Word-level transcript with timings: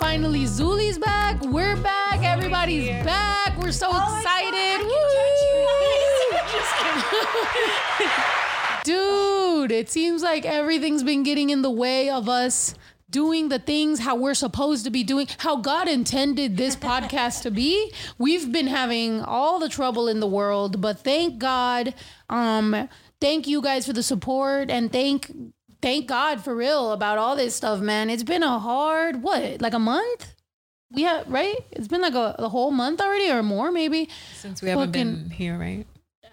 finally 0.00 0.44
Zuli's 0.44 0.98
back. 0.98 1.38
We're 1.42 1.76
back. 1.76 2.24
Everybody's 2.24 2.88
back. 3.04 3.56
We're 3.62 3.70
so 3.70 3.90
excited. 3.90 4.80
Woo! 4.86 4.96
Dude, 8.82 9.70
it 9.70 9.90
seems 9.90 10.22
like 10.22 10.46
everything's 10.46 11.02
been 11.02 11.22
getting 11.22 11.50
in 11.50 11.60
the 11.60 11.70
way 11.70 12.08
of 12.08 12.30
us 12.30 12.74
doing 13.10 13.50
the 13.50 13.58
things 13.58 14.00
how 14.00 14.16
we're 14.16 14.32
supposed 14.32 14.84
to 14.84 14.90
be 14.90 15.04
doing, 15.04 15.26
how 15.38 15.56
God 15.56 15.86
intended 15.86 16.56
this 16.56 16.76
podcast 16.88 17.42
to 17.42 17.50
be. 17.50 17.92
We've 18.16 18.50
been 18.50 18.68
having 18.68 19.20
all 19.20 19.58
the 19.58 19.68
trouble 19.68 20.08
in 20.08 20.20
the 20.20 20.26
world, 20.26 20.80
but 20.80 21.00
thank 21.00 21.38
God. 21.38 21.92
Um, 22.30 22.88
thank 23.20 23.46
you 23.46 23.60
guys 23.60 23.86
for 23.86 23.92
the 23.92 24.02
support 24.02 24.70
and 24.70 24.90
thank 24.90 25.30
thank 25.82 26.06
God 26.06 26.42
for 26.42 26.54
real 26.54 26.92
about 26.92 27.18
all 27.18 27.36
this 27.36 27.54
stuff, 27.54 27.80
man. 27.80 28.10
It's 28.10 28.22
been 28.22 28.42
a 28.42 28.58
hard 28.58 29.22
what, 29.22 29.60
like 29.60 29.74
a 29.74 29.78
month? 29.78 30.34
We 30.92 31.02
have 31.02 31.28
right? 31.28 31.56
It's 31.72 31.88
been 31.88 32.02
like 32.02 32.14
a, 32.14 32.34
a 32.38 32.48
whole 32.48 32.70
month 32.72 33.00
already 33.00 33.30
or 33.30 33.42
more, 33.42 33.70
maybe. 33.70 34.08
Since 34.34 34.60
we 34.62 34.68
haven't 34.70 34.88
Fucking- 34.88 35.14
been 35.14 35.30
here, 35.30 35.56
right? 35.58 35.86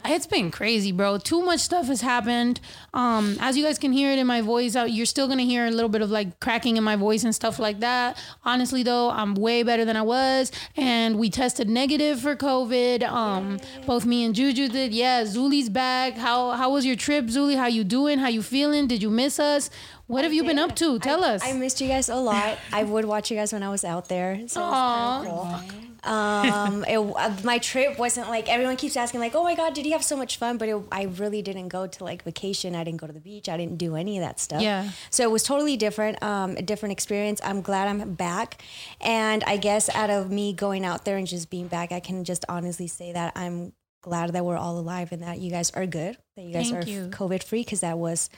It's 0.05 0.25
been 0.25 0.51
crazy, 0.51 0.93
bro. 0.93 1.17
Too 1.17 1.41
much 1.41 1.59
stuff 1.59 1.87
has 1.87 1.99
happened. 1.99 2.61
Um, 2.93 3.35
as 3.41 3.57
you 3.57 3.63
guys 3.63 3.77
can 3.77 3.91
hear 3.91 4.11
it 4.11 4.19
in 4.19 4.25
my 4.25 4.39
voice, 4.41 4.73
uh, 4.75 4.83
you're 4.83 5.05
still 5.05 5.27
gonna 5.27 5.41
hear 5.43 5.65
a 5.65 5.71
little 5.71 5.89
bit 5.89 6.01
of 6.01 6.09
like 6.09 6.39
cracking 6.39 6.77
in 6.77 6.83
my 6.83 6.95
voice 6.95 7.25
and 7.25 7.35
stuff 7.35 7.59
like 7.59 7.81
that. 7.81 8.17
Honestly, 8.45 8.83
though, 8.83 9.09
I'm 9.09 9.35
way 9.35 9.63
better 9.63 9.83
than 9.83 9.97
I 9.97 10.01
was, 10.03 10.51
and 10.77 11.19
we 11.19 11.29
tested 11.29 11.67
negative 11.69 12.21
for 12.21 12.37
COVID. 12.37 13.03
Um, 13.03 13.59
both 13.85 14.05
me 14.05 14.23
and 14.23 14.33
Juju 14.33 14.69
did. 14.69 14.93
Yeah, 14.93 15.23
Zuli's 15.23 15.67
back. 15.69 16.13
How 16.13 16.51
how 16.51 16.71
was 16.71 16.85
your 16.85 16.95
trip, 16.95 17.25
Zuli? 17.25 17.57
How 17.57 17.67
you 17.67 17.83
doing? 17.83 18.17
How 18.19 18.29
you 18.29 18.41
feeling? 18.41 18.87
Did 18.87 19.01
you 19.03 19.09
miss 19.09 19.39
us? 19.39 19.69
What 20.07 20.23
have 20.23 20.31
you 20.33 20.45
been 20.45 20.57
up 20.59 20.73
to? 20.77 20.99
Tell 20.99 21.21
us. 21.21 21.43
I 21.43 21.51
missed 21.51 21.81
you 21.81 21.89
guys 21.89 22.07
a 22.07 22.15
lot. 22.15 22.57
I 22.71 22.83
would 22.85 23.03
watch 23.03 23.29
you 23.29 23.35
guys 23.35 23.51
when 23.51 23.61
I 23.61 23.69
was 23.69 23.83
out 23.83 24.07
there. 24.07 24.41
So 24.47 24.61
it 24.61 24.69
was 24.69 25.25
kinda 25.25 25.35
cool. 25.35 25.83
Um, 26.07 26.83
it, 26.87 26.97
uh, 26.97 27.35
my 27.43 27.57
trip 27.57 27.99
wasn't 27.99 28.29
like 28.29 28.49
everyone 28.49 28.77
keeps 28.77 28.95
asking, 28.95 29.19
like, 29.19 29.35
"Oh 29.35 29.43
my 29.43 29.55
god, 29.55 29.73
did 29.73 29.85
you 29.85 29.91
have 29.91 30.03
so 30.03 30.15
much 30.15 30.37
fun?" 30.37 30.57
But 30.57 30.69
it, 30.69 30.81
I 30.91 31.03
really 31.03 31.41
didn't 31.41 31.67
go 31.67 31.87
to 31.87 32.03
like 32.03 32.23
vacation. 32.23 32.75
I 32.75 32.83
didn't 32.83 33.01
go 33.01 33.07
to 33.07 33.13
the 33.13 33.19
beach. 33.19 33.49
I 33.49 33.57
didn't 33.57 33.77
do 33.77 33.95
any 33.95 34.17
of 34.17 34.23
that 34.23 34.39
stuff. 34.39 34.61
Yeah. 34.61 34.89
So 35.09 35.23
it 35.23 35.31
was 35.31 35.43
totally 35.43 35.77
different. 35.77 36.21
Um, 36.23 36.57
a 36.57 36.61
different 36.61 36.93
experience. 36.93 37.41
I'm 37.43 37.61
glad 37.61 37.87
I'm 37.87 38.13
back, 38.13 38.61
and 39.01 39.43
I 39.43 39.57
guess 39.57 39.93
out 39.95 40.09
of 40.09 40.31
me 40.31 40.53
going 40.53 40.85
out 40.85 41.05
there 41.05 41.17
and 41.17 41.27
just 41.27 41.49
being 41.49 41.67
back, 41.67 41.91
I 41.91 41.99
can 41.99 42.23
just 42.23 42.45
honestly 42.49 42.87
say 42.87 43.11
that 43.13 43.33
I'm 43.35 43.73
glad 44.01 44.31
that 44.33 44.45
we're 44.45 44.57
all 44.57 44.79
alive 44.79 45.11
and 45.11 45.23
that 45.23 45.39
you 45.39 45.51
guys 45.51 45.71
are 45.71 45.85
good. 45.85 46.17
That 46.35 46.43
you 46.43 46.53
guys 46.53 46.69
Thank 46.69 46.87
are 46.87 46.89
you. 46.89 47.07
COVID 47.09 47.43
free 47.43 47.61
because 47.61 47.81
that 47.81 47.97
was. 47.97 48.29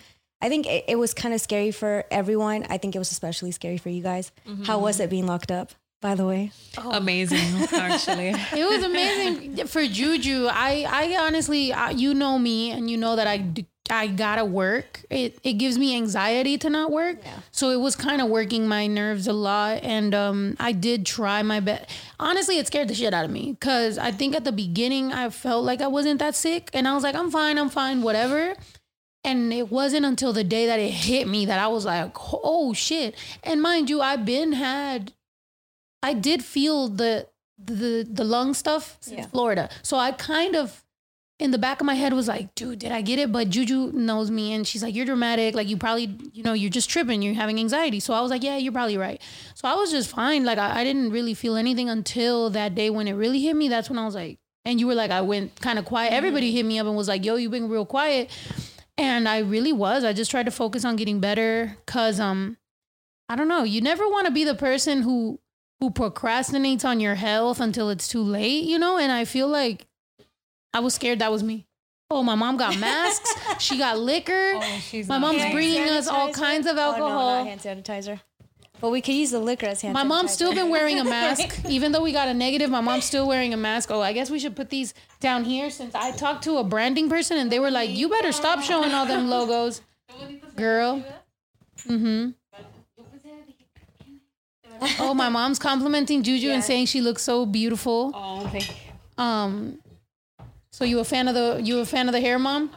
I 0.41 0.47
think 0.47 0.67
it, 0.67 0.85
it 0.87 0.95
was 0.95 1.13
kind 1.13 1.33
of 1.33 1.41
scary 1.41 1.71
for 1.71 2.05
everyone. 2.09 2.65
I 2.69 2.77
think 2.77 2.95
it 2.95 2.99
was 2.99 3.11
especially 3.11 3.51
scary 3.51 3.77
for 3.77 3.89
you 3.89 4.01
guys. 4.01 4.31
How 4.63 4.79
was 4.79 5.01
it 5.01 5.09
being 5.09 5.27
locked 5.27 5.51
up, 5.51 5.73
by 6.01 6.15
the 6.15 6.25
way? 6.25 6.51
Amazing, 6.77 7.67
actually. 7.73 8.29
it 8.29 8.67
was 8.67 8.83
amazing 8.83 9.67
for 9.67 9.85
Juju. 9.85 10.47
I, 10.49 10.85
I 10.87 11.17
honestly, 11.25 11.73
I, 11.73 11.91
you 11.91 12.13
know 12.13 12.39
me, 12.39 12.71
and 12.71 12.89
you 12.89 12.97
know 12.97 13.15
that 13.15 13.27
I, 13.27 13.45
I 13.89 14.07
gotta 14.07 14.45
work. 14.45 15.03
It, 15.09 15.39
it 15.43 15.53
gives 15.53 15.77
me 15.77 15.95
anxiety 15.95 16.57
to 16.59 16.69
not 16.69 16.91
work. 16.91 17.17
Yeah. 17.23 17.39
So 17.51 17.71
it 17.71 17.79
was 17.79 17.95
kind 17.95 18.21
of 18.21 18.29
working 18.29 18.67
my 18.67 18.87
nerves 18.87 19.27
a 19.27 19.33
lot, 19.33 19.83
and 19.83 20.15
um, 20.15 20.55
I 20.59 20.71
did 20.71 21.05
try 21.05 21.41
my 21.43 21.59
best. 21.59 21.89
Honestly, 22.19 22.57
it 22.57 22.67
scared 22.67 22.87
the 22.87 22.95
shit 22.95 23.13
out 23.13 23.25
of 23.25 23.31
me 23.31 23.51
because 23.51 23.97
I 23.97 24.11
think 24.11 24.35
at 24.35 24.45
the 24.45 24.51
beginning 24.53 25.11
I 25.11 25.29
felt 25.29 25.65
like 25.65 25.81
I 25.81 25.87
wasn't 25.87 26.19
that 26.19 26.35
sick, 26.35 26.69
and 26.73 26.87
I 26.87 26.93
was 26.93 27.03
like, 27.03 27.15
I'm 27.15 27.31
fine, 27.31 27.57
I'm 27.57 27.69
fine, 27.69 28.01
whatever. 28.01 28.55
And 29.25 29.51
it 29.51 29.69
wasn't 29.69 30.05
until 30.05 30.31
the 30.31 30.45
day 30.45 30.65
that 30.67 30.79
it 30.79 30.91
hit 30.91 31.27
me 31.27 31.45
that 31.45 31.59
I 31.59 31.67
was 31.67 31.83
like, 31.83 32.13
oh 32.17 32.73
shit. 32.73 33.15
And 33.43 33.61
mind 33.61 33.89
you, 33.89 33.99
I've 33.99 34.23
been 34.23 34.53
had 34.53 35.11
I 36.03 36.13
did 36.13 36.43
feel 36.43 36.87
the 36.87 37.27
the 37.57 38.07
the 38.09 38.23
lung 38.23 38.53
stuff 38.53 38.97
since 39.01 39.19
Yeah. 39.19 39.27
Florida. 39.27 39.69
So 39.83 39.97
I 39.97 40.11
kind 40.11 40.55
of 40.55 40.83
in 41.39 41.51
the 41.51 41.57
back 41.57 41.79
of 41.79 41.85
my 41.85 41.93
head 41.93 42.11
was 42.11 42.27
like, 42.27 42.53
dude, 42.53 42.79
did 42.79 42.91
I 42.91 43.01
get 43.01 43.17
it? 43.17 43.31
But 43.31 43.49
Juju 43.49 43.93
knows 43.93 44.29
me 44.29 44.51
and 44.51 44.67
she's 44.67 44.83
like, 44.83 44.93
you're 44.93 45.05
dramatic. 45.05 45.55
Like 45.55 45.69
you 45.69 45.77
probably, 45.77 46.17
you 46.33 46.43
know, 46.43 46.51
you're 46.51 46.69
just 46.69 46.89
tripping. 46.89 47.21
You're 47.21 47.33
having 47.33 47.57
anxiety. 47.59 48.01
So 48.01 48.13
I 48.13 48.19
was 48.19 48.29
like, 48.29 48.43
yeah, 48.43 48.57
you're 48.57 48.73
probably 48.73 48.97
right. 48.97 49.21
So 49.55 49.65
I 49.67 49.75
was 49.75 49.89
just 49.89 50.09
fine. 50.09 50.43
Like 50.43 50.57
I, 50.57 50.81
I 50.81 50.83
didn't 50.83 51.11
really 51.11 51.33
feel 51.33 51.55
anything 51.55 51.89
until 51.89 52.49
that 52.49 52.75
day 52.75 52.89
when 52.89 53.07
it 53.07 53.13
really 53.13 53.41
hit 53.41 53.55
me. 53.55 53.69
That's 53.69 53.89
when 53.89 53.97
I 53.97 54.05
was 54.05 54.15
like, 54.15 54.37
and 54.65 54.81
you 54.81 54.87
were 54.87 54.95
like, 54.95 55.11
I 55.11 55.21
went 55.21 55.59
kind 55.61 55.79
of 55.79 55.85
quiet. 55.85 56.11
Everybody 56.11 56.51
hit 56.51 56.65
me 56.65 56.77
up 56.77 56.87
and 56.87 56.95
was 56.97 57.07
like, 57.07 57.23
yo, 57.23 57.35
you've 57.35 57.51
been 57.51 57.69
real 57.69 57.85
quiet. 57.85 58.29
And 58.97 59.29
I 59.29 59.39
really 59.39 59.71
was. 59.71 60.03
I 60.03 60.11
just 60.11 60.31
tried 60.31 60.43
to 60.43 60.51
focus 60.51 60.83
on 60.83 60.97
getting 60.97 61.21
better. 61.21 61.77
Cause 61.85 62.19
um, 62.19 62.57
I 63.29 63.37
don't 63.37 63.47
know. 63.47 63.63
You 63.63 63.79
never 63.79 64.09
want 64.09 64.25
to 64.27 64.31
be 64.31 64.43
the 64.43 64.55
person 64.55 65.03
who 65.03 65.39
who 65.79 65.91
procrastinates 65.91 66.83
on 66.83 66.99
your 66.99 67.15
health 67.15 67.59
until 67.59 67.89
it's 67.89 68.07
too 68.07 68.21
late, 68.21 68.65
you 68.65 68.77
know? 68.79 68.97
And 68.97 69.11
I 69.11 69.25
feel 69.25 69.47
like 69.47 69.87
I 70.73 70.79
was 70.79 70.93
scared 70.93 71.19
that 71.19 71.31
was 71.31 71.43
me. 71.43 71.65
Oh, 72.11 72.23
my 72.23 72.35
mom 72.35 72.57
got 72.57 72.77
masks. 72.79 73.33
she 73.59 73.77
got 73.77 73.99
liquor. 73.99 74.59
she's 74.81 75.07
my 75.07 75.17
mom's 75.19 75.41
Hand 75.41 75.53
bringing 75.53 75.83
us 75.83 76.07
all 76.07 76.33
kinds 76.33 76.65
of 76.65 76.73
Oh, 76.73 76.75
no, 76.75 76.81
alcohol. 76.81 77.45
not 77.45 77.47
hand 77.47 77.61
sanitizer. 77.61 78.19
But 78.81 78.89
we 78.91 79.01
could 79.01 79.13
use 79.13 79.31
the 79.31 79.39
liquor 79.39 79.65
as 79.67 79.81
hand 79.81 79.93
my 79.93 80.03
mom's 80.03 80.31
still 80.31 80.53
been 80.55 80.69
wearing 80.69 80.99
a 80.99 81.03
mask. 81.03 81.59
Even 81.69 81.91
though 81.91 82.01
we 82.01 82.11
got 82.13 82.29
a 82.29 82.33
negative, 82.33 82.69
my 82.69 82.79
mom's 82.81 83.03
still 83.05 83.27
wearing 83.27 83.53
a 83.53 83.57
mask. 83.57 83.91
Oh, 83.91 84.01
I 84.01 84.13
guess 84.13 84.29
we 84.31 84.39
should 84.39 84.55
put 84.55 84.69
these 84.69 84.93
down 85.19 85.43
here 85.43 85.69
since 85.69 85.93
I 85.95 86.11
talked 86.11 86.45
to 86.45 86.57
a 86.57 86.63
branding 86.63 87.09
person 87.09 87.37
and 87.37 87.51
they 87.51 87.59
were 87.59 87.71
like, 87.71 87.89
you 87.89 88.09
better 88.09 88.31
stop 88.31 88.61
showing 88.63 88.91
all 88.91 89.05
them 89.05 89.29
logos. 89.29 89.81
Girl. 90.55 91.03
Mm-hmm. 91.87 92.31
Oh, 94.99 95.13
my 95.13 95.29
mom's 95.29 95.59
complimenting 95.59 96.23
Juju 96.23 96.49
and 96.51 96.63
saying 96.63 96.85
she 96.87 97.01
looks 97.01 97.21
so 97.21 97.45
beautiful. 97.45 98.11
Oh, 98.15 98.47
thank 98.47 98.69
you. 98.69 99.23
Um, 99.23 99.79
so 100.71 100.85
you 100.85 100.99
a 100.99 101.03
fan 101.03 101.27
of 101.27 101.33
the 101.35 101.59
you 101.63 101.79
a 101.79 101.85
fan 101.85 102.07
of 102.07 102.13
the 102.13 102.21
hair, 102.21 102.39
mom? 102.39 102.71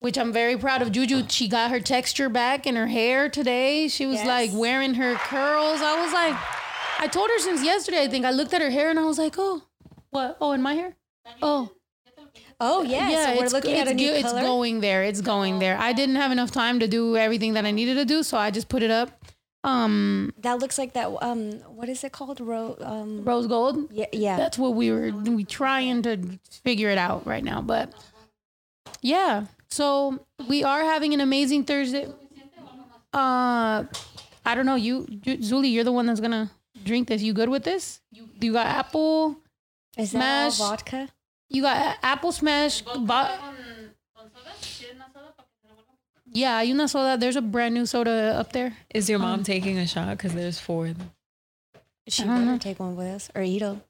Which 0.00 0.18
I'm 0.18 0.32
very 0.32 0.56
proud 0.56 0.82
of. 0.82 0.92
Juju, 0.92 1.24
she 1.28 1.48
got 1.48 1.70
her 1.70 1.80
texture 1.80 2.28
back 2.28 2.66
in 2.66 2.76
her 2.76 2.86
hair 2.86 3.28
today. 3.28 3.88
She 3.88 4.06
was 4.06 4.16
Yes. 4.16 4.26
like 4.26 4.50
wearing 4.52 4.94
her 4.94 5.14
curls. 5.16 5.80
I 5.82 6.00
was 6.02 6.12
like, 6.12 6.36
I 7.00 7.06
told 7.08 7.30
her 7.30 7.38
since 7.38 7.64
yesterday. 7.64 8.02
I 8.02 8.08
think 8.08 8.24
I 8.24 8.30
looked 8.30 8.52
at 8.54 8.60
her 8.60 8.70
hair 8.70 8.90
and 8.90 8.98
I 8.98 9.04
was 9.04 9.18
like, 9.18 9.34
oh, 9.38 9.62
what? 10.10 10.36
Oh, 10.40 10.52
in 10.52 10.62
my 10.62 10.74
hair? 10.74 10.94
Oh, 11.42 11.70
Oh 12.58 12.82
yeah, 12.82 13.26
so 13.26 13.36
we're 13.36 13.44
it's, 13.44 13.52
looking 13.52 13.72
it's, 13.72 13.80
at 13.82 13.88
a 13.88 13.92
new 13.94 14.06
go- 14.12 14.22
color. 14.22 14.38
it's 14.38 14.46
going 14.46 14.80
there. 14.80 15.04
It's 15.04 15.20
going 15.20 15.58
there. 15.58 15.76
I 15.76 15.92
didn't 15.92 16.16
have 16.16 16.32
enough 16.32 16.50
time 16.50 16.80
to 16.80 16.88
do 16.88 17.14
everything 17.16 17.52
that 17.52 17.66
I 17.66 17.70
needed 17.70 17.96
to 17.96 18.06
do, 18.06 18.22
so 18.22 18.38
I 18.38 18.50
just 18.50 18.70
put 18.70 18.82
it 18.82 18.90
up. 18.90 19.10
Um, 19.66 20.32
That 20.38 20.58
looks 20.60 20.78
like 20.78 20.92
that. 20.94 21.08
Um, 21.20 21.52
what 21.78 21.88
is 21.88 22.04
it 22.04 22.12
called? 22.12 22.40
Ro- 22.40 22.76
um, 22.80 23.24
rose 23.24 23.46
gold. 23.48 23.88
yeah, 23.92 24.06
yeah. 24.12 24.36
that's 24.36 24.56
what 24.58 24.74
we 24.74 24.90
were 24.92 25.10
we 25.10 25.44
trying 25.44 26.02
to 26.02 26.38
figure 26.62 26.88
it 26.90 26.98
out 26.98 27.26
right 27.26 27.42
now 27.44 27.60
but 27.60 27.92
yeah 29.02 29.46
so 29.68 30.18
we 30.48 30.62
are 30.64 30.82
having 30.84 31.12
an 31.14 31.20
amazing 31.20 31.64
thursday 31.64 32.06
uh 33.12 33.84
i 34.44 34.54
don't 34.54 34.66
know 34.66 34.74
you 34.74 35.04
zuli 35.50 35.70
you're 35.72 35.84
the 35.84 35.92
one 35.92 36.06
that's 36.06 36.20
gonna 36.20 36.50
drink 36.84 37.08
this 37.08 37.22
you 37.22 37.32
good 37.32 37.48
with 37.48 37.64
this 37.64 38.00
you 38.12 38.28
you 38.40 38.52
got 38.52 38.66
apple 38.66 39.36
Is 39.96 40.12
that 40.12 40.52
smash. 40.52 40.58
vodka? 40.58 41.08
you 41.48 41.62
got 41.62 41.96
apple 42.02 42.32
smash 42.32 42.82
bo- 42.82 43.28
yeah 46.36 46.60
hay 46.60 46.70
una 46.72 46.86
soda 46.86 47.16
there's 47.16 47.36
a 47.36 47.42
brand 47.42 47.72
new 47.74 47.86
soda 47.86 48.36
up 48.40 48.52
there 48.52 48.70
Is 48.94 49.08
your 49.08 49.18
mom 49.18 49.42
taking 49.42 49.78
a 49.78 49.86
shot? 49.86 50.10
Because 50.16 50.34
there's 50.34 50.58
four. 50.60 50.86
of 50.88 50.98
them. 50.98 51.10
She 52.08 52.22
I 52.22 52.26
don't 52.26 52.36
better 52.36 52.50
know. 52.52 52.58
take 52.58 52.78
one 52.78 52.94
with 52.96 53.06
us 53.08 53.30
or 53.34 53.42
eat 53.42 53.60
them. 53.60 53.82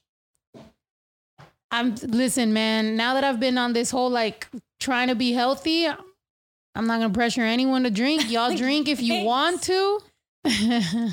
I'm 1.70 1.94
listen, 2.22 2.52
man. 2.52 2.96
Now 2.96 3.14
that 3.14 3.24
I've 3.24 3.40
been 3.40 3.58
on 3.58 3.72
this 3.72 3.90
whole 3.90 4.10
like 4.10 4.48
trying 4.78 5.08
to 5.08 5.14
be 5.14 5.32
healthy, 5.32 5.86
I'm 5.86 6.86
not 6.86 7.00
gonna 7.00 7.12
pressure 7.12 7.42
anyone 7.42 7.82
to 7.84 7.90
drink. 7.90 8.30
Y'all 8.30 8.54
drink 8.64 8.88
if 8.88 9.00
you 9.02 9.24
want 9.24 9.62
to. 9.64 10.00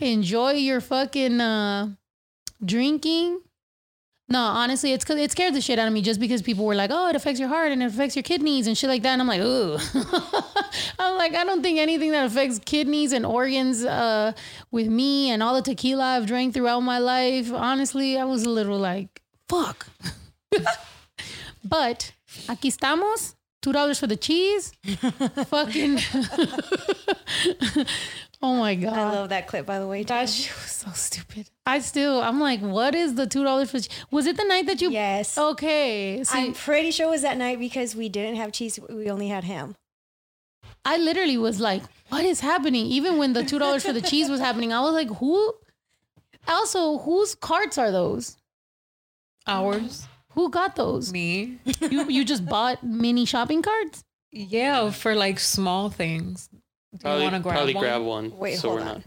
Enjoy 0.00 0.52
your 0.52 0.80
fucking 0.80 1.40
uh, 1.40 1.90
drinking. 2.64 3.40
No, 4.28 4.40
honestly, 4.40 4.92
it's 4.92 5.04
cause 5.04 5.18
it 5.18 5.30
scared 5.30 5.52
the 5.54 5.60
shit 5.60 5.78
out 5.78 5.86
of 5.88 5.92
me 5.92 6.00
just 6.00 6.18
because 6.18 6.42
people 6.42 6.64
were 6.64 6.74
like, 6.74 6.90
"Oh, 6.92 7.08
it 7.08 7.16
affects 7.16 7.38
your 7.38 7.48
heart 7.48 7.70
and 7.72 7.82
it 7.82 7.86
affects 7.86 8.16
your 8.16 8.22
kidneys 8.22 8.66
and 8.66 8.78
shit 8.78 8.88
like 8.88 9.02
that." 9.02 9.12
And 9.12 9.20
I'm 9.20 9.28
like, 9.28 9.42
"Ooh," 9.42 9.76
I'm 10.98 11.18
like, 11.18 11.34
I 11.34 11.44
don't 11.44 11.62
think 11.62 11.78
anything 11.78 12.12
that 12.12 12.24
affects 12.24 12.58
kidneys 12.64 13.12
and 13.12 13.26
organs 13.26 13.84
uh, 13.84 14.32
with 14.70 14.86
me 14.88 15.30
and 15.30 15.42
all 15.42 15.54
the 15.54 15.62
tequila 15.62 16.16
I've 16.16 16.26
drank 16.26 16.54
throughout 16.54 16.80
my 16.80 16.98
life. 16.98 17.52
Honestly, 17.52 18.16
I 18.16 18.24
was 18.24 18.44
a 18.44 18.50
little 18.50 18.78
like, 18.78 19.20
"Fuck." 19.48 19.86
but 21.64 22.12
aquí 22.48 22.68
estamos. 22.68 23.34
Two 23.60 23.72
dollars 23.72 24.00
for 24.00 24.08
the 24.08 24.16
cheese. 24.16 24.72
Fucking. 25.46 25.98
Oh 28.42 28.56
my 28.56 28.74
god. 28.74 28.94
I 28.94 29.04
love 29.12 29.28
that 29.30 29.46
clip, 29.46 29.66
by 29.66 29.78
the 29.78 29.86
way. 29.86 30.02
That 30.02 30.28
shit 30.28 30.54
was 30.54 30.72
so 30.72 30.90
stupid. 30.92 31.48
I 31.64 31.78
still, 31.78 32.20
I'm 32.20 32.40
like, 32.40 32.60
what 32.60 32.94
is 32.94 33.14
the 33.14 33.26
two 33.26 33.44
dollars 33.44 33.70
for? 33.70 33.78
Was 34.10 34.26
it 34.26 34.36
the 34.36 34.44
night 34.44 34.66
that 34.66 34.80
you? 34.82 34.90
Yes. 34.90 35.38
Okay. 35.38 36.22
See, 36.24 36.38
I'm 36.38 36.52
pretty 36.52 36.90
sure 36.90 37.06
it 37.06 37.10
was 37.10 37.22
that 37.22 37.38
night 37.38 37.58
because 37.58 37.94
we 37.94 38.08
didn't 38.08 38.36
have 38.36 38.52
cheese. 38.52 38.78
We 38.88 39.10
only 39.10 39.28
had 39.28 39.44
ham. 39.44 39.76
I 40.84 40.96
literally 40.96 41.38
was 41.38 41.60
like, 41.60 41.82
what 42.08 42.24
is 42.24 42.40
happening? 42.40 42.86
Even 42.86 43.16
when 43.16 43.32
the 43.34 43.44
two 43.44 43.58
dollars 43.60 43.84
for 43.84 43.92
the 43.92 44.00
cheese 44.00 44.28
was 44.28 44.40
happening, 44.40 44.72
I 44.72 44.80
was 44.80 44.92
like, 44.94 45.08
who? 45.18 45.54
Also, 46.48 46.98
whose 46.98 47.36
carts 47.36 47.78
are 47.78 47.92
those? 47.92 48.36
Ours, 49.46 50.06
Who 50.30 50.50
got 50.50 50.76
those? 50.76 51.12
me. 51.12 51.58
You 51.80 52.08
you 52.08 52.24
just 52.24 52.46
bought 52.46 52.82
mini 52.82 53.24
shopping 53.24 53.60
carts? 53.62 54.02
Yeah, 54.32 54.90
for 54.90 55.14
like 55.14 55.38
small 55.38 55.90
things. 55.90 56.48
Do 56.92 56.96
you 56.96 57.00
Probably, 57.00 57.22
want 57.24 57.34
to 57.36 57.40
grab 57.40 57.54
probably 57.54 57.74
one? 57.74 57.82
grab 57.82 58.02
one. 58.02 58.38
Wait, 58.38 58.58
so 58.58 58.68
hold 58.68 58.80
we're 58.80 58.86
on. 58.86 59.04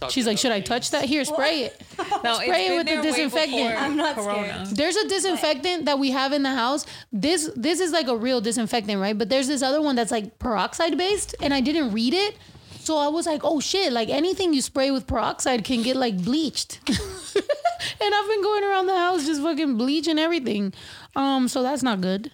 not. 0.00 0.10
She's 0.10 0.26
like, 0.26 0.34
about 0.34 0.40
should 0.40 0.52
I 0.52 0.60
touch 0.60 0.90
that? 0.90 1.04
Here, 1.04 1.24
spray 1.24 1.64
it. 1.64 1.80
No, 2.24 2.34
Spray 2.36 2.68
it 2.68 2.76
with 2.76 2.86
the 2.86 3.02
disinfectant. 3.02 3.80
I'm 3.80 3.96
not 3.96 4.18
scared. 4.18 4.66
There's 4.68 4.96
a 4.96 5.06
disinfectant 5.08 5.84
that 5.84 5.98
we 5.98 6.10
have 6.10 6.32
in 6.32 6.42
the 6.42 6.50
house. 6.54 6.86
This 7.12 7.50
this 7.54 7.80
is 7.80 7.92
like 7.92 8.08
a 8.08 8.16
real 8.16 8.40
disinfectant, 8.40 8.98
right? 8.98 9.16
But 9.16 9.28
there's 9.28 9.46
this 9.46 9.62
other 9.62 9.82
one 9.82 9.94
that's 9.94 10.10
like 10.10 10.38
peroxide 10.38 10.96
based, 10.96 11.34
and 11.40 11.52
I 11.52 11.60
didn't 11.60 11.92
read 11.92 12.14
it. 12.14 12.36
So 12.80 12.96
I 12.96 13.08
was 13.08 13.26
like, 13.26 13.42
oh 13.44 13.60
shit, 13.60 13.92
like 13.92 14.08
anything 14.08 14.54
you 14.54 14.62
spray 14.62 14.90
with 14.90 15.06
peroxide 15.06 15.64
can 15.64 15.82
get 15.82 15.96
like 15.96 16.22
bleached. 16.22 16.80
and 16.88 18.14
I've 18.14 18.28
been 18.28 18.42
going 18.42 18.64
around 18.64 18.86
the 18.86 18.96
house 18.96 19.26
just 19.26 19.42
fucking 19.42 19.76
bleaching 19.76 20.18
everything. 20.18 20.72
Um, 21.14 21.46
so 21.48 21.62
that's 21.62 21.82
not 21.82 22.00
good. 22.00 22.32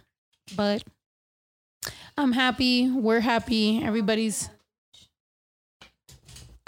But 0.56 0.84
I'm 2.16 2.32
happy. 2.32 2.90
We're 2.90 3.20
happy. 3.20 3.82
Everybody's 3.82 4.50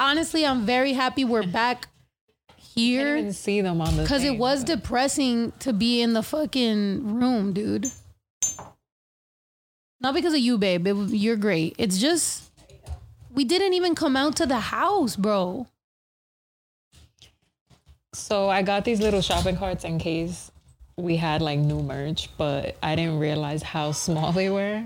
honestly, 0.02 0.44
I'm 0.44 0.66
very 0.66 0.93
happy 0.93 1.25
we're 1.25 1.46
back 1.46 1.88
here. 2.56 3.16
I 3.16 3.20
didn't 3.20 3.34
see 3.34 3.60
them 3.60 3.81
on 3.81 3.96
the 3.96 4.02
because 4.02 4.25
it 4.25 4.37
was 4.37 4.64
but- 4.64 4.76
depressing 4.76 5.52
to 5.60 5.72
be 5.72 6.02
in 6.02 6.12
the 6.12 6.22
fucking 6.22 7.19
room, 7.19 7.52
dude. 7.52 7.90
Not 10.00 10.14
because 10.14 10.34
of 10.34 10.40
you, 10.40 10.58
babe. 10.58 10.87
It, 10.87 10.96
you're 11.10 11.37
great. 11.37 11.76
It's 11.78 11.99
just 11.99 12.50
we 13.32 13.44
didn't 13.44 13.75
even 13.75 13.94
come 13.94 14.16
out 14.16 14.37
to 14.37 14.46
the 14.46 14.58
house, 14.58 15.14
bro. 15.16 15.69
So 18.12 18.50
I 18.50 18.62
got 18.62 18.84
these 18.84 19.00
little 19.00 19.22
shopping 19.22 19.56
carts 19.56 19.84
in 19.84 19.99
case 19.99 20.50
we 20.96 21.16
had 21.16 21.40
like 21.40 21.58
new 21.58 21.82
merch, 21.82 22.28
but 22.37 22.76
I 22.82 22.94
didn't 22.96 23.19
realize 23.20 23.62
how 23.62 23.93
small 23.93 24.32
they 24.32 24.50
were. 24.50 24.84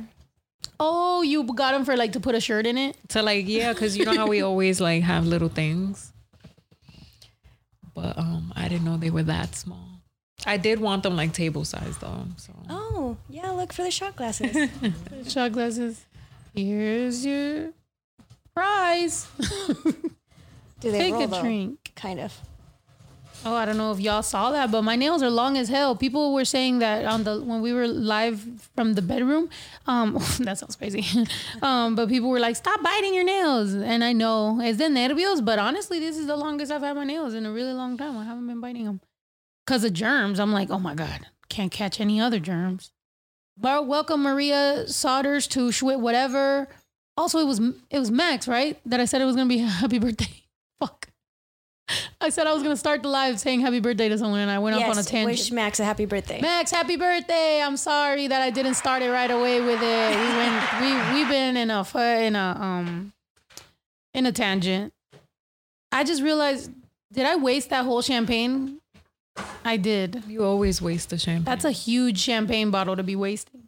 Oh, 0.78 1.22
you 1.22 1.42
got 1.44 1.72
them 1.72 1.84
for 1.84 1.96
like 1.96 2.12
to 2.12 2.20
put 2.20 2.34
a 2.34 2.40
shirt 2.40 2.66
in 2.66 2.76
it. 2.76 2.96
To 3.10 3.22
like 3.22 3.46
yeah, 3.48 3.72
because 3.72 3.96
you 3.96 4.04
know 4.04 4.14
how 4.16 4.26
we 4.26 4.42
always 4.50 4.80
like 4.80 5.02
have 5.02 5.26
little 5.26 5.48
things. 5.48 6.12
But 7.94 8.18
um 8.18 8.52
I 8.54 8.68
didn't 8.68 8.84
know 8.84 8.96
they 8.96 9.10
were 9.10 9.22
that 9.24 9.54
small. 9.54 9.88
I 10.46 10.58
did 10.58 10.80
want 10.80 11.02
them 11.02 11.16
like 11.16 11.32
table 11.32 11.64
size 11.64 11.96
though. 11.98 12.26
So 12.36 12.52
Oh, 12.68 13.16
yeah, 13.28 13.50
look 13.50 13.72
for 13.72 13.82
the 13.82 13.90
shot 13.90 14.16
glasses. 14.16 14.70
Shot 15.32 15.52
glasses. 15.52 16.04
Here's 16.54 17.24
your 17.24 17.70
prize. 18.54 19.26
Do 20.80 20.92
they 20.92 20.98
Take 20.98 21.14
roll 21.14 21.22
a 21.24 21.26
though? 21.28 21.40
drink. 21.42 21.92
Kind 21.96 22.20
of. 22.20 22.32
Oh, 23.44 23.54
I 23.54 23.64
don't 23.64 23.76
know 23.76 23.92
if 23.92 24.00
y'all 24.00 24.22
saw 24.22 24.50
that, 24.50 24.70
but 24.72 24.82
my 24.82 24.96
nails 24.96 25.22
are 25.22 25.30
long 25.30 25.56
as 25.56 25.68
hell. 25.68 25.94
People 25.94 26.34
were 26.34 26.44
saying 26.44 26.80
that 26.80 27.04
on 27.04 27.24
the 27.24 27.40
when 27.40 27.60
we 27.60 27.72
were 27.72 27.86
live 27.86 28.44
from 28.74 28.94
the 28.94 29.02
bedroom. 29.02 29.48
Um, 29.86 30.14
that 30.40 30.58
sounds 30.58 30.76
crazy. 30.76 31.06
um, 31.62 31.94
but 31.94 32.08
people 32.08 32.28
were 32.28 32.40
like, 32.40 32.56
"Stop 32.56 32.82
biting 32.82 33.14
your 33.14 33.24
nails." 33.24 33.74
And 33.74 34.02
I 34.02 34.12
know 34.12 34.60
it's 34.60 34.78
the 34.78 34.84
nervios, 34.84 35.44
but 35.44 35.58
honestly, 35.58 36.00
this 36.00 36.16
is 36.16 36.26
the 36.26 36.36
longest 36.36 36.72
I've 36.72 36.82
had 36.82 36.96
my 36.96 37.04
nails 37.04 37.34
in 37.34 37.46
a 37.46 37.52
really 37.52 37.72
long 37.72 37.96
time. 37.96 38.16
I 38.16 38.24
haven't 38.24 38.46
been 38.46 38.60
biting 38.60 38.84
them 38.84 39.00
because 39.66 39.84
of 39.84 39.92
germs. 39.92 40.40
I'm 40.40 40.52
like, 40.52 40.70
oh 40.70 40.78
my 40.78 40.94
god, 40.94 41.26
can't 41.48 41.70
catch 41.70 42.00
any 42.00 42.20
other 42.20 42.40
germs. 42.40 42.92
But 43.56 43.86
welcome 43.86 44.22
Maria 44.22 44.84
Sodders 44.86 45.48
to 45.50 45.68
Schwit 45.68 46.00
whatever. 46.00 46.68
Also, 47.16 47.38
it 47.38 47.46
was 47.46 47.60
it 47.90 47.98
was 47.98 48.10
Max, 48.10 48.46
right? 48.46 48.78
That 48.84 49.00
I 49.00 49.04
said 49.06 49.22
it 49.22 49.24
was 49.24 49.36
gonna 49.36 49.48
be 49.48 49.58
happy 49.82 49.98
birthday. 49.98 50.44
Fuck. 50.80 51.08
I 52.20 52.30
said 52.30 52.46
I 52.46 52.52
was 52.52 52.62
gonna 52.62 52.76
start 52.76 53.02
the 53.02 53.08
live 53.08 53.38
saying 53.38 53.60
happy 53.60 53.80
birthday 53.80 54.08
to 54.08 54.18
someone, 54.18 54.40
and 54.40 54.50
I 54.50 54.58
went 54.58 54.76
off 54.76 54.82
on 54.82 54.98
a 54.98 55.02
tangent. 55.02 55.26
wish 55.26 55.50
Max 55.52 55.80
a 55.80 55.84
happy 55.84 56.04
birthday. 56.04 56.40
Max, 56.40 56.70
happy 56.70 56.96
birthday! 56.96 57.62
I'm 57.62 57.76
sorry 57.76 58.26
that 58.26 58.42
I 58.42 58.50
didn't 58.50 58.74
start 58.74 59.02
it 59.02 59.10
right 59.10 59.30
away 59.30 59.60
with 59.60 59.80
it. 59.82 60.10
We 60.10 60.26
went, 60.36 60.80
we 61.12 61.18
we've 61.18 61.28
been 61.28 61.56
in 61.56 61.70
a 61.70 61.86
in 62.20 62.36
a 62.36 62.58
um 62.60 63.12
in 64.14 64.26
a 64.26 64.32
tangent. 64.32 64.92
I 65.92 66.04
just 66.04 66.22
realized, 66.22 66.72
did 67.12 67.26
I 67.26 67.36
waste 67.36 67.70
that 67.70 67.84
whole 67.84 68.02
champagne? 68.02 68.80
I 69.64 69.76
did. 69.76 70.22
you 70.26 70.44
always 70.44 70.80
waste 70.80 71.10
the 71.10 71.18
champagne. 71.18 71.44
That's 71.44 71.64
a 71.64 71.70
huge 71.70 72.18
champagne 72.18 72.70
bottle 72.70 72.96
to 72.96 73.02
be 73.02 73.16
wasting. 73.16 73.64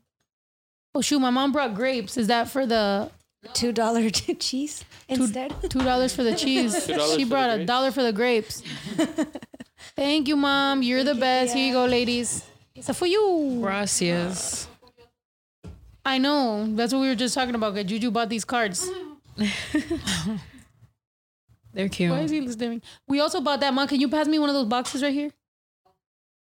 Oh 0.94 1.00
shoot, 1.03 1.20
my 1.20 1.31
mom 1.31 1.53
brought 1.53 1.75
grapes. 1.75 2.17
Is 2.17 2.26
that 2.29 2.49
for 2.49 2.67
the 2.67 3.11
Two 3.55 3.73
dollar 3.73 4.11
cheese 4.38 4.85
instead. 5.08 5.55
two 5.70 5.81
dollars 5.81 6.14
for 6.14 6.23
the 6.23 6.35
cheese? 6.35 6.87
She 7.17 7.25
brought 7.25 7.58
a 7.58 7.64
dollar 7.64 7.90
for 7.90 8.02
the 8.02 8.12
grapes. 8.12 8.62
Thank 9.96 10.29
you, 10.29 10.37
mom. 10.37 10.82
You're 10.82 11.05
the 11.05 11.14
best. 11.14 11.55
Here 11.55 11.67
you 11.67 11.73
go, 11.73 11.87
ladies. 11.87 12.44
It's 12.75 12.90
for 12.96 13.06
you. 13.06 13.58
Gracias. 13.61 14.69
I 16.05 16.19
know. 16.19 16.67
That's 16.75 16.93
what 16.93 17.00
we 17.00 17.08
were 17.08 17.14
just 17.14 17.35
talking 17.35 17.55
about. 17.55 17.75
'cause 17.75 17.85
Juju 17.85 18.11
bought 18.11 18.29
these 18.29 18.44
cards. 18.44 18.88
They're 21.73 21.88
cute. 21.88 22.11
Why 22.11 22.20
is 22.20 22.31
he 22.31 22.49
staring? 22.50 22.82
We 23.06 23.20
also 23.20 23.41
bought 23.41 23.61
that. 23.61 23.73
Mom, 23.75 23.87
can 23.88 24.00
you 24.00 24.08
pass 24.08 24.26
me 24.26 24.38
one 24.38 24.49
of 24.49 24.55
those 24.55 24.67
boxes 24.67 25.02
right 25.02 25.12
here? 25.12 25.31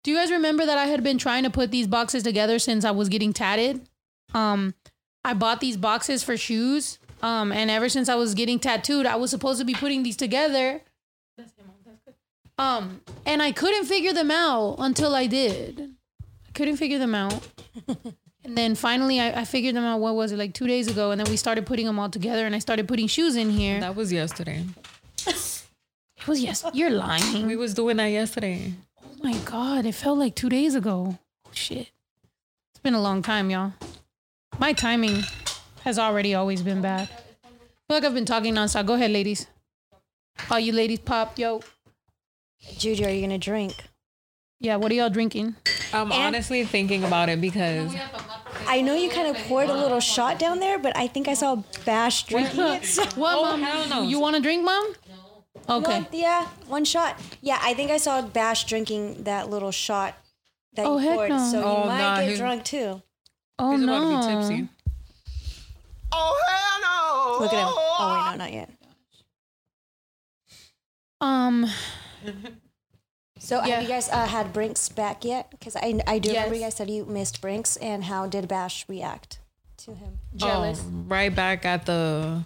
Do 0.04 0.12
you 0.12 0.18
guys 0.18 0.32
remember 0.32 0.66
that 0.66 0.78
I 0.78 0.86
had 0.86 1.04
been 1.04 1.18
trying 1.18 1.44
to 1.44 1.50
put 1.50 1.70
these 1.70 1.86
boxes 1.88 2.24
together 2.24 2.60
since 2.60 2.86
I 2.86 2.92
was 2.92 3.10
getting 3.10 3.34
tatted? 3.34 3.88
Um, 4.34 4.74
I 5.28 5.34
bought 5.34 5.60
these 5.60 5.76
boxes 5.76 6.24
for 6.24 6.38
shoes. 6.38 7.00
Um, 7.22 7.52
and 7.52 7.70
ever 7.70 7.90
since 7.90 8.08
I 8.08 8.16
was 8.16 8.34
getting 8.34 8.60
tattooed, 8.60 9.06
I 9.06 9.18
was 9.18 9.30
supposed 9.30 9.60
to 9.60 9.66
be 9.66 9.74
putting 9.74 10.02
these 10.04 10.16
together. 10.16 10.82
Um, 12.58 13.02
and 13.26 13.44
I 13.44 13.52
couldn't 13.52 13.86
figure 13.86 14.14
them 14.14 14.32
out 14.32 14.78
until 14.80 15.14
I 15.16 15.28
did. 15.28 15.92
I 16.48 16.52
couldn't 16.54 16.78
figure 16.78 16.98
them 16.98 17.14
out. 17.14 17.46
and 18.46 18.58
then 18.58 18.74
finally, 18.74 19.20
I, 19.20 19.42
I 19.42 19.44
figured 19.44 19.76
them 19.76 19.84
out. 19.84 20.00
What 20.00 20.16
was 20.16 20.32
it 20.32 20.38
like 20.38 20.54
two 20.54 20.66
days 20.66 20.88
ago? 20.88 21.12
And 21.12 21.20
then 21.20 21.30
we 21.30 21.36
started 21.36 21.66
putting 21.66 21.86
them 21.86 22.00
all 22.00 22.10
together, 22.10 22.46
and 22.46 22.56
I 22.56 22.60
started 22.60 22.88
putting 22.88 23.08
shoes 23.08 23.36
in 23.36 23.50
here. 23.50 23.82
That 23.82 23.96
was 23.98 24.14
yesterday. 24.14 24.64
It 25.28 26.28
was 26.28 26.42
yes. 26.42 26.66
You're 26.74 26.90
lying. 26.90 27.46
We 27.48 27.58
was 27.58 27.74
doing 27.74 27.98
that 27.98 28.08
yesterday. 28.08 28.74
Oh 29.04 29.10
my 29.22 29.38
god, 29.40 29.86
it 29.86 29.94
felt 29.94 30.18
like 30.18 30.36
two 30.36 30.50
days 30.50 30.74
ago. 30.74 31.20
Oh, 31.46 31.52
shit. 31.52 31.92
It's 32.72 32.80
been 32.82 32.96
a 32.96 33.02
long 33.02 33.22
time, 33.22 33.50
y'all. 33.52 33.74
My 34.60 34.74
timing 34.74 35.24
has 35.84 36.00
already 36.00 36.34
always 36.34 36.62
been 36.62 36.82
bad. 36.82 37.10
I 37.44 37.48
feel 37.48 37.98
like 37.98 38.04
I've 38.04 38.14
been 38.14 38.26
talking 38.26 38.54
nonstop. 38.56 38.86
Go 38.86 38.96
ahead, 38.96 39.12
ladies. 39.12 39.48
All 40.50 40.60
you 40.60 40.74
ladies 40.74 41.00
pop, 41.00 41.38
yo. 41.38 41.62
Judy, 42.78 43.06
are 43.06 43.10
you 43.10 43.22
gonna 43.22 43.38
drink? 43.38 43.74
Yeah, 44.60 44.76
what 44.78 44.92
are 44.92 44.96
y'all 44.96 45.10
drinking? 45.10 45.56
I'm 45.94 46.12
And- 46.12 46.22
honestly 46.36 46.64
thinking 46.66 47.04
about 47.04 47.30
it 47.30 47.40
because 47.40 47.96
I 48.68 48.82
know 48.82 48.96
you 48.96 49.10
kind 49.10 49.28
of 49.28 49.38
poured 49.44 49.70
a 49.70 49.74
little 49.74 50.00
shot 50.00 50.40
down 50.40 50.60
there, 50.60 50.80
but 50.80 50.98
I 50.98 51.08
think 51.08 51.28
I 51.28 51.34
saw 51.36 51.58
Bash 51.86 52.24
drinking 52.24 52.60
it. 52.62 52.86
So. 52.86 53.04
What, 53.16 53.38
Oh, 53.38 53.44
mom? 53.44 53.62
hell 53.62 53.88
no. 53.88 54.02
You 54.02 54.20
want 54.20 54.36
to 54.36 54.42
drink, 54.42 54.64
mom? 54.66 54.94
Okay. 55.70 56.00
Well, 56.02 56.08
yeah, 56.12 56.48
one 56.68 56.86
shot. 56.86 57.20
Yeah, 57.42 57.60
I 57.62 57.74
think 57.74 57.92
I 57.92 57.98
saw 57.98 58.22
Bash 58.22 58.66
drinking 58.66 59.24
that 59.24 59.50
little 59.50 59.72
shot 59.72 60.16
that 60.74 60.86
Oh, 60.86 60.98
you 60.98 61.08
heck 61.08 61.16
poured. 61.16 61.30
no. 61.30 61.52
So 61.52 61.64
Oh, 61.64 61.82
you 61.84 61.88
might 61.90 62.00
nah, 62.00 62.20
get 62.22 62.30
he- 62.32 62.38
drunk 62.38 62.64
too. 62.64 63.02
Oh 63.60 63.72
he's 63.72 63.82
no. 63.82 63.96
about 63.96 64.22
to 64.24 64.28
be 64.30 64.34
tipsy. 64.36 64.70
Oh 66.12 66.40
hell 66.48 67.38
no! 67.40 67.44
Look 67.44 67.54
at 67.54 67.60
him. 67.60 67.68
Oh 67.70 68.14
wait, 68.26 68.32
no, 68.32 68.38
not 68.44 68.54
yet. 68.54 68.70
Um, 71.20 71.66
So 73.40 73.58
Yeah. 73.64 73.76
have 73.76 73.84
you 73.84 73.88
guys 73.90 74.10
uh, 74.10 74.26
had 74.28 74.52
Brinks 74.54 74.90
back 74.90 75.24
yet? 75.24 75.50
Because 75.52 75.76
I 75.76 76.00
I 76.08 76.20
do 76.20 76.30
remember 76.30 76.56
you 76.56 76.62
guys 76.62 76.76
said 76.76 76.90
you 76.90 77.06
missed 77.06 77.40
Brinks, 77.42 77.76
and 77.78 78.04
how 78.06 78.28
did 78.28 78.48
Bash 78.48 78.86
react 78.90 79.40
to 79.78 79.94
him? 79.94 80.20
jealous. 80.36 80.82
Oh, 80.84 80.90
right 81.08 81.34
back 81.34 81.66
at 81.66 81.86
the 81.86 82.46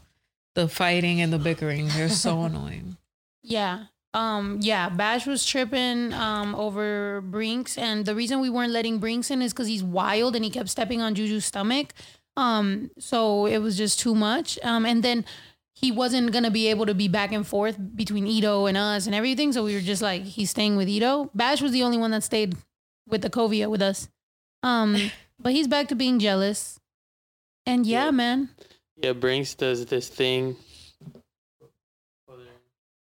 the 0.56 0.68
fighting 0.68 1.22
and 1.22 1.32
the 1.32 1.40
bickering. 1.40 1.88
They're 1.90 2.10
so 2.10 2.42
annoying. 2.48 2.98
Yeah. 3.42 3.86
Um, 4.14 4.58
yeah, 4.62 4.90
Bash 4.90 5.26
was 5.26 5.46
tripping 5.46 6.12
um 6.14 6.54
over 6.56 7.22
Brinks 7.22 7.78
and 7.78 8.06
the 8.06 8.14
reason 8.14 8.42
we 8.42 8.50
weren't 8.50 8.74
letting 8.74 9.00
Brinks 9.00 9.32
in 9.32 9.42
is 9.42 9.54
because 9.54 9.68
he's 9.68 9.84
wild 9.84 10.36
and 10.36 10.44
he 10.44 10.52
kept 10.52 10.70
stepping 10.70 11.02
on 11.02 11.16
Juju's 11.16 11.46
stomach. 11.46 11.94
Um, 12.38 12.92
so 13.00 13.46
it 13.46 13.60
was 13.60 13.78
just 13.78 14.00
too 14.00 14.16
much. 14.16 14.60
Um, 14.64 14.86
and 14.86 15.02
then 15.04 15.24
he 15.74 15.92
wasn't 15.92 16.32
gonna 16.34 16.52
be 16.52 16.68
able 16.68 16.86
to 16.88 16.94
be 16.94 17.08
back 17.08 17.32
and 17.32 17.48
forth 17.48 17.78
between 17.96 18.28
Ito 18.28 18.66
and 18.66 18.78
us 18.78 19.06
and 19.06 19.16
everything. 19.16 19.54
So 19.54 19.64
we 19.64 19.74
were 19.76 19.82
just 19.82 20.02
like, 20.02 20.24
he's 20.24 20.50
staying 20.50 20.76
with 20.76 20.90
Ito. 20.90 21.32
Bash 21.34 21.62
was 21.62 21.72
the 21.72 21.84
only 21.84 21.98
one 21.98 22.12
that 22.12 22.24
stayed 22.24 22.56
with 23.08 23.22
the 23.22 23.30
Covia 23.30 23.70
with 23.70 23.82
us. 23.82 24.10
Um, 24.64 25.12
but 25.40 25.54
he's 25.54 25.68
back 25.68 25.88
to 25.88 25.96
being 25.96 26.20
jealous. 26.20 26.80
And 27.66 27.86
yeah, 27.86 28.06
Yeah. 28.06 28.12
man. 28.12 28.50
Yeah, 28.98 29.14
Brinks 29.14 29.56
does 29.56 29.86
this 29.86 30.08
thing. 30.10 30.56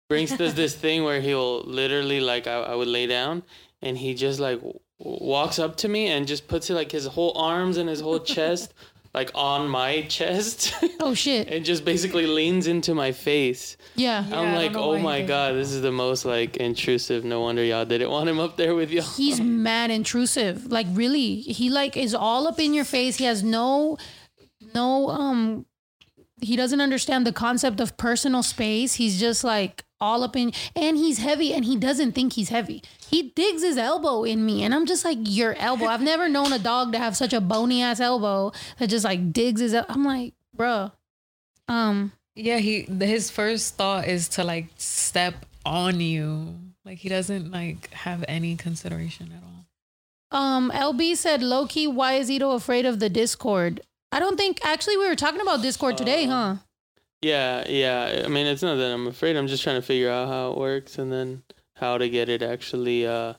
Brinks 0.09 0.33
does 0.37 0.55
this 0.55 0.75
thing 0.75 1.05
where 1.05 1.21
he'll 1.21 1.61
literally 1.63 2.21
like 2.21 2.47
I, 2.47 2.55
I 2.63 2.75
would 2.75 2.89
lay 2.89 3.07
down 3.07 3.43
and 3.83 3.97
he 3.99 4.15
just 4.15 4.41
like 4.41 4.59
w- 4.59 4.79
walks 4.99 5.59
up 5.59 5.77
to 5.77 5.89
me 5.89 6.07
and 6.09 6.27
just 6.27 6.49
puts 6.49 6.71
it 6.71 6.75
like 6.75 6.91
his 6.91 7.07
whole 7.07 7.37
arms 7.37 7.77
and 7.77 7.89
his 7.89 8.01
whole 8.01 8.19
chest 8.19 8.73
like 9.15 9.31
on 9.35 9.69
my 9.69 10.03
chest 10.09 10.73
Oh 11.01 11.13
shit. 11.15 11.49
and 11.49 11.65
just 11.65 11.85
basically 11.85 12.27
leans 12.27 12.67
into 12.67 12.95
my 12.95 13.13
face. 13.13 13.77
Yeah. 13.97 14.25
I 14.31 14.37
I'm 14.37 14.45
don't 14.47 14.55
like, 14.55 14.73
know 14.73 14.83
oh 14.83 14.89
why 14.93 14.97
he 14.99 15.03
my 15.03 15.19
did 15.19 15.29
god, 15.29 15.55
this 15.57 15.73
is 15.73 15.83
the 15.83 15.93
most 15.93 16.25
like 16.25 16.57
intrusive. 16.57 17.25
No 17.25 17.43
wonder 17.43 17.63
y'all 17.63 17.85
didn't 17.85 18.11
want 18.11 18.29
him 18.31 18.41
up 18.41 18.57
there 18.57 18.75
with 18.75 18.91
y'all. 18.91 19.05
He's 19.05 19.41
mad 19.43 19.91
intrusive. 19.91 20.73
Like 20.73 20.87
really, 20.93 21.37
he 21.41 21.69
like 21.69 21.97
is 21.99 22.15
all 22.15 22.49
up 22.49 22.59
in 22.59 22.73
your 22.73 22.85
face. 22.87 23.17
He 23.17 23.25
has 23.25 23.43
no 23.43 23.99
no 24.75 25.09
um 25.11 25.67
he 26.41 26.55
doesn't 26.57 26.81
understand 26.81 27.27
the 27.27 27.33
concept 27.33 27.79
of 27.81 27.97
personal 27.99 28.43
space. 28.43 28.95
He's 28.95 29.19
just 29.21 29.43
like 29.45 29.85
all 30.01 30.23
up 30.23 30.37
in 30.37 30.53
and 30.77 30.97
he's 30.97 31.19
heavy 31.19 31.53
and 31.53 31.65
he 31.65 31.77
doesn't 31.77 32.13
think 32.13 32.35
he's 32.35 32.49
heavy. 32.49 32.83
He 33.09 33.31
digs 33.35 33.63
his 33.63 33.77
elbow 33.77 34.25
in 34.25 34.45
me 34.45 34.63
and 34.63 34.75
I'm 34.75 34.87
just 34.87 35.05
like 35.05 35.19
your 35.23 35.55
elbow. 35.55 35.87
I've 35.87 36.03
never 36.03 36.29
known 36.29 36.53
a 36.53 36.59
dog 36.59 36.93
to 36.93 36.99
have 36.99 37.17
such 37.17 37.33
a 37.33 37.41
bony 37.41 37.83
ass 37.83 38.01
elbow 38.01 38.53
that 38.79 38.89
just 38.89 39.05
like 39.05 39.33
digs 39.33 39.61
his 39.61 39.75
el- 39.75 39.87
I'm 39.89 40.05
like, 40.05 40.35
bruh. 40.57 40.93
Um 41.69 42.13
Yeah, 42.35 42.59
he 42.59 42.83
his 42.83 43.31
first 43.31 43.77
thought 43.77 44.07
is 44.07 44.29
to 44.31 44.45
like 44.45 44.67
step 44.77 45.47
on 45.65 46.01
you. 46.01 46.55
Like 46.85 46.99
he 46.99 47.09
doesn't 47.09 47.51
like 47.51 47.93
have 47.93 48.25
any 48.29 48.57
consideration 48.57 49.33
at 49.37 49.43
all. 49.43 49.49
Um, 50.31 50.71
LB 50.75 51.17
said, 51.17 51.43
Loki, 51.43 51.87
why 51.87 52.15
is 52.15 52.31
Ito 52.31 52.51
afraid 52.51 52.85
of 52.85 53.01
the 53.01 53.09
Discord? 53.09 53.81
I 54.13 54.21
don't 54.21 54.37
think, 54.37 54.61
actually, 54.63 54.99
we 54.99 55.09
were 55.09 55.17
talking 55.17 55.41
about 55.41 55.63
Discord 55.63 55.97
today, 55.97 56.27
huh? 56.27 56.57
Yeah, 57.23 57.69
yeah. 57.69 58.23
I 58.25 58.29
mean, 58.29 58.47
it's 58.47 58.63
not 58.63 58.77
that 58.77 58.93
I'm 58.93 59.07
afraid. 59.07 59.37
I'm 59.37 59.49
just 59.49 59.63
trying 59.63 59.77
to 59.77 59.83
figure 59.83 60.11
out 60.11 60.29
how 60.29 60.53
it 60.53 60.59
works 60.59 60.99
and 60.99 61.13
then 61.13 61.43
how 61.75 61.99
to 61.99 62.09
get 62.09 62.29
it 62.29 62.43
actually 62.43 63.07
uh, 63.07 63.35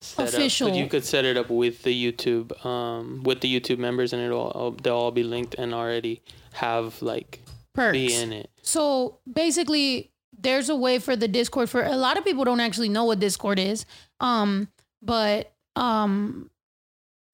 set 0.00 0.28
Official. 0.28 0.68
up. 0.68 0.72
But 0.72 0.78
you 0.78 0.86
could 0.88 1.04
set 1.04 1.24
it 1.24 1.36
up 1.36 1.50
with 1.50 1.82
the 1.82 2.12
YouTube, 2.12 2.64
um, 2.64 3.22
with 3.22 3.40
the 3.40 3.60
YouTube 3.60 3.78
members, 3.78 4.12
and 4.12 4.22
it'll 4.22 4.48
all, 4.48 4.70
they'll 4.72 4.96
all 4.96 5.10
be 5.10 5.22
linked 5.22 5.54
and 5.54 5.74
already 5.74 6.22
have 6.52 7.00
like 7.02 7.40
Perks. 7.74 7.92
be 7.92 8.14
in 8.14 8.32
it. 8.32 8.50
So 8.62 9.18
basically, 9.30 10.10
there's 10.38 10.68
a 10.68 10.76
way 10.76 10.98
for 10.98 11.16
the 11.16 11.28
Discord 11.28 11.68
for 11.68 11.82
a 11.82 11.96
lot 11.96 12.16
of 12.16 12.24
people 12.24 12.44
don't 12.44 12.60
actually 12.60 12.88
know 12.88 13.04
what 13.04 13.18
Discord 13.18 13.58
is. 13.58 13.84
Um, 14.20 14.68
but 15.02 15.52
um 15.76 16.49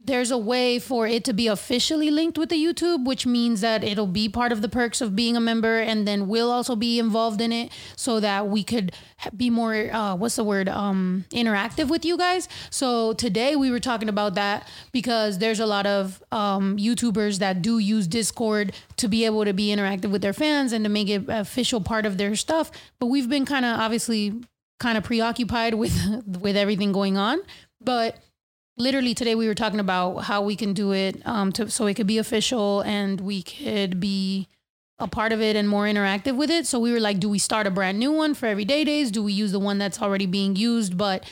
there's 0.06 0.30
a 0.30 0.38
way 0.38 0.78
for 0.78 1.06
it 1.06 1.25
to 1.25 1.32
be 1.32 1.46
officially 1.46 2.10
linked 2.10 2.38
with 2.38 2.48
the 2.48 2.56
YouTube, 2.56 3.04
which 3.04 3.26
means 3.26 3.60
that 3.60 3.82
it'll 3.82 4.06
be 4.06 4.28
part 4.28 4.52
of 4.52 4.62
the 4.62 4.68
perks 4.68 5.00
of 5.00 5.16
being 5.16 5.36
a 5.36 5.40
member, 5.40 5.78
and 5.78 6.06
then 6.06 6.28
we'll 6.28 6.50
also 6.50 6.76
be 6.76 6.98
involved 6.98 7.40
in 7.40 7.52
it, 7.52 7.72
so 7.96 8.20
that 8.20 8.48
we 8.48 8.62
could 8.62 8.92
be 9.36 9.50
more 9.50 9.75
uh, 9.92 10.14
what's 10.14 10.36
the 10.36 10.44
word 10.44 10.68
um, 10.68 11.25
interactive 11.30 11.88
with 11.88 12.04
you 12.04 12.16
guys. 12.16 12.48
So 12.70 13.12
today 13.14 13.56
we 13.56 13.70
were 13.70 13.80
talking 13.80 14.08
about 14.08 14.34
that 14.34 14.68
because 14.92 15.38
there's 15.38 15.60
a 15.60 15.66
lot 15.66 15.86
of 15.86 16.22
um, 16.32 16.76
YouTubers 16.76 17.38
that 17.38 17.62
do 17.62 17.78
use 17.78 18.06
Discord 18.06 18.72
to 18.96 19.08
be 19.08 19.25
able 19.25 19.44
to 19.44 19.52
be 19.52 19.68
interactive 19.68 20.10
with 20.10 20.22
their 20.22 20.32
fans 20.32 20.72
and 20.72 20.84
to 20.84 20.88
make 20.88 21.08
it 21.08 21.25
official 21.28 21.80
part 21.80 22.06
of 22.06 22.18
their 22.18 22.36
stuff. 22.36 22.70
But 22.98 23.06
we've 23.06 23.28
been 23.28 23.44
kind 23.44 23.64
of 23.64 23.78
obviously 23.78 24.34
kind 24.78 24.98
of 24.98 25.04
preoccupied 25.04 25.75
with 25.75 25.96
with 26.40 26.56
everything 26.56 26.92
going 26.92 27.16
on, 27.16 27.40
but 27.80 28.18
literally 28.76 29.14
today 29.14 29.35
we 29.35 29.47
were 29.49 29.54
talking 29.54 29.80
about 29.80 30.18
how 30.25 30.42
we 30.42 30.54
can 30.56 30.73
do 30.73 30.92
it 30.92 31.21
um 31.26 31.52
to 31.52 31.71
so 31.71 31.87
it 31.87 31.95
could 31.95 32.06
be 32.06 32.18
official 32.18 32.83
and 32.83 33.21
we 33.21 33.42
could 33.42 33.99
be 34.00 34.49
a 34.99 35.06
part 35.09 35.33
of 35.33 35.42
it 35.42 35.56
and 35.56 35.68
more 35.68 35.85
interactive 35.85 36.37
with 36.37 36.50
it. 36.50 36.66
So 36.66 36.78
we 36.78 36.90
were 36.90 37.00
like 37.00 37.21
do 37.21 37.28
we 37.28 37.38
start 37.38 37.66
a 37.66 37.71
brand 37.71 37.99
new 37.99 38.12
one 38.12 38.33
for 38.35 38.47
everyday 38.47 38.83
days? 38.85 39.11
Do 39.11 39.23
we 39.23 39.33
use 39.33 39.52
the 39.52 39.59
one 39.59 39.76
that's 39.78 40.00
already 40.00 40.25
being 40.26 40.56
used 40.56 40.97
but 40.97 41.25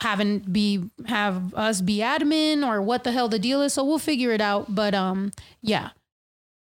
haven't 0.00 0.52
be 0.52 0.84
have 1.06 1.52
us 1.54 1.80
be 1.80 1.98
admin 1.98 2.64
or 2.64 2.80
what 2.80 3.02
the 3.04 3.10
hell 3.12 3.28
the 3.28 3.38
deal 3.40 3.60
is? 3.62 3.72
So 3.72 3.84
we'll 3.84 3.98
figure 3.98 4.30
it 4.32 4.40
out 4.40 4.72
but 4.74 4.94
um 4.94 5.32
yeah. 5.62 5.90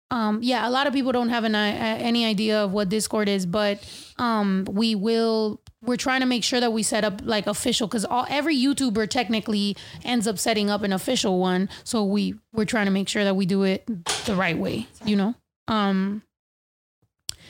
Um 0.09 0.39
yeah 0.41 0.67
a 0.67 0.71
lot 0.71 0.87
of 0.87 0.93
people 0.93 1.11
don't 1.11 1.29
have 1.29 1.43
an, 1.43 1.55
i- 1.55 1.71
any 1.99 2.25
idea 2.25 2.63
of 2.63 2.71
what 2.73 2.89
discord 2.89 3.29
is 3.29 3.45
but 3.45 3.79
um 4.17 4.65
we 4.69 4.95
will 4.95 5.61
we're 5.83 5.97
trying 5.97 6.19
to 6.19 6.25
make 6.27 6.43
sure 6.43 6.59
that 6.59 6.71
we 6.73 6.83
set 6.83 7.03
up 7.03 7.21
like 7.23 7.47
official 7.47 7.87
because 7.87 8.05
all 8.05 8.25
every 8.29 8.55
youtuber 8.55 9.09
technically 9.09 9.75
ends 10.03 10.27
up 10.27 10.37
setting 10.37 10.69
up 10.69 10.83
an 10.83 10.93
official 10.93 11.39
one. 11.39 11.69
So 11.83 12.03
we 12.03 12.35
we're 12.53 12.65
trying 12.65 12.85
to 12.85 12.91
make 12.91 13.09
sure 13.09 13.23
that 13.23 13.35
we 13.35 13.45
do 13.45 13.63
it 13.63 13.85
the 14.25 14.35
right 14.35 14.57
way 14.57 14.87
you 15.05 15.15
know? 15.15 15.35
Um 15.67 16.21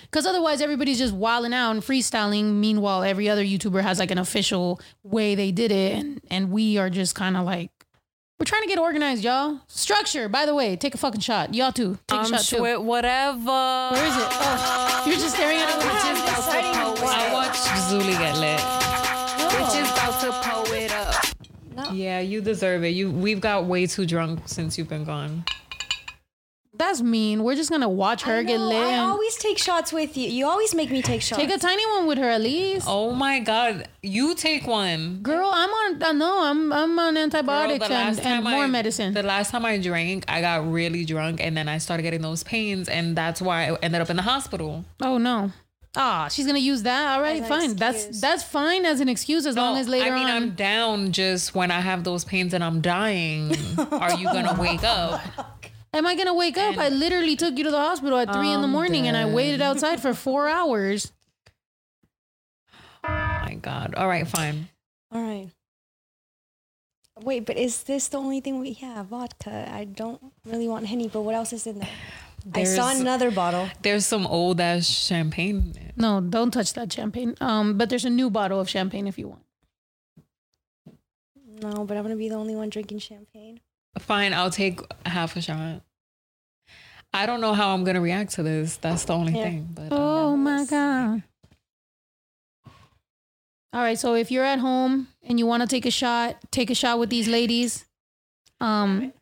because 0.05 0.25
otherwise 0.25 0.61
everybody's 0.61 0.97
just 0.97 1.13
wilding 1.13 1.53
out 1.53 1.71
and 1.71 1.81
freestyling. 1.81 2.55
Meanwhile 2.55 3.03
every 3.03 3.29
other 3.29 3.43
youtuber 3.43 3.81
has 3.81 3.99
like 3.99 4.11
an 4.11 4.17
official 4.17 4.79
way 5.03 5.35
they 5.35 5.51
did 5.51 5.71
it. 5.71 5.95
And 5.97 6.21
and 6.29 6.51
we 6.51 6.77
are 6.77 6.89
just 6.89 7.15
kind 7.15 7.35
of 7.35 7.45
like 7.45 7.69
we're 8.39 8.45
trying 8.45 8.63
to 8.63 8.67
get 8.67 8.79
organized 8.79 9.23
y'all. 9.23 9.59
Structure 9.67 10.29
by 10.29 10.45
the 10.45 10.55
way 10.55 10.75
take 10.77 10.95
a 10.95 10.97
fucking 10.97 11.21
shot. 11.21 11.53
Y'all 11.53 11.71
too 11.73 11.97
take 12.07 12.21
a 12.21 12.25
shot 12.27 12.41
too. 12.41 12.81
whatever. 12.81 13.89
where 13.91 14.05
is 14.05 14.15
it? 14.15 14.27
Oh 14.31 15.03
you're 15.05 15.15
just 15.15 15.35
staring 15.35 15.57
at 15.57 15.69
it 15.69 15.77
with 15.77 15.85
a 15.85 15.89
I 15.89 16.85
watched 16.85 16.87
Zuli 17.61 18.17
get 18.17 18.37
lit. 18.37 18.59
Bitches 18.59 19.91
about 19.91 20.19
to 20.21 20.31
pull 20.49 20.73
it 20.73 20.91
up. 20.91 21.93
Yeah, 21.93 22.19
you 22.19 22.41
deserve 22.41 22.83
it. 22.83 22.89
You 22.89 23.11
we've 23.11 23.41
got 23.41 23.65
way 23.65 23.85
too 23.87 24.05
drunk 24.05 24.41
since 24.45 24.77
you've 24.77 24.89
been 24.89 25.03
gone. 25.03 25.43
that's 26.73 27.01
mean 27.01 27.43
we're 27.43 27.55
just 27.55 27.69
gonna 27.69 27.87
watch 27.89 28.23
her 28.23 28.37
I 28.37 28.43
get 28.43 28.57
know, 28.57 28.69
lit 28.69 28.83
I 28.83 28.91
and 28.93 29.01
always 29.01 29.35
take 29.37 29.57
shots 29.57 29.93
with 29.93 30.17
you. 30.17 30.27
You 30.29 30.47
always 30.47 30.73
make 30.73 30.89
me 30.89 31.01
take 31.01 31.21
shots. 31.21 31.39
take 31.39 31.51
a 31.51 31.57
tiny 31.59 31.85
one 31.95 32.07
with 32.07 32.17
her 32.17 32.29
at 32.29 32.41
least 32.41 32.87
Oh 32.89 33.11
my 33.13 33.39
god, 33.39 33.87
you 34.01 34.33
take 34.35 34.65
one. 34.65 35.19
Girl, 35.21 35.49
I'm 35.53 35.69
on. 35.69 36.03
I 36.03 36.11
know 36.13 36.43
I'm. 36.43 36.73
I'm 36.73 36.97
on 36.97 37.13
Girl, 37.13 37.23
antibiotics 37.23 37.89
and, 37.89 38.19
and 38.19 38.43
more 38.43 38.63
I, 38.63 38.67
medicine. 38.67 39.13
The 39.13 39.23
last 39.23 39.51
time 39.51 39.65
I 39.65 39.77
drank, 39.77 40.25
I 40.27 40.41
got 40.41 40.69
really 40.71 41.05
drunk 41.05 41.39
and 41.43 41.55
then 41.55 41.67
I 41.67 41.77
started 41.77 42.03
getting 42.03 42.21
those 42.21 42.43
pains 42.43 42.89
and 42.89 43.15
that's 43.15 43.41
why 43.41 43.69
I 43.69 43.75
ended 43.83 44.01
up 44.01 44.09
in 44.09 44.15
the 44.15 44.23
hospital. 44.23 44.83
oh 45.01 45.17
no. 45.17 45.51
Ah, 45.95 46.29
she's 46.29 46.45
gonna 46.45 46.59
use 46.59 46.83
that. 46.83 47.15
All 47.15 47.21
right, 47.21 47.45
fine. 47.45 47.75
That's 47.75 47.97
excuse. 47.97 48.21
that's 48.21 48.43
fine 48.43 48.85
as 48.85 49.01
an 49.01 49.09
excuse 49.09 49.45
as 49.45 49.57
long 49.57 49.77
as 49.77 49.89
later 49.89 50.11
I 50.11 50.15
mean, 50.15 50.27
on. 50.27 50.31
I'm 50.31 50.51
down 50.51 51.11
just 51.11 51.53
when 51.53 51.69
I 51.69 51.81
have 51.81 52.05
those 52.05 52.23
pains 52.23 52.53
and 52.53 52.63
I'm 52.63 52.79
dying. 52.79 53.53
Are 53.91 54.13
you 54.13 54.25
gonna 54.25 54.55
wake 54.59 54.83
up? 54.83 55.21
Am 55.93 56.07
I 56.07 56.15
gonna 56.15 56.33
wake 56.33 56.57
up? 56.57 56.77
I 56.77 56.87
literally 56.87 57.35
took 57.35 57.57
you 57.57 57.65
to 57.65 57.71
the 57.71 57.77
hospital 57.77 58.17
at 58.17 58.31
three 58.31 58.51
in 58.51 58.61
the 58.61 58.67
I'm 58.67 58.71
morning 58.71 59.07
and 59.07 59.17
I 59.17 59.25
waited 59.25 59.61
outside 59.61 60.01
for 60.01 60.13
four 60.13 60.47
hours. 60.47 61.11
Oh 63.03 63.09
my 63.09 63.57
God. 63.61 63.93
All 63.95 64.07
right, 64.07 64.25
fine. 64.25 64.69
All 65.11 65.21
right. 65.21 65.49
Wait, 67.19 67.45
but 67.45 67.57
is 67.57 67.83
this 67.83 68.07
the 68.07 68.17
only 68.17 68.39
thing 68.39 68.59
we 68.59 68.73
have? 68.73 69.07
Vodka. 69.07 69.69
I 69.71 69.83
don't 69.83 70.21
really 70.45 70.69
want 70.69 70.87
henny, 70.87 71.09
but 71.09 71.21
what 71.21 71.35
else 71.35 71.51
is 71.51 71.67
in 71.67 71.79
there? 71.79 71.89
I 72.53 72.63
saw 72.63 72.87
There's- 72.87 72.99
another 73.01 73.31
bottle. 73.31 73.69
There's 73.81 74.05
some 74.05 74.25
old 74.27 74.59
ass 74.59 74.85
champagne. 74.87 75.73
in 75.75 75.81
it. 75.89 75.97
No, 75.97 76.19
don't 76.21 76.51
touch 76.51 76.73
that 76.73 76.91
champagne. 76.91 77.35
Um, 77.39 77.77
but 77.77 77.89
there's 77.89 78.05
a 78.05 78.09
new 78.09 78.29
bottle 78.29 78.59
of 78.59 78.69
champagne 78.69 79.07
if 79.07 79.17
you 79.19 79.27
want. 79.29 79.43
No, 81.61 81.85
but 81.85 81.95
I'm 81.97 82.03
gonna 82.03 82.15
be 82.15 82.29
the 82.29 82.35
only 82.35 82.55
one 82.55 82.69
drinking 82.69 82.99
champagne. 82.99 83.59
Fine, 83.99 84.33
I'll 84.33 84.49
take 84.49 84.79
half 85.05 85.35
a 85.35 85.41
shot. 85.41 85.81
I 87.13 87.25
don't 87.25 87.41
know 87.41 87.53
how 87.53 87.73
I'm 87.73 87.83
gonna 87.83 88.01
react 88.01 88.31
to 88.33 88.43
this. 88.43 88.77
That's 88.77 89.05
the 89.05 89.13
only 89.13 89.33
Yeah. 89.37 89.43
thing. 89.43 89.69
But 89.73 89.89
Oh 89.91 90.35
my 90.35 90.65
god. 90.65 91.23
All 93.73 93.81
right, 93.81 93.97
so 93.99 94.15
if 94.15 94.31
you're 94.31 94.43
at 94.43 94.59
home 94.59 95.07
and 95.23 95.37
you 95.39 95.45
want 95.45 95.61
to 95.61 95.67
take 95.67 95.85
a 95.85 95.91
shot, 95.91 96.37
take 96.51 96.69
a 96.69 96.75
shot 96.75 96.99
with 96.99 97.09
these 97.09 97.27
ladies. 97.27 97.85
Um, 98.59 99.13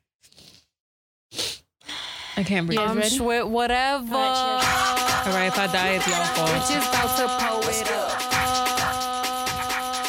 I 2.40 2.44
can't 2.44 2.66
breathe. 2.68 2.80
You 2.80 2.86
guys 2.86 2.90
All 2.96 2.96
ready? 2.96 3.10
sweat, 3.10 3.48
whatever. 3.50 4.16
All 4.16 4.22
right, 4.22 5.22
cheers. 5.26 5.36
right, 5.36 5.48
if 5.48 5.60
I 5.60 5.68
die, 5.68 5.90
it's 5.90 6.08
y'all 6.08 6.26
fault. 6.26 6.50
Bitches 6.50 6.88
about 6.90 7.18
to 7.18 7.28
pull 7.44 7.64
it 7.70 7.92
up. 7.92 8.10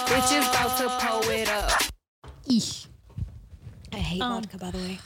Bitches 0.06 0.46
about 0.48 0.76
to 0.78 0.88
pull 1.06 1.30
it 1.30 1.48
up. 1.50 1.70
eesh. 2.48 2.86
I 3.92 3.96
hate 3.96 4.22
Um, 4.22 4.42
vodka, 4.42 4.58
by 4.58 4.70
the 4.70 4.78
way. 4.78 4.98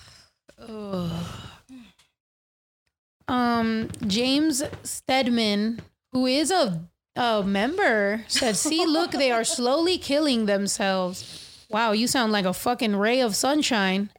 um 3.28 3.88
James 4.06 4.62
Stedman, 4.82 5.80
who 6.12 6.26
is 6.26 6.50
a 6.50 6.82
a 7.16 7.42
member, 7.42 8.24
said, 8.28 8.56
"See, 8.56 8.84
look, 8.84 9.12
they 9.12 9.30
are 9.30 9.44
slowly 9.44 9.96
killing 9.98 10.46
themselves." 10.46 11.66
Wow, 11.70 11.92
you 11.92 12.06
sound 12.06 12.32
like 12.32 12.44
a 12.44 12.52
fucking 12.52 12.96
ray 12.96 13.20
of 13.20 13.34
sunshine, 13.34 14.10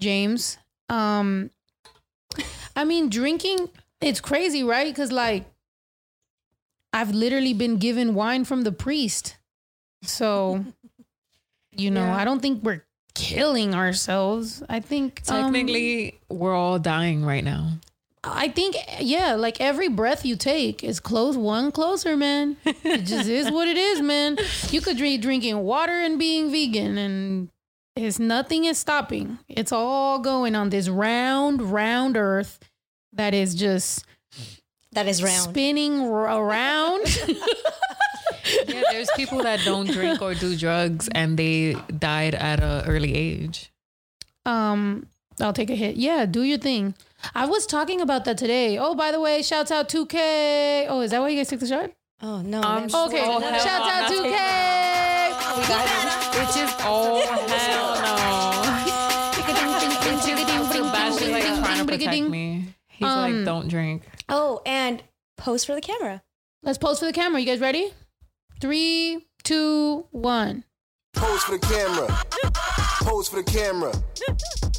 James. 0.00 0.56
Um, 0.88 1.50
I 2.76 2.84
mean, 2.84 3.08
drinking 3.08 3.70
it's 4.00 4.20
crazy, 4.20 4.62
right? 4.62 4.86
Because 4.86 5.10
like, 5.10 5.44
I've 6.92 7.10
literally 7.12 7.54
been 7.54 7.78
given 7.78 8.14
wine 8.14 8.44
from 8.44 8.62
the 8.62 8.72
priest, 8.72 9.36
so 10.02 10.64
you 11.76 11.90
know, 11.90 12.04
Yeah. 12.04 12.16
I 12.16 12.24
don't 12.24 12.40
think 12.40 12.62
we're 12.62 12.84
killing 13.14 13.74
ourselves. 13.74 14.62
I 14.68 14.80
think 14.80 15.22
um, 15.28 15.52
Technically, 15.52 16.20
we're 16.28 16.54
all 16.54 16.78
dying 16.78 17.24
right 17.24 17.44
now. 17.44 17.78
I 18.28 18.48
think 18.48 18.76
yeah, 19.00 19.34
like 19.34 19.60
every 19.60 19.88
breath 19.88 20.24
you 20.26 20.36
take 20.36 20.82
is 20.82 20.98
close 20.98 21.36
one 21.36 21.70
closer, 21.70 22.16
man. 22.16 22.56
It 22.64 23.04
just 23.04 23.28
is 23.28 23.50
what 23.50 23.68
it 23.68 23.76
is, 23.76 24.02
man. 24.02 24.36
You 24.70 24.80
could 24.80 24.98
be 24.98 25.16
drinking 25.16 25.58
water 25.58 25.92
and 25.92 26.18
being 26.18 26.50
vegan, 26.50 26.98
and 26.98 27.50
it's 27.94 28.18
nothing 28.18 28.64
is 28.64 28.78
stopping. 28.78 29.38
It's 29.48 29.70
all 29.70 30.18
going 30.18 30.56
on 30.56 30.70
this 30.70 30.88
round, 30.88 31.62
round 31.62 32.16
Earth, 32.16 32.58
that 33.16 33.34
is 33.34 33.54
just 33.54 34.04
That 34.92 35.06
is 35.08 35.22
round. 35.22 35.50
spinning 35.50 36.00
r- 36.00 36.38
around. 36.38 37.04
Yeah, 38.68 38.82
there's 38.92 39.10
people 39.16 39.42
that 39.42 39.60
don't 39.64 39.90
drink 39.90 40.22
or 40.22 40.32
do 40.34 40.56
drugs 40.56 41.08
and 41.08 41.36
they 41.36 41.74
died 41.98 42.34
at 42.36 42.62
an 42.62 42.84
early 42.86 43.12
age. 43.14 43.72
um, 44.44 45.06
I'll 45.40 45.52
take 45.52 45.68
a 45.68 45.74
hit. 45.74 45.96
Yeah, 45.96 46.26
do 46.26 46.42
your 46.42 46.56
thing. 46.58 46.94
I 47.34 47.44
was 47.46 47.66
talking 47.66 48.00
about 48.00 48.24
that 48.24 48.38
today. 48.38 48.78
Oh, 48.78 48.94
by 48.94 49.10
the 49.10 49.18
way, 49.20 49.42
shouts 49.42 49.70
out 49.72 49.88
2K. 49.88 50.86
Oh, 50.88 51.00
is 51.00 51.10
that 51.10 51.20
why 51.20 51.28
you 51.30 51.36
guys 51.36 51.48
took 51.48 51.58
the 51.60 51.66
shot? 51.66 51.90
oh 52.22 52.40
no. 52.42 52.62
Um, 52.62 52.86
that's- 52.86 52.94
Okay, 52.94 53.20
Oh, 53.26 53.40
hell 53.40 53.58
shouts 53.58 53.90
out 53.90 54.10
not 54.10 54.12
2K. 54.12 54.36
Which 56.38 56.56
is 56.62 56.70
oh 56.86 57.26
hell 57.48 57.95
He's 62.96 63.08
Um, 63.08 63.36
like, 63.36 63.44
don't 63.44 63.68
drink. 63.68 64.02
Oh, 64.28 64.60
and 64.66 65.02
pose 65.36 65.64
for 65.64 65.74
the 65.74 65.80
camera. 65.80 66.22
Let's 66.62 66.78
pose 66.78 66.98
for 66.98 67.04
the 67.06 67.12
camera. 67.12 67.40
You 67.40 67.46
guys 67.46 67.60
ready? 67.60 67.92
Three, 68.60 69.26
two, 69.44 70.06
one. 70.10 70.64
Pose 71.14 71.42
for 71.42 71.58
the 71.58 71.66
camera. 71.66 72.06
Pose 73.02 73.28
for 73.28 73.36
the 73.36 73.44
camera. 73.44 73.92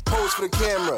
Pose 0.06 0.34
for 0.34 0.42
the 0.48 0.50
camera. 0.50 0.98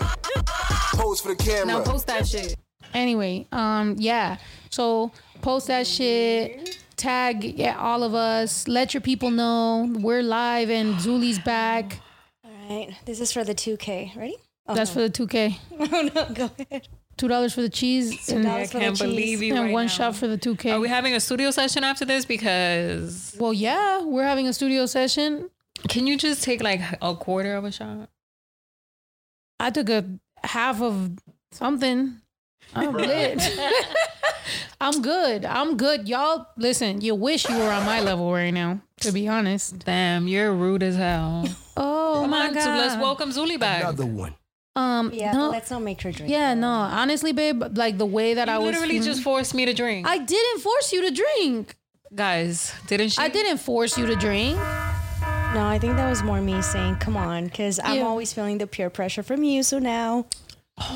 Pose 0.95 1.21
for 1.21 1.29
the 1.29 1.35
camera. 1.35 1.65
Now 1.65 1.83
post 1.83 2.07
that 2.07 2.27
shit. 2.27 2.55
Anyway, 2.93 3.47
um, 3.51 3.95
yeah. 3.99 4.37
So 4.69 5.11
post 5.41 5.67
that 5.67 5.87
shit. 5.87 6.77
Tag 6.97 7.43
yeah, 7.57 7.77
all 7.79 8.03
of 8.03 8.13
us. 8.13 8.67
Let 8.67 8.93
your 8.93 9.01
people 9.01 9.31
know 9.31 9.89
we're 9.99 10.23
live 10.23 10.69
and 10.69 10.95
Zuli's 10.95 11.39
back. 11.39 11.99
All 12.43 12.51
right. 12.69 12.93
This 13.05 13.21
is 13.21 13.31
for 13.31 13.43
the 13.43 13.55
2K. 13.55 14.15
Ready? 14.17 14.35
Oh, 14.67 14.75
That's 14.75 14.91
for 14.91 14.99
the 15.01 15.09
2K. 15.09 15.55
oh 15.93 16.09
no, 16.13 16.33
go 16.33 16.51
ahead. 16.59 16.87
Two 17.19 17.27
dollars 17.27 17.53
for 17.53 17.61
the 17.61 17.67
cheese 17.69 18.29
and, 18.29 18.45
$2 18.45 18.47
I 18.49 18.65
for 18.65 18.79
can't 18.79 18.95
cheese. 18.97 19.05
believe 19.05 19.43
you 19.43 19.53
and 19.53 19.65
right 19.65 19.73
one 19.73 19.87
now. 19.87 19.91
shot 19.91 20.15
for 20.15 20.25
the 20.27 20.37
2K. 20.37 20.71
Are 20.71 20.79
we 20.79 20.87
having 20.87 21.13
a 21.13 21.19
studio 21.19 21.51
session 21.51 21.83
after 21.83 22.05
this? 22.05 22.23
Because 22.23 23.35
well, 23.37 23.51
yeah, 23.51 24.01
we're 24.03 24.23
having 24.23 24.47
a 24.47 24.53
studio 24.53 24.85
session. 24.85 25.49
can 25.89 26.07
you 26.07 26.17
just 26.17 26.43
take 26.45 26.63
like 26.63 26.79
a 27.01 27.15
quarter 27.15 27.55
of 27.57 27.65
a 27.65 27.73
shot? 27.73 28.09
I 29.59 29.69
took 29.69 29.89
a 29.89 30.05
half 30.45 30.81
of 30.81 31.11
something. 31.51 32.21
I'm 32.73 32.93
lit. 32.93 33.41
I'm 34.81 35.01
good. 35.01 35.43
I'm 35.43 35.75
good. 35.75 36.07
Y'all, 36.07 36.47
listen, 36.55 37.01
you 37.01 37.15
wish 37.15 37.49
you 37.49 37.57
were 37.57 37.69
on 37.69 37.85
my 37.85 37.99
level 37.99 38.31
right 38.31 38.51
now, 38.51 38.79
to 39.01 39.11
be 39.11 39.27
honest. 39.27 39.79
Damn, 39.79 40.29
you're 40.29 40.53
rude 40.53 40.83
as 40.83 40.95
hell. 40.95 41.43
Oh 41.75 42.19
Come 42.21 42.29
my 42.29 42.47
on, 42.47 42.53
god. 42.53 42.63
so 42.63 42.69
let's 42.69 42.95
welcome 42.95 43.31
Zuli 43.31 43.59
back. 43.59 43.81
Another 43.83 44.05
one. 44.05 44.35
Um 44.79 45.11
Yeah, 45.13 45.33
no, 45.33 45.49
let's 45.49 45.69
not 45.71 45.81
make 45.81 46.01
her 46.03 46.11
drink. 46.11 46.31
yeah, 46.31 46.53
no. 46.53 46.69
Honestly, 47.01 47.33
babe, 47.33 47.61
like 47.77 47.97
the 47.97 48.05
way 48.17 48.33
that 48.35 48.47
You 48.47 48.53
I 48.55 48.57
was 48.59 48.67
literally 48.67 48.99
just 48.99 49.21
forced 49.21 49.53
me 49.53 49.65
to 49.65 49.73
drink. 49.73 50.07
I 50.07 50.17
didn't 50.17 50.59
force 50.61 50.93
you 50.93 51.01
to 51.07 51.11
drink. 51.23 51.75
Guys, 52.13 52.73
didn't 52.87 53.09
she? 53.09 53.21
I 53.21 53.27
didn't 53.27 53.57
force 53.59 53.97
you 53.97 54.05
to 54.07 54.15
drink. 54.15 54.57
No, 55.55 55.65
I 55.75 55.77
think 55.81 55.95
that 55.97 56.09
was 56.09 56.21
more 56.23 56.41
me 56.41 56.61
saying, 56.61 56.95
come 56.97 57.17
on, 57.17 57.45
because 57.45 57.79
I'm 57.83 57.97
Yeah. 57.97 58.03
always 58.11 58.31
feeling 58.33 58.57
the 58.59 58.67
peer 58.67 58.89
pressure 58.89 59.23
from 59.23 59.43
you. 59.43 59.63
So 59.63 59.79
now, 59.79 60.25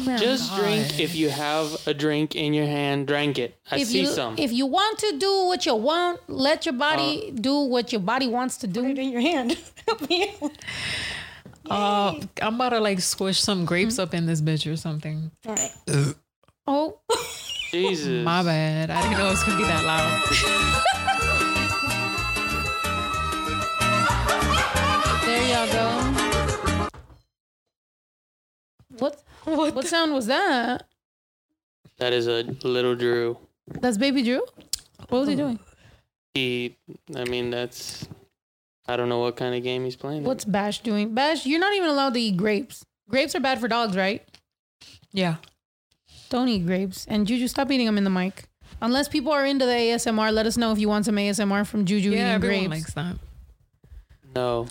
Just 0.06 0.56
drink 0.56 1.00
if 1.00 1.14
you 1.14 1.30
have 1.30 1.68
a 1.88 1.94
drink 1.94 2.36
in 2.36 2.54
your 2.54 2.66
hand. 2.78 3.08
Drink 3.08 3.38
it. 3.38 3.52
I 3.70 3.80
If 3.82 3.88
see 3.90 4.00
you 4.02 4.08
some. 4.08 4.36
if 4.38 4.52
you 4.60 4.66
want 4.66 4.98
to 5.00 5.10
do 5.18 5.32
what 5.50 5.66
you 5.66 5.76
want, 5.76 6.22
let 6.30 6.66
your 6.66 6.78
body 6.88 7.32
do 7.50 7.56
what 7.74 7.92
your 7.92 8.00
body 8.02 8.28
wants 8.38 8.56
to 8.62 8.68
put 8.68 8.86
it 8.86 8.96
do. 8.96 9.02
in 9.02 9.10
your 9.12 9.22
hand. 9.32 9.58
Help. 11.70 12.24
Uh, 12.24 12.28
I'm 12.42 12.56
about 12.56 12.70
to 12.70 12.80
like 12.80 13.00
squish 13.00 13.40
some 13.40 13.66
grapes 13.66 14.00
up 14.00 14.14
in 14.14 14.26
this 14.26 14.42
bitch 14.42 14.72
or 14.72 14.76
something. 14.76 15.32
All 15.48 15.56
right. 15.56 16.16
Oh, 16.68 17.00
Jesus. 17.72 18.24
My 18.24 18.44
bad. 18.44 18.90
I 18.90 19.02
didn't 19.02 19.18
know 19.18 19.28
it 19.28 19.32
was 19.32 19.44
gonna 19.44 19.58
be 19.58 19.64
that 19.64 19.84
loud. 19.86 20.24
there 25.26 25.50
y'all 25.50 25.68
go. 25.72 26.90
What 29.00 29.24
what, 29.46 29.76
what 29.76 29.88
sound 29.88 30.14
was 30.14 30.28
that? 30.28 30.86
That 31.98 32.14
is 32.14 32.28
a 32.28 32.44
little 32.64 32.96
Drew. 32.96 33.38
That's 33.68 33.98
baby 33.98 34.24
Drew? 34.24 34.42
What 35.10 35.20
was 35.20 35.28
he 35.30 35.36
doing? 35.36 35.60
He, 36.34 36.76
I 37.16 37.24
mean, 37.26 37.50
that's. 37.50 38.08
I 38.88 38.98
don't 38.98 39.08
know 39.10 39.20
what 39.20 39.38
kind 39.38 39.56
of 39.56 39.64
game 39.64 39.86
he's 39.86 39.96
playing. 39.96 40.24
What's 40.24 40.44
Bash 40.46 40.80
doing? 40.82 41.14
Bash, 41.14 41.46
you're 41.46 41.60
not 41.60 41.74
even 41.76 41.90
allowed 41.90 42.14
to 42.16 42.20
eat 42.20 42.36
grapes. 42.38 42.86
Grapes 43.10 43.34
are 43.36 43.40
bad 43.40 43.60
for 43.60 43.68
dogs, 43.68 43.96
right? 43.96 44.22
Yeah. 45.12 45.36
Don't 46.30 46.50
eat 46.50 46.66
grapes. 46.66 47.06
And 47.08 47.26
Juju, 47.28 47.48
stop 47.48 47.72
eating 47.72 47.86
them 47.86 47.98
in 47.98 48.04
the 48.04 48.10
mic. 48.10 48.46
Unless 48.82 49.08
people 49.08 49.32
are 49.32 49.46
into 49.46 49.66
the 49.66 49.72
ASMR, 49.72 50.34
let 50.34 50.46
us 50.46 50.58
know 50.58 50.72
if 50.72 50.80
you 50.80 50.90
want 50.90 51.06
some 51.06 51.16
ASMR 51.16 51.66
from 51.66 51.86
Juju 51.86 52.10
Yeah, 52.10 52.16
eating 52.16 52.28
everyone 52.34 52.70
grapes. 52.70 52.84
likes 52.84 52.94
that. 52.96 53.16
No. 54.36 54.68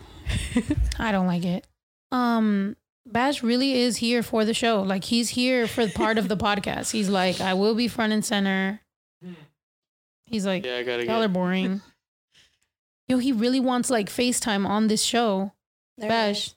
I 0.98 1.12
don't 1.12 1.26
like 1.26 1.44
it. 1.44 1.66
Um, 2.10 2.76
Bash 3.06 3.42
really 3.42 3.80
is 3.80 3.96
here 3.96 4.22
for 4.22 4.44
the 4.44 4.52
show. 4.54 4.82
Like 4.82 5.04
he's 5.04 5.30
here 5.30 5.66
for 5.66 5.88
part 5.88 6.18
of 6.18 6.28
the 6.28 6.36
podcast. 6.48 6.90
He's 6.90 7.08
like, 7.08 7.40
I 7.40 7.54
will 7.54 7.74
be 7.74 7.88
front 7.88 8.12
and 8.12 8.24
center. 8.24 8.80
He's 10.26 10.44
like, 10.46 10.64
Yeah, 10.66 10.76
I 10.78 10.82
gotta 10.82 11.06
y'all 11.06 11.22
are 11.22 11.28
boring. 11.28 11.80
Yo, 13.12 13.18
he 13.18 13.30
really 13.30 13.60
wants 13.60 13.90
like 13.90 14.08
FaceTime 14.08 14.66
on 14.66 14.88
this 14.88 15.02
show. 15.02 15.52
There 15.98 16.08
Bash. 16.08 16.54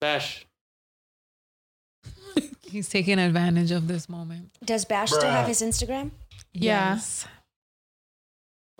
Bash. 0.00 0.46
He's 2.62 2.88
taking 2.88 3.18
advantage 3.18 3.70
of 3.72 3.88
this 3.88 4.08
moment. 4.08 4.56
Does 4.64 4.86
Bash 4.86 5.10
still 5.10 5.28
have 5.28 5.46
his 5.46 5.60
Instagram? 5.60 6.12
Yeah. 6.54 6.94
Yes. 6.94 7.26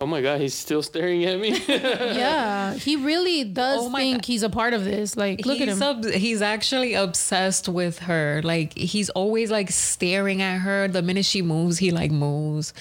Oh 0.03 0.05
my 0.05 0.21
God, 0.21 0.41
he's 0.41 0.53
still 0.53 0.83
staring 0.83 1.23
at 1.23 1.39
me. 1.39 1.57
Yeah, 1.67 2.73
he 2.73 2.97
really 2.97 3.45
does 3.45 3.83
Oh 3.83 3.89
my 3.89 3.99
think 3.99 4.17
God. 4.17 4.25
he's 4.25 4.43
a 4.43 4.49
part 4.49 4.73
of 4.73 4.83
this. 4.83 5.15
Like, 5.15 5.45
look 5.45 5.61
at 5.61 5.69
him. 5.69 5.81
ob- 5.81 6.03
he's 6.03 6.41
actually 6.41 6.93
obsessed 6.93 7.69
with 7.69 7.99
her. 7.99 8.41
Like 8.43 8.77
he's 8.77 9.09
always 9.11 9.49
like 9.49 9.71
staring 9.71 10.41
at 10.41 10.57
her. 10.57 10.89
The 10.89 11.01
minute 11.01 11.23
she 11.23 11.41
moves, 11.41 11.77
he 11.77 11.91
like 11.91 12.11
moves. 12.11 12.73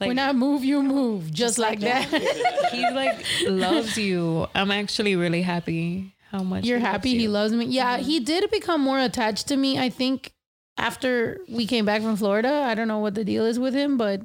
Like 0.00 0.08
when 0.08 0.18
I 0.18 0.32
move, 0.32 0.64
you 0.64 0.82
move, 0.82 1.30
just, 1.30 1.58
like, 1.58 1.80
that. 1.80 2.08
he 2.72 2.88
like 2.90 3.22
loves 3.46 3.98
you. 3.98 4.46
I'm 4.54 4.70
actually 4.70 5.16
really 5.16 5.42
happy 5.42 6.14
how 6.30 6.42
much 6.42 6.64
You're 6.64 6.78
he 6.78 6.84
loves 6.84 6.92
happy 6.92 7.10
you. 7.10 7.20
he 7.20 7.28
loves 7.28 7.52
me. 7.52 7.66
Yeah, 7.66 7.98
mm-hmm. 7.98 8.06
he 8.06 8.20
did 8.20 8.50
become 8.50 8.80
more 8.80 8.98
attached 8.98 9.48
to 9.48 9.56
me. 9.58 9.78
I 9.78 9.90
think 9.90 10.32
after 10.78 11.40
we 11.46 11.66
came 11.66 11.84
back 11.84 12.00
from 12.00 12.16
Florida. 12.16 12.64
I 12.66 12.74
don't 12.74 12.88
know 12.88 13.00
what 13.00 13.14
the 13.14 13.24
deal 13.24 13.44
is 13.44 13.58
with 13.58 13.74
him, 13.74 13.98
but 13.98 14.22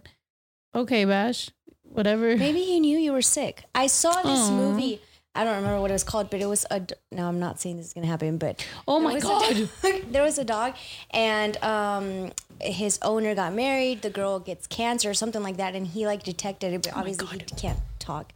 okay, 0.73 1.03
Bash, 1.03 1.49
whatever. 1.95 2.36
Maybe 2.38 2.63
he 2.63 2.79
knew 2.79 2.97
you 2.97 3.12
were 3.13 3.21
sick. 3.21 3.63
I 3.73 3.88
saw 3.88 4.13
this 4.21 4.39
Aw. 4.39 4.51
movie. 4.51 5.01
I 5.38 5.43
don't 5.43 5.58
remember 5.58 5.81
what 5.81 5.91
it 5.91 5.93
was 5.93 6.03
called, 6.05 6.29
but 6.29 6.39
it 6.39 6.45
was 6.45 6.65
a. 6.71 6.79
d- 6.79 6.93
No, 7.12 7.27
I'm 7.27 7.39
not 7.39 7.60
saying 7.60 7.75
this 7.77 7.88
is 7.88 7.93
gonna 7.93 8.08
happen, 8.08 8.38
but 8.38 8.65
Oh 8.88 8.99
my 9.01 9.19
god. 9.19 9.69
there 10.10 10.23
was 10.23 10.38
a 10.38 10.45
dog, 10.45 10.75
and 11.12 11.58
um, 11.62 12.31
his 12.62 12.97
owner 13.01 13.36
got 13.36 13.53
married. 13.53 14.01
The 14.01 14.10
girl 14.10 14.39
gets 14.39 14.65
cancer 14.67 15.10
or 15.10 15.13
something 15.13 15.43
like 15.43 15.58
that, 15.58 15.75
and 15.75 15.86
he 15.88 16.05
like 16.08 16.23
detected 16.23 16.71
it, 16.73 16.77
Oh 16.77 16.91
but 16.91 16.97
obviously 16.99 17.27
he 17.27 17.39
can't 17.58 17.79
talk. 17.99 18.31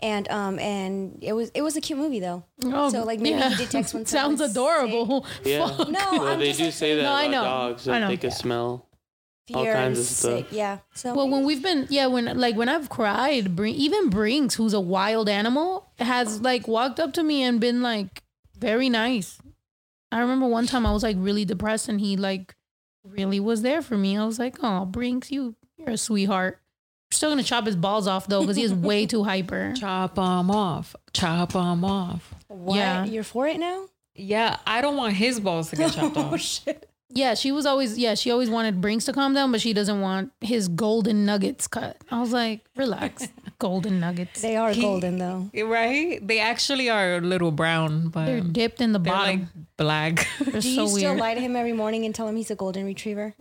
And 0.00 0.28
um 0.32 0.58
and 0.58 1.16
it 1.22 1.32
was 1.32 1.50
it 1.54 1.62
was 1.62 1.76
a 1.76 1.80
cute 1.80 1.98
movie 1.98 2.18
though. 2.18 2.42
Oh, 2.64 2.90
so 2.90 3.04
like 3.04 3.20
maybe 3.20 3.38
yeah. 3.38 3.50
he 3.50 3.64
detects 3.64 3.94
when 3.94 4.04
Sounds 4.04 4.40
someone's 4.40 4.50
adorable. 4.56 5.24
Yeah. 5.44 5.58
No, 5.88 6.08
well, 6.12 6.26
I'm 6.26 6.40
they 6.40 6.48
just 6.48 6.58
do 6.58 6.64
like 6.66 6.74
say 6.74 6.96
that 6.96 7.02
No, 7.04 7.12
I 7.14 7.28
know. 7.28 7.44
dogs 7.44 7.86
I 7.88 7.92
that 7.92 7.98
know. 8.00 8.08
they 8.08 8.16
can 8.16 8.32
smell. 8.32 8.84
Sick, 9.48 9.56
all 9.56 9.64
fear 9.64 9.74
kinds 9.74 9.98
and 9.98 10.06
of 10.06 10.10
eh, 10.10 10.14
stuff. 10.14 10.38
sick. 10.38 10.46
Yeah. 10.50 10.78
So 10.94 11.14
Well, 11.14 11.28
when 11.28 11.44
we've 11.44 11.62
been, 11.62 11.86
yeah, 11.90 12.06
when 12.06 12.24
like 12.38 12.56
when 12.56 12.68
I've 12.68 12.88
cried, 12.88 13.54
Brin- 13.56 13.74
even 13.74 14.08
Brinks, 14.10 14.54
who's 14.54 14.72
a 14.74 14.80
wild 14.80 15.28
animal, 15.28 15.90
has 15.98 16.40
like 16.40 16.66
walked 16.68 17.00
up 17.00 17.12
to 17.14 17.22
me 17.22 17.42
and 17.42 17.60
been 17.60 17.82
like 17.82 18.22
very 18.58 18.88
nice. 18.88 19.38
I 20.10 20.20
remember 20.20 20.46
one 20.46 20.66
time 20.66 20.84
I 20.86 20.92
was 20.92 21.02
like 21.02 21.16
really 21.18 21.44
depressed, 21.44 21.88
and 21.88 22.00
he 22.00 22.16
like 22.16 22.54
really 23.04 23.40
was 23.40 23.62
there 23.62 23.82
for 23.82 23.96
me. 23.96 24.16
I 24.16 24.24
was 24.24 24.38
like, 24.38 24.56
oh, 24.62 24.84
Brinks, 24.84 25.30
you 25.32 25.54
you're 25.78 25.90
a 25.90 25.96
sweetheart. 25.98 26.60
We're 27.10 27.16
still 27.16 27.30
gonna 27.30 27.42
chop 27.42 27.66
his 27.66 27.76
balls 27.76 28.06
off 28.06 28.26
though, 28.26 28.40
because 28.42 28.56
he 28.56 28.62
is 28.62 28.72
way 28.74 29.06
too 29.06 29.24
hyper. 29.24 29.72
Chop 29.76 30.16
him 30.16 30.50
off. 30.50 30.94
Chop 31.12 31.52
him 31.52 31.84
off. 31.84 32.34
what? 32.48 32.76
yeah. 32.76 33.04
You're 33.04 33.22
for 33.24 33.46
it 33.46 33.58
now? 33.58 33.86
Yeah, 34.14 34.58
I 34.66 34.80
don't 34.82 34.96
want 34.96 35.14
his 35.14 35.40
balls 35.40 35.70
to 35.70 35.76
get 35.76 35.92
chopped 35.92 36.16
Oh 36.18 36.34
off. 36.34 36.40
shit. 36.40 36.88
Yeah, 37.14 37.34
she 37.34 37.52
was 37.52 37.66
always 37.66 37.98
yeah, 37.98 38.14
she 38.14 38.30
always 38.30 38.48
wanted 38.48 38.80
Brinks 38.80 39.04
to 39.04 39.12
calm 39.12 39.34
down, 39.34 39.52
but 39.52 39.60
she 39.60 39.72
doesn't 39.72 40.00
want 40.00 40.32
his 40.40 40.68
golden 40.68 41.26
nuggets 41.26 41.66
cut. 41.68 41.96
I 42.10 42.20
was 42.20 42.32
like, 42.32 42.62
relax, 42.76 43.28
golden 43.58 44.00
nuggets. 44.00 44.40
They 44.40 44.56
are 44.56 44.74
golden 44.74 45.18
though. 45.18 45.50
Right? 45.64 46.26
They 46.26 46.40
actually 46.40 46.88
are 46.88 47.16
a 47.16 47.20
little 47.20 47.50
brown, 47.52 48.08
but 48.08 48.24
They're 48.26 48.40
dipped 48.40 48.80
in 48.80 48.92
the 48.92 48.98
they're 48.98 49.12
like 49.12 49.40
black. 49.76 50.26
They're 50.40 50.60
Do 50.60 50.60
so 50.62 50.68
you 50.84 50.88
still 50.88 51.10
weird. 51.10 51.18
lie 51.20 51.34
to 51.34 51.40
him 51.40 51.54
every 51.56 51.72
morning 51.74 52.04
and 52.06 52.14
tell 52.14 52.26
him 52.28 52.36
he's 52.36 52.50
a 52.50 52.54
golden 52.54 52.86
retriever? 52.86 53.34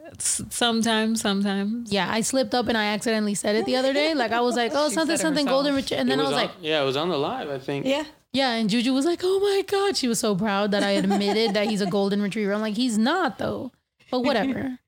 Sometimes, 0.50 1.22
sometimes. 1.22 1.92
Yeah, 1.92 2.08
I 2.12 2.22
slipped 2.22 2.54
up 2.54 2.68
and 2.68 2.78
I 2.78 2.86
accidentally 2.94 3.36
said 3.36 3.56
it 3.56 3.66
the 3.66 3.76
other 3.78 3.94
day. 3.94 4.14
Like 4.14 4.32
I 4.32 4.42
was 4.42 4.56
like, 4.56 4.72
oh, 4.74 4.90
something, 4.90 5.18
something, 5.18 5.46
herself. 5.46 5.64
golden 5.64 5.76
retriever, 5.76 6.02
and 6.02 6.10
then 6.12 6.20
It 6.20 6.24
I 6.24 6.26
was 6.26 6.34
on- 6.34 6.42
like, 6.42 6.52
yeah, 6.62 6.82
it 6.82 6.86
was 6.86 6.98
on 6.98 7.10
the 7.10 7.18
live, 7.18 7.50
I 7.50 7.60
think. 7.60 7.86
Yeah. 7.86 8.04
Yeah, 8.34 8.54
and 8.54 8.70
Juju 8.70 8.94
was 8.94 9.06
like, 9.06 9.22
oh 9.24 9.40
my 9.40 9.64
god, 9.68 9.98
she 9.98 10.08
was 10.08 10.20
so 10.20 10.36
proud 10.36 10.72
that 10.72 10.84
I 10.84 10.92
admitted 10.92 11.54
that 11.54 11.68
he's 11.68 11.82
a 11.82 11.86
golden 11.86 12.22
retriever. 12.22 12.54
I'm 12.54 12.62
like, 12.62 12.76
he's 12.76 12.98
not 12.98 13.38
though, 13.38 13.72
but 14.10 14.20
whatever. 14.26 14.80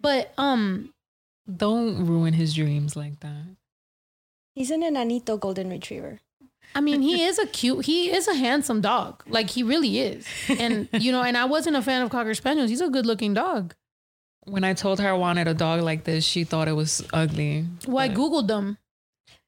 But 0.00 0.34
um, 0.36 0.92
Don't 1.54 2.06
ruin 2.06 2.34
his 2.34 2.54
dreams 2.54 2.94
like 2.94 3.20
that. 3.20 3.56
He's 4.54 4.70
in 4.70 4.82
an 4.82 4.94
enanito 4.94 5.40
golden 5.40 5.70
retriever. 5.70 6.20
I 6.74 6.80
mean, 6.80 7.02
he 7.02 7.22
is 7.22 7.38
a 7.38 7.46
cute, 7.46 7.84
he 7.86 8.10
is 8.10 8.28
a 8.28 8.34
handsome 8.34 8.80
dog. 8.80 9.22
Like 9.26 9.50
he 9.50 9.62
really 9.62 9.98
is. 10.00 10.26
And 10.48 10.88
you 10.92 11.10
know, 11.12 11.22
and 11.22 11.36
I 11.36 11.44
wasn't 11.46 11.76
a 11.76 11.82
fan 11.82 12.02
of 12.02 12.10
cocker 12.10 12.34
spaniels. 12.34 12.68
He's 12.70 12.80
a 12.80 12.90
good 12.90 13.06
looking 13.06 13.32
dog. 13.34 13.74
When 14.46 14.62
I 14.64 14.74
told 14.74 15.00
her 15.00 15.08
I 15.08 15.12
wanted 15.12 15.48
a 15.48 15.54
dog 15.54 15.80
like 15.80 16.04
this, 16.04 16.24
she 16.24 16.44
thought 16.44 16.68
it 16.68 16.72
was 16.72 17.02
ugly. 17.14 17.66
Well, 17.86 17.98
I 18.04 18.10
googled 18.10 18.48
them. 18.48 18.76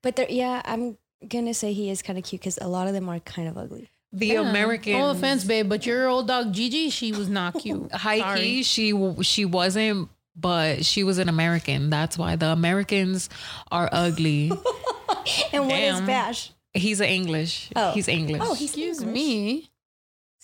But 0.03 0.17
there, 0.17 0.27
yeah, 0.31 0.63
I'm 0.65 0.97
gonna 1.29 1.55
say 1.55 1.73
he 1.73 1.91
is 1.91 2.03
kind 2.03 2.19
of 2.19 2.25
cute 2.25 2.41
because 2.41 2.59
a 2.61 2.69
lot 2.69 2.87
of 2.89 2.95
them 2.95 3.09
are 3.09 3.21
kind 3.21 3.49
of 3.49 3.57
ugly. 3.57 3.89
the 4.13 4.27
Yeah. 4.29 4.49
American. 4.49 4.93
No 4.95 5.11
offense, 5.11 5.45
babe, 5.45 5.69
but 5.69 5.85
your 5.87 6.09
old 6.09 6.29
dog 6.29 6.53
Gigi, 6.53 6.91
she 6.91 7.13
was 7.13 7.29
not 7.29 7.55
cute. 7.55 7.91
high 7.93 8.19
Sorry. 8.21 8.41
key, 8.41 8.63
she 8.63 8.93
w- 8.93 9.23
she 9.23 9.45
wasn't, 9.45 10.09
but 10.35 10.85
she 10.85 11.03
was 11.05 11.19
an 11.19 11.29
American. 11.29 11.91
That's 11.91 12.17
why 12.17 12.37
the 12.37 12.47
Americans 12.47 13.29
are 13.71 13.89
ugly. 13.93 14.53
And 15.53 15.67
what 15.67 15.79
is 15.81 15.97
Damn. 15.97 16.07
Bash? 16.07 16.53
He's 16.73 17.01
an 17.01 17.07
English. 17.09 17.71
Oh. 17.75 17.91
He's 17.93 18.07
English. 18.07 18.41
Oh, 18.45 18.55
he's 18.55 18.71
Excuse 18.71 19.01
English. 19.01 19.15
me. 19.15 19.71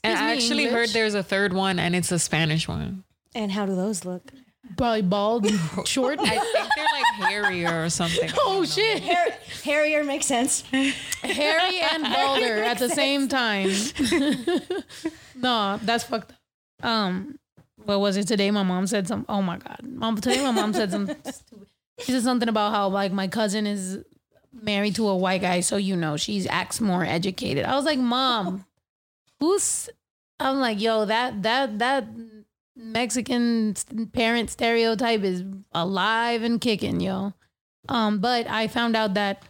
and 0.03 0.13
excuse 0.15 0.21
I 0.21 0.27
me, 0.27 0.33
actually 0.33 0.67
heard 0.67 0.89
there's 0.89 1.15
a 1.15 1.23
third 1.23 1.53
one, 1.53 1.79
and 1.79 1.95
it's 1.95 2.11
a 2.11 2.19
Spanish 2.19 2.67
one. 2.67 3.05
And 3.35 3.53
how 3.53 3.65
do 3.67 3.77
those 3.77 4.05
look? 4.05 4.33
Probably 4.77 5.03
bald, 5.03 5.47
and 5.47 5.59
short. 5.87 6.19
I 6.21 6.29
think 6.39 6.69
they're 6.77 6.85
like 6.85 7.29
hairier 7.29 7.85
or 7.85 7.91
something. 7.91 8.31
oh 8.39 8.65
shit. 8.65 9.03
Har- 9.03 9.37
Harrier 9.65 10.05
makes 10.05 10.27
sense. 10.27 10.63
Harry 11.23 11.81
and 11.81 12.05
Balder 12.05 12.63
at 12.63 12.79
the 12.79 12.89
same 12.89 13.29
time. 13.29 13.71
no, 15.35 15.79
that's 15.83 16.05
fucked 16.05 16.33
up. 16.33 16.87
Um, 16.89 17.39
what 17.85 18.01
was 18.01 18.17
it 18.17 18.29
today? 18.29 18.51
My 18.51 18.63
mom 18.63 18.87
said 18.87 19.09
some. 19.09 19.27
Oh 19.29 19.43
my 19.43 19.59
god, 19.59 19.81
mom. 19.83 20.17
Today 20.17 20.43
my 20.43 20.53
mom 20.53 20.73
said 20.73 20.93
some. 20.93 21.11
She 21.99 22.13
said 22.13 22.23
something 22.23 22.49
about 22.49 22.73
how 22.73 22.89
like 22.89 23.13
my 23.13 23.29
cousin 23.29 23.67
is 23.67 23.99
married 24.53 24.95
to 24.95 25.09
a 25.09 25.17
white 25.17 25.41
guy, 25.41 25.61
so 25.61 25.77
you 25.77 25.97
know 25.97 26.17
she's 26.17 26.47
acts 26.47 26.81
more 26.81 27.05
educated. 27.05 27.65
I 27.65 27.75
was 27.75 27.85
like, 27.85 27.99
mom, 27.99 28.65
who's? 29.41 29.89
I'm 30.39 30.59
like, 30.61 30.81
yo, 30.81 31.05
that 31.05 31.43
that 31.43 31.79
that 31.81 32.07
Mexican 32.77 33.75
parent 34.13 34.51
stereotype 34.51 35.23
is 35.23 35.45
alive 35.73 36.43
and 36.43 36.61
kicking, 36.61 37.01
yo. 37.01 37.33
Um, 37.89 38.19
but 38.21 38.47
I 38.49 38.69
found 38.69 38.97
out 38.97 39.15
that 39.15 39.43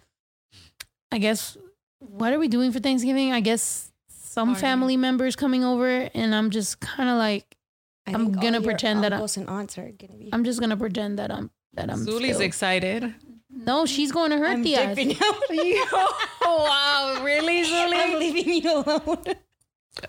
I 1.11 1.19
guess 1.19 1.57
what 1.99 2.33
are 2.33 2.39
we 2.39 2.49
doing 2.49 2.73
for 2.73 2.81
Thanksgiving? 2.81 3.33
I 3.33 3.41
guess 3.41 3.93
some 4.09 4.49
Party. 4.51 4.61
family 4.61 4.97
members 4.97 5.37
coming 5.37 5.63
over, 5.65 5.87
and 6.15 6.35
I'm 6.35 6.51
just 6.51 6.81
kind 6.81 7.09
of 7.11 7.17
like 7.17 7.57
I 8.07 8.13
I'm 8.13 8.33
gonna 8.33 8.61
pretend 8.63 9.05
that 9.05 9.13
I- 9.13 9.17
uncles 9.17 9.37
and 9.37 9.49
aunts 9.49 9.79
are 9.79 9.91
gonna 9.91 10.19
be. 10.19 10.31
I'm 10.33 10.45
just 10.45 10.59
gonna 10.61 10.77
pretend 10.77 11.19
that 11.19 11.31
I'm 11.31 11.51
that 11.75 11.91
I'm. 11.91 11.99
Zuli's 12.05 12.31
still- 12.37 12.41
excited. 12.41 13.15
no, 13.51 13.85
she's 13.87 14.11
going 14.11 14.31
to 14.31 14.39
her 14.39 14.47
I'm 14.47 14.65
tia's. 14.65 14.97
dipping 14.97 15.13
out. 15.23 15.37
Oh 16.45 16.65
wow, 16.65 17.23
really, 17.25 17.63
I'm 17.67 18.19
leaving 18.19 18.63
you 18.65 18.73
alone. 18.85 19.23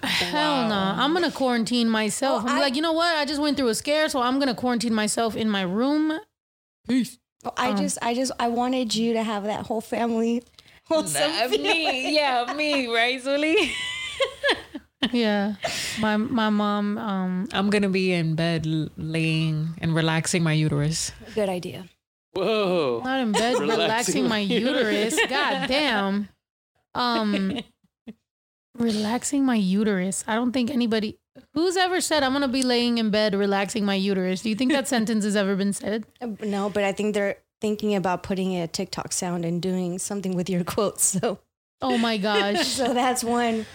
Hell 0.02 0.70
no, 0.70 0.76
I'm 0.76 1.14
gonna 1.14 1.32
quarantine 1.32 1.90
myself. 1.90 2.44
Oh, 2.46 2.50
I'm 2.50 2.58
I- 2.58 2.62
like, 2.62 2.76
you 2.76 2.82
know 2.82 2.94
what? 2.94 3.16
I 3.18 3.26
just 3.26 3.42
went 3.42 3.58
through 3.58 3.68
a 3.70 3.76
scare, 3.76 4.08
so 4.10 4.22
I'm 4.22 4.40
gonna 4.40 4.56
quarantine 4.56 4.94
myself 4.94 5.36
in 5.36 5.50
my 5.50 5.62
room. 5.64 6.20
Peace. 6.88 7.18
I 7.58 7.70
Um, 7.72 7.78
just, 7.78 7.98
I 8.02 8.14
just, 8.14 8.32
I 8.40 8.48
wanted 8.48 8.96
you 8.96 9.14
to 9.14 9.24
have 9.24 9.44
that 9.44 9.66
whole 9.66 9.82
family. 9.82 10.44
wholesome 10.86 11.32
Uh, 11.32 11.48
me, 11.50 12.16
yeah, 12.16 12.54
me, 12.56 12.88
right, 12.88 13.22
Zuli? 13.22 13.72
Yeah, 15.12 15.56
my 16.00 16.16
my 16.16 16.50
mom. 16.50 16.98
Um, 16.98 17.50
I'm 17.52 17.70
gonna 17.70 17.90
be 17.90 18.14
in 18.14 18.36
bed, 18.36 18.66
laying 18.96 19.76
and 19.82 19.94
relaxing 19.94 20.44
my 20.44 20.54
uterus. 20.54 21.12
Good 21.36 21.50
idea. 21.50 21.90
Whoa. 22.32 23.02
not 23.04 23.20
in 23.20 23.32
bed, 23.34 23.60
Relaxing 23.60 23.68
relaxing, 23.68 24.24
my 24.24 24.30
my 24.30 24.40
uterus. 24.40 25.14
uterus. 25.14 25.30
God 25.30 25.68
damn. 25.68 26.30
Um, 26.96 27.60
relaxing 28.78 29.46
my 29.46 29.56
uterus. 29.56 30.24
I 30.28 30.36
don't 30.36 30.52
think 30.52 30.70
anybody 30.72 31.20
who's 31.54 31.78
ever 31.78 32.02
said 32.02 32.24
I'm 32.24 32.34
gonna 32.34 32.48
be 32.48 32.64
laying 32.64 32.98
in 32.98 33.10
bed 33.10 33.36
relaxing 33.36 33.86
my 33.86 33.96
uterus. 33.96 34.42
Do 34.42 34.50
you 34.50 34.56
think 34.56 34.72
that 34.72 34.88
sentence 34.96 35.24
has 35.26 35.36
ever 35.36 35.56
been 35.56 35.74
said? 35.74 36.06
Uh, 36.22 36.28
No, 36.42 36.70
but 36.70 36.84
I 36.84 36.92
think 36.92 37.14
they're 37.14 37.38
thinking 37.62 37.96
about 37.96 38.24
putting 38.24 38.56
a 38.56 38.68
TikTok 38.68 39.14
sound 39.14 39.46
and 39.46 39.62
doing 39.62 40.00
something 40.00 40.36
with 40.36 40.50
your 40.50 40.64
quotes. 40.64 41.18
So, 41.20 41.40
Oh 41.82 41.98
my 41.98 42.18
gosh. 42.18 42.68
so 42.80 42.94
that's 42.94 43.24
one. 43.24 43.66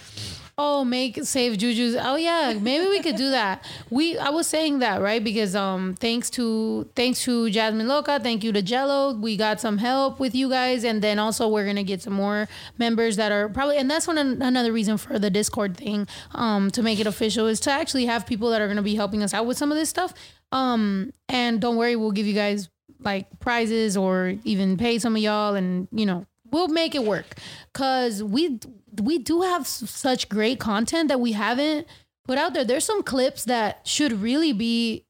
Oh, 0.61 0.85
make 0.85 1.23
save 1.23 1.57
Juju's. 1.57 1.94
Oh 1.94 2.16
yeah, 2.16 2.53
maybe 2.61 2.88
we 2.88 3.01
could 3.01 3.14
do 3.14 3.31
that. 3.31 3.64
We 3.90 4.18
I 4.18 4.31
was 4.31 4.49
saying 4.49 4.81
that 4.81 5.01
right 5.01 5.23
because 5.23 5.55
um 5.55 5.94
thanks 6.01 6.29
to 6.31 6.90
thanks 6.97 7.23
to 7.23 7.49
Jasmine 7.49 7.87
Loca, 7.87 8.18
thank 8.18 8.42
you 8.42 8.51
to 8.51 8.61
Jello, 8.61 9.14
we 9.14 9.37
got 9.37 9.61
some 9.61 9.79
help 9.79 10.18
with 10.18 10.35
you 10.35 10.49
guys, 10.49 10.83
and 10.83 11.01
then 11.01 11.21
also 11.21 11.47
we're 11.47 11.64
gonna 11.64 11.85
get 11.85 12.03
some 12.03 12.12
more 12.12 12.49
members 12.77 13.14
that 13.16 13.31
are 13.31 13.49
probably 13.49 13.77
and 13.77 13.88
that's 13.88 14.09
one 14.09 14.18
another 14.18 14.73
reason 14.73 14.99
for 14.99 15.16
the 15.16 15.31
Discord 15.31 15.77
thing 15.77 16.09
um 16.33 16.73
to 16.73 16.83
make 16.83 16.99
it 16.99 17.07
official 17.07 17.47
is 17.47 17.61
to 17.61 17.71
actually 17.71 18.07
have 18.07 18.27
people 18.27 18.51
that 18.51 18.61
are 18.61 18.66
gonna 18.66 18.83
be 18.83 18.97
helping 18.97 19.23
us 19.23 19.33
out 19.33 19.47
with 19.47 19.57
some 19.57 19.71
of 19.71 19.79
this 19.79 19.88
stuff. 19.88 20.12
Um 20.51 21.12
and 21.29 21.61
don't 21.61 21.77
worry, 21.77 21.94
we'll 21.94 22.11
give 22.11 22.27
you 22.27 22.35
guys 22.35 22.68
like 22.99 23.27
prizes 23.38 23.97
or 23.97 24.35
even 24.42 24.77
pay 24.77 24.99
some 24.99 25.14
of 25.14 25.23
y'all, 25.23 25.55
and 25.55 25.87
you 25.92 26.05
know 26.05 26.27
we'll 26.51 26.66
make 26.66 26.97
it 26.97 27.05
work 27.05 27.37
because 27.73 28.25
we 28.25 28.59
we 29.01 29.19
do 29.19 29.43
have 29.43 29.63
s- 29.63 29.85
such 29.91 30.29
great 30.29 30.59
content 30.61 31.09
that 31.09 31.21
we 31.21 31.33
haven't 31.33 31.87
put 32.25 32.39
out 32.39 32.55
there 32.55 32.65
there's 32.65 32.85
some 32.85 33.03
clips 33.03 33.45
that 33.45 33.87
should 33.87 34.13
really 34.21 34.53
be 34.53 35.05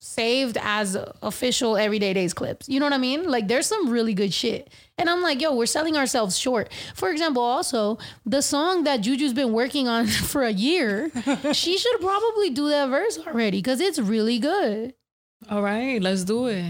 saved 0.00 0.56
as 0.60 0.96
official 1.22 1.76
everyday 1.76 2.12
days 2.12 2.32
clips 2.34 2.68
you 2.68 2.78
know 2.78 2.86
what 2.86 2.92
i 2.92 2.98
mean 2.98 3.28
like 3.28 3.48
there's 3.48 3.66
some 3.66 3.88
really 3.88 4.14
good 4.14 4.32
shit 4.32 4.70
and 4.98 5.08
i'm 5.08 5.22
like 5.22 5.40
yo 5.40 5.54
we're 5.54 5.66
selling 5.66 5.96
ourselves 5.96 6.38
short 6.38 6.68
for 6.94 7.10
example 7.10 7.42
also 7.42 7.98
the 8.24 8.40
song 8.42 8.84
that 8.84 9.00
juju's 9.00 9.32
been 9.32 9.52
working 9.52 9.88
on 9.88 10.06
for 10.32 10.42
a 10.44 10.52
year 10.52 11.10
she 11.52 11.76
should 11.78 12.00
probably 12.00 12.50
do 12.50 12.68
that 12.68 12.88
verse 12.88 13.18
already 13.26 13.58
because 13.58 13.80
it's 13.80 13.98
really 13.98 14.38
good 14.38 14.92
All 15.50 15.62
right, 15.62 16.00
let's 16.00 16.24
do 16.24 16.46
it. 16.46 16.64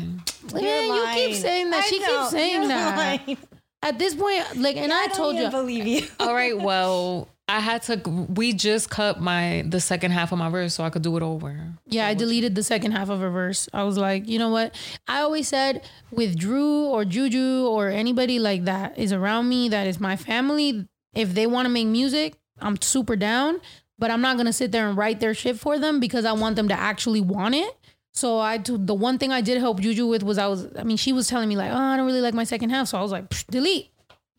Man, 0.52 0.94
you 0.96 1.05
keep 1.14 1.35
saying 1.37 1.70
that. 1.70 1.85
I 1.85 1.88
she 1.88 1.98
know, 2.00 2.07
keeps 2.18 2.31
saying 2.31 2.61
you're 2.62 2.68
that. 2.68 2.96
lying. 3.26 3.38
At 3.82 3.98
this 3.98 4.14
point, 4.14 4.56
like, 4.56 4.76
and 4.76 4.92
I, 4.92 5.04
I 5.04 5.06
don't 5.08 5.16
told 5.16 5.34
even 5.34 5.46
you, 5.46 5.50
believe 5.50 5.86
you. 5.86 6.08
All 6.18 6.34
right, 6.34 6.58
well, 6.60 7.28
I 7.48 7.60
had 7.60 7.82
to. 7.82 7.96
We 8.28 8.52
just 8.52 8.90
cut 8.90 9.20
my 9.20 9.64
the 9.68 9.80
second 9.80 10.10
half 10.10 10.32
of 10.32 10.38
my 10.38 10.48
verse 10.48 10.74
so 10.74 10.82
I 10.82 10.90
could 10.90 11.02
do 11.02 11.16
it 11.16 11.22
over. 11.22 11.74
Yeah, 11.86 12.06
I 12.08 12.14
deleted 12.14 12.54
the 12.56 12.64
second 12.64 12.92
half 12.92 13.08
of 13.08 13.22
a 13.22 13.30
verse. 13.30 13.68
I 13.72 13.84
was 13.84 13.96
like, 13.96 14.26
you 14.28 14.38
know 14.38 14.50
what? 14.50 14.74
I 15.06 15.20
always 15.20 15.46
said 15.46 15.88
with 16.10 16.36
Drew 16.36 16.86
or 16.86 17.04
Juju 17.04 17.66
or 17.68 17.88
anybody 17.88 18.40
like 18.40 18.64
that 18.64 18.98
is 18.98 19.12
around 19.12 19.48
me 19.48 19.68
that 19.68 19.86
is 19.86 20.00
my 20.00 20.16
family, 20.16 20.88
if 21.14 21.34
they 21.34 21.46
want 21.46 21.66
to 21.66 21.70
make 21.70 21.86
music, 21.86 22.34
I'm 22.58 22.80
super 22.80 23.14
down. 23.14 23.60
But 23.98 24.10
I'm 24.10 24.20
not 24.20 24.36
gonna 24.36 24.52
sit 24.52 24.72
there 24.72 24.88
and 24.88 24.98
write 24.98 25.20
their 25.20 25.32
shit 25.32 25.58
for 25.58 25.78
them 25.78 26.00
because 26.00 26.24
I 26.24 26.32
want 26.32 26.56
them 26.56 26.68
to 26.68 26.74
actually 26.74 27.20
want 27.20 27.54
it. 27.54 27.75
So 28.16 28.38
I 28.38 28.57
do, 28.57 28.79
the 28.79 28.94
one 28.94 29.18
thing 29.18 29.31
I 29.31 29.42
did 29.42 29.59
help 29.59 29.79
Juju 29.79 30.07
with 30.07 30.22
was 30.22 30.38
I 30.38 30.46
was 30.46 30.66
I 30.79 30.83
mean 30.85 30.96
she 30.96 31.12
was 31.12 31.29
telling 31.29 31.48
me 31.48 31.57
like 31.57 31.70
oh 31.70 31.76
I 31.76 31.96
don't 31.96 32.07
really 32.07 32.22
like 32.22 32.35
my 32.35 32.44
second 32.44 32.70
half 32.70 32.88
so 32.88 32.98
I 32.98 33.02
was 33.02 33.12
like 33.12 33.29
"Psh, 33.31 33.46
delete 33.48 33.90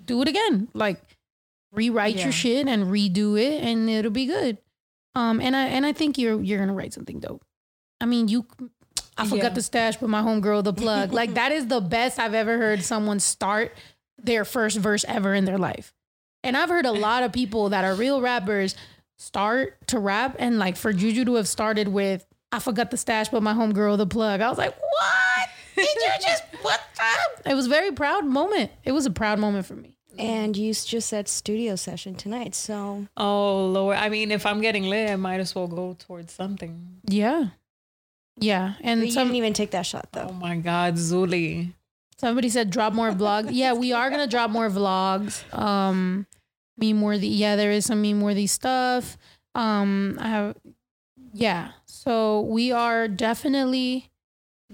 do 0.04 0.22
it 0.22 0.28
again 0.28 0.68
like 0.74 1.00
rewrite 1.72 2.16
Yeah. 2.16 2.24
your 2.24 2.32
shit 2.32 2.68
and 2.68 2.86
redo 2.86 3.40
it 3.40 3.64
and 3.64 3.90
it'll 3.90 4.12
be 4.12 4.26
good. 4.26 4.58
Um 5.16 5.40
and 5.40 5.56
I 5.56 5.68
and 5.68 5.86
I 5.86 5.94
think 5.94 6.18
you're 6.18 6.42
you're 6.42 6.60
gonna 6.60 6.74
write 6.74 6.94
something 6.94 7.20
dope. 7.20 7.44
I 8.02 8.06
mean 8.06 8.28
you 8.28 8.46
I 9.18 9.26
forgot 9.26 9.44
Yeah. 9.44 9.50
the 9.50 9.62
stash 9.62 9.98
but 9.98 10.10
my 10.10 10.22
homegirl 10.22 10.64
the 10.64 10.74
plug 10.74 11.14
like 11.14 11.36
that 11.36 11.52
is 11.52 11.68
the 11.68 11.82
best 11.82 12.20
I've 12.20 12.34
ever 12.34 12.58
heard 12.58 12.84
someone 12.84 13.20
start 13.20 13.74
their 14.18 14.44
first 14.46 14.78
verse 14.78 15.06
ever 15.08 15.34
in 15.36 15.46
their 15.46 15.58
life. 15.60 15.94
And 16.44 16.58
I've 16.58 16.70
heard 16.70 16.86
a 16.86 16.92
lot 17.08 17.22
of 17.24 17.32
people 17.32 17.70
that 17.70 17.84
are 17.86 17.94
real 17.96 18.22
rappers 18.22 18.76
start 19.20 19.88
to 19.88 20.00
rap 20.00 20.36
and 20.40 20.60
like 20.60 20.78
for 20.78 20.94
Juju 20.94 21.26
to 21.26 21.36
have 21.36 21.48
started 21.48 21.88
with 21.88 22.26
I 22.52 22.60
forgot 22.60 22.92
the 22.92 22.98
stash 22.98 23.30
but 23.30 23.44
my 23.44 23.54
homegirl 23.54 23.98
the 23.98 24.08
plug. 24.08 24.42
I 24.42 24.50
was 24.50 24.58
like, 24.58 24.76
"What? 24.80 25.50
Did 25.76 25.88
you 25.96 26.10
just 26.22 26.44
what 26.62 26.82
the?" 26.96 27.50
It 27.52 27.54
was 27.54 27.66
a 27.68 27.70
very 27.70 27.92
proud 27.92 28.26
moment. 28.26 28.72
It 28.84 28.92
was 28.92 29.06
a 29.06 29.12
proud 29.12 29.40
moment 29.40 29.66
for 29.66 29.76
me. 29.76 29.96
And 30.18 30.58
you 30.58 30.74
just 30.74 31.10
said 31.10 31.28
studio 31.28 31.76
session 31.76 32.16
tonight. 32.16 32.56
So 32.56 33.06
Oh 33.16 33.68
Lord, 33.68 33.98
I 33.98 34.10
mean, 34.10 34.32
if 34.32 34.46
I'm 34.46 34.62
getting 34.62 34.84
lit, 34.86 35.10
I 35.10 35.16
might 35.16 35.40
as 35.40 35.54
well 35.54 35.68
go 35.68 35.96
towards 36.00 36.34
something. 36.34 37.00
Yeah. 37.08 37.50
Yeah. 38.40 38.74
And 38.82 39.02
but 39.02 39.08
you 39.08 39.12
some 39.14 39.28
didn't 39.28 39.38
even 39.38 39.54
take 39.54 39.72
that 39.72 39.86
shot 39.86 40.10
though. 40.12 40.28
Oh 40.30 40.34
my 40.34 40.56
God, 40.58 40.96
Zuli. 40.96 41.74
Somebody 42.20 42.50
said 42.50 42.70
drop 42.72 42.94
more 42.94 43.12
vlogs. 43.12 43.50
Yeah, 43.52 43.74
we 43.74 43.94
are 43.94 44.10
gonna 44.10 44.28
drop 44.28 44.50
more 44.50 44.70
vlogs. 44.70 45.44
Um, 45.58 46.26
meme 46.78 47.02
worthy. 47.02 47.28
Yeah, 47.28 47.56
there 47.56 47.72
is 47.72 47.86
some 47.86 48.02
meme 48.02 48.22
worthy 48.22 48.48
stuff. 48.48 49.18
Um, 49.54 50.18
I 50.20 50.28
have. 50.30 50.56
Yeah, 51.34 51.72
so 52.08 52.40
we 52.40 52.72
are 52.72 53.10
definitely 53.10 54.10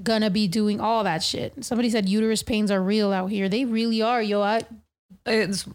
gonna 0.02 0.30
be 0.30 0.48
doing 0.48 0.80
all 0.80 1.04
that 1.04 1.24
shit. 1.24 1.66
Somebody 1.66 1.90
said 1.90 2.08
uterus 2.08 2.44
pains 2.44 2.70
are 2.70 2.82
real 2.82 3.12
out 3.12 3.32
here. 3.32 3.50
They 3.50 3.66
really 3.66 4.04
are, 4.04 4.22
yo. 4.22 4.44
I, 4.44 4.62
It's 5.26 5.66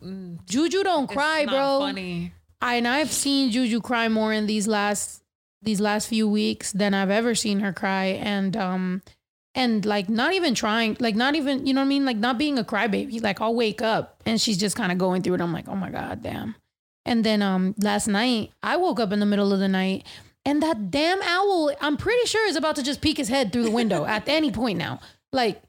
Juju 0.47 0.85
don't 0.85 1.09
cry, 1.09 1.45
not 1.45 1.53
bro. 1.53 1.79
Funny. 1.81 2.33
I, 2.61 2.77
and 2.77 2.87
I've 2.87 3.11
seen 3.11 3.51
Juju 3.51 3.81
cry 3.81 4.09
more 4.09 4.33
in 4.33 4.47
these 4.47 4.69
last 4.69 5.23
these 5.61 5.81
last 5.81 6.07
few 6.07 6.29
weeks 6.29 6.71
than 6.71 6.95
I've 6.95 7.11
ever 7.11 7.35
seen 7.35 7.59
her 7.59 7.73
cry. 7.73 8.05
And 8.05 8.57
um 8.57 9.03
and 9.57 9.85
like 9.85 10.09
not 10.09 10.35
even 10.35 10.55
trying, 10.55 10.97
like 11.01 11.17
not 11.17 11.35
even, 11.35 11.67
you 11.67 11.75
know 11.75 11.81
what 11.81 11.87
I 11.87 11.89
mean? 11.89 12.05
Like 12.05 12.19
not 12.19 12.39
being 12.39 12.57
a 12.59 12.65
crybaby. 12.65 13.21
Like 13.21 13.41
I'll 13.41 13.57
wake 13.57 13.83
up 13.83 14.23
and 14.25 14.41
she's 14.41 14.59
just 14.59 14.77
kind 14.77 14.93
of 14.93 14.99
going 14.99 15.23
through 15.23 15.35
it. 15.35 15.41
I'm 15.41 15.53
like, 15.53 15.67
oh 15.67 15.75
my 15.75 15.91
God, 15.91 16.23
damn. 16.23 16.55
And 17.05 17.25
then 17.25 17.43
um 17.43 17.75
last 17.83 18.07
night, 18.07 18.53
I 18.63 18.77
woke 18.77 19.01
up 19.01 19.11
in 19.11 19.19
the 19.19 19.27
middle 19.27 19.53
of 19.53 19.59
the 19.59 19.67
night 19.67 20.07
and 20.49 20.63
that 20.63 20.91
damn 20.91 21.21
owl, 21.23 21.71
I'm 21.79 21.99
pretty 21.99 22.27
sure 22.27 22.49
is 22.49 22.57
about 22.57 22.77
to 22.77 22.83
just 22.83 23.03
peek 23.03 23.19
his 23.19 23.29
head 23.29 23.53
through 23.53 23.65
the 23.65 23.71
window 23.71 24.07
at 24.07 24.27
any 24.29 24.51
point 24.51 24.79
now. 24.79 24.99
Like 25.31 25.63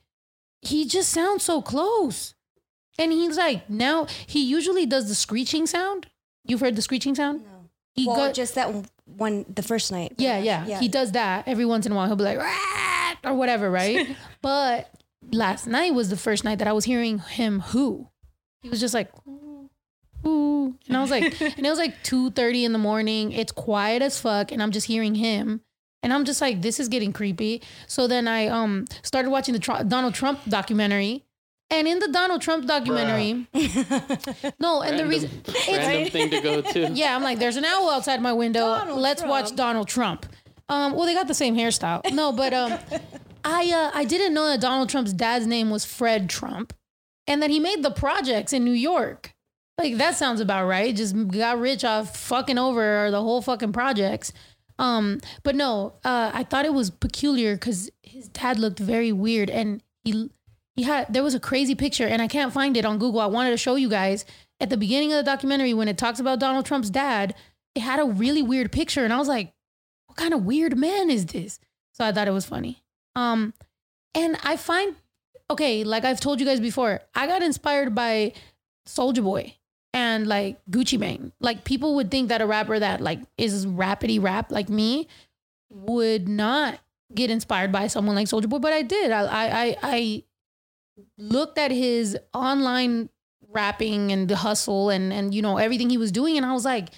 he 0.61 0.85
just 0.85 1.09
sounds 1.09 1.43
so 1.43 1.61
close. 1.61 2.33
And 2.97 3.11
he's 3.11 3.37
like, 3.37 3.69
now 3.69 4.07
he 4.25 4.41
usually 4.43 4.85
does 4.85 5.09
the 5.09 5.15
screeching 5.15 5.67
sound. 5.67 6.07
You've 6.45 6.61
heard 6.61 6.77
the 6.77 6.81
screeching 6.81 7.13
sound? 7.13 7.41
No. 7.41 7.69
He 7.93 8.07
well, 8.07 8.15
got- 8.15 8.33
just 8.33 8.55
that 8.55 8.89
one, 9.05 9.45
the 9.53 9.63
first 9.63 9.91
night. 9.91 10.13
yeah, 10.17 10.37
yeah, 10.37 10.65
yeah, 10.65 10.79
He 10.79 10.87
does 10.87 11.11
that 11.11 11.45
every 11.45 11.65
once 11.65 11.85
in 11.85 11.91
a 11.91 11.95
while. 11.95 12.07
He'll 12.07 12.15
be 12.15 12.23
like, 12.23 12.37
"Rah!" 12.37 13.15
or 13.25 13.33
whatever, 13.33 13.69
right? 13.69 14.15
but 14.41 14.93
last 15.31 15.67
night 15.67 15.93
was 15.93 16.09
the 16.09 16.15
first 16.15 16.45
night 16.45 16.59
that 16.59 16.67
I 16.69 16.71
was 16.71 16.85
hearing 16.85 17.19
him 17.19 17.59
who. 17.59 18.07
He 18.61 18.69
was 18.69 18.79
just 18.79 18.93
like, 18.93 19.11
ooh. 20.25 20.75
And 20.87 20.97
I 20.97 21.01
was 21.01 21.11
like, 21.11 21.39
and 21.41 21.65
it 21.65 21.69
was 21.69 21.79
like 21.79 22.03
2.30 22.03 22.63
in 22.63 22.73
the 22.73 22.79
morning. 22.79 23.31
It's 23.31 23.51
quiet 23.51 24.01
as 24.01 24.19
fuck. 24.19 24.51
And 24.51 24.61
I'm 24.61 24.71
just 24.71 24.87
hearing 24.87 25.15
him. 25.15 25.61
And 26.01 26.13
I'm 26.13 26.25
just 26.25 26.39
like, 26.41 26.61
this 26.61 26.79
is 26.79 26.87
getting 26.87 27.11
creepy. 27.11 27.61
So 27.87 28.07
then 28.07 28.27
I 28.27 28.47
um 28.47 28.85
started 29.03 29.29
watching 29.31 29.53
the 29.53 29.59
Tr- 29.59 29.83
Donald 29.87 30.13
Trump 30.13 30.39
documentary. 30.47 31.25
And 31.71 31.87
in 31.87 31.99
the 31.99 32.07
Donald 32.07 32.41
Trump 32.41 32.65
documentary, 32.65 33.47
no, 34.59 34.81
and 34.81 34.97
the 34.97 35.05
Random, 35.05 35.09
reason 35.09 35.29
random 35.67 36.09
thing 36.09 36.29
to 36.31 36.41
go 36.41 36.61
to. 36.61 36.89
yeah, 36.93 37.15
I'm 37.15 37.21
like, 37.21 37.37
there's 37.37 37.57
an 37.57 37.65
owl 37.65 37.91
outside 37.91 38.23
my 38.23 38.33
window. 38.33 38.61
Donald 38.61 38.99
Let's 38.99 39.21
watch 39.21 39.55
Donald 39.55 39.87
Trump. 39.87 40.25
Um, 40.67 40.93
well, 40.93 41.05
they 41.05 41.13
got 41.13 41.27
the 41.27 41.35
same 41.35 41.55
hairstyle. 41.55 42.11
No, 42.11 42.31
but 42.31 42.53
um, 42.53 42.79
I 43.43 43.71
uh, 43.71 43.91
I 43.93 44.03
didn't 44.03 44.33
know 44.33 44.47
that 44.47 44.61
Donald 44.61 44.89
Trump's 44.89 45.13
dad's 45.13 45.45
name 45.45 45.69
was 45.69 45.85
Fred 45.85 46.27
Trump, 46.27 46.73
and 47.27 47.41
that 47.43 47.51
he 47.51 47.59
made 47.59 47.83
the 47.83 47.91
projects 47.91 48.51
in 48.51 48.63
New 48.63 48.71
York. 48.71 49.33
Like 49.79 49.95
that 49.95 50.15
sounds 50.15 50.41
about 50.41 50.67
right. 50.67 50.93
Just 50.93 51.15
got 51.29 51.57
rich 51.57 51.85
off 51.85 52.15
fucking 52.17 52.57
over 52.57 53.09
the 53.11 53.21
whole 53.21 53.41
fucking 53.41 53.71
projects. 53.71 54.33
Um, 54.77 55.21
but 55.43 55.55
no, 55.55 55.93
uh, 56.03 56.31
I 56.33 56.43
thought 56.43 56.65
it 56.65 56.73
was 56.73 56.89
peculiar 56.89 57.55
because 57.55 57.89
his 58.03 58.27
dad 58.27 58.59
looked 58.59 58.79
very 58.79 59.13
weird, 59.13 59.49
and 59.49 59.81
he 60.03 60.29
he 60.75 60.83
had 60.83 61.13
there 61.13 61.23
was 61.23 61.33
a 61.33 61.39
crazy 61.39 61.75
picture, 61.75 62.05
and 62.05 62.21
I 62.21 62.27
can't 62.27 62.51
find 62.51 62.75
it 62.75 62.83
on 62.83 62.99
Google. 62.99 63.21
I 63.21 63.27
wanted 63.27 63.51
to 63.51 63.57
show 63.57 63.75
you 63.75 63.87
guys 63.87 64.25
at 64.59 64.69
the 64.69 64.75
beginning 64.75 65.13
of 65.13 65.17
the 65.17 65.23
documentary 65.23 65.73
when 65.73 65.87
it 65.87 65.97
talks 65.97 66.19
about 66.19 66.39
Donald 66.41 66.65
Trump's 66.65 66.89
dad. 66.89 67.33
It 67.73 67.79
had 67.81 68.01
a 68.01 68.05
really 68.05 68.41
weird 68.41 68.73
picture, 68.73 69.05
and 69.05 69.13
I 69.13 69.17
was 69.17 69.29
like, 69.29 69.53
"What 70.07 70.17
kind 70.17 70.33
of 70.33 70.43
weird 70.43 70.77
man 70.77 71.09
is 71.09 71.25
this?" 71.25 71.57
So 71.93 72.03
I 72.03 72.11
thought 72.11 72.27
it 72.27 72.31
was 72.31 72.45
funny. 72.45 72.83
Um, 73.15 73.53
and 74.13 74.37
I 74.43 74.57
find 74.57 74.97
okay, 75.49 75.85
like 75.85 76.03
I've 76.03 76.19
told 76.19 76.41
you 76.41 76.45
guys 76.45 76.59
before, 76.59 76.99
I 77.15 77.27
got 77.27 77.41
inspired 77.41 77.95
by 77.95 78.33
Soulja 78.85 79.23
Boy 79.23 79.55
and 79.93 80.27
like 80.27 80.59
Gucci 80.69 80.99
Mane. 80.99 81.31
Like 81.39 81.63
people 81.63 81.95
would 81.95 82.11
think 82.11 82.29
that 82.29 82.41
a 82.41 82.47
rapper 82.47 82.79
that 82.79 83.01
like 83.01 83.19
is 83.37 83.65
rapidy 83.65 84.21
rap 84.21 84.51
like 84.51 84.69
me 84.69 85.07
would 85.69 86.27
not 86.27 86.79
get 87.13 87.29
inspired 87.29 87.71
by 87.71 87.87
someone 87.87 88.15
like 88.15 88.27
Soulja 88.27 88.49
Boy, 88.49 88.59
but 88.59 88.73
I 88.73 88.81
did. 88.81 89.11
I 89.11 89.23
I 89.23 89.47
I, 89.47 89.77
I 89.81 90.23
looked 91.17 91.57
at 91.57 91.71
his 91.71 92.17
online 92.33 93.09
rapping 93.51 94.11
and 94.11 94.27
the 94.27 94.35
hustle 94.35 94.89
and 94.89 95.11
and 95.11 95.33
you 95.33 95.41
know 95.41 95.57
everything 95.57 95.89
he 95.89 95.97
was 95.97 96.11
doing, 96.11 96.37
and 96.37 96.45
I 96.45 96.53
was 96.53 96.65
like, 96.65 96.89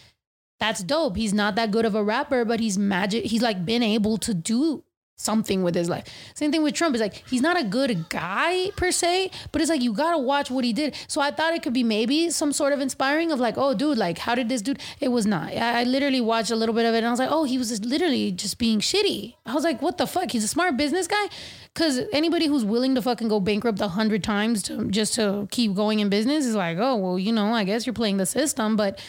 that's 0.59 0.83
dope. 0.83 1.15
He's 1.15 1.33
not 1.33 1.55
that 1.55 1.71
good 1.71 1.85
of 1.85 1.95
a 1.95 2.03
rapper, 2.03 2.45
but 2.45 2.59
he's 2.59 2.77
magic. 2.77 3.25
He's 3.25 3.41
like 3.41 3.65
been 3.65 3.83
able 3.83 4.17
to 4.19 4.33
do 4.33 4.83
something 5.21 5.63
with 5.63 5.75
his 5.75 5.89
life. 5.89 6.05
Same 6.33 6.51
thing 6.51 6.63
with 6.63 6.73
Trump. 6.73 6.95
Is 6.95 7.01
like 7.01 7.23
he's 7.29 7.41
not 7.41 7.59
a 7.59 7.63
good 7.63 8.09
guy 8.09 8.71
per 8.75 8.91
se, 8.91 9.31
but 9.51 9.61
it's 9.61 9.69
like 9.69 9.81
you 9.81 9.93
gotta 9.93 10.17
watch 10.17 10.49
what 10.51 10.63
he 10.63 10.73
did. 10.73 10.95
So 11.07 11.21
I 11.21 11.31
thought 11.31 11.53
it 11.53 11.63
could 11.63 11.73
be 11.73 11.83
maybe 11.83 12.29
some 12.29 12.51
sort 12.51 12.73
of 12.73 12.79
inspiring 12.81 13.31
of 13.31 13.39
like, 13.39 13.57
oh, 13.57 13.73
dude, 13.73 13.97
like 13.97 14.17
how 14.17 14.35
did 14.35 14.49
this 14.49 14.61
dude? 14.61 14.79
It 14.99 15.09
was 15.09 15.25
not. 15.25 15.53
I, 15.53 15.81
I 15.81 15.83
literally 15.83 16.21
watched 16.21 16.51
a 16.51 16.55
little 16.55 16.75
bit 16.75 16.85
of 16.85 16.93
it 16.95 16.99
and 16.99 17.07
I 17.07 17.11
was 17.11 17.19
like, 17.19 17.31
oh, 17.31 17.43
he 17.43 17.57
was 17.57 17.69
just 17.69 17.85
literally 17.85 18.31
just 18.31 18.57
being 18.57 18.79
shitty. 18.79 19.35
I 19.45 19.53
was 19.53 19.63
like, 19.63 19.81
what 19.81 19.97
the 19.97 20.07
fuck? 20.07 20.31
He's 20.31 20.43
a 20.43 20.47
smart 20.47 20.77
business 20.77 21.07
guy. 21.07 21.25
Cause 21.73 22.01
anybody 22.11 22.47
who's 22.47 22.65
willing 22.65 22.95
to 22.95 23.01
fucking 23.01 23.29
go 23.29 23.39
bankrupt 23.39 23.79
a 23.79 23.87
hundred 23.87 24.23
times 24.23 24.61
to 24.63 24.89
just 24.89 25.13
to 25.15 25.47
keep 25.51 25.73
going 25.73 25.99
in 25.99 26.09
business 26.09 26.45
is 26.45 26.55
like, 26.55 26.77
oh, 26.79 26.95
well, 26.97 27.17
you 27.19 27.31
know, 27.31 27.53
I 27.53 27.63
guess 27.63 27.85
you're 27.85 27.93
playing 27.93 28.17
the 28.17 28.25
system, 28.25 28.75
but 28.75 28.99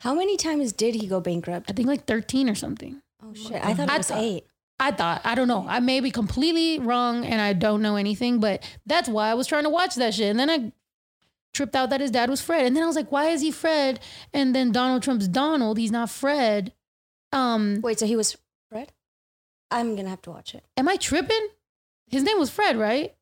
How 0.00 0.14
many 0.14 0.36
times 0.36 0.72
did 0.72 0.94
he 0.94 1.06
go 1.06 1.20
bankrupt? 1.20 1.70
I 1.70 1.72
think 1.72 1.88
like 1.88 2.04
13 2.06 2.48
or 2.50 2.54
something. 2.54 3.00
Oh 3.22 3.32
shit! 3.34 3.64
I 3.64 3.72
thought 3.74 3.90
it 3.90 3.96
was 3.98 4.08
thought- 4.08 4.22
eight. 4.22 4.44
I 4.80 4.90
thought, 4.90 5.20
I 5.24 5.34
don't 5.34 5.48
know. 5.48 5.66
I 5.68 5.80
may 5.80 6.00
be 6.00 6.10
completely 6.10 6.78
wrong 6.80 7.24
and 7.24 7.40
I 7.40 7.52
don't 7.52 7.80
know 7.80 7.96
anything, 7.96 8.40
but 8.40 8.62
that's 8.86 9.08
why 9.08 9.30
I 9.30 9.34
was 9.34 9.46
trying 9.46 9.62
to 9.64 9.70
watch 9.70 9.94
that 9.94 10.14
shit. 10.14 10.28
And 10.30 10.38
then 10.38 10.50
I 10.50 10.72
tripped 11.52 11.76
out 11.76 11.90
that 11.90 12.00
his 12.00 12.10
dad 12.10 12.28
was 12.28 12.40
Fred. 12.40 12.66
And 12.66 12.74
then 12.76 12.82
I 12.82 12.86
was 12.86 12.96
like, 12.96 13.12
why 13.12 13.28
is 13.28 13.40
he 13.40 13.50
Fred? 13.52 14.00
And 14.32 14.54
then 14.54 14.72
Donald 14.72 15.02
Trump's 15.02 15.28
Donald, 15.28 15.78
he's 15.78 15.92
not 15.92 16.10
Fred. 16.10 16.72
Um, 17.32 17.80
Wait, 17.82 17.98
so 18.00 18.06
he 18.06 18.16
was 18.16 18.36
Fred? 18.70 18.92
I'm 19.70 19.94
gonna 19.96 20.08
have 20.10 20.22
to 20.22 20.30
watch 20.30 20.54
it. 20.54 20.64
am 20.76 20.88
I 20.88 20.96
tripping? 20.96 21.48
His 22.08 22.22
name 22.24 22.38
was 22.38 22.50
Fred, 22.50 22.76
right? 22.76 23.14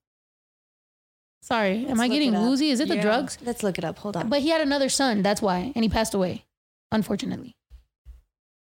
Sorry, 1.42 1.78
am 1.86 1.88
Let's 1.88 2.00
I 2.00 2.08
getting 2.08 2.34
woozy? 2.34 2.70
Is 2.70 2.80
it 2.80 2.88
the 2.88 2.96
Yeah. 2.96 3.02
drugs? 3.02 3.36
Let's 3.42 3.62
look 3.62 3.76
it 3.78 3.84
up. 3.84 3.98
Hold 3.98 4.16
on. 4.16 4.28
But 4.28 4.40
he 4.42 4.50
had 4.50 4.60
another 4.60 4.88
son, 4.88 5.22
that's 5.22 5.42
why. 5.42 5.72
And 5.74 5.84
he 5.84 5.88
passed 5.88 6.14
away, 6.14 6.44
unfortunately. 6.92 7.56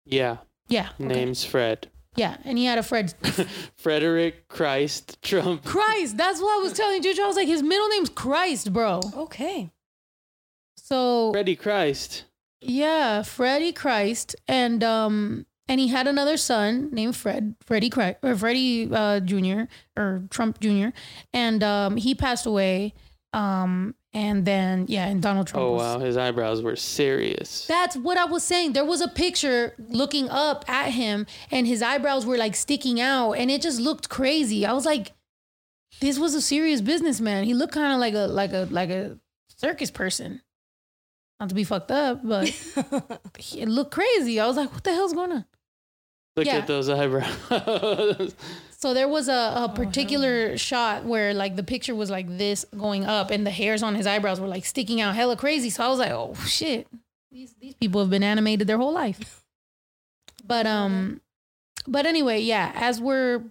Yeah, 0.05 0.37
Yeah. 0.67 0.89
okay. 0.99 1.05
name's 1.07 1.43
Fred. 1.43 1.89
Yeah. 2.15 2.37
And 2.43 2.57
he 2.57 2.65
had 2.65 2.77
a 2.77 2.83
Fred. 2.83 3.13
Frederick 3.77 4.47
Christ 4.47 5.21
Trump. 5.21 5.63
Christ. 5.63 6.17
That's 6.17 6.41
what 6.41 6.59
I 6.59 6.63
was 6.63 6.73
telling 6.73 7.01
Juju. 7.01 7.21
I 7.21 7.27
was 7.27 7.35
like, 7.35 7.47
his 7.47 7.63
middle 7.63 7.87
name's 7.89 8.09
Christ, 8.09 8.73
bro. 8.73 8.99
okay. 9.15 9.71
So 10.77 11.31
Freddie 11.31 11.55
Christ. 11.55 12.25
Yeah, 12.61 13.21
Freddie 13.23 13.71
Christ, 13.71 14.35
and 14.47 14.83
um, 14.83 15.45
and 15.67 15.79
he 15.79 15.87
had 15.89 16.07
another 16.07 16.35
son 16.35 16.89
named 16.91 17.15
Fred, 17.15 17.55
Freddie 17.61 17.89
Christ, 17.89 18.17
or 18.23 18.35
Freddie 18.35 18.89
uh, 18.91 19.19
Jr. 19.19 19.61
or 19.95 20.23
Trump 20.29 20.59
Jr. 20.59 20.87
And 21.31 21.63
um, 21.63 21.95
he 21.95 22.15
passed 22.15 22.45
away. 22.45 22.93
Um, 23.33 23.93
and 24.13 24.43
then 24.43 24.85
yeah, 24.87 25.07
and 25.07 25.21
Donald 25.21 25.47
Trump. 25.47 25.63
Oh 25.63 25.73
was, 25.73 25.81
wow, 25.81 25.99
his 25.99 26.17
eyebrows 26.17 26.61
were 26.61 26.75
serious. 26.75 27.67
That's 27.67 27.95
what 27.95 28.17
I 28.17 28.25
was 28.25 28.43
saying. 28.43 28.73
There 28.73 28.85
was 28.85 29.01
a 29.01 29.07
picture 29.07 29.75
looking 29.77 30.29
up 30.29 30.65
at 30.67 30.89
him, 30.89 31.27
and 31.51 31.67
his 31.67 31.81
eyebrows 31.81 32.25
were 32.25 32.37
like 32.37 32.55
sticking 32.55 32.99
out, 32.99 33.33
and 33.33 33.51
it 33.51 33.61
just 33.61 33.79
looked 33.79 34.09
crazy. 34.09 34.65
I 34.65 34.73
was 34.73 34.85
like, 34.85 35.13
this 36.01 36.17
was 36.17 36.33
a 36.33 36.41
serious 36.41 36.81
businessman. 36.81 37.43
He 37.43 37.53
looked 37.53 37.73
kind 37.73 37.93
of 37.93 37.99
like 37.99 38.15
a 38.15 38.27
like 38.27 38.53
a 38.53 38.67
like 38.71 38.89
a 38.89 39.19
circus 39.47 39.91
person. 39.91 40.41
Not 41.39 41.49
to 41.49 41.55
be 41.55 41.63
fucked 41.63 41.91
up, 41.91 42.21
but 42.23 42.47
it 43.55 43.69
looked 43.69 43.91
crazy. 43.91 44.39
I 44.39 44.47
was 44.47 44.57
like, 44.57 44.73
what 44.73 44.83
the 44.83 44.93
hell's 44.93 45.13
going 45.13 45.31
on? 45.31 45.45
Look 46.39 46.47
yeah. 46.47 46.57
at 46.57 46.67
those 46.67 46.89
eyebrows. 46.89 48.33
So 48.81 48.93
there 48.93 49.09
was 49.09 49.27
a, 49.27 49.53
a 49.57 49.73
particular 49.75 50.57
shot 50.57 51.03
where 51.03 51.33
like 51.33 51.57
the 51.57 51.63
picture 51.63 51.93
was 51.93 52.09
like 52.09 52.37
this 52.37 52.65
going 52.77 53.03
up 53.03 53.29
and 53.29 53.45
the 53.45 53.51
hairs 53.51 53.83
on 53.83 53.93
his 53.93 54.07
eyebrows 54.07 54.39
were 54.39 54.47
like 54.47 54.65
sticking 54.65 55.01
out 55.01 55.15
hella 55.15 55.35
crazy. 55.35 55.69
So 55.69 55.83
I 55.83 55.89
was 55.89 55.99
like, 55.99 56.11
oh 56.11 56.33
shit. 56.47 56.87
These 57.29 57.55
these 57.59 57.73
people 57.73 57.99
have 57.99 58.09
been 58.09 58.23
animated 58.23 58.67
their 58.67 58.77
whole 58.77 58.93
life. 58.93 59.43
But 60.47 60.65
um 60.65 61.19
but 61.87 62.05
anyway, 62.05 62.39
yeah, 62.39 62.71
as 62.73 63.01
we're 63.01 63.43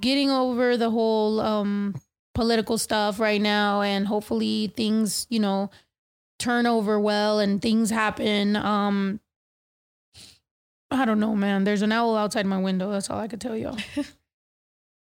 getting 0.00 0.30
over 0.30 0.78
the 0.78 0.88
whole 0.88 1.38
um 1.40 1.94
political 2.34 2.78
stuff 2.78 3.20
right 3.20 3.42
now 3.42 3.82
and 3.82 4.06
hopefully 4.06 4.72
things, 4.74 5.26
you 5.28 5.38
know, 5.38 5.70
turn 6.38 6.66
over 6.66 6.98
well 6.98 7.40
and 7.40 7.60
things 7.60 7.90
happen. 7.90 8.56
Um 8.56 9.20
I 10.92 11.04
don't 11.04 11.20
know, 11.20 11.34
man. 11.34 11.64
There's 11.64 11.82
an 11.82 11.92
owl 11.92 12.16
outside 12.16 12.46
my 12.46 12.58
window. 12.60 12.90
That's 12.92 13.08
all 13.10 13.18
I 13.18 13.28
could 13.28 13.40
tell 13.40 13.56
y'all. 13.56 13.78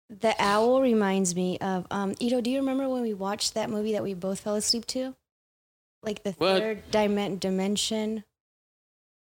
The 0.08 0.36
owl 0.38 0.82
reminds 0.84 1.36
me 1.36 1.58
of 1.58 1.88
um 1.89 2.13
Ito, 2.19 2.39
do 2.41 2.52
you 2.52 2.60
remember 2.60 2.88
when 2.88 3.02
we 3.02 3.15
watched 3.15 3.56
that 3.56 3.71
movie 3.71 3.93
that 3.93 4.04
we 4.04 4.13
both 4.13 4.39
fell 4.39 4.54
asleep 4.56 4.86
to? 4.88 5.15
Like 6.04 6.21
the 6.24 6.34
What? 6.34 6.62
third 6.62 6.91
dimen- 6.91 7.39
dimension. 7.39 8.24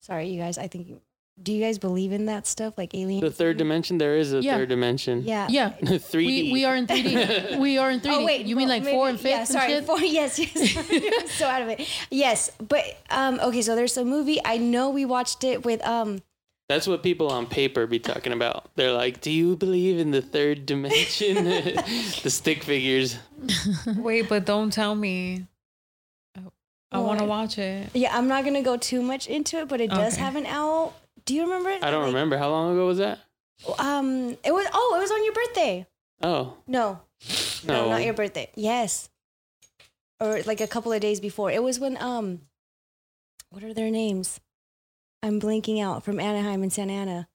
Sorry, 0.02 0.28
you 0.28 0.40
guys, 0.42 0.58
I 0.58 0.68
think 0.68 0.90
you, 0.90 1.02
do 1.42 1.54
you 1.54 1.64
guys 1.64 1.78
believe 1.80 2.12
in 2.12 2.26
that 2.26 2.46
stuff 2.46 2.74
like 2.78 2.94
aliens? 2.94 3.22
the 3.22 3.32
third 3.32 3.56
dimension. 3.56 3.98
There 4.00 4.18
is 4.18 4.34
a 4.34 4.42
Yeah. 4.42 4.58
third 4.58 4.68
dimension. 4.68 5.24
Yeah. 5.24 5.48
Yeah. 5.50 5.70
3D. 5.82 6.26
We, 6.28 6.52
we 6.52 6.66
are 6.66 6.76
in 6.76 6.88
3D. 6.88 7.58
We 7.68 7.78
are 7.78 7.90
in 7.90 8.02
3D. 8.02 8.10
Oh 8.12 8.26
wait, 8.26 8.46
you 8.46 8.58
mean 8.58 8.68
well, 8.68 8.80
like 8.80 8.88
four 8.90 9.08
and 9.08 9.18
fifth 9.18 9.32
Yeah, 9.32 9.40
and 9.40 9.48
sorry, 9.48 9.70
shit? 9.70 9.86
four. 9.86 10.00
Yes, 10.02 10.38
yes. 10.38 10.76
I'm 11.22 11.28
so 11.30 11.48
out 11.48 11.62
of 11.62 11.70
it. 11.70 11.88
Yes, 12.12 12.52
but 12.60 12.84
um, 13.10 13.40
okay. 13.42 13.62
So 13.62 13.78
there's 13.78 13.96
a 13.96 14.04
movie. 14.04 14.42
I 14.44 14.58
know 14.58 14.90
we 14.90 15.06
watched 15.06 15.46
it 15.46 15.64
with 15.64 15.82
um. 15.88 16.22
That's 16.68 16.88
what 16.88 17.04
people 17.04 17.28
on 17.30 17.46
paper 17.46 17.86
be 17.86 18.00
talking 18.00 18.34
about. 18.34 18.70
They're 18.76 18.92
like, 18.92 19.22
"Do 19.22 19.30
you 19.30 19.56
believe 19.56 20.00
in 20.00 20.10
the 20.12 20.22
third 20.22 20.66
dimension?" 20.66 21.44
the 22.24 22.30
stick 22.30 22.64
figures. 22.64 23.18
Wait, 23.98 24.28
but 24.28 24.46
don't 24.46 24.72
tell 24.74 24.96
me. 24.96 25.46
I, 26.36 26.42
I 26.94 27.00
want 27.00 27.20
to 27.20 27.26
watch 27.26 27.58
it. 27.60 27.90
Yeah, 27.94 28.18
I'm 28.18 28.28
not 28.28 28.46
gonna 28.46 28.64
go 28.64 28.78
too 28.78 29.02
much 29.04 29.28
into 29.28 29.58
it, 29.60 29.68
but 29.68 29.80
it 29.80 29.90
does 29.92 30.14
Okay. 30.14 30.24
have 30.24 30.36
an 30.36 30.46
owl. 30.48 30.96
Do 31.26 31.36
you 31.36 31.44
remember 31.44 31.70
it? 31.70 31.84
I 31.84 31.92
don't 31.92 32.02
Like, 32.04 32.14
remember 32.14 32.38
how 32.38 32.50
long 32.50 32.74
ago 32.74 32.88
was 32.88 32.98
that. 32.98 33.20
Um, 33.80 34.38
it 34.44 34.52
was. 34.52 34.66
Oh, 34.74 34.96
it 34.98 35.02
was 35.02 35.12
on 35.12 35.24
your 35.24 35.34
birthday. 35.34 35.86
Oh 36.24 36.58
No, 36.66 37.00
no, 37.68 37.84
no, 37.84 37.90
not 37.90 38.04
your 38.04 38.14
birthday. 38.16 38.50
Yes, 38.56 39.10
or 40.20 40.42
like 40.44 40.62
a 40.62 40.68
couple 40.68 40.92
of 40.92 41.00
days 41.02 41.20
before. 41.20 41.52
It 41.52 41.62
was 41.62 41.80
when 41.80 41.96
um, 42.02 42.42
what 43.52 43.64
are 43.64 43.74
their 43.74 43.92
names? 43.92 44.40
I'm 45.26 45.40
blanking 45.42 45.82
out 45.84 46.04
from 46.04 46.20
Anaheim 46.20 46.62
and 46.62 46.72
Santa 46.72 46.94
Ana. 46.94 47.28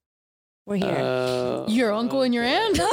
We're 0.67 0.77
here. 0.77 0.97
Uh, 0.97 1.67
Your 1.69 1.93
uncle 1.93 2.23
and 2.23 2.33
your 2.33 2.45
aunt. 2.45 2.79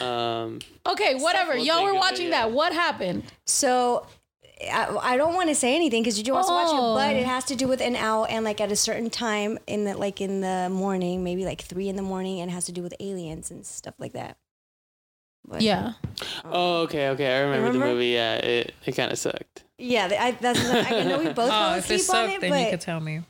Um, 0.00 0.60
okay, 0.86 1.14
whatever. 1.16 1.54
We'll 1.54 1.64
Y'all 1.64 1.82
were 1.82 1.90
of 1.90 1.96
it, 1.96 1.98
watching 1.98 2.24
yeah. 2.28 2.42
that. 2.46 2.52
What 2.52 2.72
happened? 2.72 3.24
So 3.46 4.06
I, 4.70 4.96
I 5.00 5.16
don't 5.16 5.34
want 5.34 5.48
to 5.48 5.54
say 5.54 5.74
anything 5.74 6.02
because 6.02 6.20
you 6.24 6.32
wants 6.32 6.48
to 6.48 6.54
watch 6.54 6.68
Oh. 6.70 6.92
it, 6.92 7.00
but 7.00 7.16
it 7.16 7.26
has 7.26 7.44
to 7.46 7.56
do 7.56 7.66
with 7.66 7.80
an 7.80 7.96
owl 7.96 8.26
and 8.28 8.44
like 8.44 8.60
at 8.60 8.70
a 8.70 8.76
certain 8.76 9.10
time 9.10 9.58
in 9.66 9.84
the 9.84 9.96
like 9.96 10.20
in 10.20 10.40
the 10.40 10.68
morning, 10.70 11.24
maybe 11.24 11.44
like 11.44 11.62
three 11.62 11.88
in 11.88 11.96
the 11.96 12.02
morning, 12.02 12.40
and 12.40 12.50
it 12.50 12.54
has 12.54 12.66
to 12.66 12.72
do 12.72 12.82
with 12.82 12.94
aliens 13.00 13.50
and 13.50 13.64
stuff 13.66 13.94
like 13.98 14.12
that. 14.12 14.36
But- 15.48 15.60
Yeah. 15.62 15.92
oh, 16.44 16.82
okay, 16.82 17.08
okay. 17.10 17.36
I 17.36 17.40
remember, 17.42 17.66
Remember? 17.68 17.86
the 17.86 17.92
movie. 17.92 18.06
Yeah, 18.08 18.34
it, 18.36 18.74
it 18.84 18.92
kind 18.96 19.12
of 19.12 19.18
sucked. 19.18 19.64
yeah. 19.78 20.08
I, 20.18 20.30
that's 20.32 20.58
I 20.64 21.04
know 21.04 21.18
we 21.18 21.26
both 21.32 21.38
Oh, 21.38 21.50
fell 21.50 21.74
if 21.74 21.90
it 21.90 21.94
asleep 22.00 22.16
on 22.18 22.30
it, 22.30 22.40
then 22.40 22.64
you 22.64 22.70
could 22.70 22.80
tell 22.80 23.00
me. 23.00 23.22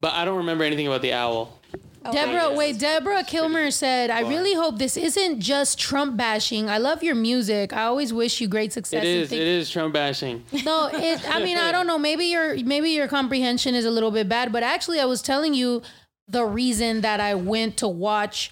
But 0.00 0.14
I 0.14 0.24
don't 0.24 0.38
remember 0.38 0.64
anything 0.64 0.86
about 0.88 1.02
the 1.02 1.12
owl. 1.12 1.58
Oh, 2.04 2.08
okay. 2.10 2.18
Deborah, 2.18 2.48
yes. 2.48 2.58
wait, 2.58 2.78
Deborah 2.80 3.22
Kilmer 3.22 3.70
said, 3.70 4.10
I 4.10 4.22
really 4.28 4.54
hope 4.54 4.76
this 4.78 4.96
isn't 4.96 5.38
just 5.38 5.78
Trump 5.78 6.16
bashing. 6.16 6.68
I 6.68 6.78
love 6.78 7.04
your 7.04 7.14
music. 7.14 7.72
I 7.72 7.84
always 7.84 8.12
wish 8.12 8.40
you 8.40 8.48
great 8.48 8.72
success. 8.72 9.04
It 9.04 9.06
and 9.06 9.22
is. 9.22 9.28
think- 9.28 9.40
It 9.42 9.46
is 9.46 9.70
Trump 9.70 9.94
bashing. 9.94 10.42
No, 10.64 10.90
it, 10.92 11.28
I 11.32 11.44
mean, 11.44 11.56
I 11.58 11.70
don't 11.70 11.86
know. 11.86 11.98
Maybe 11.98 12.24
your 12.24 12.56
maybe 12.64 12.90
your 12.90 13.06
comprehension 13.06 13.76
is 13.76 13.84
a 13.84 13.90
little 13.92 14.10
bit 14.10 14.28
bad, 14.28 14.50
but 14.50 14.64
actually, 14.64 14.98
I 14.98 15.04
was 15.04 15.22
telling 15.22 15.54
you 15.54 15.82
the 16.26 16.44
reason 16.44 17.02
that 17.02 17.20
I 17.20 17.36
went 17.36 17.76
to 17.76 17.86
watch 17.86 18.50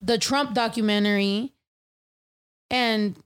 the 0.00 0.16
Trump 0.16 0.54
documentary, 0.54 1.53
and 2.70 3.16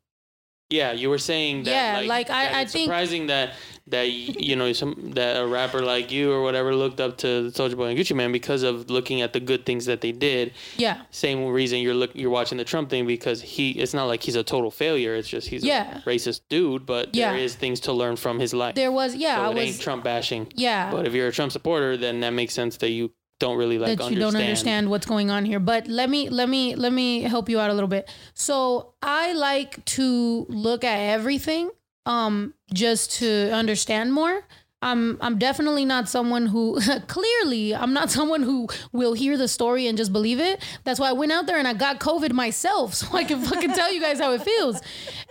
Yeah, 0.71 0.93
you 0.93 1.09
were 1.09 1.17
saying 1.17 1.63
that. 1.63 1.71
Yeah, 1.71 1.97
like, 2.01 2.29
like, 2.29 2.31
I- 2.31 2.59
I 2.59 2.61
it's 2.63 2.73
think- 2.73 2.85
surprising 2.89 3.29
that 3.29 3.55
that 3.87 4.11
you 4.11 4.55
know 4.55 4.71
some 4.75 5.13
that 5.15 5.41
a 5.41 5.47
rapper 5.47 5.81
like 5.81 6.13
you 6.13 6.31
or 6.31 6.43
whatever 6.43 6.75
looked 6.75 7.01
up 7.01 7.17
to 7.17 7.51
Soulja 7.55 7.75
Boy 7.75 7.87
and 7.87 7.99
Gucci 7.99 8.15
Mane 8.15 8.31
because 8.33 8.63
of 8.63 8.91
looking 8.91 9.23
at 9.23 9.33
the 9.33 9.41
good 9.41 9.65
things 9.65 9.87
that 9.87 10.03
they 10.03 10.13
did. 10.13 10.53
yeah, 10.77 11.01
Same 11.11 11.47
reason 11.47 11.79
you're 11.81 11.95
look 11.95 12.11
you're 12.15 12.29
watching 12.29 12.59
the 12.59 12.65
Trump 12.65 12.91
thing 12.91 13.07
because 13.07 13.41
he 13.41 13.71
it's 13.71 13.95
not 13.95 14.05
like 14.09 14.23
he's 14.23 14.37
a 14.37 14.43
total 14.45 14.71
failure. 14.71 15.15
It's 15.15 15.27
just 15.29 15.49
he's 15.49 15.65
Yeah. 15.65 16.01
a 16.01 16.03
racist 16.03 16.43
dude, 16.51 16.85
but 16.85 17.15
Yeah. 17.15 17.31
there 17.33 17.41
is 17.41 17.55
things 17.55 17.81
to 17.81 17.95
learn 17.95 18.17
from 18.17 18.39
his 18.39 18.53
life. 18.53 18.75
there 18.75 18.93
was 18.93 19.15
yeah, 19.17 19.37
so 19.37 19.43
I 19.45 19.51
it 19.53 19.55
was 19.55 19.65
ain't 19.65 19.81
Trump 19.81 20.05
bashing. 20.05 20.49
yeah. 20.55 20.91
But 20.91 21.07
if 21.07 21.15
you're 21.15 21.29
a 21.29 21.33
Trump 21.33 21.51
supporter, 21.53 21.97
then 21.97 22.21
that 22.21 22.35
makes 22.35 22.53
sense 22.53 22.77
that 22.77 22.91
you 22.91 23.11
don't 23.39 23.57
really 23.57 23.79
like 23.79 23.99
that 23.99 24.05
you 24.05 24.05
understand. 24.07 24.33
don't 24.33 24.43
understand 24.43 24.91
what's 24.91 25.07
going 25.07 25.31
on 25.31 25.45
here. 25.45 25.61
But 25.61 25.87
let 25.87 26.11
me 26.11 26.29
let 26.29 26.49
me 26.49 26.75
let 26.75 26.93
me 26.93 27.23
help 27.23 27.49
you 27.49 27.61
out 27.61 27.71
a 27.71 27.75
little 27.75 27.89
bit. 27.89 28.11
So 28.35 28.95
I 29.03 29.33
like 29.33 29.85
to 29.87 30.47
look 30.49 30.85
at 30.85 30.99
everything 30.99 31.71
um 32.07 32.55
just 32.73 33.13
to 33.19 33.51
understand 33.53 34.13
more. 34.13 34.43
I'm 34.81 35.19
I'm 35.21 35.39
definitely 35.39 35.85
not 35.85 36.09
someone 36.09 36.47
who 36.47 36.81
clearly 37.09 37.75
I'm 37.75 37.93
not 37.93 38.11
someone 38.11 38.43
who 38.43 38.69
will 38.93 39.13
hear 39.13 39.37
the 39.37 39.49
story 39.49 39.87
and 39.89 39.99
just 39.99 40.13
believe 40.13 40.39
it. 40.41 40.63
That's 40.85 41.01
why 41.01 41.09
I 41.09 41.13
went 41.13 41.33
out 41.33 41.47
there 41.47 41.59
and 41.59 41.67
I 41.67 41.75
got 41.75 41.99
COVID 41.99 42.33
myself 42.33 42.95
so 43.01 43.09
I 43.17 43.25
can 43.25 43.41
fucking 43.41 43.73
tell 43.73 43.93
you 43.93 44.01
guys 44.01 44.21
how 44.21 44.33
it 44.33 44.43
feels. 44.43 44.81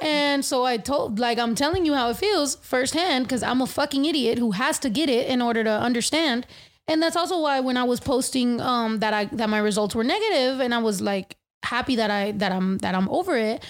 And 0.01 0.43
so 0.43 0.65
I 0.65 0.77
told 0.77 1.19
like 1.19 1.39
I'm 1.39 1.55
telling 1.55 1.85
you 1.85 1.93
how 1.93 2.09
it 2.09 2.17
feels 2.17 2.55
firsthand 2.55 3.25
because 3.25 3.43
I'm 3.43 3.61
a 3.61 3.67
fucking 3.67 4.05
idiot 4.05 4.37
who 4.37 4.51
has 4.51 4.79
to 4.79 4.89
get 4.89 5.09
it 5.09 5.27
in 5.27 5.41
order 5.41 5.63
to 5.63 5.71
understand. 5.71 6.45
And 6.87 7.01
that's 7.01 7.15
also 7.15 7.41
why 7.41 7.59
when 7.59 7.77
I 7.77 7.83
was 7.83 7.99
posting 7.99 8.61
um 8.61 8.99
that 8.99 9.13
I 9.13 9.25
that 9.25 9.49
my 9.49 9.59
results 9.59 9.95
were 9.95 10.03
negative 10.03 10.59
and 10.61 10.73
I 10.73 10.77
was 10.79 11.01
like 11.01 11.35
happy 11.63 11.95
that 11.97 12.09
I 12.09 12.31
that 12.33 12.51
I'm 12.51 12.77
that 12.79 12.95
I'm 12.95 13.09
over 13.09 13.35
it. 13.35 13.63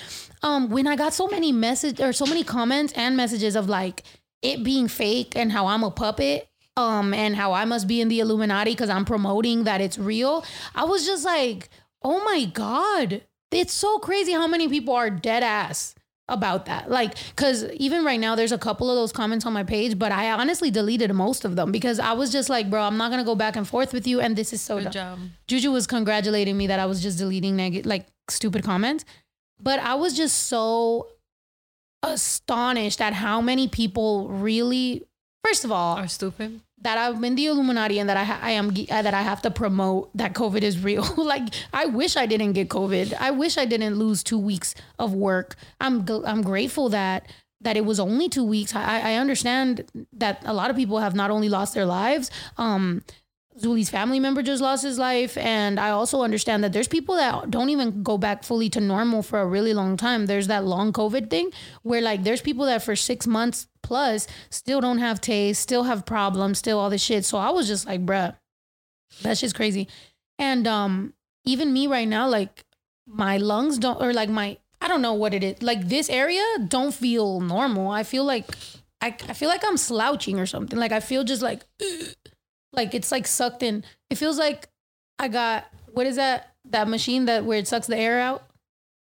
Um 0.44 0.70
when 0.70 0.88
I 0.88 0.96
got 0.96 1.14
so 1.14 1.28
many 1.28 1.52
message 1.52 2.00
or 2.00 2.14
so 2.14 2.26
many 2.26 2.44
comments 2.44 2.94
and 2.94 3.18
messages 3.18 3.56
of 3.56 3.68
like 3.70 4.04
it 4.42 4.64
being 4.64 4.88
fake 4.88 5.36
and 5.36 5.52
how 5.52 5.68
I'm 5.68 5.84
a 5.84 5.92
puppet 5.92 6.48
um 6.76 7.14
and 7.14 7.36
how 7.36 7.54
I 7.54 7.66
must 7.66 7.88
be 7.88 8.02
in 8.02 8.08
the 8.08 8.20
Illuminati 8.20 8.76
cuz 8.76 8.90
I'm 8.90 9.06
promoting 9.06 9.64
that 9.64 9.82
it's 9.82 9.98
real. 9.98 10.46
I 10.76 10.84
was 10.84 11.06
just 11.06 11.26
like, 11.26 11.70
"Oh 12.04 12.24
my 12.24 12.46
god. 12.46 13.24
It's 13.50 13.74
so 13.74 13.98
crazy 13.98 14.34
how 14.34 14.46
many 14.46 14.68
people 14.68 14.94
are 14.94 15.10
dead 15.10 15.42
ass 15.42 15.96
about 16.30 16.66
that. 16.66 16.90
Like, 16.92 17.16
cause 17.36 17.64
even 17.72 18.04
right 18.04 18.20
now, 18.20 18.36
there's 18.36 18.52
a 18.52 18.58
couple 18.58 18.90
of 18.90 18.96
those 18.98 19.12
comments 19.14 19.46
on 19.46 19.54
my 19.54 19.64
page, 19.64 19.98
but 19.98 20.12
I 20.12 20.32
honestly 20.32 20.70
deleted 20.70 21.14
most 21.14 21.46
of 21.46 21.56
them 21.56 21.72
because 21.72 22.00
I 22.00 22.12
was 22.14 22.32
just 22.32 22.50
like, 22.50 22.70
bro, 22.70 22.82
I'm 22.84 22.98
not 22.98 23.12
gonna 23.12 23.24
go 23.24 23.36
back 23.36 23.56
and 23.56 23.68
forth 23.68 23.94
with 23.94 24.06
you. 24.06 24.20
And 24.20 24.36
this 24.36 24.52
is 24.52 24.60
so 24.62 24.76
Good 24.78 24.92
dumb. 24.92 24.92
job. 24.92 25.20
Juju 25.48 25.72
was 25.72 25.88
congratulating 25.88 26.58
me 26.58 26.68
that 26.68 26.80
I 26.80 26.86
was 26.86 27.02
just 27.02 27.18
deleting 27.18 27.56
neg- 27.56 27.86
like 27.86 28.08
stupid 28.30 28.64
comments, 28.64 29.06
but 29.62 29.80
I 29.80 29.96
was 29.96 30.16
just 30.18 30.48
so 30.48 31.08
astonished 32.04 33.02
at 33.02 33.14
how 33.14 33.42
many 33.42 33.68
people 33.68 34.28
really, 34.30 35.04
first 35.44 35.64
of 35.66 35.72
all, 35.72 35.98
Are 35.98 36.08
stupid. 36.08 36.62
That 36.82 36.98
I'm 36.98 37.24
in 37.24 37.36
the 37.36 37.48
Illuminati 37.48 38.00
and 38.00 38.10
that 38.10 38.18
I, 38.18 38.24
ha- 38.24 38.40
I 38.42 38.52
am 38.52 38.70
uh, 38.70 39.02
that 39.02 39.14
I 39.14 39.22
have 39.22 39.42
to 39.44 39.52
promote 39.52 40.16
that 40.16 40.34
COVID 40.34 40.62
is 40.62 40.84
real. 40.84 41.08
like 41.18 41.44
I 41.74 41.86
wish 41.88 42.16
I 42.16 42.26
didn't 42.26 42.54
get 42.54 42.70
COVID. 42.70 43.14
I 43.20 43.32
wish 43.32 43.58
I 43.58 43.66
didn't 43.66 43.96
lose 43.96 44.24
two 44.24 44.38
weeks 44.38 44.76
of 45.00 45.14
work. 45.14 45.56
I'm 45.82 46.06
I'm 46.26 46.42
grateful 46.42 46.90
that 46.90 47.28
that 47.62 47.76
it 47.76 47.86
was 47.86 48.00
only 48.00 48.30
two 48.30 48.44
weeks. 48.44 48.76
I, 48.76 49.00
I 49.00 49.14
understand 49.16 49.86
that 50.14 50.44
a 50.46 50.54
lot 50.54 50.70
of 50.70 50.76
people 50.76 51.00
have 51.00 51.16
not 51.16 51.32
only 51.32 51.50
lost 51.50 51.74
their 51.74 51.86
lives. 51.86 52.30
Um, 52.58 53.04
Zuli's 53.60 53.90
family 53.90 54.20
member 54.20 54.44
just 54.44 54.62
lost 54.62 54.84
his 54.84 55.00
life, 55.00 55.36
and 55.38 55.80
I 55.80 55.90
also 55.90 56.22
understand 56.22 56.64
that 56.64 56.74
there's 56.74 56.88
people 56.88 57.16
that 57.16 57.50
don't 57.50 57.70
even 57.70 58.04
go 58.04 58.20
back 58.20 58.44
fully 58.44 58.70
to 58.70 58.80
normal 58.80 59.24
for 59.24 59.40
a 59.40 59.48
really 59.48 59.74
long 59.74 59.98
time. 59.98 60.28
There's 60.28 60.46
that 60.48 60.64
long 60.64 60.94
COVID 60.94 61.32
thing 61.32 61.52
where 61.82 62.02
like 62.02 62.24
there's 62.24 62.42
people 62.42 62.66
that 62.68 62.84
for 62.84 62.96
six 62.96 63.26
months 63.26 63.66
plus 63.88 64.28
still 64.50 64.82
don't 64.82 65.00
have 65.00 65.22
taste, 65.22 65.62
still 65.62 65.84
have 65.84 66.06
problems, 66.06 66.60
still 66.60 66.78
all 66.78 66.90
this 66.90 67.02
shit. 67.02 67.26
So 67.26 67.38
I 67.38 67.50
was 67.50 67.68
just 67.68 67.88
like, 67.88 68.06
bruh, 68.06 68.36
that's 69.22 69.40
just 69.40 69.56
crazy. 69.56 69.88
And 70.38 70.68
um, 70.68 71.14
even 71.46 71.74
me 71.74 71.88
right 71.88 72.08
now, 72.08 72.28
like 72.28 72.66
my 73.08 73.38
lungs 73.38 73.78
don't, 73.78 74.02
or 74.02 74.14
like 74.14 74.30
my, 74.30 74.58
I 74.82 74.88
don't 74.88 75.02
know 75.02 75.14
what 75.14 75.34
it 75.34 75.44
is. 75.44 75.62
Like 75.64 75.88
this 75.88 76.10
area 76.10 76.44
don't 76.68 76.94
feel 76.94 77.40
normal. 77.40 77.90
I 77.90 78.04
feel 78.04 78.26
like 78.26 78.46
I, 79.02 79.16
I 79.28 79.34
feel 79.34 79.50
like 79.50 79.64
I'm 79.66 79.78
slouching 79.78 80.40
or 80.40 80.46
something. 80.46 80.78
Like 80.78 80.92
I 80.92 81.00
feel 81.00 81.24
just 81.24 81.42
like, 81.42 81.64
like 82.74 82.94
it's 82.94 83.12
like 83.12 83.26
sucked 83.26 83.64
in. 83.64 83.84
It 84.10 84.18
feels 84.18 84.38
like 84.38 84.68
I 85.18 85.30
got 85.30 85.66
what 85.94 86.06
is 86.06 86.18
that? 86.18 86.54
That 86.70 86.88
machine 86.88 87.26
that 87.26 87.46
where 87.46 87.58
it 87.58 87.68
sucks 87.68 87.88
the 87.88 87.98
air 87.98 88.20
out. 88.20 88.44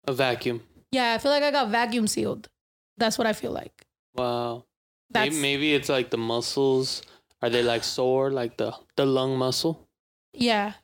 A 0.06 0.12
vacuum. 0.12 0.62
Yeah, 0.92 1.14
I 1.14 1.18
feel 1.18 1.32
like 1.32 1.42
I 1.42 1.50
got 1.50 1.68
vacuum 1.68 2.06
sealed. 2.06 2.48
That's 2.96 3.18
what 3.18 3.26
I 3.26 3.32
feel 3.32 3.50
like. 3.50 3.84
Wow. 4.14 4.64
That's 5.10 5.30
Maybe, 5.30 5.42
maybe 5.42 5.74
it's 5.74 5.88
like 5.88 6.10
the 6.10 6.18
muscles. 6.18 7.02
Are 7.42 7.50
they 7.50 7.62
like 7.62 7.84
sore, 7.84 8.30
like 8.30 8.56
the 8.56 8.74
the 8.96 9.06
lung 9.06 9.36
muscle? 9.36 9.86
Yeah. 10.32 10.74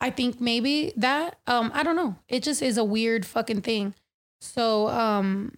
I 0.00 0.10
think 0.10 0.40
maybe 0.40 0.92
that 0.96 1.38
um 1.46 1.70
I 1.74 1.82
don't 1.82 1.96
know. 1.96 2.16
It 2.28 2.42
just 2.42 2.62
is 2.62 2.78
a 2.78 2.84
weird 2.84 3.26
fucking 3.26 3.62
thing. 3.62 3.94
So 4.40 4.88
um 4.88 5.52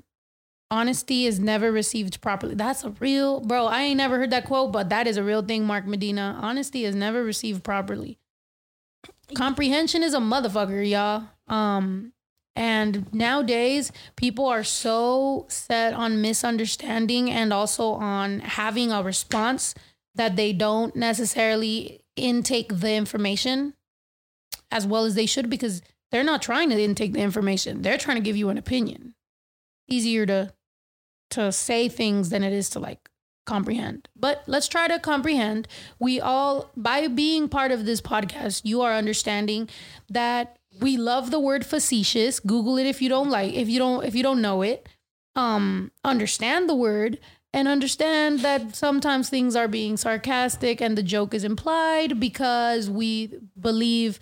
honesty 0.70 1.26
is 1.26 1.38
never 1.38 1.70
received 1.72 2.20
properly. 2.20 2.54
That's 2.54 2.84
a 2.84 2.90
real 3.00 3.40
bro, 3.40 3.66
I 3.66 3.82
ain't 3.82 3.98
never 3.98 4.18
heard 4.18 4.30
that 4.30 4.46
quote, 4.46 4.72
but 4.72 4.88
that 4.88 5.06
is 5.06 5.16
a 5.16 5.22
real 5.22 5.42
thing, 5.42 5.64
Mark 5.66 5.86
Medina. 5.86 6.38
Honesty 6.40 6.84
is 6.84 6.94
never 6.94 7.22
received 7.22 7.64
properly. 7.64 8.18
Comprehension 9.34 10.02
is 10.02 10.14
a 10.14 10.18
motherfucker, 10.18 10.88
y'all. 10.88 11.24
Um 11.48 12.12
and 12.60 13.10
nowadays 13.10 13.90
people 14.16 14.44
are 14.44 14.62
so 14.62 15.46
set 15.48 15.94
on 15.94 16.20
misunderstanding 16.20 17.30
and 17.30 17.54
also 17.54 17.92
on 17.92 18.40
having 18.40 18.92
a 18.92 19.02
response 19.02 19.74
that 20.14 20.36
they 20.36 20.52
don't 20.52 20.94
necessarily 20.94 22.02
intake 22.16 22.80
the 22.80 22.92
information 22.92 23.72
as 24.70 24.86
well 24.86 25.06
as 25.06 25.14
they 25.14 25.24
should 25.24 25.48
because 25.48 25.80
they're 26.12 26.22
not 26.22 26.42
trying 26.42 26.68
to 26.68 26.78
intake 26.78 27.14
the 27.14 27.20
information. 27.20 27.80
They're 27.80 27.96
trying 27.96 28.18
to 28.18 28.22
give 28.22 28.36
you 28.36 28.50
an 28.50 28.58
opinion. 28.58 29.14
Easier 29.88 30.26
to 30.26 30.52
to 31.30 31.52
say 31.52 31.88
things 31.88 32.28
than 32.28 32.44
it 32.44 32.52
is 32.52 32.68
to 32.70 32.78
like 32.78 33.08
comprehend. 33.46 34.06
But 34.14 34.42
let's 34.46 34.68
try 34.68 34.86
to 34.86 34.98
comprehend. 34.98 35.66
We 35.98 36.20
all 36.20 36.70
by 36.76 37.08
being 37.08 37.48
part 37.48 37.72
of 37.72 37.86
this 37.86 38.02
podcast, 38.02 38.62
you 38.64 38.82
are 38.82 38.92
understanding 38.92 39.70
that 40.10 40.58
we 40.80 40.96
love 40.96 41.30
the 41.30 41.40
word 41.40 41.64
facetious. 41.66 42.40
Google 42.40 42.78
it 42.78 42.86
if 42.86 43.02
you 43.02 43.08
don't 43.08 43.30
like 43.30 43.54
if 43.54 43.68
you 43.68 43.78
don't 43.78 44.04
if 44.04 44.14
you 44.14 44.22
don't 44.22 44.42
know 44.42 44.62
it. 44.62 44.88
Um 45.34 45.90
understand 46.04 46.68
the 46.68 46.74
word 46.74 47.18
and 47.52 47.66
understand 47.66 48.40
that 48.40 48.76
sometimes 48.76 49.28
things 49.28 49.56
are 49.56 49.68
being 49.68 49.96
sarcastic 49.96 50.80
and 50.80 50.96
the 50.96 51.02
joke 51.02 51.34
is 51.34 51.44
implied 51.44 52.20
because 52.20 52.88
we 52.88 53.38
believe 53.58 54.20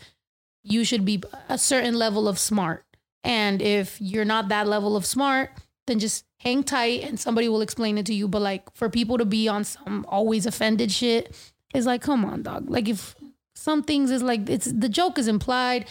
you 0.62 0.84
should 0.84 1.04
be 1.04 1.22
a 1.48 1.58
certain 1.58 1.94
level 1.94 2.26
of 2.26 2.38
smart. 2.38 2.84
And 3.24 3.60
if 3.60 4.00
you're 4.00 4.24
not 4.24 4.48
that 4.48 4.66
level 4.66 4.96
of 4.96 5.04
smart, 5.04 5.50
then 5.86 5.98
just 5.98 6.24
hang 6.38 6.62
tight 6.62 7.02
and 7.02 7.18
somebody 7.18 7.48
will 7.48 7.60
explain 7.60 7.98
it 7.98 8.06
to 8.06 8.14
you. 8.14 8.28
But 8.28 8.42
like 8.42 8.74
for 8.74 8.88
people 8.88 9.18
to 9.18 9.24
be 9.24 9.48
on 9.48 9.64
some 9.64 10.06
always 10.08 10.46
offended 10.46 10.90
shit, 10.90 11.34
is 11.74 11.86
like, 11.86 12.02
come 12.02 12.24
on, 12.24 12.42
dog. 12.42 12.70
Like 12.70 12.88
if 12.88 13.14
some 13.54 13.82
things 13.82 14.10
is 14.10 14.22
like 14.22 14.48
it's 14.48 14.70
the 14.70 14.88
joke 14.88 15.18
is 15.18 15.28
implied, 15.28 15.86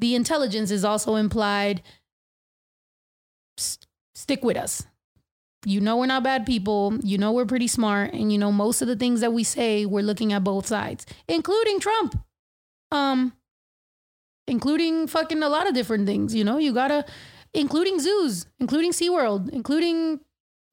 the 0.00 0.14
intelligence 0.14 0.70
is 0.70 0.84
also 0.84 1.14
implied. 1.14 1.82
stick 4.14 4.42
with 4.42 4.56
us. 4.56 4.86
You 5.66 5.80
know 5.80 5.98
we're 5.98 6.06
not 6.06 6.22
bad 6.22 6.46
people. 6.46 6.96
You 7.02 7.18
know 7.18 7.32
we're 7.32 7.44
pretty 7.44 7.66
smart, 7.66 8.14
and 8.14 8.32
you 8.32 8.38
know 8.38 8.50
most 8.50 8.80
of 8.80 8.88
the 8.88 8.96
things 8.96 9.20
that 9.20 9.32
we 9.32 9.44
say 9.44 9.84
we're 9.84 10.02
looking 10.02 10.32
at 10.32 10.42
both 10.42 10.66
sides, 10.66 11.04
including 11.28 11.80
Trump, 11.80 12.18
um, 12.90 13.34
including 14.48 15.06
fucking 15.06 15.42
a 15.42 15.48
lot 15.50 15.68
of 15.68 15.74
different 15.74 16.06
things. 16.06 16.34
You 16.34 16.44
know 16.44 16.56
you 16.56 16.72
gotta, 16.72 17.04
including 17.52 18.00
zoos, 18.00 18.46
including 18.58 18.92
SeaWorld, 18.92 19.50
including 19.50 20.20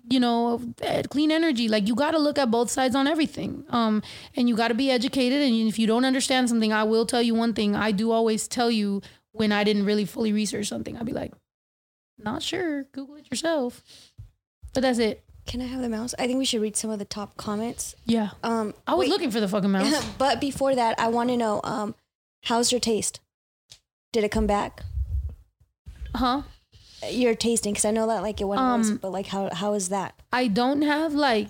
you 0.09 0.19
know 0.19 0.61
eh, 0.81 1.03
clean 1.03 1.31
energy. 1.31 1.67
Like 1.67 1.87
you 1.87 1.95
gotta 1.95 2.19
look 2.19 2.37
at 2.37 2.51
both 2.51 2.69
sides 2.69 2.95
on 2.95 3.07
everything. 3.07 3.65
Um, 3.69 4.01
and 4.35 4.47
you 4.47 4.55
gotta 4.55 4.73
be 4.73 4.91
educated. 4.91 5.41
And 5.41 5.67
if 5.67 5.77
you 5.79 5.87
don't 5.87 6.05
understand 6.05 6.49
something, 6.49 6.73
I 6.73 6.83
will 6.83 7.05
tell 7.05 7.21
you 7.21 7.35
one 7.35 7.53
thing. 7.53 7.75
I 7.75 7.91
do 7.91 8.11
always 8.11 8.47
tell 8.47 8.71
you 8.71 9.01
when 9.31 9.51
I 9.51 9.63
didn't 9.63 9.85
really 9.85 10.05
fully 10.05 10.33
research 10.33 10.67
something. 10.67 10.97
I'd 10.97 11.05
be 11.05 11.13
like, 11.13 11.33
not 12.17 12.41
sure. 12.41 12.83
Google 12.91 13.15
it 13.15 13.29
yourself. 13.29 13.83
But 14.73 14.81
that's 14.81 14.99
it. 14.99 15.23
Can 15.45 15.61
I 15.61 15.65
have 15.65 15.81
the 15.81 15.89
mouse? 15.89 16.13
I 16.19 16.27
think 16.27 16.37
we 16.37 16.45
should 16.45 16.61
read 16.61 16.75
some 16.75 16.89
of 16.89 16.99
the 16.99 17.05
top 17.05 17.37
comments. 17.37 17.95
Yeah. 18.05 18.31
Um, 18.43 18.73
I 18.85 18.95
was 18.95 19.05
wait. 19.05 19.09
looking 19.09 19.31
for 19.31 19.39
the 19.39 19.47
fucking 19.47 19.71
mouse. 19.71 20.05
but 20.17 20.41
before 20.41 20.75
that, 20.75 20.99
I 20.99 21.07
want 21.07 21.29
to 21.29 21.37
know, 21.37 21.61
um, 21.63 21.95
how's 22.43 22.71
your 22.71 22.81
taste? 22.81 23.21
Did 24.11 24.23
it 24.23 24.31
come 24.31 24.47
back? 24.47 24.81
huh? 26.15 26.41
Your 27.11 27.35
tasting, 27.35 27.73
because 27.73 27.85
I 27.85 27.91
know 27.91 28.07
that 28.07 28.23
like 28.23 28.41
it 28.41 28.45
went 28.45 28.59
Um, 28.61 28.81
once, 28.81 28.91
but 28.91 29.11
like 29.11 29.27
how 29.27 29.53
how 29.53 29.73
is 29.73 29.89
that? 29.89 30.19
I 30.33 30.47
don't 30.47 30.81
have 30.81 31.13
like 31.13 31.49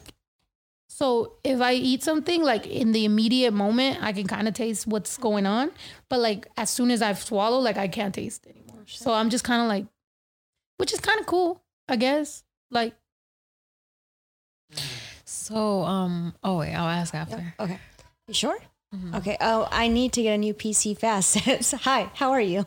so 0.89 1.34
if 1.43 1.62
I 1.62 1.74
eat 1.74 2.04
something 2.04 2.43
like 2.43 2.66
in 2.66 2.91
the 2.91 3.06
immediate 3.06 3.54
moment, 3.54 4.00
I 4.02 4.14
can 4.14 4.26
kind 4.28 4.48
of 4.48 4.54
taste 4.54 4.88
what's 4.88 5.18
going 5.18 5.45
on. 5.45 5.72
But 6.10 6.20
like 6.20 6.48
as 6.58 6.70
soon 6.70 6.91
as 6.91 7.02
I've 7.02 7.20
swallowed, 7.22 7.62
like 7.64 7.78
I 7.78 7.88
can't 7.88 8.14
taste 8.16 8.45
it 8.45 8.56
anymore. 8.56 8.84
So 8.88 9.14
I'm 9.14 9.30
just 9.30 9.43
kind 9.43 9.62
of 9.62 9.68
like, 9.68 9.86
which 10.78 10.93
is 10.93 11.00
kind 11.00 11.20
of 11.20 11.26
cool, 11.26 11.62
I 11.88 11.98
guess. 11.98 12.43
Like, 12.72 12.95
So, 15.26 15.84
um, 15.84 16.34
oh 16.43 16.58
wait, 16.60 16.74
I'll 16.74 16.88
ask 16.88 17.14
after. 17.14 17.54
Okay, 17.60 17.80
you 18.28 18.34
sure? 18.34 18.58
Mm-hmm. 18.93 19.16
Okay. 19.16 19.38
Oh, 19.41 19.68
I 19.72 19.88
need 19.89 20.14
to 20.14 20.22
get 20.24 20.34
a 20.34 20.38
new 20.38 20.54
PC 20.54 20.98
fast. 20.98 21.38
Hi. 21.84 22.10
How 22.16 22.32
are 22.32 22.41
you? 22.41 22.66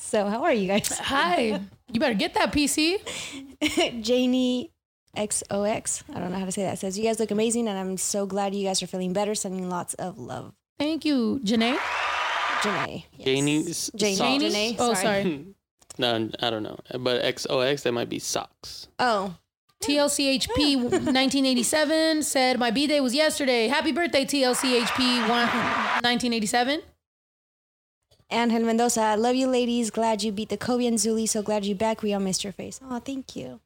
So 0.00 0.26
how 0.26 0.42
are 0.44 0.52
you 0.52 0.66
guys? 0.66 0.88
hi, 0.98 1.60
you 1.92 2.00
better 2.00 2.14
get 2.14 2.34
that 2.34 2.52
PC. 2.52 2.96
Janie 4.02 4.72
XOX. 5.16 6.02
I 6.14 6.18
don't 6.18 6.32
know 6.32 6.38
how 6.38 6.46
to 6.46 6.52
say 6.52 6.62
that. 6.62 6.78
Says 6.78 6.98
you 6.98 7.04
guys 7.04 7.20
look 7.20 7.30
amazing, 7.30 7.68
and 7.68 7.78
I'm 7.78 7.96
so 7.98 8.24
glad 8.26 8.54
you 8.54 8.66
guys 8.66 8.82
are 8.82 8.86
feeling 8.86 9.12
better. 9.12 9.34
Sending 9.34 9.68
lots 9.68 9.94
of 9.94 10.18
love, 10.18 10.54
Thank 10.78 11.04
you, 11.04 11.40
Janae. 11.44 11.76
Janae. 12.62 13.04
Yes. 13.12 13.24
Janie's 13.26 13.90
Janie. 13.94 14.16
socks. 14.16 14.42
Janae. 14.44 14.76
Oh, 14.78 14.94
sorry. 14.94 15.22
sorry. 15.22 15.46
No, 15.98 16.30
I 16.40 16.48
don't 16.48 16.62
know. 16.62 16.78
But 16.98 17.22
XOX, 17.24 17.82
that 17.82 17.92
might 17.92 18.08
be 18.08 18.20
socks. 18.20 18.88
Oh, 18.98 19.34
TLCHP 19.82 20.76
1987 20.76 22.22
said 22.22 22.58
my 22.58 22.70
B 22.70 22.86
day 22.86 23.00
was 23.00 23.14
yesterday. 23.14 23.68
Happy 23.68 23.92
birthday, 23.92 24.24
TLCHP 24.24 25.28
1987. 25.28 26.80
Angel 28.30 28.60
Mendoza. 28.60 29.00
I 29.00 29.14
love 29.16 29.34
you, 29.34 29.46
ladies. 29.48 29.90
Glad 29.90 30.22
you 30.22 30.32
beat 30.32 30.48
the 30.48 30.56
Kobe 30.56 30.86
and 30.86 30.98
Zuli. 30.98 31.28
So 31.28 31.42
glad 31.42 31.64
you 31.64 31.74
back. 31.74 32.02
We 32.02 32.12
all 32.14 32.20
missed 32.20 32.44
your 32.44 32.52
face. 32.52 32.80
Oh, 32.88 32.98
thank 33.00 33.34
you. 33.36 33.60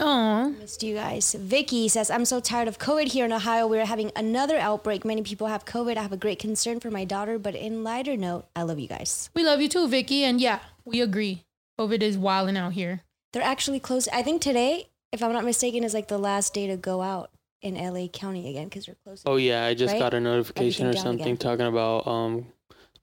Aw. 0.00 0.48
Missed 0.58 0.82
you 0.82 0.94
guys. 0.94 1.34
Vicky 1.38 1.86
says, 1.88 2.10
I'm 2.10 2.24
so 2.24 2.40
tired 2.40 2.66
of 2.66 2.78
COVID 2.78 3.08
here 3.12 3.26
in 3.26 3.32
Ohio. 3.32 3.66
We're 3.66 3.84
having 3.84 4.10
another 4.16 4.56
outbreak. 4.58 5.04
Many 5.04 5.22
people 5.22 5.48
have 5.48 5.64
COVID. 5.66 5.96
I 5.98 6.02
have 6.02 6.12
a 6.12 6.16
great 6.16 6.38
concern 6.38 6.80
for 6.80 6.90
my 6.90 7.04
daughter, 7.04 7.38
but 7.38 7.54
in 7.54 7.84
lighter 7.84 8.16
note, 8.16 8.46
I 8.56 8.62
love 8.62 8.78
you 8.78 8.88
guys. 8.88 9.28
We 9.34 9.44
love 9.44 9.60
you 9.60 9.68
too, 9.68 9.86
Vicky. 9.88 10.24
And 10.24 10.40
yeah, 10.40 10.60
we 10.86 11.00
agree. 11.02 11.44
COVID 11.78 12.02
is 12.02 12.16
wilding 12.16 12.56
out 12.56 12.72
here. 12.72 13.02
They're 13.34 13.42
actually 13.42 13.80
closed. 13.80 14.08
I 14.12 14.22
think 14.22 14.40
today, 14.40 14.88
if 15.12 15.22
I'm 15.22 15.32
not 15.32 15.44
mistaken, 15.44 15.84
is 15.84 15.92
like 15.94 16.08
the 16.08 16.18
last 16.18 16.54
day 16.54 16.66
to 16.68 16.76
go 16.78 17.02
out 17.02 17.30
in 17.60 17.74
LA 17.74 18.06
County 18.08 18.48
again 18.48 18.64
because 18.68 18.86
they're 18.86 18.96
closed. 19.04 19.24
Oh 19.26 19.36
yeah, 19.36 19.66
I 19.66 19.74
just 19.74 19.92
Right? 19.92 20.00
got 20.00 20.14
a 20.14 20.20
notification 20.20 20.86
or 20.86 20.88
Everything 20.88 21.02
down 21.04 21.12
something 21.18 21.26
again. 21.34 21.36
talking 21.36 21.66
about 21.66 22.06
um 22.06 22.46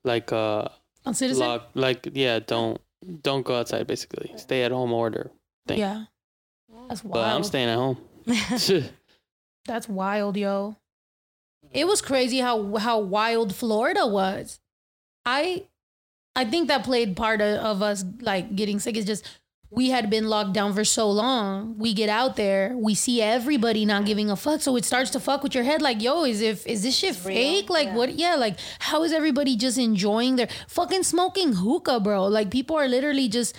like 0.04 0.32
uh 0.32 0.68
On 1.06 1.14
Citizen? 1.14 1.46
lock 1.46 1.70
like 1.74 2.08
yeah, 2.12 2.38
don't 2.38 2.80
don't 3.22 3.44
go 3.44 3.56
outside 3.56 3.86
basically. 3.86 4.32
Stay 4.36 4.62
at 4.62 4.72
home 4.72 4.92
order. 4.92 5.30
thing. 5.66 5.78
Yeah. 5.78 6.04
That's 6.88 7.04
wild 7.04 7.12
But 7.12 7.34
I'm 7.34 7.44
staying 7.44 7.68
at 7.68 7.76
home. 7.76 7.98
That's 9.66 9.88
wild, 9.88 10.36
yo. 10.36 10.76
It 11.72 11.86
was 11.86 12.00
crazy 12.02 12.38
how 12.38 12.76
how 12.76 12.98
wild 12.98 13.54
Florida 13.54 14.06
was. 14.06 14.60
I 15.24 15.66
I 16.34 16.44
think 16.44 16.68
that 16.68 16.84
played 16.84 17.16
part 17.16 17.40
of, 17.40 17.58
of 17.58 17.82
us 17.82 18.04
like 18.20 18.54
getting 18.56 18.78
sick 18.78 18.96
is 18.96 19.04
just 19.04 19.26
we 19.70 19.90
had 19.90 20.10
been 20.10 20.26
locked 20.28 20.52
down 20.52 20.74
for 20.74 20.84
so 20.84 21.08
long. 21.08 21.78
We 21.78 21.94
get 21.94 22.08
out 22.08 22.34
there, 22.36 22.76
we 22.76 22.94
see 22.94 23.22
everybody 23.22 23.84
not 23.84 24.04
giving 24.04 24.28
a 24.28 24.36
fuck, 24.36 24.60
so 24.60 24.74
it 24.76 24.84
starts 24.84 25.10
to 25.10 25.20
fuck 25.20 25.42
with 25.44 25.54
your 25.54 25.64
head. 25.64 25.80
Like, 25.80 26.02
yo, 26.02 26.24
is 26.24 26.40
if 26.40 26.66
is 26.66 26.82
this 26.82 26.96
shit 26.96 27.14
fake? 27.14 27.70
Like, 27.70 27.92
what? 27.92 28.14
Yeah, 28.14 28.34
like 28.34 28.58
how 28.80 29.04
is 29.04 29.12
everybody 29.12 29.56
just 29.56 29.78
enjoying 29.78 30.36
their 30.36 30.48
fucking 30.68 31.04
smoking 31.04 31.52
hookah, 31.52 32.00
bro? 32.00 32.26
Like, 32.26 32.50
people 32.50 32.76
are 32.76 32.88
literally 32.88 33.28
just 33.28 33.56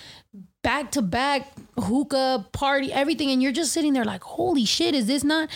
back 0.64 0.92
to 0.92 1.02
back 1.02 1.48
hookah 1.80 2.48
party, 2.52 2.92
everything, 2.92 3.32
and 3.32 3.42
you're 3.42 3.54
just 3.54 3.72
sitting 3.72 3.94
there 3.94 4.06
like, 4.06 4.24
holy 4.24 4.66
shit, 4.66 4.94
is 4.94 5.08
this 5.08 5.24
not? 5.24 5.50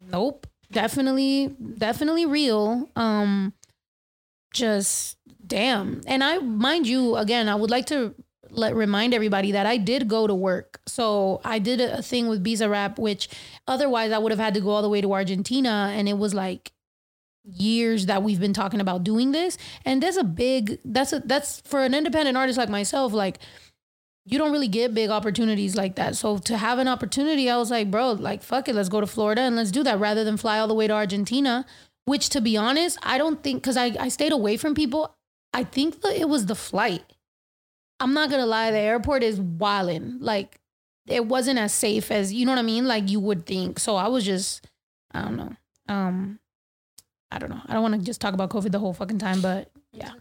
Nope, 0.00 0.46
definitely, 0.70 1.54
definitely 1.78 2.24
real. 2.24 2.90
Um, 2.96 3.52
just 4.54 5.18
damn. 5.46 6.00
And 6.06 6.24
I, 6.24 6.38
mind 6.38 6.86
you, 6.86 7.16
again, 7.16 7.48
I 7.48 7.54
would 7.54 7.70
like 7.70 7.86
to 7.86 8.14
let 8.52 8.74
remind 8.74 9.14
everybody 9.14 9.52
that 9.52 9.66
I 9.66 9.76
did 9.76 10.08
go 10.08 10.26
to 10.26 10.34
work. 10.34 10.80
So 10.86 11.40
I 11.44 11.58
did 11.58 11.80
a, 11.80 12.02
thing 12.02 12.28
with 12.28 12.44
Bizarrap, 12.44 12.98
which 12.98 13.28
otherwise 13.66 14.12
I 14.12 14.18
would 14.18 14.32
have 14.32 14.38
had 14.38 14.54
to 14.54 14.60
go 14.60 14.70
all 14.70 14.82
the 14.82 14.88
way 14.88 15.00
to 15.00 15.12
Argentina, 15.12 15.92
and 15.92 16.08
it 16.08 16.18
was 16.18 16.34
like 16.34 16.72
years 17.44 18.06
that 18.06 18.22
we've 18.22 18.40
been 18.40 18.52
talking 18.52 18.80
about 18.80 19.04
doing 19.04 19.32
this. 19.32 19.58
And 19.84 20.02
there's 20.02 20.16
a 20.16 20.24
big 20.24 20.78
that's 20.84 21.12
a 21.12 21.20
that's 21.20 21.60
for 21.62 21.82
an 21.82 21.94
independent 21.94 22.36
artist 22.36 22.58
like 22.58 22.68
myself, 22.68 23.12
like 23.12 23.38
you 24.24 24.38
don't 24.38 24.52
really 24.52 24.68
get 24.68 24.94
big 24.94 25.10
opportunities 25.10 25.74
like 25.74 25.96
that. 25.96 26.16
So 26.16 26.38
to 26.38 26.56
have 26.56 26.78
an 26.78 26.86
opportunity, 26.86 27.50
I 27.50 27.56
was 27.56 27.70
like, 27.70 27.90
bro, 27.90 28.12
like 28.12 28.42
fuck 28.42 28.68
it, 28.68 28.74
let's 28.74 28.88
go 28.88 29.00
to 29.00 29.06
Florida 29.06 29.42
and 29.42 29.56
let's 29.56 29.70
do 29.70 29.82
that 29.82 29.98
rather 29.98 30.24
than 30.24 30.36
fly 30.36 30.58
all 30.58 30.68
the 30.68 30.74
way 30.74 30.86
to 30.86 30.92
Argentina. 30.92 31.66
Which 32.04 32.28
to 32.30 32.40
be 32.40 32.56
honest, 32.56 32.98
I 33.02 33.16
don't 33.18 33.42
think 33.42 33.62
because 33.62 33.76
I, 33.76 33.94
I 33.98 34.08
stayed 34.08 34.32
away 34.32 34.56
from 34.56 34.74
people. 34.74 35.14
I 35.54 35.64
think 35.64 36.00
that 36.02 36.18
it 36.18 36.28
was 36.28 36.46
the 36.46 36.54
flight. 36.54 37.04
I'm 38.02 38.14
not 38.14 38.30
gonna 38.30 38.46
lie, 38.46 38.70
the 38.70 38.78
airport 38.78 39.22
is 39.22 39.38
wildin'. 39.38 40.16
Like 40.20 40.58
it 41.06 41.26
wasn't 41.26 41.58
as 41.58 41.72
safe 41.72 42.10
as 42.10 42.32
you 42.32 42.44
know 42.46 42.52
what 42.52 42.58
I 42.58 42.62
mean, 42.62 42.86
like 42.86 43.08
you 43.10 43.20
would 43.20 43.46
think. 43.46 43.78
So 43.78 43.96
I 43.96 44.08
was 44.08 44.24
just, 44.24 44.66
I 45.12 45.22
don't 45.22 45.36
know. 45.36 45.56
Um, 45.88 46.38
I 47.30 47.38
don't 47.38 47.50
know. 47.50 47.60
I 47.66 47.72
don't 47.72 47.82
want 47.82 47.94
to 47.94 48.00
just 48.00 48.20
talk 48.20 48.34
about 48.34 48.50
COVID 48.50 48.72
the 48.72 48.78
whole 48.78 48.92
fucking 48.92 49.18
time, 49.18 49.40
but 49.40 49.70
yeah. 49.92 50.12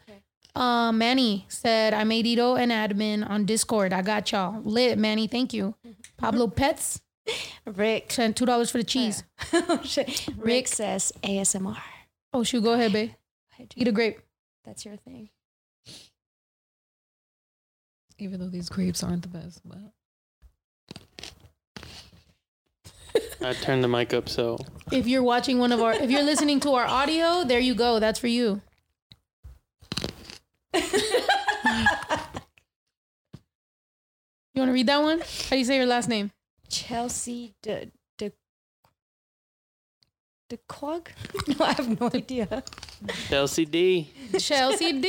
Uh, 0.55 0.91
Manny 0.91 1.45
said, 1.49 1.93
I 1.93 2.03
made 2.03 2.25
Ito 2.27 2.55
an 2.55 2.69
admin 2.69 3.27
on 3.29 3.45
Discord. 3.45 3.93
I 3.93 4.01
got 4.01 4.31
y'all. 4.31 4.61
Lit, 4.63 4.97
Manny. 4.97 5.27
Thank 5.27 5.53
you. 5.53 5.75
Pablo 6.17 6.47
Pets 6.47 7.01
Rick. 7.65 8.11
sent 8.11 8.37
$2 8.37 8.71
for 8.71 8.77
the 8.77 8.83
cheese. 8.83 9.23
Rick 9.53 10.27
Rick. 10.37 10.67
says 10.67 11.13
ASMR. 11.23 11.77
Oh, 12.33 12.43
shoot. 12.43 12.63
Go 12.63 12.73
ahead, 12.73 12.91
babe. 12.91 13.11
Eat 13.75 13.87
a 13.87 13.91
grape. 13.91 14.19
That's 14.65 14.85
your 14.85 14.97
thing. 14.97 15.29
Even 18.21 18.39
though 18.39 18.49
these 18.49 18.69
grapes 18.69 19.01
aren't 19.01 19.23
the 19.23 19.27
best, 19.29 19.61
but 19.65 19.79
I 23.41 23.53
turned 23.53 23.83
the 23.83 23.87
mic 23.87 24.13
up 24.13 24.29
so 24.29 24.59
If 24.91 25.07
you're 25.07 25.23
watching 25.23 25.57
one 25.57 25.71
of 25.71 25.81
our, 25.81 25.93
if 25.93 26.11
you're 26.11 26.21
listening 26.21 26.59
to 26.59 26.75
our 26.75 26.85
audio, 26.85 27.43
there 27.43 27.59
you 27.59 27.73
go. 27.73 27.99
That's 27.99 28.19
for 28.19 28.27
you. 28.27 28.61
you 30.75 30.83
want 34.55 34.69
to 34.69 34.71
read 34.71 34.85
that 34.85 35.01
one? 35.01 35.21
How 35.21 35.49
do 35.49 35.57
you 35.57 35.65
say 35.65 35.77
your 35.77 35.87
last 35.87 36.07
name? 36.07 36.29
Chelsea 36.69 37.55
de 37.63 37.87
de 40.51 40.57
de 40.57 40.61
Quag? 40.67 41.11
No, 41.47 41.65
I 41.65 41.73
have 41.73 41.99
no 41.99 42.07
idea. 42.13 42.63
LCD. 43.29 44.07
Chelsea 44.37 44.91
D. 44.91 45.07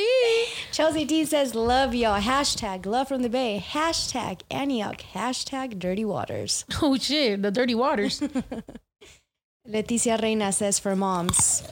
Chelsea 0.73 1.05
D 1.05 1.25
says, 1.25 1.55
"Love 1.55 1.95
y'all." 1.95 2.21
Hashtag 2.21 2.87
love 2.87 3.09
from 3.09 3.23
the 3.23 3.29
Bay. 3.29 3.63
Hashtag 3.65 4.43
Antioch. 4.51 5.03
Hashtag 5.15 5.79
Dirty 5.79 6.05
Waters. 6.05 6.65
Oh 6.81 6.97
shit, 6.97 7.43
the 7.43 7.51
dirty 7.51 7.75
waters. 7.75 8.21
Leticia 9.69 10.21
Reina 10.23 10.53
says, 10.53 10.79
"For 10.79 10.95
moms, 10.95 11.63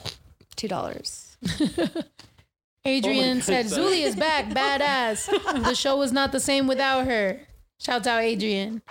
two 0.55 0.67
dollars." 0.67 1.37
Adrian 2.83 3.29
oh 3.29 3.33
God, 3.35 3.43
said, 3.43 3.69
sorry. 3.69 3.83
Zuli 3.83 4.01
is 4.03 4.15
back, 4.15 4.45
badass. 4.49 5.29
The 5.63 5.75
show 5.75 5.97
was 5.97 6.11
not 6.11 6.31
the 6.31 6.39
same 6.39 6.65
without 6.65 7.05
her. 7.05 7.39
Shout 7.79 8.07
out, 8.07 8.23
Adrian. 8.23 8.81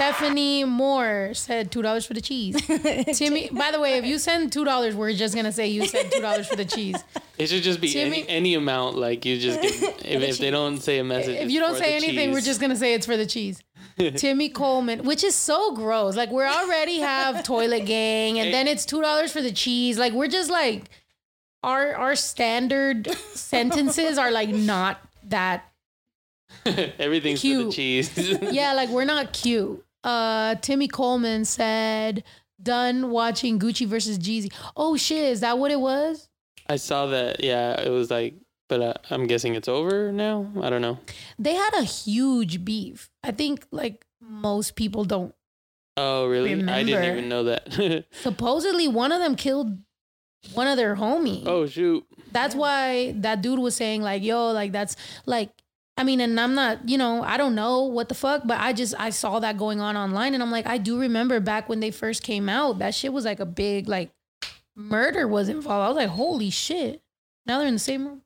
Stephanie 0.00 0.64
Moore 0.64 1.32
said 1.34 1.70
$2 1.70 2.06
for 2.06 2.14
the 2.14 2.22
cheese. 2.22 2.56
Timmy, 3.18 3.50
by 3.52 3.70
the 3.70 3.78
way, 3.78 3.98
if 3.98 4.06
you 4.06 4.18
send 4.18 4.50
$2, 4.50 4.94
we're 4.94 5.12
just 5.12 5.34
going 5.34 5.44
to 5.44 5.52
say 5.52 5.66
you 5.66 5.86
said 5.86 6.10
$2 6.10 6.46
for 6.46 6.56
the 6.56 6.64
cheese. 6.64 6.96
It 7.36 7.50
should 7.50 7.62
just 7.62 7.82
be 7.82 7.92
Timmy- 7.92 8.22
any, 8.22 8.28
any 8.28 8.54
amount. 8.54 8.96
Like 8.96 9.26
you 9.26 9.38
just 9.38 9.60
get, 9.60 9.74
if, 10.02 10.22
if 10.22 10.38
they 10.38 10.50
don't 10.50 10.78
say 10.78 11.00
a 11.00 11.04
message. 11.04 11.36
If 11.36 11.50
you 11.50 11.60
don't 11.60 11.74
say 11.76 11.90
the 11.90 12.06
anything, 12.06 12.32
we're 12.32 12.40
just 12.40 12.60
going 12.60 12.70
to 12.70 12.78
say 12.78 12.94
it's 12.94 13.04
for 13.04 13.18
the 13.18 13.26
cheese. 13.26 13.62
Timmy 14.16 14.48
Coleman, 14.48 15.04
which 15.04 15.22
is 15.22 15.34
so 15.34 15.74
gross. 15.74 16.16
Like 16.16 16.30
we 16.30 16.44
already 16.44 17.00
have 17.00 17.42
toilet 17.42 17.84
gang, 17.84 18.38
and 18.38 18.54
then 18.54 18.68
it's 18.68 18.86
two 18.86 19.02
dollars 19.02 19.30
for 19.30 19.42
the 19.42 19.52
cheese. 19.52 19.98
Like 19.98 20.14
we're 20.14 20.28
just 20.28 20.50
like 20.50 20.88
our 21.62 21.94
our 21.94 22.16
standard 22.16 23.10
sentences 23.34 24.16
are 24.16 24.30
like 24.30 24.48
not 24.48 24.98
that. 25.24 25.70
Everything's 26.64 27.40
for 27.40 27.46
Cute. 27.46 27.66
the 27.66 27.72
cheese. 27.72 28.38
Yeah, 28.50 28.72
like 28.72 28.88
we're 28.88 29.04
not 29.04 29.34
cute. 29.34 29.84
Uh, 30.04 30.54
Timmy 30.56 30.88
Coleman 30.88 31.44
said, 31.44 32.24
"Done 32.62 33.10
watching 33.10 33.58
Gucci 33.58 33.86
versus 33.86 34.18
Jeezy." 34.18 34.52
Oh 34.76 34.96
shit, 34.96 35.32
is 35.32 35.40
that 35.40 35.58
what 35.58 35.70
it 35.70 35.80
was? 35.80 36.28
I 36.68 36.76
saw 36.76 37.06
that. 37.06 37.42
Yeah, 37.42 37.80
it 37.80 37.90
was 37.90 38.10
like, 38.10 38.34
but 38.68 38.80
uh, 38.80 38.94
I'm 39.10 39.26
guessing 39.26 39.54
it's 39.54 39.68
over 39.68 40.12
now. 40.12 40.46
I 40.62 40.70
don't 40.70 40.82
know. 40.82 40.98
They 41.38 41.54
had 41.54 41.74
a 41.74 41.82
huge 41.82 42.64
beef. 42.64 43.10
I 43.22 43.32
think 43.32 43.66
like 43.70 44.04
most 44.20 44.76
people 44.76 45.04
don't. 45.04 45.34
Oh, 45.96 46.26
really? 46.28 46.52
I 46.52 46.82
didn't 46.84 47.04
even 47.04 47.28
know 47.28 47.44
that. 47.44 48.04
Supposedly, 48.12 48.88
one 48.88 49.12
of 49.12 49.20
them 49.20 49.34
killed 49.34 49.78
one 50.54 50.66
of 50.66 50.78
their 50.78 50.96
homies. 50.96 51.46
oh 51.46 51.66
shoot. 51.66 52.06
That's 52.32 52.54
why 52.54 53.12
that 53.18 53.42
dude 53.42 53.58
was 53.58 53.74
saying 53.76 54.00
like, 54.02 54.22
"Yo, 54.22 54.52
like 54.52 54.72
that's 54.72 54.96
like." 55.26 55.50
I 56.00 56.02
mean, 56.02 56.22
and 56.22 56.40
I'm 56.40 56.54
not, 56.54 56.88
you 56.88 56.96
know, 56.96 57.22
I 57.22 57.36
don't 57.36 57.54
know 57.54 57.82
what 57.82 58.08
the 58.08 58.14
fuck, 58.14 58.46
but 58.46 58.58
I 58.58 58.72
just 58.72 58.94
I 58.98 59.10
saw 59.10 59.38
that 59.40 59.58
going 59.58 59.82
on 59.82 59.98
online, 59.98 60.32
and 60.32 60.42
I'm 60.42 60.50
like, 60.50 60.66
I 60.66 60.78
do 60.78 60.98
remember 60.98 61.40
back 61.40 61.68
when 61.68 61.80
they 61.80 61.90
first 61.90 62.22
came 62.22 62.48
out, 62.48 62.78
that 62.78 62.94
shit 62.94 63.12
was 63.12 63.26
like 63.26 63.38
a 63.38 63.44
big 63.44 63.86
like 63.86 64.08
murder 64.74 65.28
was 65.28 65.50
involved. 65.50 65.84
I 65.84 65.88
was 65.88 65.96
like, 65.98 66.16
holy 66.16 66.48
shit! 66.48 67.02
Now 67.44 67.58
they're 67.58 67.68
in 67.68 67.74
the 67.74 67.78
same 67.78 68.06
room. 68.06 68.22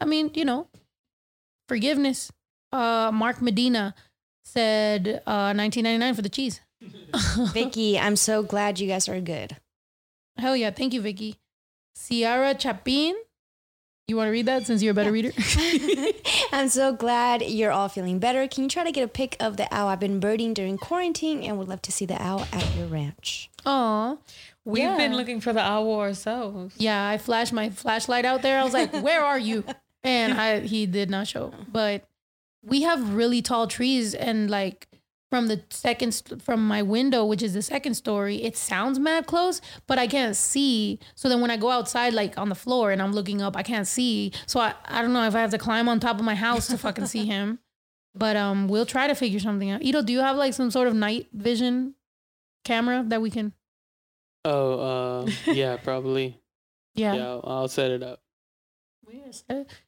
I 0.00 0.04
mean, 0.04 0.32
you 0.34 0.44
know, 0.44 0.66
forgiveness. 1.68 2.32
Uh, 2.72 3.12
Mark 3.14 3.40
Medina 3.40 3.94
said 4.44 5.22
uh, 5.24 5.52
19.99 5.52 6.16
for 6.16 6.22
the 6.22 6.28
cheese. 6.28 6.60
Vicky, 7.52 8.00
I'm 8.00 8.16
so 8.16 8.42
glad 8.42 8.80
you 8.80 8.88
guys 8.88 9.08
are 9.08 9.20
good. 9.20 9.58
Hell 10.38 10.56
yeah, 10.56 10.72
thank 10.72 10.92
you, 10.92 11.00
Vicky. 11.00 11.36
Ciara 11.96 12.58
Chapin. 12.58 13.14
You 14.08 14.16
want 14.16 14.26
to 14.26 14.32
read 14.32 14.46
that 14.46 14.66
since 14.66 14.82
you're 14.82 14.90
a 14.90 14.94
better 14.94 15.12
reader? 15.12 15.30
I'm 16.52 16.68
so 16.68 16.92
glad 16.92 17.42
you're 17.42 17.70
all 17.70 17.88
feeling 17.88 18.18
better. 18.18 18.48
Can 18.48 18.64
you 18.64 18.68
try 18.68 18.82
to 18.84 18.90
get 18.90 19.04
a 19.04 19.08
pic 19.08 19.36
of 19.38 19.56
the 19.56 19.72
owl? 19.72 19.88
I've 19.88 20.00
been 20.00 20.18
birding 20.18 20.54
during 20.54 20.76
quarantine 20.76 21.42
and 21.44 21.56
would 21.58 21.68
love 21.68 21.82
to 21.82 21.92
see 21.92 22.04
the 22.04 22.20
owl 22.20 22.46
at 22.52 22.74
your 22.76 22.86
ranch. 22.88 23.48
Aw. 23.64 24.16
We've 24.64 24.82
Yeah. 24.82 24.96
been 24.96 25.14
looking 25.16 25.40
for 25.40 25.52
the 25.52 25.60
owl 25.60 26.00
ourselves. 26.00 26.74
Yeah, 26.78 27.06
I 27.08 27.16
flashed 27.16 27.52
my 27.52 27.70
flashlight 27.70 28.24
out 28.24 28.42
there. 28.42 28.58
I 28.60 28.64
was 28.64 28.72
like, 28.72 28.92
"Where 28.92 29.24
are 29.24 29.38
you?" 29.38 29.64
And 30.02 30.34
I 30.34 30.60
he 30.60 30.86
did 30.86 31.08
not 31.08 31.28
show. 31.28 31.52
But 31.70 32.04
we 32.64 32.82
have 32.82 33.14
really 33.14 33.40
tall 33.40 33.66
trees, 33.68 34.14
and 34.14 34.50
like 34.50 34.88
from 35.32 35.46
the 35.46 35.62
second 35.70 36.12
st- 36.12 36.42
from 36.42 36.68
my 36.68 36.82
window, 36.82 37.24
which 37.24 37.42
is 37.42 37.54
the 37.54 37.62
second 37.62 37.94
story, 37.94 38.42
it 38.42 38.54
sounds 38.54 38.98
mad 38.98 39.26
close, 39.26 39.62
but 39.86 39.98
I 39.98 40.06
can't 40.06 40.36
see. 40.36 40.98
So 41.14 41.26
then 41.30 41.40
when 41.40 41.50
I 41.50 41.56
go 41.56 41.70
outside, 41.70 42.12
like 42.12 42.36
on 42.36 42.50
the 42.50 42.54
floor, 42.54 42.90
and 42.90 43.00
I'm 43.00 43.12
looking 43.14 43.40
up, 43.40 43.56
I 43.56 43.62
can't 43.62 43.86
see. 43.86 44.34
So 44.44 44.60
I 44.60 44.74
I 44.84 45.00
don't 45.00 45.14
know 45.14 45.26
if 45.26 45.34
I 45.34 45.40
have 45.40 45.50
to 45.52 45.56
climb 45.56 45.88
on 45.88 46.00
top 46.00 46.18
of 46.18 46.24
my 46.26 46.34
house 46.34 46.66
to 46.66 46.76
fucking 46.76 47.06
see 47.06 47.24
him. 47.24 47.60
But 48.14 48.36
um, 48.36 48.68
we'll 48.68 48.84
try 48.84 49.06
to 49.06 49.14
figure 49.14 49.40
something 49.40 49.70
out. 49.70 49.80
Ito, 49.82 50.02
do 50.02 50.12
you 50.12 50.20
have 50.20 50.36
like 50.36 50.52
some 50.52 50.70
sort 50.70 50.86
of 50.86 50.92
night 50.92 51.28
vision 51.32 51.94
camera 52.62 53.02
that 53.08 53.22
we 53.22 53.30
can? 53.30 53.54
Oh, 54.44 54.80
uh, 54.90 55.30
yeah, 55.46 55.78
probably. 55.78 56.38
Yeah. 56.94 57.14
Yeah, 57.14 57.26
I'll, 57.28 57.44
I'll 57.44 57.68
set 57.68 57.90
it 57.90 58.02
up. 58.02 58.20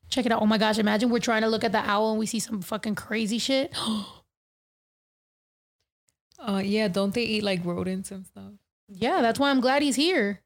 Check 0.08 0.24
it 0.24 0.32
out. 0.32 0.40
Oh 0.40 0.46
my 0.46 0.56
gosh, 0.56 0.78
imagine 0.78 1.10
we're 1.10 1.18
trying 1.18 1.42
to 1.42 1.48
look 1.48 1.64
at 1.64 1.72
the 1.72 1.84
owl 1.84 2.12
and 2.12 2.18
we 2.18 2.24
see 2.24 2.40
some 2.40 2.62
fucking 2.62 2.94
crazy 2.94 3.36
shit. 3.36 3.76
Uh, 6.46 6.62
yeah, 6.64 6.88
don't 6.88 7.14
they 7.14 7.22
eat 7.24 7.42
like 7.42 7.64
rodents 7.64 8.10
and 8.10 8.26
stuff? 8.26 8.52
yeah, 8.88 9.22
that's 9.22 9.38
why 9.38 9.50
I'm 9.50 9.60
glad 9.60 9.82
he's 9.82 9.96
here. 9.96 10.40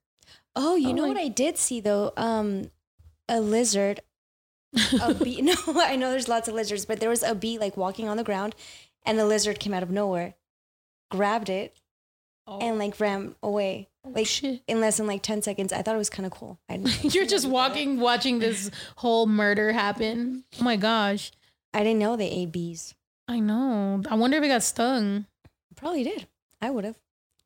Oh, 0.55 0.77
you 0.77 0.91
Oh, 0.91 0.93
know 0.93 1.03
like- 1.03 1.17
what 1.17 1.23
I 1.25 1.29
did 1.29 1.59
see 1.59 1.81
though? 1.81 2.13
Um, 2.17 2.71
a 3.29 3.41
lizard, 3.41 4.01
a 5.03 5.15
bee. 5.23 5.43
No, 5.43 5.55
I 5.77 5.97
know 5.97 6.11
there's 6.11 6.29
lots 6.29 6.49
of 6.49 6.55
lizards, 6.55 6.85
but 6.85 7.01
there 7.01 7.11
was 7.11 7.23
a 7.23 7.35
bee 7.35 7.59
like 7.59 7.77
walking 7.77 8.09
on 8.09 8.17
the 8.17 8.25
ground, 8.25 8.55
and 9.05 9.19
the 9.19 9.27
lizard 9.27 9.59
came 9.61 9.75
out 9.75 9.83
of 9.83 9.91
nowhere, 9.91 10.35
grabbed 11.11 11.49
it, 11.51 11.77
Oh. 12.47 12.59
and 12.61 12.79
like 12.79 12.99
ran 13.01 13.35
away. 13.43 13.89
Like 14.05 14.27
shit. 14.27 14.63
in 14.67 14.81
less 14.81 14.97
than 14.97 15.07
like 15.07 15.23
ten 15.23 15.43
seconds. 15.43 15.71
I 15.71 15.83
thought 15.83 15.95
it 15.95 15.99
was 15.99 16.09
kind 16.09 16.25
of 16.25 16.33
cool. 16.33 16.59
I 16.69 16.79
didn't, 16.79 17.15
You're 17.15 17.27
just 17.27 17.47
walking, 17.47 18.01
watching 18.01 18.39
this 18.39 18.71
whole 18.97 19.27
murder 19.27 19.73
happen. 19.73 20.45
Oh 20.59 20.65
my 20.65 20.77
gosh. 20.77 21.31
I 21.75 21.81
didn't 21.81 21.99
know 21.99 22.17
they 22.17 22.31
ate 22.31 22.51
bees. 22.53 22.95
I 23.29 23.41
know. 23.41 24.03
I 24.09 24.15
wonder 24.15 24.39
if 24.39 24.45
it 24.45 24.49
got 24.49 24.63
stung. 24.63 25.27
Probably 25.79 26.05
did. 26.05 26.27
I 26.61 26.71
would 26.71 26.85
have 26.85 26.97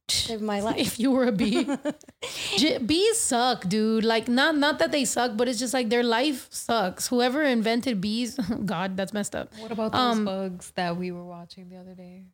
saved 0.08 0.42
my 0.42 0.60
life. 0.60 0.76
If 0.78 0.98
you 1.00 1.10
were 1.10 1.24
a 1.26 1.32
bee. 1.32 1.66
J- 2.56 2.78
bees 2.78 3.18
suck, 3.20 3.68
dude. 3.68 4.04
Like 4.04 4.28
not 4.28 4.56
not 4.56 4.78
that 4.78 4.90
they 4.92 5.04
suck, 5.04 5.36
but 5.36 5.48
it's 5.48 5.58
just 5.58 5.74
like 5.74 5.88
their 5.88 6.02
life 6.02 6.48
sucks. 6.50 7.08
Whoever 7.08 7.42
invented 7.42 8.00
bees, 8.00 8.34
God, 8.64 8.96
that's 8.96 9.12
messed 9.12 9.34
up. 9.34 9.52
What 9.58 9.70
about 9.72 9.92
those 9.92 10.00
Um, 10.00 10.24
bugs 10.24 10.72
that 10.76 10.96
we 10.96 11.10
were 11.12 11.24
watching 11.24 11.68
the 11.68 11.76
other 11.76 11.94
day? 11.94 12.24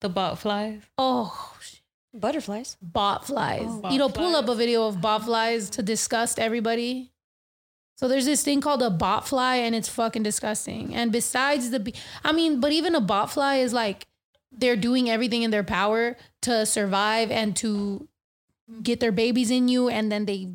The 0.00 0.08
bot 0.08 0.38
flies. 0.38 0.82
Oh, 0.98 1.54
shit. 1.60 1.80
Butterflies. 2.14 2.76
bot 2.82 3.26
flies. 3.26 3.64
Oh. 3.66 3.90
you 3.90 3.98
know, 3.98 4.08
pull 4.08 4.36
up 4.36 4.48
a 4.48 4.54
video 4.54 4.86
of 4.86 5.00
bot 5.00 5.24
flies 5.24 5.70
to 5.70 5.82
disgust 5.82 6.38
everybody. 6.38 7.10
So 7.96 8.08
there's 8.08 8.24
this 8.26 8.42
thing 8.42 8.60
called 8.60 8.82
a 8.82 8.90
bot 8.90 9.28
fly, 9.28 9.56
and 9.56 9.74
it's 9.74 9.88
fucking 9.88 10.22
disgusting. 10.24 10.94
And 10.94 11.12
besides 11.12 11.70
the, 11.70 11.78
be- 11.80 11.94
I 12.24 12.32
mean, 12.32 12.60
but 12.60 12.72
even 12.72 12.94
a 12.96 13.00
bot 13.00 13.30
fly 13.30 13.56
is 13.56 13.72
like 13.72 14.06
they're 14.56 14.76
doing 14.76 15.08
everything 15.10 15.42
in 15.42 15.50
their 15.50 15.64
power 15.64 16.16
to 16.42 16.66
survive 16.66 17.30
and 17.30 17.56
to 17.56 18.06
get 18.82 19.00
their 19.00 19.12
babies 19.12 19.50
in 19.50 19.68
you, 19.68 19.88
and 19.88 20.10
then 20.12 20.24
they 20.26 20.48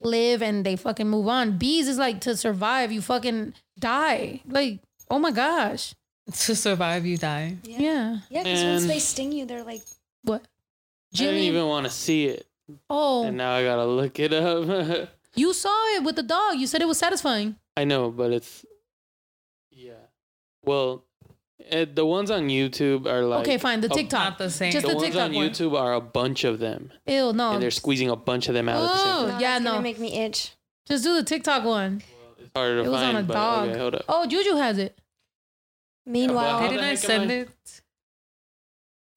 live 0.00 0.42
and 0.42 0.64
they 0.66 0.76
fucking 0.76 1.08
move 1.08 1.28
on. 1.28 1.58
Bees 1.58 1.88
is 1.88 1.98
like 1.98 2.20
to 2.22 2.36
survive, 2.36 2.92
you 2.92 3.00
fucking 3.00 3.54
die. 3.78 4.40
Like, 4.46 4.80
oh 5.10 5.18
my 5.18 5.30
gosh, 5.30 5.94
To 6.32 6.54
survive, 6.56 7.06
you 7.06 7.16
die. 7.16 7.56
yeah. 7.62 8.18
Yeah, 8.28 8.42
because 8.42 8.64
once 8.64 8.86
they 8.86 8.98
sting 8.98 9.32
you, 9.32 9.46
they're 9.46 9.62
like, 9.64 9.82
What? 10.22 10.42
I 11.14 11.18
didn't 11.18 11.40
even 11.44 11.66
want 11.66 11.86
to 11.86 11.90
see 11.92 12.26
it, 12.26 12.46
Oh, 12.90 13.24
and 13.24 13.36
now 13.36 13.52
I 13.54 13.62
gotta 13.64 13.86
look 13.86 14.18
it 14.18 14.32
up. 14.32 15.08
you 15.34 15.52
saw 15.54 15.94
it 15.96 16.02
with 16.02 16.16
the 16.16 16.22
dog. 16.24 16.56
You 16.56 16.66
said 16.66 16.82
it 16.82 16.88
was 16.88 16.98
satisfying. 16.98 17.56
I 17.76 17.84
know, 17.84 18.10
but 18.10 18.32
it's 18.32 18.64
yeah. 19.70 20.02
Well, 20.64 21.04
eh, 21.68 21.86
the 21.92 22.04
ones 22.06 22.30
on 22.30 22.48
YouTube 22.48 23.06
are 23.06 23.22
like 23.22 23.40
okay, 23.46 23.58
fine. 23.58 23.80
The 23.80 23.86
a- 23.90 23.94
TikTok. 23.94 24.24
Not 24.30 24.38
the 24.38 24.50
same. 24.50 24.72
Just 24.72 24.84
The 24.86 24.90
the 24.92 24.96
ones 24.96 25.06
TikTok 25.08 25.30
on 25.30 25.34
one. 25.34 25.48
YouTube 25.50 25.78
are 25.78 25.94
a 25.94 26.00
bunch 26.00 26.44
of 26.44 26.58
them, 26.58 26.92
Ew, 27.06 27.32
no. 27.32 27.52
and 27.52 27.62
they're 27.62 27.70
squeezing 27.70 28.10
a 28.10 28.16
bunch 28.16 28.48
of 28.48 28.54
them 28.54 28.68
out 28.68 28.82
at 28.84 28.90
the 28.92 28.96
same 28.98 29.06
Oh, 29.06 29.20
time. 29.20 29.28
"No, 29.28 29.38
yeah, 29.38 29.52
that's 29.54 29.64
gonna 29.64 29.76
no. 29.78 29.82
make 29.82 29.98
me 29.98 30.12
itch. 30.18 30.52
Just 30.88 31.04
do 31.04 31.14
the 31.14 31.22
TikTok 31.24 31.64
one. 31.64 32.02
It's 32.38 32.50
harder 32.54 32.76
to 32.82 32.88
It 32.88 32.90
was 32.90 33.00
find, 33.00 33.16
on 33.16 33.24
a 33.24 33.26
but 33.26 33.34
dog. 33.34 33.68
okay, 33.68 33.78
hold 33.78 33.94
up. 33.96 34.04
Oh, 34.08 34.26
Juju 34.26 34.54
has 34.56 34.78
it. 34.78 34.96
Meanwhile, 36.06 36.58
How 36.60 36.62
the 36.66 36.68
Didn't 36.74 36.84
I 36.84 36.94
send 36.94 37.30
I- 37.30 37.34
it? 37.34 37.48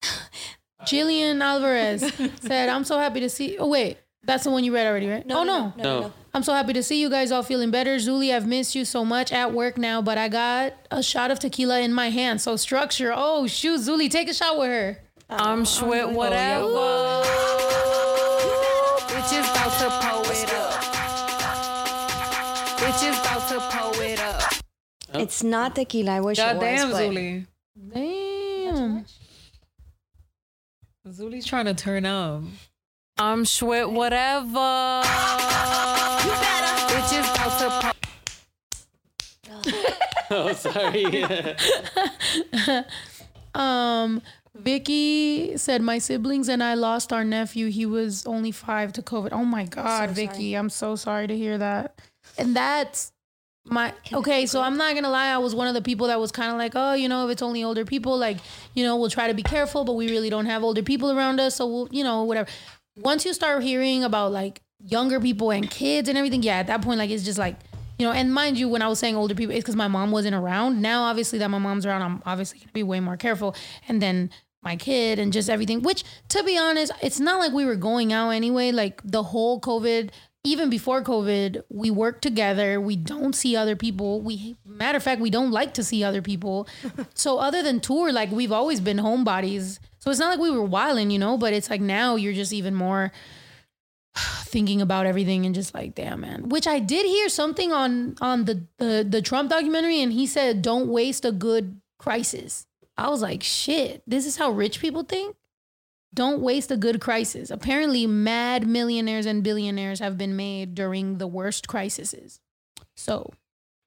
Jillian 0.86 1.40
Alvarez 1.42 2.00
said, 2.40 2.68
I'm 2.68 2.84
so 2.84 2.98
happy 2.98 3.20
to 3.20 3.28
see. 3.28 3.58
Oh, 3.58 3.68
wait. 3.68 3.98
That's 4.22 4.44
the 4.44 4.50
one 4.50 4.64
you 4.64 4.74
read 4.74 4.86
already, 4.86 5.06
right? 5.08 5.24
oh, 5.30 5.44
no. 5.44 5.72
No. 5.76 6.12
I'm 6.32 6.44
so 6.44 6.54
happy 6.54 6.72
to 6.74 6.82
see 6.82 7.00
you 7.00 7.10
guys 7.10 7.32
all 7.32 7.42
feeling 7.42 7.72
better. 7.72 7.96
Zuli, 7.96 8.32
I've 8.34 8.46
missed 8.46 8.76
you 8.76 8.84
so 8.84 9.04
much 9.04 9.32
at 9.32 9.52
work 9.52 9.76
now, 9.76 10.00
but 10.00 10.16
I 10.16 10.28
got 10.28 10.74
a 10.90 11.02
shot 11.02 11.32
of 11.32 11.40
tequila 11.40 11.80
in 11.80 11.92
my 11.92 12.10
hand. 12.10 12.40
So, 12.40 12.54
structure. 12.54 13.12
Oh, 13.14 13.48
shoot. 13.48 13.80
Zuli, 13.80 14.08
take 14.08 14.28
a 14.28 14.34
shot 14.34 14.56
with 14.56 14.68
her. 14.68 14.98
I'm 15.28 15.64
sweat 15.64 16.04
oh, 16.04 16.10
whatever. 16.10 16.66
Bitches 19.08 19.50
about 19.50 19.72
to 19.78 19.90
pull 20.06 20.30
it 20.30 20.52
up. 20.54 20.82
Bitches 22.78 23.20
about 23.20 23.48
to 23.48 23.60
pull 23.76 24.00
it 24.00 24.20
up. 24.20 24.52
It's 25.14 25.42
not 25.42 25.74
tequila. 25.74 26.12
I 26.12 26.20
wish 26.20 26.38
God 26.38 26.56
it 26.56 26.60
damn, 26.60 26.88
was. 26.90 26.98
but 26.98 27.10
Zuli. 27.10 27.46
Damn. 27.92 29.04
Zuli's 31.08 31.46
trying 31.46 31.64
to 31.64 31.74
turn 31.74 32.06
up. 32.06 32.42
I'm 33.18 33.44
sweat 33.44 33.90
whatever. 33.90 35.02
oh, 40.30 40.52
sorry. 40.52 41.24
Um, 43.54 44.22
Vicky 44.54 45.56
said, 45.56 45.82
My 45.82 45.98
siblings 45.98 46.48
and 46.48 46.62
I 46.62 46.74
lost 46.74 47.12
our 47.12 47.24
nephew. 47.24 47.68
He 47.68 47.86
was 47.86 48.26
only 48.26 48.52
five 48.52 48.92
to 48.94 49.02
COVID. 49.02 49.30
Oh 49.32 49.44
my 49.44 49.64
God, 49.64 50.10
So 50.10 50.14
Vicky. 50.14 50.54
I'm 50.54 50.70
so 50.70 50.96
sorry 50.96 51.26
to 51.26 51.36
hear 51.36 51.58
that. 51.58 52.00
And 52.38 52.54
that's 52.54 53.12
my 53.64 53.92
okay. 54.12 54.46
So 54.46 54.60
I'm 54.60 54.76
not 54.76 54.94
gonna 54.94 55.10
lie. 55.10 55.28
I 55.28 55.38
was 55.38 55.54
one 55.54 55.68
of 55.68 55.74
the 55.74 55.82
people 55.82 56.08
that 56.08 56.20
was 56.20 56.32
kind 56.32 56.50
of 56.50 56.58
like, 56.58 56.72
oh, 56.74 56.94
you 56.94 57.08
know, 57.08 57.26
if 57.26 57.32
it's 57.32 57.42
only 57.42 57.62
older 57.64 57.84
people, 57.84 58.16
like, 58.18 58.38
you 58.74 58.84
know, 58.84 58.96
we'll 58.96 59.10
try 59.10 59.28
to 59.28 59.34
be 59.34 59.42
careful, 59.42 59.84
but 59.84 59.94
we 59.94 60.10
really 60.10 60.30
don't 60.30 60.46
have 60.46 60.62
older 60.62 60.82
people 60.82 61.10
around 61.10 61.40
us. 61.40 61.56
So 61.56 61.66
we'll, 61.66 61.88
you 61.90 62.04
know, 62.04 62.24
whatever. 62.24 62.48
Once 62.96 63.24
you 63.24 63.32
start 63.32 63.62
hearing 63.62 64.04
about 64.04 64.32
like 64.32 64.60
younger 64.84 65.20
people 65.20 65.50
and 65.50 65.70
kids 65.70 66.08
and 66.08 66.16
everything, 66.18 66.42
yeah, 66.42 66.58
at 66.58 66.66
that 66.68 66.82
point, 66.82 66.98
like, 66.98 67.10
it's 67.10 67.24
just 67.24 67.38
like, 67.38 67.56
you 68.00 68.06
know, 68.06 68.12
and 68.12 68.32
mind 68.32 68.58
you, 68.58 68.66
when 68.66 68.80
I 68.80 68.88
was 68.88 68.98
saying 68.98 69.14
older 69.14 69.34
people, 69.34 69.54
it's 69.54 69.62
because 69.62 69.76
my 69.76 69.86
mom 69.86 70.10
wasn't 70.10 70.34
around. 70.34 70.80
Now, 70.80 71.02
obviously, 71.02 71.38
that 71.40 71.50
my 71.50 71.58
mom's 71.58 71.84
around, 71.84 72.00
I'm 72.00 72.22
obviously 72.24 72.58
gonna 72.58 72.72
be 72.72 72.82
way 72.82 72.98
more 72.98 73.18
careful. 73.18 73.54
And 73.88 74.00
then 74.00 74.30
my 74.62 74.74
kid 74.76 75.18
and 75.18 75.34
just 75.34 75.50
everything, 75.50 75.82
which 75.82 76.02
to 76.28 76.42
be 76.42 76.56
honest, 76.56 76.92
it's 77.02 77.20
not 77.20 77.38
like 77.38 77.52
we 77.52 77.66
were 77.66 77.76
going 77.76 78.10
out 78.10 78.30
anyway. 78.30 78.72
Like 78.72 79.02
the 79.04 79.22
whole 79.22 79.60
COVID, 79.60 80.12
even 80.44 80.70
before 80.70 81.02
COVID, 81.02 81.62
we 81.68 81.90
work 81.90 82.22
together. 82.22 82.80
We 82.80 82.96
don't 82.96 83.34
see 83.34 83.54
other 83.54 83.76
people. 83.76 84.22
We, 84.22 84.56
matter 84.64 84.96
of 84.96 85.02
fact, 85.02 85.20
we 85.20 85.28
don't 85.28 85.50
like 85.50 85.74
to 85.74 85.84
see 85.84 86.02
other 86.02 86.22
people. 86.22 86.68
so 87.14 87.38
other 87.38 87.62
than 87.62 87.80
tour, 87.80 88.12
like 88.12 88.30
we've 88.30 88.52
always 88.52 88.80
been 88.80 88.96
homebodies. 88.96 89.78
So 89.98 90.10
it's 90.10 90.20
not 90.20 90.30
like 90.30 90.40
we 90.40 90.50
were 90.50 90.62
wilding, 90.62 91.10
you 91.10 91.18
know, 91.18 91.36
but 91.36 91.52
it's 91.52 91.68
like 91.68 91.82
now 91.82 92.16
you're 92.16 92.32
just 92.32 92.54
even 92.54 92.74
more 92.74 93.12
thinking 94.44 94.80
about 94.80 95.06
everything 95.06 95.46
and 95.46 95.54
just 95.54 95.74
like 95.74 95.94
damn 95.94 96.20
man. 96.20 96.48
Which 96.48 96.66
i 96.66 96.78
did 96.78 97.06
hear 97.06 97.28
something 97.28 97.72
on 97.72 98.16
on 98.20 98.44
the 98.44 98.66
the, 98.78 99.06
the 99.08 99.22
trump 99.22 99.50
documentary 99.50 100.00
and 100.00 100.12
he 100.12 100.26
said 100.26 100.62
don't 100.62 100.88
waste 100.88 101.24
a 101.24 101.32
good 101.32 101.80
crisis. 101.98 102.66
I 102.96 103.08
was 103.08 103.22
like 103.22 103.42
shit 103.42 104.02
this 104.06 104.26
is 104.26 104.36
how 104.36 104.50
rich 104.50 104.80
people 104.80 105.02
think? 105.02 105.36
Don't 106.12 106.40
waste 106.40 106.72
a 106.72 106.76
good 106.76 107.00
crisis. 107.00 107.50
Apparently 107.50 108.06
mad 108.06 108.66
millionaires 108.66 109.26
and 109.26 109.44
billionaires 109.44 110.00
have 110.00 110.18
been 110.18 110.34
made 110.34 110.74
during 110.74 111.18
the 111.18 111.28
worst 111.28 111.68
crises. 111.68 112.40
So 112.96 113.32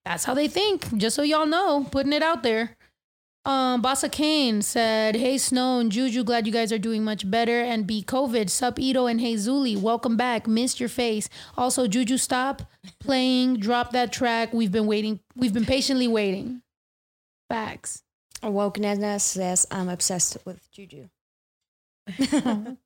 that's 0.06 0.24
how 0.24 0.34
they 0.34 0.48
think 0.48 0.98
just 0.98 1.16
so 1.16 1.22
y'all 1.24 1.46
know 1.46 1.86
putting 1.92 2.14
it 2.14 2.24
out 2.24 2.44
there 2.44 2.78
um, 3.46 3.82
Bassa 3.82 4.12
Kane 4.12 4.62
said, 4.62 5.16
Hey 5.16 5.38
Snow 5.38 5.80
and 5.80 5.92
Juju, 5.92 6.24
glad 6.24 6.48
you 6.48 6.54
guys 6.54 6.72
are 6.72 6.78
doing 6.78 7.04
much 7.04 7.30
better. 7.30 7.62
And 7.62 7.86
be 7.86 8.04
COVID, 8.04 8.50
Sup 8.50 8.80
Ito 8.80 9.06
and 9.06 9.20
Hey 9.22 9.36
Zuli, 9.36 9.80
welcome 9.80 10.16
back. 10.18 10.48
Missed 10.48 10.80
your 10.80 10.90
face. 10.90 11.30
Also, 11.58 11.88
Juju, 11.88 12.18
stop 12.18 12.64
playing, 13.00 13.60
drop 13.60 13.92
that 13.92 14.14
track. 14.14 14.54
We've 14.54 14.72
been 14.72 14.88
waiting, 14.88 15.20
we've 15.36 15.54
been 15.54 15.66
patiently 15.66 16.08
waiting. 16.08 16.62
Facts. 17.50 18.04
Wokeness 18.42 19.22
says 19.22 19.68
I'm 19.72 19.90
obsessed 19.90 20.38
with 20.46 20.70
Juju. 20.72 21.10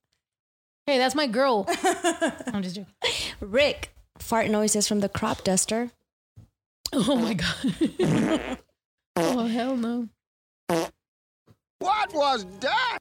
Hey, 0.87 0.97
that's 0.97 1.15
my 1.15 1.27
girl. 1.27 1.65
I'm 2.53 2.63
just 2.63 2.75
joking. 2.77 2.93
Rick, 3.41 3.93
fart 4.19 4.49
noises 4.49 4.87
from 4.87 5.01
the 5.01 5.09
crop 5.09 5.43
duster. 5.43 5.91
Oh 6.93 7.17
my 7.17 7.33
God. 7.33 8.57
oh, 9.17 9.47
hell 9.47 9.75
no. 9.75 10.07
What 10.67 12.13
was 12.13 12.45
that? 12.61 12.97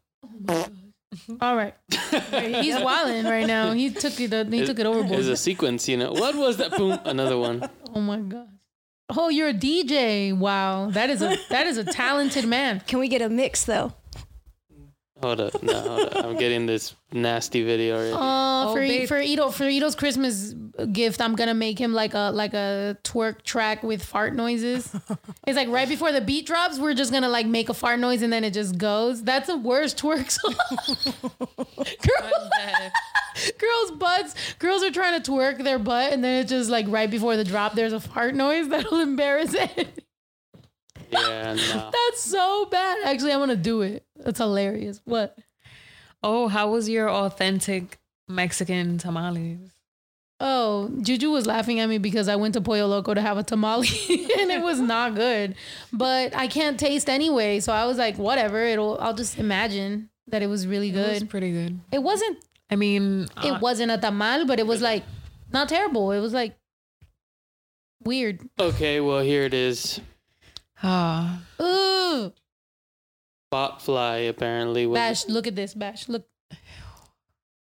All 1.41 1.57
right. 1.57 1.75
He's 1.91 2.79
wilding 2.81 3.25
right 3.25 3.47
now. 3.47 3.73
He 3.73 3.91
took 3.91 4.21
it, 4.21 4.33
uh, 4.33 4.45
he 4.45 4.64
took 4.64 4.79
it 4.79 4.87
overboard. 4.87 5.11
There's 5.11 5.29
a 5.29 5.37
sequence, 5.37 5.89
you 5.89 5.97
know. 5.97 6.12
What 6.12 6.35
was 6.35 6.59
that? 6.59 6.77
Boom, 6.77 6.99
another 7.05 7.39
one. 7.39 7.69
Oh 7.95 8.01
my 8.01 8.19
god. 8.19 8.49
Oh, 9.09 9.29
you're 9.29 9.49
a 9.49 9.55
DJ. 9.55 10.37
Wow. 10.37 10.91
That 10.91 11.11
is 11.11 11.23
a 11.23 11.37
that 11.49 11.67
is 11.67 11.79
a 11.79 11.85
talented 11.85 12.47
man. 12.47 12.81
Can 12.87 12.99
we 12.99 13.09
get 13.09 13.23
a 13.23 13.29
mix 13.29 13.64
though? 13.64 13.95
Hold 15.23 15.41
up, 15.41 15.62
no, 15.62 15.73
hold 15.81 16.01
up. 16.14 16.25
I'm 16.27 16.37
getting 16.37 16.67
this 16.67 16.95
nasty 17.11 17.62
video. 17.64 17.97
Already. 17.97 18.12
Uh, 18.12 18.47
Oh, 18.69 18.73
for 18.75 18.81
babe. 18.81 19.09
for 19.09 19.19
Ito 19.21 19.51
for 19.51 19.64
Ito's 19.64 19.95
Christmas 19.95 20.55
gift, 20.93 21.21
I'm 21.21 21.35
gonna 21.37 21.55
make 21.55 21.79
him 21.79 21.93
like 21.95 22.14
a 22.14 22.31
like 22.35 22.53
a 22.53 22.97
twerk 23.05 23.43
track 23.43 23.83
with 23.83 24.03
fart 24.05 24.35
noises. 24.35 24.95
it's 25.47 25.57
like 25.57 25.69
right 25.69 25.89
before 25.89 26.11
the 26.12 26.21
beat 26.21 26.47
drops, 26.47 26.79
we're 26.79 26.95
just 26.95 27.12
gonna 27.12 27.29
like 27.29 27.47
make 27.47 27.69
a 27.69 27.75
fart 27.75 27.99
noise 28.01 28.23
and 28.23 28.33
then 28.33 28.45
it 28.45 28.53
just 28.53 28.77
goes. 28.77 29.23
That's 29.23 29.47
the 29.47 29.57
worst 29.57 29.99
twerk 29.99 30.31
song. 30.31 30.55
Girl, 31.77 32.51
girls' 33.59 33.91
butts. 33.99 34.35
Girls 34.59 34.83
are 34.83 34.91
trying 34.91 35.21
to 35.21 35.31
twerk 35.31 35.62
their 35.62 35.79
butt, 35.79 36.12
and 36.12 36.23
then 36.25 36.41
it's 36.43 36.51
just 36.51 36.69
like 36.71 36.87
right 36.89 37.11
before 37.11 37.37
the 37.37 37.45
drop, 37.45 37.75
there's 37.75 37.93
a 37.93 38.01
fart 38.01 38.35
noise 38.35 38.69
that'll 38.69 39.01
embarrass 39.01 39.55
it. 39.55 40.05
Yeah, 41.11 41.55
no. 41.55 41.91
That's 42.09 42.21
so 42.23 42.67
bad. 42.71 42.99
Actually, 43.05 43.33
I'm 43.33 43.41
gonna 43.41 43.57
do 43.57 43.83
it. 43.83 44.05
That's 44.17 44.39
hilarious. 44.39 45.01
What? 45.05 45.37
Oh, 46.23 46.49
how 46.49 46.71
was 46.71 46.89
your 46.89 47.09
authentic 47.11 47.99
Mexican 48.29 48.99
tamales? 48.99 49.73
Oh, 50.39 50.91
Juju 51.01 51.31
was 51.31 51.47
laughing 51.47 51.81
at 51.81 51.89
me 51.89 51.97
because 51.99 52.29
I 52.29 52.37
went 52.37 52.53
to 52.55 52.61
Pollo 52.61 52.87
Loco 52.87 53.15
to 53.15 53.23
have 53.23 53.39
a 53.39 53.43
tamale 53.43 53.89
and 54.39 54.51
it 54.51 54.61
was 54.61 54.79
not 54.81 55.15
good. 55.15 55.55
But 55.93 56.35
I 56.37 56.47
can't 56.47 56.79
taste 56.79 57.09
anyway, 57.09 57.61
so 57.61 57.73
I 57.73 57.87
was 57.87 57.97
like, 57.97 58.17
whatever. 58.19 58.61
It'll. 58.63 58.99
I'll 59.01 59.15
just 59.15 59.39
imagine 59.39 60.11
that 60.29 60.43
it 60.43 60.49
was 60.49 60.67
really 60.67 60.91
It 60.91 60.97
was 60.97 61.21
good. 61.21 61.31
pretty 61.31 61.53
good. 61.53 61.81
It 61.93 62.03
wasn't. 62.03 62.39
I 62.71 62.77
mean, 62.77 63.29
It 63.45 63.53
uh, 63.53 63.59
wasn't 63.61 63.93
a 63.93 63.99
tamal, 63.99 64.47
but 64.47 64.59
it 64.59 64.67
was 64.67 64.83
like 64.83 65.05
not 65.53 65.69
terrible. 65.69 66.11
It 66.13 66.21
was 66.21 66.33
like 66.35 66.57
weird. 68.05 68.41
Okay, 68.59 69.01
well 69.01 69.21
here 69.21 69.45
it 69.45 69.55
is. 69.55 70.01
Ah, 70.83 71.43
Ooh, 71.61 72.33
Botfly 73.53 74.29
apparently 74.29 74.87
was. 74.87 74.97
Bash, 74.99 75.27
look 75.29 75.47
at 75.47 75.57
this, 75.57 75.74
Bash. 75.74 76.09
Look. 76.09 76.27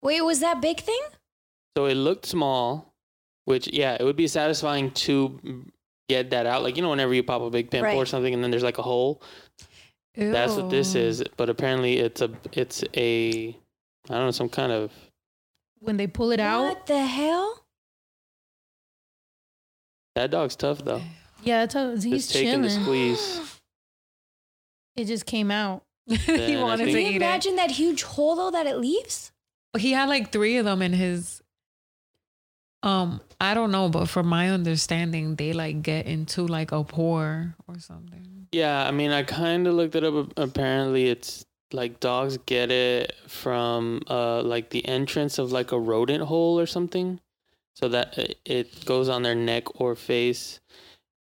Wait, 0.01 0.21
was 0.21 0.39
that 0.39 0.61
big 0.61 0.79
thing? 0.79 1.01
So 1.77 1.85
it 1.85 1.95
looked 1.95 2.25
small, 2.25 2.93
which 3.45 3.67
yeah, 3.71 3.97
it 3.99 4.03
would 4.03 4.15
be 4.15 4.27
satisfying 4.27 4.91
to 4.91 5.65
get 6.07 6.29
that 6.31 6.45
out. 6.45 6.63
Like 6.63 6.75
you 6.75 6.81
know, 6.81 6.89
whenever 6.89 7.13
you 7.13 7.23
pop 7.23 7.41
a 7.41 7.49
big 7.49 7.69
pimple 7.69 7.97
or 7.97 8.05
something, 8.05 8.33
and 8.33 8.43
then 8.43 8.51
there's 8.51 8.63
like 8.63 8.77
a 8.77 8.83
hole. 8.83 9.21
That's 10.15 10.55
what 10.55 10.69
this 10.69 10.95
is. 10.95 11.23
But 11.37 11.49
apparently, 11.49 11.99
it's 11.99 12.21
a 12.21 12.31
it's 12.51 12.83
a 12.95 13.55
I 14.09 14.13
don't 14.13 14.25
know 14.25 14.31
some 14.31 14.49
kind 14.49 14.71
of 14.71 14.91
When 15.79 15.97
they 15.97 16.07
pull 16.07 16.31
it 16.31 16.39
out, 16.39 16.63
What 16.63 16.85
the 16.87 17.05
hell? 17.05 17.63
that 20.15 20.31
dog's 20.31 20.55
tough 20.57 20.83
though. 20.83 21.01
Yeah, 21.43 21.63
it's 21.63 21.75
a, 21.75 21.91
he's 21.93 22.27
Just 22.27 22.33
taking 22.33 22.61
the 22.61 22.69
chilling. 22.69 22.83
squeeze. 22.83 23.41
It 24.95 25.05
just 25.05 25.25
came 25.25 25.49
out. 25.49 25.83
he 26.07 26.17
Then 26.17 26.59
I 26.59 26.63
wanted 26.63 26.85
think- 26.85 26.97
to 26.97 27.01
Can 27.03 27.05
you 27.05 27.11
eat 27.13 27.15
imagine 27.17 27.55
that 27.55 27.71
huge 27.71 28.03
hole 28.03 28.35
though 28.35 28.51
that 28.51 28.67
it 28.67 28.77
leaves? 28.77 29.31
He 29.77 29.91
had 29.93 30.09
like 30.09 30.31
three 30.33 30.57
of 30.57 30.65
them 30.65 30.81
in 30.81 30.91
his. 30.93 31.41
Um, 32.81 33.21
I 33.39 33.53
don't 33.53 33.71
know, 33.71 33.89
but 33.89 34.07
from 34.07 34.27
my 34.27 34.49
understanding, 34.49 35.35
they 35.35 35.53
like 35.53 35.81
get 35.83 36.05
into 36.05 36.45
like 36.47 36.71
a 36.71 36.83
pore 36.83 37.55
or 37.67 37.79
something. 37.79 38.47
Yeah, 38.51 38.85
I 38.87 38.91
mean, 38.91 39.11
I 39.11 39.23
kind 39.23 39.67
of 39.67 39.75
looked 39.75 39.95
it 39.95 40.03
up. 40.03 40.33
Apparently, 40.37 41.07
it's 41.09 41.45
like 41.71 41.99
dogs 41.99 42.37
get 42.45 42.71
it 42.71 43.13
from 43.27 44.01
uh 44.09 44.41
like 44.41 44.71
the 44.71 44.85
entrance 44.87 45.37
of 45.37 45.51
like 45.51 45.71
a 45.71 45.79
rodent 45.79 46.23
hole 46.23 46.59
or 46.59 46.65
something, 46.65 47.19
so 47.75 47.87
that 47.89 48.17
it- 48.17 48.39
it 48.45 48.85
goes 48.85 49.07
on 49.07 49.23
their 49.23 49.35
neck 49.35 49.79
or 49.79 49.95
face. 49.95 50.59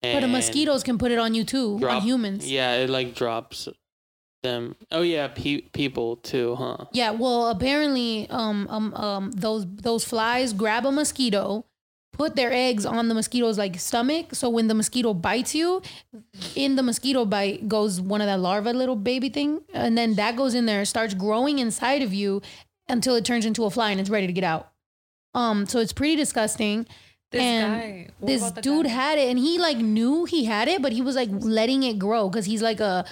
But 0.01 0.21
the 0.21 0.27
mosquitoes 0.27 0.83
can 0.83 0.97
put 0.97 1.11
it 1.11 1.19
on 1.19 1.33
you 1.33 1.43
too, 1.43 1.79
on 1.85 2.01
humans. 2.01 2.49
Yeah, 2.49 2.75
it 2.75 2.89
like 2.89 3.15
drops 3.15 3.67
them. 4.43 4.75
Oh 4.91 5.01
yeah, 5.01 5.27
pe- 5.27 5.61
people 5.61 6.15
too, 6.17 6.55
huh? 6.55 6.85
Yeah, 6.93 7.11
well, 7.11 7.49
apparently, 7.49 8.27
um, 8.29 8.67
um, 8.69 8.93
um, 8.93 9.31
those 9.31 9.65
those 9.67 10.05
flies 10.05 10.53
grab 10.53 10.85
a 10.85 10.91
mosquito, 10.91 11.65
put 12.13 12.37
their 12.37 12.51
eggs 12.53 12.85
on 12.85 13.09
the 13.09 13.13
mosquito's 13.13 13.57
like 13.57 13.77
stomach. 13.79 14.33
So 14.33 14.49
when 14.49 14.67
the 14.67 14.73
mosquito 14.73 15.13
bites 15.13 15.53
you, 15.53 15.81
in 16.55 16.75
the 16.77 16.83
mosquito 16.83 17.25
bite 17.25 17.67
goes 17.67 17.99
one 17.99 18.21
of 18.21 18.27
that 18.27 18.39
larva 18.39 18.71
little 18.71 18.95
baby 18.95 19.27
thing, 19.29 19.61
and 19.73 19.97
then 19.97 20.15
that 20.15 20.37
goes 20.37 20.53
in 20.53 20.65
there, 20.65 20.85
starts 20.85 21.13
growing 21.13 21.59
inside 21.59 22.01
of 22.01 22.13
you 22.13 22.41
until 22.87 23.15
it 23.15 23.25
turns 23.25 23.45
into 23.45 23.65
a 23.65 23.69
fly 23.69 23.91
and 23.91 23.99
it's 23.99 24.09
ready 24.09 24.27
to 24.27 24.33
get 24.33 24.43
out. 24.45 24.71
Um, 25.35 25.65
so 25.65 25.79
it's 25.79 25.93
pretty 25.93 26.15
disgusting. 26.15 26.87
This 27.31 27.41
and 27.41 27.73
guy, 27.81 28.07
what 28.19 28.27
this 28.27 28.51
dude 28.63 28.85
guy? 28.85 28.91
had 28.91 29.19
it, 29.19 29.29
and 29.29 29.37
he 29.37 29.59
like 29.59 29.77
knew 29.77 30.25
he 30.25 30.45
had 30.45 30.67
it, 30.67 30.81
but 30.81 30.91
he 30.93 31.01
was 31.01 31.15
like 31.15 31.29
letting 31.31 31.83
it 31.83 31.99
grow 31.99 32.27
because 32.29 32.45
he's 32.45 32.61
like 32.61 32.79
a 32.79 33.05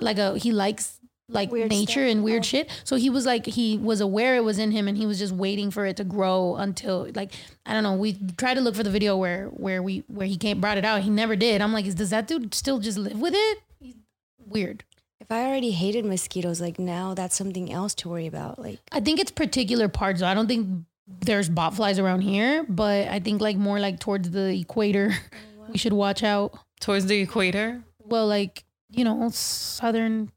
like 0.00 0.18
a 0.18 0.38
he 0.38 0.50
likes 0.52 0.96
like 1.28 1.52
Weird 1.52 1.70
nature 1.70 1.92
stuff. 2.00 2.10
and 2.10 2.24
weird 2.24 2.40
Oh. 2.40 2.42
shit. 2.42 2.70
So 2.84 2.96
he 2.96 3.08
was 3.10 3.24
like 3.26 3.46
he 3.46 3.76
was 3.78 4.00
aware 4.00 4.34
it 4.36 4.44
was 4.44 4.58
in 4.58 4.70
him, 4.72 4.88
and 4.88 4.96
he 4.96 5.06
was 5.06 5.18
just 5.18 5.32
waiting 5.34 5.70
for 5.70 5.84
it 5.86 5.96
to 5.98 6.04
grow 6.04 6.56
until 6.56 7.08
like 7.14 7.32
I 7.66 7.72
don't 7.74 7.82
know. 7.82 7.94
We 7.94 8.16
tried 8.38 8.54
to 8.54 8.60
look 8.62 8.74
for 8.74 8.82
the 8.82 8.90
video 8.90 9.16
where 9.16 9.46
where 9.48 9.82
we 9.82 10.04
where 10.08 10.26
he 10.26 10.36
came 10.36 10.60
brought 10.60 10.78
it 10.78 10.84
out. 10.84 11.02
He 11.02 11.10
never 11.10 11.36
did. 11.36 11.60
I'm 11.60 11.72
like, 11.72 11.84
is, 11.86 11.94
does 11.94 12.10
that 12.10 12.26
dude 12.26 12.54
still 12.54 12.78
just 12.80 12.96
live 12.98 13.20
with 13.20 13.34
it? 13.36 13.58
He's 13.78 13.94
weird. 14.38 14.84
If 15.20 15.30
I 15.30 15.44
already 15.46 15.70
hated 15.72 16.04
mosquitoes, 16.06 16.60
like 16.62 16.78
now 16.78 17.12
that's 17.14 17.36
something 17.36 17.70
else 17.70 17.94
to 17.96 18.08
worry 18.08 18.26
about. 18.26 18.58
Like 18.58 18.78
I 18.90 19.00
think 19.00 19.20
it's 19.20 19.30
particular 19.30 19.86
parts. 19.88 20.20
Though. 20.20 20.26
I 20.26 20.34
don't 20.34 20.48
think 20.48 20.84
there's 21.20 21.48
bot 21.48 21.74
flies 21.74 21.98
around 21.98 22.22
here, 22.22 22.64
but 22.68 23.08
I 23.08 23.20
think 23.20 23.40
like 23.40 23.56
more 23.56 23.78
like 23.80 24.00
towards 24.00 24.30
the 24.30 24.48
equator, 24.60 25.12
we 25.68 25.78
should 25.78 25.92
watch 25.92 26.22
out. 26.22 26.58
towards 26.80 27.06
the 27.06 27.20
equator. 27.20 27.82
Well, 27.98 28.26
like 28.26 28.64
you 28.90 29.04
know, 29.04 29.28
southern 29.32 30.30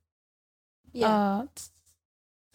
yeah, 0.92 1.08
uh 1.08 1.46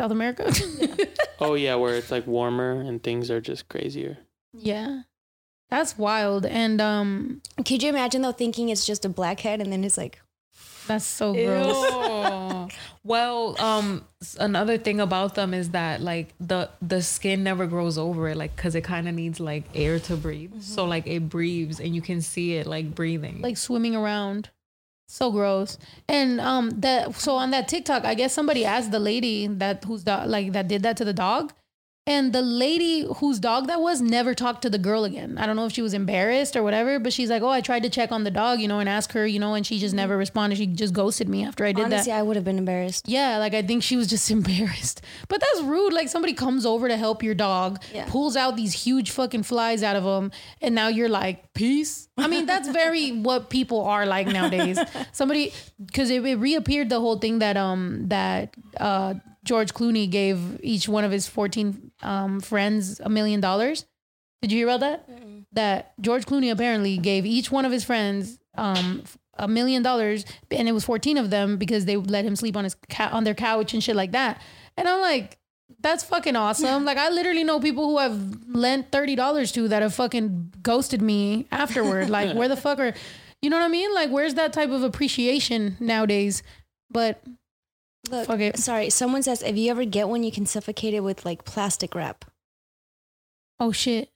South 0.00 0.10
America. 0.12 0.52
Oh 1.40 1.54
yeah, 1.54 1.76
where 1.76 1.94
it's 1.94 2.10
like 2.10 2.26
warmer 2.26 2.80
and 2.80 3.00
things 3.02 3.30
are 3.30 3.40
just 3.40 3.68
crazier. 3.68 4.18
yeah. 4.52 5.02
That's 5.70 5.96
wild. 5.98 6.46
And 6.46 6.80
um 6.80 7.42
could 7.64 7.82
you 7.82 7.90
imagine 7.90 8.22
though 8.22 8.32
thinking 8.32 8.70
it's 8.70 8.86
just 8.86 9.04
a 9.04 9.08
blackhead 9.08 9.60
and 9.60 9.70
then 9.70 9.84
it's 9.84 9.96
like 9.98 10.20
that's 10.88 11.04
so 11.04 11.32
gross. 11.34 12.72
Well, 13.04 13.58
um, 13.58 14.04
another 14.38 14.76
thing 14.76 15.00
about 15.00 15.34
them 15.34 15.54
is 15.54 15.70
that 15.70 16.02
like 16.02 16.34
the 16.38 16.68
the 16.82 17.00
skin 17.02 17.42
never 17.42 17.66
grows 17.66 17.96
over 17.96 18.28
it, 18.28 18.36
like 18.36 18.54
because 18.54 18.74
it 18.74 18.82
kind 18.84 19.08
of 19.08 19.14
needs 19.14 19.40
like 19.40 19.64
air 19.74 19.98
to 20.00 20.16
breathe. 20.16 20.60
So 20.60 20.84
like 20.84 21.06
it 21.06 21.28
breathes, 21.30 21.80
and 21.80 21.94
you 21.94 22.02
can 22.02 22.20
see 22.20 22.56
it 22.56 22.66
like 22.66 22.94
breathing. 22.94 23.40
like 23.40 23.56
swimming 23.56 23.96
around. 23.96 24.50
So 25.08 25.30
gross. 25.32 25.78
And 26.06 26.38
um 26.40 26.68
that 26.80 27.14
so 27.14 27.36
on 27.36 27.50
that 27.52 27.68
TikTok, 27.68 28.04
I 28.04 28.14
guess 28.14 28.34
somebody 28.34 28.66
asked 28.66 28.90
the 28.90 28.98
lady 28.98 29.46
that 29.46 29.84
who's 29.84 30.04
dog 30.04 30.28
like 30.28 30.52
that 30.52 30.68
did 30.68 30.82
that 30.82 30.98
to 30.98 31.04
the 31.04 31.14
dog. 31.14 31.54
And 32.08 32.32
the 32.32 32.40
lady 32.40 33.06
whose 33.16 33.38
dog 33.38 33.66
that 33.66 33.82
was 33.82 34.00
never 34.00 34.32
talked 34.34 34.62
to 34.62 34.70
the 34.70 34.78
girl 34.78 35.04
again. 35.04 35.36
I 35.36 35.44
don't 35.46 35.56
know 35.56 35.66
if 35.66 35.72
she 35.74 35.82
was 35.82 35.92
embarrassed 35.92 36.56
or 36.56 36.62
whatever, 36.62 36.98
but 36.98 37.12
she's 37.12 37.28
like, 37.28 37.42
"Oh, 37.42 37.50
I 37.50 37.60
tried 37.60 37.82
to 37.82 37.90
check 37.90 38.10
on 38.10 38.24
the 38.24 38.30
dog, 38.30 38.60
you 38.60 38.66
know, 38.66 38.78
and 38.80 38.88
ask 38.88 39.12
her, 39.12 39.26
you 39.26 39.38
know, 39.38 39.52
and 39.52 39.66
she 39.66 39.78
just 39.78 39.94
never 39.94 40.16
responded. 40.16 40.56
She 40.56 40.66
just 40.66 40.94
ghosted 40.94 41.28
me 41.28 41.44
after 41.44 41.66
I 41.66 41.72
did 41.72 41.84
Honestly, 41.84 42.10
that." 42.10 42.18
I 42.18 42.22
would 42.22 42.36
have 42.36 42.46
been 42.46 42.56
embarrassed. 42.56 43.06
Yeah, 43.06 43.36
like 43.36 43.52
I 43.52 43.60
think 43.60 43.82
she 43.82 43.96
was 43.98 44.06
just 44.06 44.30
embarrassed. 44.38 45.02
But 45.28 45.40
that's 45.42 45.60
rude. 45.66 45.92
Like 45.92 46.08
somebody 46.08 46.32
comes 46.32 46.64
over 46.64 46.88
to 46.88 46.96
help 46.96 47.22
your 47.22 47.34
dog, 47.34 47.78
Yeah. 47.92 48.06
pulls 48.08 48.36
out 48.36 48.56
these 48.56 48.72
huge 48.72 49.10
fucking 49.10 49.42
flies 49.42 49.82
out 49.82 49.94
of 49.96 50.04
them, 50.04 50.32
and 50.62 50.74
now 50.74 50.88
you're 50.88 51.10
like, 51.10 51.52
peace. 51.52 52.08
I 52.16 52.26
mean, 52.26 52.46
that's 52.46 52.68
very 52.82 53.10
what 53.12 53.50
people 53.50 53.84
are 53.84 54.06
like 54.06 54.26
nowadays. 54.28 54.78
Somebody, 55.12 55.52
because 55.84 56.08
it, 56.08 56.24
it 56.24 56.36
reappeared 56.36 56.88
the 56.88 57.00
whole 57.00 57.18
thing 57.18 57.40
that 57.40 57.58
um 57.58 58.08
that 58.08 58.54
uh 58.80 59.12
George 59.44 59.72
Clooney 59.72 60.10
gave 60.10 60.58
each 60.62 60.88
one 60.88 61.04
of 61.04 61.12
his 61.12 61.26
14 61.26 61.87
um 62.02 62.40
friends 62.40 63.00
a 63.00 63.08
million 63.08 63.40
dollars. 63.40 63.86
Did 64.42 64.52
you 64.52 64.58
hear 64.58 64.68
about 64.68 64.80
that? 64.80 65.08
That 65.52 66.00
George 66.00 66.26
Clooney 66.26 66.50
apparently 66.52 66.98
gave 66.98 67.26
each 67.26 67.50
one 67.50 67.64
of 67.64 67.72
his 67.72 67.84
friends 67.84 68.38
um 68.56 69.02
a 69.34 69.46
million 69.48 69.82
dollars, 69.82 70.24
and 70.50 70.68
it 70.68 70.72
was 70.72 70.84
14 70.84 71.16
of 71.16 71.30
them 71.30 71.56
because 71.58 71.84
they 71.84 71.96
let 71.96 72.24
him 72.24 72.34
sleep 72.36 72.56
on 72.56 72.64
his 72.64 72.74
ca- 72.88 73.10
on 73.12 73.24
their 73.24 73.34
couch 73.34 73.72
and 73.72 73.82
shit 73.82 73.94
like 73.96 74.12
that. 74.12 74.42
And 74.76 74.88
I'm 74.88 75.00
like, 75.00 75.38
that's 75.80 76.02
fucking 76.04 76.34
awesome. 76.36 76.84
like 76.90 76.98
I 76.98 77.08
literally 77.10 77.44
know 77.44 77.60
people 77.60 77.86
who 77.88 77.98
have 77.98 78.46
lent 78.48 78.90
thirty 78.90 79.14
dollars 79.16 79.52
to 79.52 79.68
that 79.68 79.82
have 79.82 79.94
fucking 79.94 80.52
ghosted 80.62 81.02
me 81.02 81.46
afterward. 81.52 82.10
like 82.16 82.34
where 82.36 82.48
the 82.48 82.56
fuck 82.56 82.78
are, 82.78 82.94
you 83.42 83.50
know 83.50 83.58
what 83.58 83.64
I 83.64 83.68
mean? 83.68 83.94
Like 83.94 84.10
where's 84.10 84.34
that 84.34 84.52
type 84.52 84.70
of 84.70 84.82
appreciation 84.82 85.76
nowadays? 85.80 86.42
But 86.90 87.22
Look, 88.10 88.26
Fuck 88.26 88.40
it. 88.40 88.58
sorry. 88.58 88.90
Someone 88.90 89.22
says 89.22 89.42
if 89.42 89.56
you 89.56 89.70
ever 89.70 89.84
get 89.84 90.08
one, 90.08 90.22
you 90.24 90.32
can 90.32 90.46
suffocate 90.46 90.94
it 90.94 91.00
with 91.00 91.24
like 91.24 91.44
plastic 91.44 91.94
wrap. 91.94 92.24
oh 93.60 93.72
shit, 93.72 94.08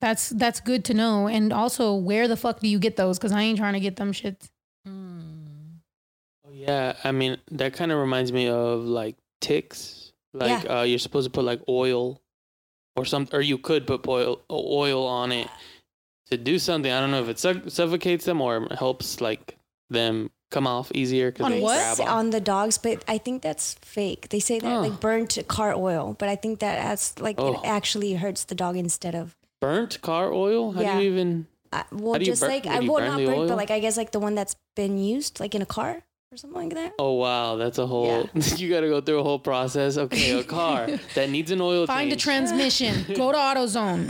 that's 0.00 0.30
that's 0.30 0.60
good 0.60 0.84
to 0.86 0.94
know. 0.94 1.28
And 1.28 1.52
also, 1.52 1.94
where 1.94 2.26
the 2.26 2.36
fuck 2.36 2.60
do 2.60 2.68
you 2.68 2.78
get 2.78 2.96
those? 2.96 3.18
Because 3.18 3.32
I 3.32 3.42
ain't 3.42 3.58
trying 3.58 3.74
to 3.74 3.80
get 3.80 3.96
them 3.96 4.12
shits. 4.12 4.48
Hmm. 4.86 5.20
Yeah, 6.50 6.94
I 7.04 7.12
mean 7.12 7.36
that 7.50 7.74
kind 7.74 7.92
of 7.92 7.98
reminds 7.98 8.32
me 8.32 8.48
of 8.48 8.84
like 8.84 9.16
ticks. 9.40 10.12
Like 10.32 10.68
uh, 10.68 10.80
you're 10.82 10.98
supposed 10.98 11.26
to 11.26 11.30
put 11.30 11.44
like 11.44 11.60
oil 11.68 12.20
or 12.96 13.04
some, 13.04 13.28
or 13.32 13.40
you 13.42 13.58
could 13.58 13.86
put 13.86 14.06
oil 14.08 14.40
oil 14.50 15.06
on 15.06 15.30
it 15.30 15.48
to 16.30 16.36
do 16.36 16.58
something. 16.58 16.90
I 16.90 17.00
don't 17.00 17.10
know 17.10 17.22
if 17.22 17.28
it 17.28 17.38
suff- 17.38 17.68
suffocates 17.68 18.24
them 18.24 18.40
or 18.40 18.66
helps 18.76 19.20
like 19.20 19.56
them 19.90 20.30
come 20.54 20.66
off 20.66 20.90
easier 20.94 21.30
because 21.30 21.46
On 21.46 21.52
they 21.52 21.60
what? 21.60 21.76
grab 21.96 22.00
on. 22.00 22.18
on 22.18 22.30
the 22.30 22.40
dogs, 22.40 22.78
but 22.78 23.04
I 23.08 23.18
think 23.18 23.42
that's 23.42 23.74
fake. 23.82 24.28
They 24.30 24.40
say 24.40 24.58
that 24.60 24.72
Oh. 24.72 24.80
like 24.86 25.00
burnt 25.00 25.36
car 25.48 25.74
oil, 25.74 26.14
but 26.20 26.28
I 26.28 26.36
think 26.36 26.60
that 26.60 26.78
adds 26.78 27.14
like 27.20 27.36
Oh. 27.38 27.54
it 27.54 27.60
actually 27.64 28.14
hurts 28.14 28.44
the 28.44 28.54
dog 28.54 28.76
instead 28.76 29.14
of 29.14 29.34
burnt 29.60 30.00
car 30.00 30.32
oil. 30.32 30.72
How 30.72 30.80
Yeah. 30.80 30.96
do 30.98 31.04
you 31.04 31.10
even? 31.12 31.46
uh, 31.72 31.82
well, 31.90 32.12
How 32.14 32.18
do 32.18 32.24
you 32.24 32.32
just 32.32 32.42
burn- 32.42 32.50
like 32.56 32.66
I 32.66 32.78
you 32.80 32.92
well 32.92 33.02
not 33.04 33.18
the 33.18 33.26
burnt, 33.26 33.38
oil? 33.40 33.48
but 33.48 33.56
like 33.56 33.70
I 33.72 33.80
guess 33.80 33.96
like 33.96 34.12
the 34.12 34.20
one 34.20 34.34
that's 34.38 34.54
been 34.76 34.96
used 34.96 35.40
like 35.40 35.54
in 35.58 35.62
a 35.62 35.66
car 35.78 36.02
or 36.30 36.36
something 36.36 36.60
like 36.70 36.74
that. 36.74 36.92
Oh 36.98 37.14
wow, 37.14 37.56
that's 37.56 37.78
a 37.78 37.86
whole. 37.86 38.06
yeah. 38.34 38.56
you 38.60 38.68
got 38.70 38.80
to 38.86 38.88
go 38.88 39.00
through 39.00 39.18
a 39.20 39.26
whole 39.28 39.38
process. 39.40 39.96
Okay, 39.98 40.38
a 40.38 40.44
car 40.44 40.86
that 41.16 41.30
needs 41.30 41.50
an 41.50 41.60
oil 41.60 41.86
Find 41.86 42.12
a 42.12 42.16
transmission. 42.16 42.92
Go 43.14 43.32
to 43.32 43.38
AutoZone. 43.48 44.06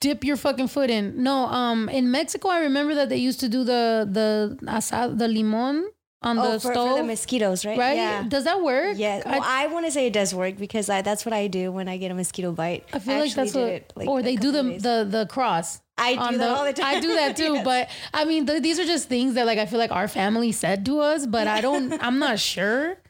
Dip 0.00 0.24
your 0.24 0.36
fucking 0.36 0.68
foot 0.68 0.90
in. 0.90 1.22
No, 1.22 1.46
um, 1.46 1.88
in 1.88 2.10
Mexico, 2.10 2.48
I 2.48 2.60
remember 2.60 2.94
that 2.94 3.08
they 3.08 3.16
used 3.16 3.40
to 3.40 3.48
do 3.48 3.64
the 3.64 4.08
the 4.10 4.58
asado, 4.66 5.18
the 5.18 5.28
limon 5.28 5.90
on 6.22 6.38
oh, 6.38 6.52
the 6.52 6.60
for, 6.60 6.72
stove, 6.72 6.90
for 6.90 6.96
the 6.98 7.04
mosquitoes, 7.04 7.64
right? 7.64 7.78
right? 7.78 7.96
Yeah. 7.96 8.22
Does 8.28 8.44
that 8.44 8.62
work? 8.62 8.96
Yeah, 8.96 9.22
I, 9.24 9.30
well, 9.30 9.42
I, 9.44 9.66
want 9.68 9.86
to 9.86 9.92
say 9.92 10.06
it 10.06 10.12
does 10.12 10.34
work 10.34 10.56
because 10.56 10.88
I, 10.88 11.02
that's 11.02 11.24
what 11.24 11.32
I 11.32 11.46
do 11.46 11.70
when 11.70 11.88
I 11.88 11.96
get 11.96 12.10
a 12.10 12.14
mosquito 12.14 12.52
bite. 12.52 12.84
I 12.92 12.98
feel 12.98 13.18
like 13.18 13.34
that's 13.34 13.54
what. 13.54 13.64
it, 13.64 13.92
like, 13.96 14.08
or 14.08 14.22
they 14.22 14.36
do 14.36 14.52
the 14.52 14.62
the 14.62 15.06
the 15.08 15.26
cross. 15.26 15.80
I 15.98 16.30
do 16.30 16.38
that 16.38 16.50
all 16.50 16.64
the 16.64 16.72
time. 16.72 16.96
I 16.96 17.00
do 17.00 17.14
that 17.14 17.36
too, 17.42 17.54
Yes. 17.54 17.64
but 17.64 17.88
I 18.12 18.24
mean, 18.24 18.46
th- 18.46 18.62
these 18.62 18.78
are 18.78 18.84
just 18.84 19.08
things 19.08 19.34
that 19.34 19.46
like 19.46 19.58
I 19.58 19.66
feel 19.66 19.78
like 19.78 19.92
our 19.92 20.08
family 20.08 20.52
said 20.52 20.84
to 20.86 21.00
us, 21.00 21.26
but 21.26 21.46
I 21.46 21.60
don't. 21.60 21.92
I'm 22.02 22.18
not 22.18 22.38
sure. 22.38 22.98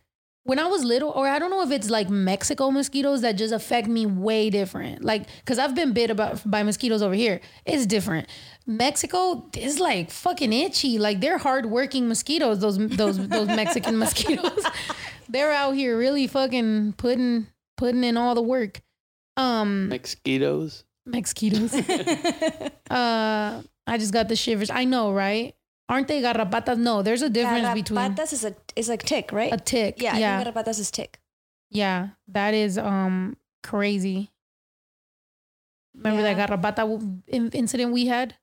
When 0.47 0.61
I 0.61 0.67
was 0.67 0.85
little, 0.85 1.11
or 1.11 1.27
I 1.27 1.41
don't 1.41 1.51
know 1.51 1.63
if 1.63 1.73
it's 1.73 1.91
like 1.91 2.09
Mexico 2.09 2.71
mosquitoes 2.71 3.21
that 3.23 3.33
just 3.37 3.53
affect 3.53 3.89
me 3.89 4.07
way 4.07 4.49
different. 4.49 5.05
Like, 5.05 5.27
cause 5.45 5.59
I've 5.59 5.75
been 5.75 5.93
bit 5.93 6.09
about 6.09 6.49
by 6.49 6.63
mosquitoes 6.63 7.03
over 7.03 7.15
here. 7.15 7.41
It's 7.65 7.85
different. 7.85 8.29
Mexico 8.65 9.49
is 9.57 9.81
like 9.81 10.13
fucking 10.13 10.53
itchy. 10.53 10.99
Like 10.99 11.21
they're 11.21 11.39
hardworking 11.39 12.07
mosquitoes. 12.07 12.61
Those 12.61 12.79
those 12.79 13.29
those 13.29 13.49
Mexican 13.49 13.99
mosquitoes. 14.05 14.65
They're 15.29 15.51
out 15.53 15.73
here 15.75 15.99
really 15.99 16.29
fucking 16.29 16.95
putting 16.97 17.49
putting 17.77 18.05
in 18.05 18.17
all 18.17 18.37
the 18.37 18.43
work. 18.43 18.81
Um, 19.37 19.89
Mosquitoes. 19.89 20.85
mosquitoes. 21.05 21.75
uh, 22.91 23.63
I 23.87 23.99
just 23.99 24.13
got 24.13 24.29
the 24.29 24.37
shivers. 24.37 24.71
I 24.71 24.85
know, 24.85 25.13
right? 25.13 25.55
Aren't 25.89 26.09
they 26.09 26.21
garrapatas? 26.21 26.79
No, 26.79 27.03
there's 27.03 27.23
a 27.23 27.31
difference 27.31 27.69
between 27.75 27.99
Garrapatas 27.99 28.33
is 28.33 28.45
a 28.45 28.55
is 28.75 28.89
a 28.89 28.97
tick, 28.97 29.31
right? 29.33 29.53
a 29.53 29.57
tick. 29.57 29.97
yeah, 30.03 30.11
Yeah, 30.11 30.17
I 30.17 30.19
yeah, 30.19 30.43
think 30.45 30.57
garrapatas 30.57 30.81
is 30.81 30.91
tick. 30.91 31.21
Yeah, 31.71 32.09
that 32.29 32.55
is 32.55 32.77
um 32.79 33.37
crazy. 33.63 34.31
Remember 35.95 36.23
that 36.23 36.37
garrapata 36.37 37.23
incident 37.55 37.93
we 37.93 38.07
had? 38.07 38.35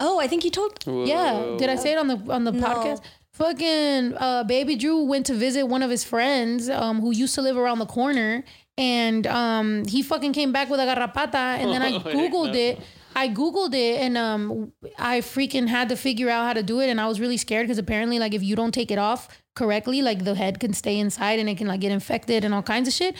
Oh, 0.00 0.18
I 0.18 0.26
think 0.26 0.44
you 0.44 0.50
told. 0.50 0.84
Yeah. 0.86 1.56
Did 1.58 1.70
I 1.70 1.76
say 1.76 1.92
it 1.92 1.98
on 1.98 2.08
the 2.08 2.16
on 2.32 2.44
the 2.44 2.52
No. 2.52 2.66
podcast? 2.66 3.00
Fucking 3.34 4.14
uh, 4.18 4.44
baby 4.44 4.76
Drew 4.76 5.04
went 5.04 5.24
to 5.26 5.34
visit 5.34 5.64
one 5.66 5.82
of 5.82 5.90
his 5.90 6.04
friends 6.04 6.68
um, 6.68 7.00
who 7.00 7.12
used 7.12 7.34
to 7.36 7.40
live 7.42 7.56
around 7.56 7.78
the 7.78 7.86
corner, 7.86 8.44
and 8.76 9.26
um, 9.26 9.86
he 9.86 10.02
fucking 10.02 10.34
came 10.34 10.52
back 10.52 10.68
with 10.68 10.80
a 10.80 10.82
garrapata, 10.84 11.56
and 11.56 11.70
then 11.72 11.80
I 11.80 11.92
Oh, 11.96 12.00
googled 12.00 12.54
it. 12.54 12.78
I 13.14 13.28
googled 13.28 13.74
it, 13.74 14.00
and 14.00 14.16
um, 14.16 14.72
I 14.98 15.20
freaking 15.20 15.68
had 15.68 15.88
to 15.90 15.96
figure 15.96 16.28
out 16.28 16.46
how 16.46 16.52
to 16.54 16.62
do 16.62 16.80
it, 16.80 16.88
and 16.88 17.00
I 17.00 17.06
was 17.06 17.20
really 17.20 17.36
scared 17.36 17.66
because 17.66 17.78
apparently, 17.78 18.18
like, 18.18 18.34
if 18.34 18.42
you 18.42 18.56
don't 18.56 18.72
take 18.72 18.90
it 18.90 18.98
off 18.98 19.28
correctly, 19.54 20.02
like 20.02 20.24
the 20.24 20.34
head 20.34 20.60
can 20.60 20.72
stay 20.72 20.98
inside 20.98 21.38
and 21.38 21.48
it 21.48 21.58
can 21.58 21.66
like 21.66 21.80
get 21.80 21.92
infected 21.92 22.44
and 22.44 22.54
all 22.54 22.62
kinds 22.62 22.88
of 22.88 22.94
shit. 22.94 23.16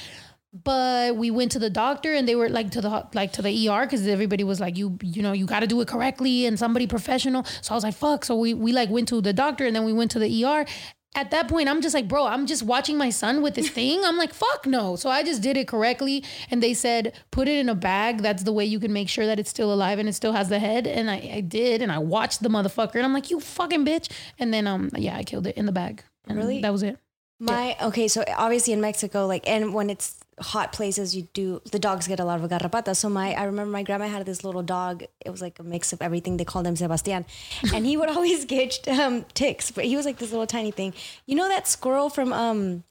But 0.53 1.16
we 1.16 1.30
went 1.30 1.53
to 1.53 1.59
the 1.59 1.70
doctor 1.70 2.12
and 2.12 2.28
they 2.28 2.34
were 2.34 2.49
like 2.49 2.70
to 2.72 2.82
the 2.82 3.09
like 3.14 3.32
to 3.34 3.43
the 3.43 3.68
ER 3.68 3.82
because 3.82 4.07
everybody 4.07 4.45
was 4.45 4.61
like 4.61 4.76
you 4.76 4.99
you 5.03 5.22
know 5.22 5.32
you 5.32 5.47
got 5.47 5.61
to 5.61 5.66
do 5.66 5.80
it 5.80 5.88
correctly 5.88 6.45
and 6.45 6.59
somebody 6.59 6.86
professional. 6.86 7.45
So 7.62 7.72
I 7.72 7.74
was 7.74 7.84
like 7.84 7.95
fuck. 7.95 8.24
So 8.26 8.36
we 8.36 8.53
we 8.53 8.72
like 8.72 8.90
went 8.90 9.09
to 9.09 9.22
the 9.22 9.32
doctor 9.32 9.64
and 9.64 9.74
then 9.74 9.84
we 9.84 9.95
went 9.95 10.11
to 10.11 10.18
the 10.18 10.45
ER 10.45 10.66
at 11.14 11.30
that 11.30 11.48
point 11.48 11.68
I'm 11.68 11.80
just 11.82 11.94
like 11.94 12.08
bro 12.08 12.26
I'm 12.26 12.46
just 12.46 12.62
watching 12.62 12.96
my 12.96 13.10
son 13.10 13.42
with 13.42 13.54
this 13.54 13.68
thing. 13.78 14.02
I'm 14.04 14.16
like 14.16 14.32
fuck 14.34 14.66
no. 14.66 14.96
So 14.96 15.10
I 15.10 15.22
just 15.22 15.42
did 15.42 15.56
it 15.56 15.68
correctly 15.68 16.24
and 16.50 16.62
they 16.62 16.74
said 16.74 17.14
put 17.30 17.48
it 17.48 17.58
in 17.58 17.68
a 17.68 17.74
bag. 17.74 18.22
That's 18.22 18.42
the 18.44 18.52
way 18.52 18.64
you 18.64 18.80
can 18.80 18.92
make 18.92 19.08
sure 19.08 19.26
that 19.26 19.38
it's 19.38 19.50
still 19.50 19.72
alive 19.72 19.98
and 19.98 20.08
it 20.08 20.14
still 20.14 20.32
has 20.32 20.48
the 20.48 20.58
head. 20.58 20.86
And 20.86 21.10
I, 21.10 21.30
I 21.34 21.40
did 21.40 21.82
and 21.82 21.92
I 21.92 21.98
watched 21.98 22.42
the 22.42 22.48
motherfucker 22.48 22.94
and 22.96 23.04
I'm 23.04 23.12
like 23.12 23.30
you 23.30 23.40
fucking 23.40 23.84
bitch. 23.84 24.10
And 24.38 24.52
then 24.54 24.66
um 24.66 24.90
yeah 24.96 25.16
I 25.16 25.22
killed 25.24 25.46
it 25.46 25.56
in 25.56 25.66
the 25.66 25.72
bag. 25.72 26.02
And 26.26 26.38
Really? 26.38 26.60
that 26.60 26.72
was 26.72 26.82
it. 26.82 26.98
My 27.40 27.76
okay, 27.82 28.06
so 28.06 28.22
obviously 28.36 28.72
in 28.72 28.80
Mexico, 28.80 29.26
like, 29.26 29.48
and 29.48 29.74
when 29.74 29.90
it's 29.90 30.21
hot 30.41 30.72
places, 30.72 31.14
you 31.14 31.28
do 31.35 31.61
the 31.70 31.78
dogs 31.78 32.09
get 32.09 32.20
a 32.20 32.24
lot 32.24 32.41
of 32.43 32.51
garrapata. 32.51 32.97
So 32.97 33.09
my, 33.09 33.35
I 33.35 33.45
remember 33.45 33.70
my 33.70 33.83
grandma 33.83 34.07
had 34.09 34.24
this 34.26 34.45
little 34.45 34.62
dog. 34.62 35.05
It 35.24 35.30
was 35.30 35.43
like 35.43 35.59
a 35.59 35.62
mix 35.62 35.93
of 35.93 36.01
everything. 36.03 36.37
They 36.37 36.45
called 36.45 36.66
him 36.66 36.76
Sebastian, 36.76 37.24
and 37.74 37.87
he 37.87 37.97
would 37.97 38.09
always 38.16 38.45
get 38.45 38.87
um, 38.89 39.24
ticks. 39.35 39.70
But 39.70 39.85
he 39.85 39.97
was 39.97 40.07
like 40.07 40.18
this 40.18 40.30
little 40.30 40.47
tiny 40.47 40.70
thing. 40.70 40.95
You 41.26 41.37
know 41.37 41.49
that 41.49 41.68
squirrel 41.68 42.09
from 42.09 42.33
um, 42.33 42.85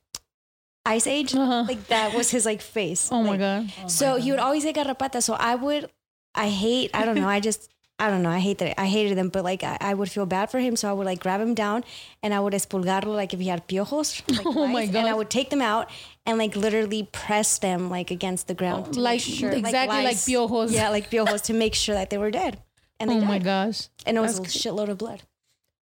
Ice 0.86 1.08
Age? 1.08 1.34
Uh-huh. 1.36 1.66
Like 1.68 1.88
that 1.88 2.14
was 2.14 2.32
his 2.32 2.46
like 2.46 2.62
face. 2.62 3.10
oh 3.12 3.22
my 3.24 3.32
Like, 3.32 3.39
god 3.39 3.89
so 3.89 4.16
he 4.16 4.32
would 4.32 4.39
always 4.39 4.64
get 4.64 4.76
garrapata. 4.76 5.22
So 5.22 5.34
I 5.34 5.56
would, 5.56 5.89
I 6.36 6.50
hate, 6.50 6.92
I 6.94 7.06
don't 7.06 7.16
know, 7.16 7.28
I 7.28 7.39
just, 7.39 7.70
I 8.02 8.10
don't 8.10 8.24
know, 8.24 8.30
I 8.30 8.39
hate 8.39 8.58
that, 8.58 8.80
I 8.82 8.88
hated 8.88 9.18
them, 9.18 9.30
but 9.30 9.43
like 9.43 9.64
I, 9.64 9.78
I 9.80 9.93
would 9.93 10.10
feel 10.10 10.26
bad 10.26 10.49
for 10.49 10.60
him. 10.60 10.76
So 10.76 10.89
I 10.89 10.93
would 10.93 11.06
like 11.06 11.20
grab 11.20 11.39
him 11.39 11.54
down 11.54 11.84
and 12.24 12.34
I 12.34 12.39
would 12.39 12.54
expulgarlo 12.54 13.16
like 13.16 13.34
if 13.34 13.39
he 13.39 13.47
had 13.47 13.68
piojos. 13.68 14.22
Like, 14.38 14.45
Oh 14.45 14.68
my 14.68 14.74
mice, 14.74 14.95
And 14.95 15.08
I 15.08 15.14
would 15.14 15.30
take 15.30 15.49
them 15.52 15.62
out 15.62 15.89
and 16.26 16.38
like 16.38 16.56
literally 16.56 17.08
press 17.12 17.60
them 17.60 17.89
like 17.89 18.10
against 18.12 18.47
the 18.47 18.54
ground. 18.56 18.88
make 18.88 18.95
like 18.97 19.20
sure- 19.22 19.52
exactly 19.52 19.97
like 19.97 20.06
lice. 20.06 20.28
piojos 20.28 20.72
Yeah, 20.74 20.89
like 20.89 21.10
piojos 21.12 21.43
to 21.43 21.54
make 21.54 21.76
sure 21.76 21.95
that 21.95 22.10
they 22.10 22.18
were 22.18 22.32
dead. 22.32 22.60
And 22.99 23.10
they 23.10 23.16
oh 23.18 23.22
my 23.22 23.39
gosh 23.39 23.88
And 24.06 24.18
it 24.18 24.22
was 24.22 24.39
a 24.39 24.43
shitload 24.43 24.89
of 24.89 24.97
blood. 24.97 25.22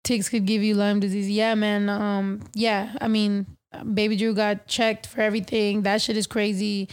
ticks 0.04 0.28
could 0.28 0.46
give 0.46 0.62
you 0.62 0.74
Lyme 0.74 1.00
disease. 1.00 1.28
Yeah, 1.30 1.54
man. 1.54 1.88
Um, 1.88 2.40
yeah. 2.54 2.94
I 3.00 3.08
mean, 3.08 3.46
baby 3.94 4.16
Drew 4.16 4.34
got 4.34 4.66
checked 4.66 5.06
for 5.06 5.20
everything. 5.20 5.82
That 5.82 6.00
shit 6.00 6.16
is 6.16 6.26
crazy. 6.26 6.88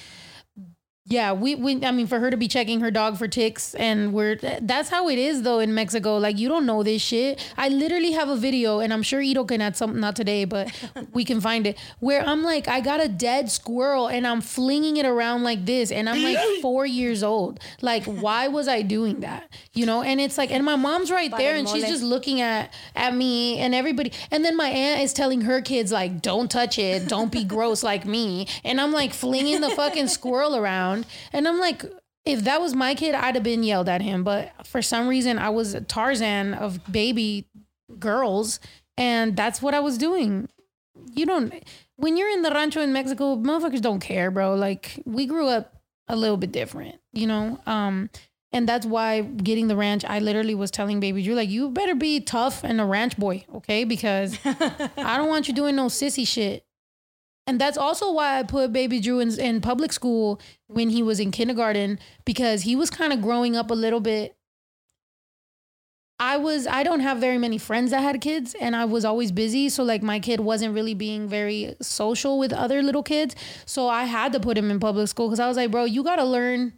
Yeah, 1.06 1.34
we, 1.34 1.56
we 1.56 1.84
I 1.84 1.92
mean 1.92 2.08
for 2.08 2.18
her 2.20 2.32
to 2.32 2.38
be 2.38 2.48
checking 2.48 2.80
her 2.80 2.90
dog 2.90 3.18
for 3.18 3.28
ticks 3.28 3.76
and 3.76 4.14
we're 4.14 4.38
that's 4.62 4.88
how 4.88 5.10
it 5.10 5.20
is 5.20 5.42
though 5.42 5.60
in 5.60 5.74
Mexico. 5.74 6.18
Like 6.18 6.40
you 6.40 6.48
don't 6.48 6.66
know 6.66 6.82
this 6.82 7.02
shit. 7.02 7.44
I 7.58 7.68
literally 7.68 8.12
have 8.12 8.30
a 8.30 8.38
video 8.38 8.80
and 8.80 8.94
I'm 8.94 9.04
sure 9.04 9.20
Ito 9.20 9.44
can 9.44 9.60
add 9.60 9.76
something 9.76 10.00
not 10.00 10.16
today, 10.16 10.46
but 10.46 10.72
we 11.12 11.26
can 11.26 11.42
find 11.42 11.68
it 11.68 11.78
where 12.00 12.26
I'm 12.26 12.42
like 12.42 12.70
I 12.70 12.80
got 12.80 13.04
a 13.04 13.10
dead 13.10 13.52
squirrel 13.52 14.08
and 14.08 14.26
I'm 14.26 14.40
flinging 14.40 14.96
it 14.96 15.06
around 15.06 15.44
like 15.44 15.66
this 15.66 15.92
and 15.92 16.08
I'm 16.10 16.24
like 16.24 16.40
4 16.62 16.86
years 16.86 17.22
old. 17.22 17.60
Like 17.82 18.06
why 18.06 18.48
was 18.48 18.70
I 18.70 18.82
doing 18.82 19.20
that? 19.20 19.50
You 19.74 19.86
know, 19.86 20.04
and 20.04 20.22
it's 20.22 20.38
like 20.38 20.52
and 20.52 20.64
my 20.64 20.78
mom's 20.78 21.12
right 21.12 21.36
there 21.36 21.58
and 21.58 21.68
she's 21.68 21.86
just 21.86 22.04
looking 22.04 22.40
at 22.40 22.74
at 22.96 23.14
me 23.14 23.58
and 23.58 23.76
everybody 23.76 24.14
and 24.32 24.46
then 24.46 24.56
my 24.56 24.70
aunt 24.70 25.02
is 25.02 25.12
telling 25.12 25.42
her 25.42 25.60
kids 25.60 25.92
like 25.92 26.22
don't 26.22 26.50
touch 26.50 26.80
it, 26.80 27.10
don't 27.10 27.32
be 27.32 27.44
gross 27.54 27.84
like 27.84 28.06
me. 28.06 28.48
And 28.64 28.80
I'm 28.80 28.94
like 28.94 29.14
flinging 29.14 29.60
the 29.60 29.70
fucking 29.72 30.08
squirrel 30.08 30.56
around 30.56 30.93
and 31.32 31.48
I'm 31.48 31.60
like 31.60 31.86
if 32.26 32.44
that 32.46 32.62
was 32.62 32.74
my 32.74 32.96
kid, 32.96 33.16
I'd 33.16 33.36
have 33.36 33.44
been 33.44 33.64
yelled 33.64 33.90
at 33.90 34.02
him. 34.02 34.24
But 34.24 34.52
for 34.66 34.82
some 34.82 35.08
reason, 35.08 35.38
I 35.38 35.50
was 35.50 35.76
Tarzan 35.88 36.54
of 36.54 36.80
baby 36.92 37.48
girls, 38.00 38.60
and 38.98 39.36
that's 39.36 39.62
what 39.62 39.74
I 39.74 39.80
was 39.80 39.98
doing. 39.98 40.48
You 41.14 41.26
don't, 41.26 41.54
when 41.98 42.18
you're 42.18 42.30
in 42.30 42.42
the 42.42 42.52
rancho 42.52 42.82
in 42.82 42.94
Mexico, 42.94 43.36
motherfuckers 43.36 43.82
don't 43.82 44.00
care, 44.00 44.32
bro. 44.32 44.56
Like, 44.56 45.02
we 45.06 45.26
grew 45.26 45.48
up 45.48 45.74
a 46.08 46.16
little 46.16 46.38
bit 46.38 46.52
different, 46.52 46.96
you 47.12 47.28
know? 47.28 47.60
Um, 47.66 48.10
and 48.52 48.70
that's 48.70 48.86
why 48.86 49.22
getting 49.22 49.68
the 49.68 49.76
ranch, 49.76 50.06
I 50.06 50.20
literally 50.20 50.56
was 50.56 50.72
telling 50.72 51.00
baby 51.00 51.24
Drew, 51.24 51.34
like, 51.34 51.50
you 51.50 51.72
better 51.72 51.96
be 51.96 52.20
tough 52.20 52.64
and 52.64 52.80
a 52.80 52.86
ranch 52.86 53.18
boy, 53.18 53.44
okay? 53.56 53.84
Because 53.84 54.38
I 54.46 55.18
don't 55.18 55.28
want 55.28 55.48
you 55.48 55.54
doing 55.54 55.76
no 55.76 55.88
sissy 55.88 56.26
shit. 56.26 56.66
And 57.46 57.60
that's 57.60 57.78
also 57.78 58.12
why 58.12 58.40
I 58.40 58.44
put 58.44 58.72
baby 58.72 59.00
Drew 59.00 59.20
in, 59.20 59.38
in 59.40 59.60
public 59.60 59.92
school 59.92 60.40
when 60.68 60.90
he 60.90 61.04
was 61.04 61.20
in 61.20 61.32
kindergarten 61.32 62.00
because 62.26 62.62
he 62.62 62.76
was 62.76 62.90
kind 62.90 63.12
of 63.12 63.22
growing 63.22 63.56
up 63.56 63.70
a 63.70 63.76
little 63.76 64.00
bit. 64.00 64.36
I 66.20 66.38
was 66.38 66.68
I 66.68 66.84
don't 66.84 67.02
have 67.02 67.18
very 67.18 67.38
many 67.38 67.58
friends 67.58 67.92
that 67.92 68.02
had 68.02 68.22
kids 68.22 68.56
and 68.60 68.76
I 68.76 68.86
was 68.86 69.04
always 69.04 69.32
busy 69.32 69.68
so 69.68 69.84
like 69.84 70.02
my 70.02 70.20
kid 70.20 70.40
wasn't 70.40 70.74
really 70.74 70.94
being 70.94 71.28
very 71.28 71.76
social 71.82 72.40
with 72.40 72.54
other 72.54 72.82
little 72.82 73.04
kids 73.04 73.36
so 73.66 73.90
I 73.90 74.06
had 74.06 74.32
to 74.34 74.40
put 74.40 74.58
him 74.58 74.72
in 74.72 74.80
public 74.80 75.10
school 75.10 75.28
cuz 75.30 75.40
I 75.40 75.48
was 75.48 75.58
like 75.58 75.72
bro 75.72 75.84
you 75.84 76.02
got 76.04 76.18
to 76.18 76.24
learn 76.24 76.74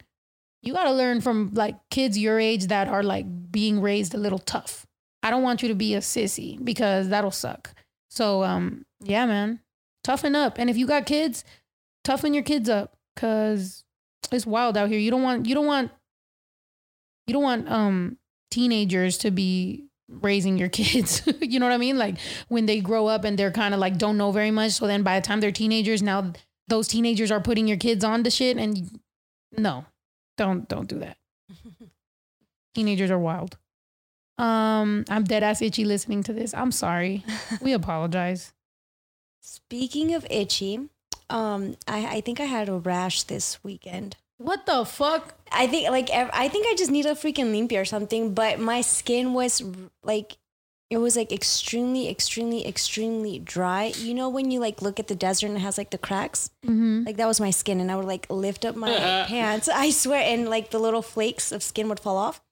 you 0.62 0.72
got 0.72 0.84
to 0.84 0.92
learn 0.92 1.20
from 1.20 1.52
like 1.54 1.76
kids 1.90 2.18
your 2.18 2.40
age 2.40 2.66
that 2.68 2.88
are 2.88 3.04
like 3.04 3.26
being 3.52 3.80
raised 3.80 4.14
a 4.14 4.18
little 4.18 4.40
tough. 4.40 4.84
I 5.22 5.30
don't 5.30 5.42
want 5.44 5.62
you 5.62 5.68
to 5.68 5.74
be 5.74 5.94
a 5.94 6.00
sissy 6.00 6.62
because 6.64 7.10
that'll 7.10 7.30
suck. 7.30 7.72
So 8.08 8.42
um 8.42 8.84
yeah 9.04 9.26
man 9.26 9.60
toughen 10.06 10.36
up. 10.36 10.58
And 10.58 10.70
if 10.70 10.76
you 10.76 10.86
got 10.86 11.04
kids, 11.04 11.44
toughen 12.04 12.32
your 12.32 12.44
kids 12.44 12.68
up 12.68 12.96
because 13.14 13.82
it's 14.30 14.46
wild 14.46 14.76
out 14.76 14.88
here. 14.88 15.00
You 15.00 15.10
don't 15.10 15.22
want 15.22 15.46
you 15.46 15.54
don't 15.54 15.66
want 15.66 15.90
you 17.26 17.32
don't 17.32 17.42
want 17.42 17.68
um 17.68 18.16
teenagers 18.52 19.18
to 19.18 19.32
be 19.32 19.86
raising 20.08 20.56
your 20.56 20.68
kids. 20.80 21.22
you 21.40 21.58
know 21.58 21.66
what 21.66 21.72
I 21.72 21.78
mean? 21.78 21.98
Like 21.98 22.18
when 22.48 22.66
they 22.66 22.80
grow 22.80 23.08
up 23.08 23.24
and 23.24 23.36
they're 23.36 23.50
kind 23.50 23.74
of 23.74 23.80
like 23.80 23.98
don't 23.98 24.16
know 24.16 24.30
very 24.30 24.52
much. 24.52 24.72
So 24.72 24.86
then 24.86 25.02
by 25.02 25.18
the 25.18 25.26
time 25.26 25.40
they're 25.40 25.50
teenagers, 25.50 26.02
now 26.02 26.32
those 26.68 26.86
teenagers 26.86 27.32
are 27.32 27.40
putting 27.40 27.66
your 27.66 27.76
kids 27.76 28.04
on 28.04 28.22
to 28.22 28.30
shit 28.30 28.56
and 28.56 29.00
no. 29.58 29.84
Don't 30.36 30.68
don't 30.68 30.88
do 30.88 31.00
that. 31.00 31.16
teenagers 32.74 33.10
are 33.10 33.18
wild. 33.18 33.56
Um, 34.38 35.04
I'm 35.08 35.24
dead 35.24 35.42
ass 35.42 35.62
itchy 35.62 35.84
listening 35.84 36.22
to 36.24 36.32
this. 36.32 36.54
I'm 36.54 36.70
sorry. 36.70 37.24
We 37.62 37.72
apologize. 37.72 38.52
Speaking 39.48 40.12
of 40.12 40.26
itchy, 40.28 40.88
um, 41.30 41.76
I, 41.86 42.16
I 42.16 42.20
think 42.20 42.40
I 42.40 42.46
had 42.46 42.68
a 42.68 42.78
rash 42.78 43.22
this 43.22 43.62
weekend. 43.62 44.16
What 44.38 44.66
the 44.66 44.84
fuck? 44.84 45.36
I 45.52 45.68
think 45.68 45.88
like 45.88 46.10
I 46.10 46.48
think 46.48 46.66
I 46.66 46.74
just 46.74 46.90
need 46.90 47.06
a 47.06 47.12
freaking 47.14 47.52
limpia 47.54 47.80
or 47.80 47.84
something. 47.84 48.34
But 48.34 48.58
my 48.58 48.80
skin 48.80 49.34
was 49.34 49.62
like, 50.02 50.36
it 50.90 50.98
was 50.98 51.16
like 51.16 51.30
extremely, 51.30 52.08
extremely, 52.10 52.66
extremely 52.66 53.38
dry. 53.38 53.92
You 53.96 54.14
know 54.14 54.28
when 54.28 54.50
you 54.50 54.58
like 54.58 54.82
look 54.82 54.98
at 54.98 55.06
the 55.06 55.14
desert 55.14 55.46
and 55.46 55.56
it 55.56 55.60
has 55.60 55.78
like 55.78 55.90
the 55.90 55.98
cracks, 55.98 56.50
Mm-hmm. 56.66 57.04
like 57.06 57.16
that 57.16 57.28
was 57.28 57.38
my 57.38 57.52
skin, 57.52 57.78
and 57.80 57.88
I 57.92 57.94
would 57.94 58.04
like 58.04 58.26
lift 58.28 58.64
up 58.64 58.74
my 58.74 58.90
pants. 59.28 59.68
I 59.68 59.90
swear, 59.90 60.22
and 60.22 60.50
like 60.50 60.70
the 60.72 60.80
little 60.80 61.02
flakes 61.02 61.52
of 61.52 61.62
skin 61.62 61.88
would 61.88 62.00
fall 62.00 62.16
off. 62.16 62.42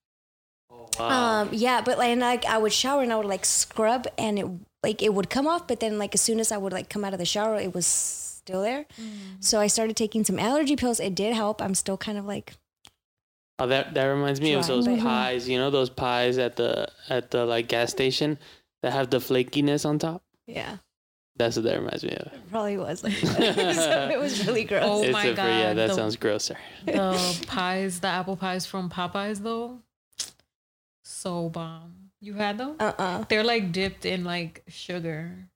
Wow. 0.97 1.43
Um, 1.43 1.49
yeah, 1.51 1.81
but 1.85 1.99
like, 1.99 2.11
and, 2.11 2.21
like 2.21 2.45
I 2.45 2.57
would 2.57 2.73
shower 2.73 3.03
and 3.03 3.13
I 3.13 3.17
would 3.17 3.27
like 3.27 3.45
scrub 3.45 4.07
and 4.17 4.39
it 4.39 4.47
like 4.85 5.03
it 5.03 5.13
would 5.15 5.29
come 5.29 5.47
off, 5.49 5.67
but 5.67 5.81
then 5.81 5.99
like 5.99 6.15
as 6.15 6.21
soon 6.21 6.39
as 6.39 6.53
I 6.53 6.57
would 6.63 6.73
like 6.73 6.89
come 6.89 7.05
out 7.05 7.13
of 7.13 7.19
the 7.19 7.25
shower, 7.35 7.57
it 7.59 7.75
was 7.75 7.87
still 7.87 8.63
there. 8.63 8.85
Mm. 9.01 9.41
So 9.41 9.59
I 9.59 9.67
started 9.69 9.97
taking 9.97 10.23
some 10.25 10.39
allergy 10.39 10.77
pills. 10.77 11.01
It 11.01 11.15
did 11.17 11.35
help. 11.35 11.61
I'm 11.63 11.75
still 11.75 11.97
kind 11.97 12.19
of 12.19 12.25
like 12.27 12.55
Oh, 13.59 13.67
that 13.69 13.95
that 13.95 14.05
reminds 14.07 14.41
me 14.41 14.53
of 14.55 14.67
those 14.67 14.87
but- 14.87 14.99
pies. 15.01 15.49
You 15.49 15.59
know 15.59 15.71
those 15.71 15.89
pies 15.91 16.39
at 16.39 16.57
the 16.57 16.89
at 17.09 17.31
the 17.31 17.47
like 17.47 17.69
gas 17.69 17.91
station 17.91 18.39
that 18.83 18.93
have 18.93 19.11
the 19.11 19.19
flakiness 19.19 19.87
on 19.87 19.99
top. 19.99 20.23
yeah, 20.47 20.79
That's 21.37 21.57
what 21.57 21.65
that 21.65 21.79
reminds 21.79 22.03
me 22.05 22.15
of. 22.17 22.33
probably 22.51 22.77
was 22.77 23.03
like 23.05 23.19
that. 23.21 23.75
so 23.85 24.09
it 24.13 24.19
was 24.19 24.45
really 24.47 24.65
oh 24.67 24.69
gross. 24.69 24.83
Oh 24.85 25.03
it's 25.05 25.13
my 25.13 25.25
a, 25.25 25.29
yeah, 25.31 25.35
God, 25.71 25.77
that 25.79 25.89
the- 25.89 25.95
sounds 25.95 26.17
grosser. 26.17 26.59
the 26.85 27.17
pies, 27.47 28.01
the 28.01 28.09
apple 28.09 28.37
pies 28.37 28.67
from 28.67 28.91
Popeyes 28.91 29.39
though, 29.43 29.79
so 31.05 31.49
bomb. 31.49 32.04
You 32.25 32.35
had 32.35 32.57
them? 32.59 32.77
Uh 32.81 32.93
uh 32.99 33.25
They're 33.29 33.45
like 33.45 33.71
dipped 33.73 34.05
in 34.07 34.25
like 34.25 34.63
sugar. 34.69 35.49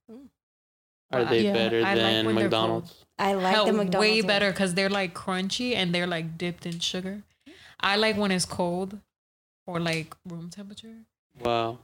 Are 1.10 1.24
they 1.24 1.42
Yeah, 1.44 1.54
better 1.54 1.82
I 1.84 1.94
than 1.94 2.26
when 2.26 2.34
they're 2.34 2.44
McDonald's? 2.44 2.94
I 3.18 3.32
like 3.32 3.54
Hell, 3.54 3.64
the 3.66 3.72
McDonald's 3.72 3.96
way 3.98 4.20
one. 4.20 4.26
better 4.26 4.50
because 4.50 4.74
they're 4.74 4.90
like 4.90 5.14
crunchy 5.14 5.74
and 5.74 5.94
they're 5.94 6.06
like 6.06 6.36
dipped 6.36 6.66
in 6.66 6.80
sugar. 6.80 7.22
I 7.80 7.96
like 7.96 8.16
when 8.18 8.30
it's 8.30 8.44
cold 8.44 8.98
or 9.66 9.80
like 9.80 10.14
room 10.26 10.50
temperature. 10.50 10.96
Wow. 11.40 11.78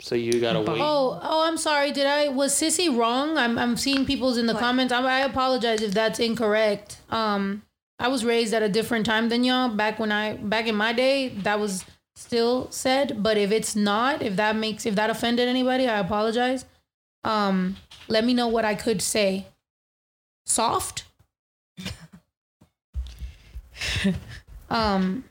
So 0.00 0.14
you 0.14 0.40
gotta 0.40 0.60
But- 0.62 0.76
wait. 0.76 0.80
Oh, 0.82 1.20
oh, 1.22 1.46
I'm 1.46 1.58
sorry. 1.58 1.92
Did 1.92 2.06
I 2.06 2.28
was 2.28 2.54
Sissy 2.54 2.88
wrong? 2.96 3.36
I'm 3.36 3.58
I'm 3.58 3.76
seeing 3.76 4.06
people's 4.06 4.38
in 4.38 4.46
the 4.46 4.54
What? 4.54 4.60
comments. 4.60 4.92
I, 4.94 5.02
I 5.02 5.20
apologize 5.20 5.82
if 5.82 5.92
that's 5.92 6.18
incorrect. 6.18 6.96
Um, 7.10 7.62
I 7.98 8.08
was 8.08 8.24
raised 8.24 8.54
at 8.54 8.62
a 8.62 8.68
different 8.70 9.04
time 9.04 9.28
than 9.28 9.44
y'all. 9.44 9.68
Back 9.68 9.98
when 9.98 10.10
I 10.10 10.36
back 10.38 10.66
in 10.66 10.74
my 10.74 10.94
day, 10.94 11.28
that 11.44 11.60
was 11.60 11.84
still 12.14 12.70
said. 12.70 13.22
But 13.22 13.36
if 13.36 13.50
it's 13.50 13.74
not, 13.76 14.22
if 14.22 14.36
that 14.36 14.56
makes 14.56 14.86
if 14.86 14.94
that 14.94 15.10
offended 15.10 15.48
anybody, 15.48 15.88
I 15.88 15.98
apologize. 15.98 16.64
Um, 17.24 17.76
let 18.08 18.24
me 18.24 18.34
know 18.34 18.48
what 18.48 18.64
I 18.64 18.74
could 18.74 19.02
say. 19.02 19.46
Soft. 20.46 21.04
um, 24.70 25.24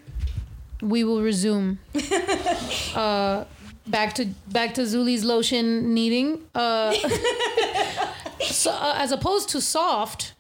we 0.82 1.04
will 1.04 1.22
resume. 1.22 1.80
uh 2.96 3.46
back 3.90 4.14
to 4.14 4.26
back 4.48 4.74
to 4.76 4.82
Zuli's 4.82 5.24
lotion 5.26 5.94
kneading. 5.94 6.42
Uh, 6.54 6.94
so, 8.42 8.72
uh, 8.72 8.96
as 8.98 9.12
opposed 9.12 9.50
to 9.50 9.62
soft, 9.62 10.34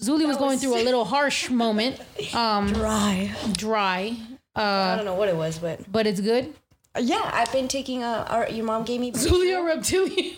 Zuli 0.00 0.26
was 0.26 0.36
going 0.36 0.58
through 0.58 0.80
a 0.80 0.82
little 0.84 1.04
harsh 1.04 1.50
moment. 1.50 2.00
Um, 2.34 2.72
dry. 2.72 3.34
dry. 3.52 4.16
I 4.56 4.62
Uh, 4.62 4.96
don't 4.96 5.04
know 5.04 5.14
what 5.14 5.28
it 5.28 5.36
was, 5.36 5.58
but 5.58 5.90
but 5.90 6.06
it's 6.06 6.20
good. 6.20 6.52
yeah, 6.98 7.30
I've 7.32 7.52
been 7.52 7.68
taking 7.68 8.02
a. 8.02 8.26
Our, 8.28 8.48
your 8.48 8.64
mom 8.64 8.84
gave 8.84 9.00
me. 9.00 9.12
Zuli 9.24 9.56
a 9.58 9.62
reptilian. 9.62 10.34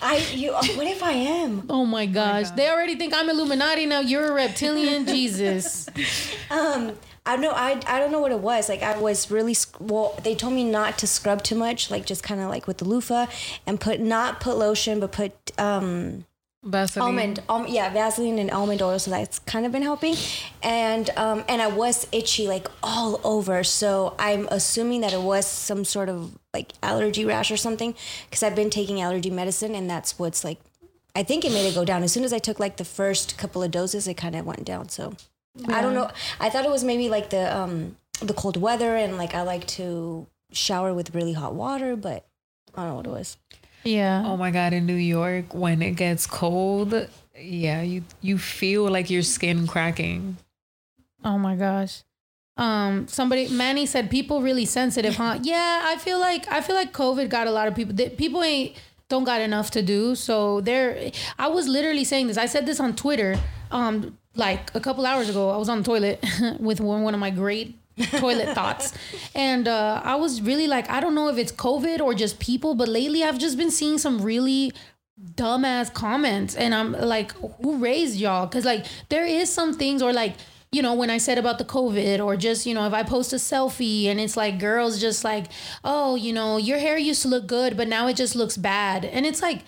I 0.00 0.16
you. 0.34 0.52
What 0.52 0.86
if 0.86 1.02
I 1.02 1.12
am? 1.12 1.66
Oh 1.70 1.84
my 1.84 2.06
gosh, 2.06 2.50
they 2.50 2.68
already 2.70 2.96
think 2.96 3.14
I'm 3.14 3.28
Illuminati 3.30 3.86
now. 3.86 4.00
You're 4.00 4.28
a 4.30 4.32
reptilian, 4.32 5.06
Jesus. 5.16 5.88
Um, 6.50 6.92
I 7.24 7.36
don't 7.36 7.42
know. 7.42 7.52
I, 7.52 7.80
I 7.86 8.00
don't 8.00 8.10
know 8.10 8.18
what 8.20 8.32
it 8.32 8.40
was. 8.40 8.68
Like 8.68 8.82
I 8.82 8.98
was 8.98 9.30
really 9.30 9.54
well. 9.78 10.18
They 10.24 10.34
told 10.34 10.54
me 10.54 10.64
not 10.64 10.98
to 10.98 11.06
scrub 11.06 11.42
too 11.44 11.54
much, 11.54 11.88
like 11.90 12.04
just 12.04 12.22
kind 12.24 12.40
of 12.40 12.48
like 12.48 12.66
with 12.66 12.78
the 12.78 12.84
loofah, 12.84 13.26
and 13.66 13.78
put 13.78 14.00
not 14.00 14.40
put 14.40 14.56
lotion, 14.56 14.98
but 14.98 15.12
put 15.12 15.32
um 15.58 16.24
Vaseline. 16.64 17.06
almond, 17.08 17.42
um, 17.48 17.66
yeah, 17.66 17.92
Vaseline 17.92 18.38
and 18.38 18.50
almond 18.50 18.82
oil. 18.82 18.98
So 18.98 19.10
that's 19.10 19.40
kind 19.40 19.66
of 19.66 19.72
been 19.72 19.82
helping, 19.82 20.14
and 20.62 21.10
um 21.16 21.44
and 21.48 21.60
I 21.60 21.66
was 21.66 22.06
itchy 22.12 22.46
like 22.46 22.68
all 22.82 23.20
over. 23.24 23.64
So 23.64 24.14
I'm 24.18 24.46
assuming 24.50 25.00
that 25.00 25.12
it 25.12 25.20
was 25.20 25.44
some 25.46 25.84
sort 25.84 26.08
of 26.08 26.38
like 26.54 26.72
allergy 26.82 27.24
rash 27.24 27.50
or 27.50 27.56
something, 27.56 27.94
because 28.26 28.42
I've 28.42 28.54
been 28.54 28.70
taking 28.70 29.00
allergy 29.00 29.30
medicine, 29.30 29.74
and 29.74 29.90
that's 29.90 30.18
what's 30.18 30.44
like. 30.44 30.58
I 31.14 31.22
think 31.22 31.44
it 31.44 31.52
made 31.52 31.66
it 31.66 31.74
go 31.74 31.84
down 31.84 32.02
as 32.02 32.10
soon 32.10 32.24
as 32.24 32.32
I 32.32 32.38
took 32.38 32.58
like 32.58 32.78
the 32.78 32.86
first 32.86 33.36
couple 33.36 33.62
of 33.62 33.70
doses. 33.70 34.08
It 34.08 34.14
kind 34.14 34.34
of 34.34 34.46
went 34.46 34.64
down. 34.64 34.88
So 34.88 35.14
I 35.68 35.82
don't 35.82 35.94
know. 35.94 36.10
I 36.40 36.48
thought 36.48 36.64
it 36.64 36.70
was 36.70 36.84
maybe 36.84 37.08
like 37.10 37.30
the 37.30 37.54
um 37.54 37.96
the 38.20 38.32
cold 38.34 38.56
weather 38.56 38.96
and 38.96 39.18
like 39.18 39.34
I 39.34 39.42
like 39.42 39.66
to 39.78 40.26
shower 40.52 40.94
with 40.94 41.14
really 41.14 41.32
hot 41.32 41.54
water, 41.54 41.96
but 41.96 42.24
I 42.74 42.82
don't 42.82 42.90
know 42.90 42.96
what 42.96 43.06
it 43.06 43.10
was. 43.10 43.36
Yeah. 43.84 44.22
Oh 44.26 44.36
my 44.36 44.50
god, 44.50 44.72
in 44.72 44.86
New 44.86 44.94
York 44.94 45.54
when 45.54 45.82
it 45.82 45.92
gets 45.92 46.26
cold, 46.26 47.08
yeah, 47.38 47.82
you 47.82 48.04
you 48.20 48.38
feel 48.38 48.90
like 48.90 49.10
your 49.10 49.22
skin 49.22 49.66
cracking. 49.66 50.36
Oh 51.24 51.38
my 51.38 51.56
gosh. 51.56 52.02
Um, 52.56 53.08
somebody 53.08 53.48
Manny 53.48 53.86
said 53.86 54.10
people 54.10 54.42
really 54.42 54.64
sensitive, 54.66 55.16
huh? 55.16 55.38
Yeah, 55.42 55.82
I 55.84 55.96
feel 55.96 56.20
like 56.20 56.50
I 56.50 56.60
feel 56.60 56.76
like 56.76 56.92
COVID 56.92 57.28
got 57.28 57.46
a 57.46 57.50
lot 57.50 57.68
of 57.68 57.74
people. 57.74 57.94
that 57.94 58.16
People 58.16 58.42
ain't 58.42 58.76
don't 59.08 59.24
got 59.24 59.40
enough 59.40 59.70
to 59.72 59.82
do, 59.82 60.14
so 60.14 60.60
there. 60.60 61.10
I 61.38 61.48
was 61.48 61.68
literally 61.68 62.04
saying 62.04 62.28
this. 62.28 62.36
I 62.36 62.46
said 62.46 62.66
this 62.66 62.80
on 62.80 62.94
Twitter. 62.94 63.38
Um, 63.70 64.18
like 64.34 64.74
a 64.74 64.80
couple 64.80 65.04
hours 65.04 65.28
ago, 65.28 65.50
I 65.50 65.56
was 65.56 65.68
on 65.68 65.78
the 65.78 65.84
toilet 65.84 66.24
with 66.58 66.80
one, 66.80 67.02
one 67.02 67.14
of 67.14 67.20
my 67.20 67.30
great 67.30 67.76
toilet 68.18 68.48
thoughts. 68.54 68.92
And 69.34 69.68
uh, 69.68 70.00
I 70.04 70.16
was 70.16 70.40
really 70.42 70.66
like, 70.66 70.88
I 70.90 71.00
don't 71.00 71.14
know 71.14 71.28
if 71.28 71.38
it's 71.38 71.52
COVID 71.52 72.00
or 72.00 72.14
just 72.14 72.38
people, 72.38 72.74
but 72.74 72.88
lately 72.88 73.22
I've 73.22 73.38
just 73.38 73.56
been 73.56 73.70
seeing 73.70 73.98
some 73.98 74.20
really 74.22 74.72
dumbass 75.34 75.92
comments. 75.92 76.54
And 76.54 76.74
I'm 76.74 76.92
like, 76.92 77.32
who 77.62 77.76
raised 77.78 78.18
y'all? 78.18 78.46
Because 78.46 78.64
like 78.64 78.86
there 79.08 79.26
is 79.26 79.52
some 79.52 79.74
things, 79.74 80.02
or 80.02 80.12
like, 80.12 80.34
you 80.70 80.80
know, 80.80 80.94
when 80.94 81.10
I 81.10 81.18
said 81.18 81.36
about 81.36 81.58
the 81.58 81.64
COVID, 81.64 82.24
or 82.24 82.36
just, 82.36 82.64
you 82.66 82.74
know, 82.74 82.86
if 82.86 82.94
I 82.94 83.02
post 83.02 83.32
a 83.32 83.36
selfie 83.36 84.06
and 84.06 84.18
it's 84.18 84.36
like 84.36 84.58
girls 84.58 85.00
just 85.00 85.22
like, 85.22 85.46
oh, 85.84 86.14
you 86.14 86.32
know, 86.32 86.56
your 86.56 86.78
hair 86.78 86.96
used 86.96 87.22
to 87.22 87.28
look 87.28 87.46
good, 87.46 87.76
but 87.76 87.88
now 87.88 88.06
it 88.08 88.16
just 88.16 88.34
looks 88.34 88.56
bad. 88.56 89.04
And 89.04 89.26
it's 89.26 89.42
like, 89.42 89.62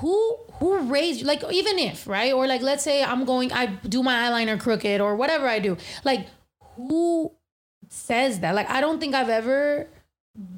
who 0.00 0.36
who 0.58 0.78
raised 0.80 1.20
you? 1.20 1.26
like 1.26 1.42
even 1.50 1.78
if 1.78 2.06
right 2.06 2.32
or 2.32 2.46
like 2.46 2.62
let's 2.62 2.84
say 2.84 3.02
i'm 3.02 3.24
going 3.24 3.52
i 3.52 3.66
do 3.66 4.02
my 4.02 4.14
eyeliner 4.28 4.58
crooked 4.60 5.00
or 5.00 5.16
whatever 5.16 5.46
i 5.46 5.58
do 5.58 5.76
like 6.04 6.26
who 6.76 7.32
says 7.88 8.40
that. 8.40 8.54
Like 8.54 8.68
i 8.70 8.80
don't 8.80 8.98
think 9.00 9.14
i've 9.14 9.28
ever 9.28 9.86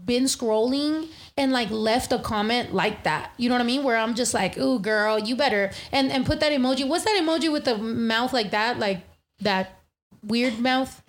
been 0.04 0.24
scrolling 0.24 1.06
and 1.36 1.52
like 1.52 1.70
left 1.70 2.10
a 2.12 2.18
comment 2.18 2.74
like 2.74 3.04
that. 3.04 3.32
You 3.36 3.48
know 3.48 3.54
what 3.54 3.62
i 3.62 3.64
mean? 3.64 3.84
Where 3.84 3.96
i'm 3.96 4.14
just 4.14 4.34
like 4.34 4.58
ooh 4.58 4.78
girl 4.80 5.18
you 5.18 5.36
better 5.36 5.70
and 5.92 6.10
and 6.10 6.26
put 6.26 6.40
that 6.40 6.52
emoji. 6.52 6.86
What's 6.88 7.04
that 7.04 7.20
emoji 7.22 7.52
with 7.52 7.64
the 7.64 7.78
mouth 7.78 8.32
like 8.32 8.50
that? 8.50 8.78
Like 8.78 9.02
that 9.40 9.78
weird 10.22 10.58
mouth? 10.58 11.02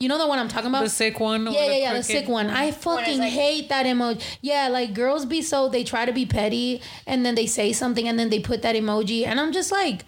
You 0.00 0.08
know 0.10 0.18
the 0.18 0.26
one 0.26 0.38
i'm 0.38 0.48
talking 0.48 0.68
about? 0.68 0.82
The 0.84 0.90
sick 0.90 1.20
one. 1.20 1.46
or 1.48 1.52
yeah, 1.52 1.66
yeah, 1.66 1.72
yeah, 1.76 1.92
the 1.92 2.00
crooked- 2.00 2.06
sick 2.06 2.28
one. 2.28 2.48
I 2.50 2.70
fucking 2.70 3.18
like- 3.18 3.32
hate 3.32 3.68
that 3.70 3.86
emoji. 3.86 4.22
Yeah, 4.42 4.68
like 4.68 4.92
girls 4.92 5.24
be 5.24 5.40
so 5.40 5.68
they 5.68 5.84
try 5.84 6.04
to 6.04 6.12
be 6.12 6.26
petty 6.26 6.82
and 7.06 7.24
then 7.24 7.34
they 7.34 7.46
say 7.46 7.72
something 7.72 8.06
and 8.08 8.18
then 8.18 8.28
they 8.28 8.40
put 8.40 8.60
that 8.62 8.74
emoji 8.76 9.24
and 9.24 9.38
I'm 9.40 9.52
just 9.52 9.70
like 9.70 10.04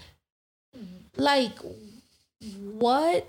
like 1.17 1.53
what 2.79 3.27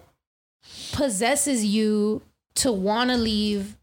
possesses 0.91 1.65
you 1.65 2.21
to 2.55 2.71
want 2.71 3.09
to 3.09 3.17
leave 3.17 3.77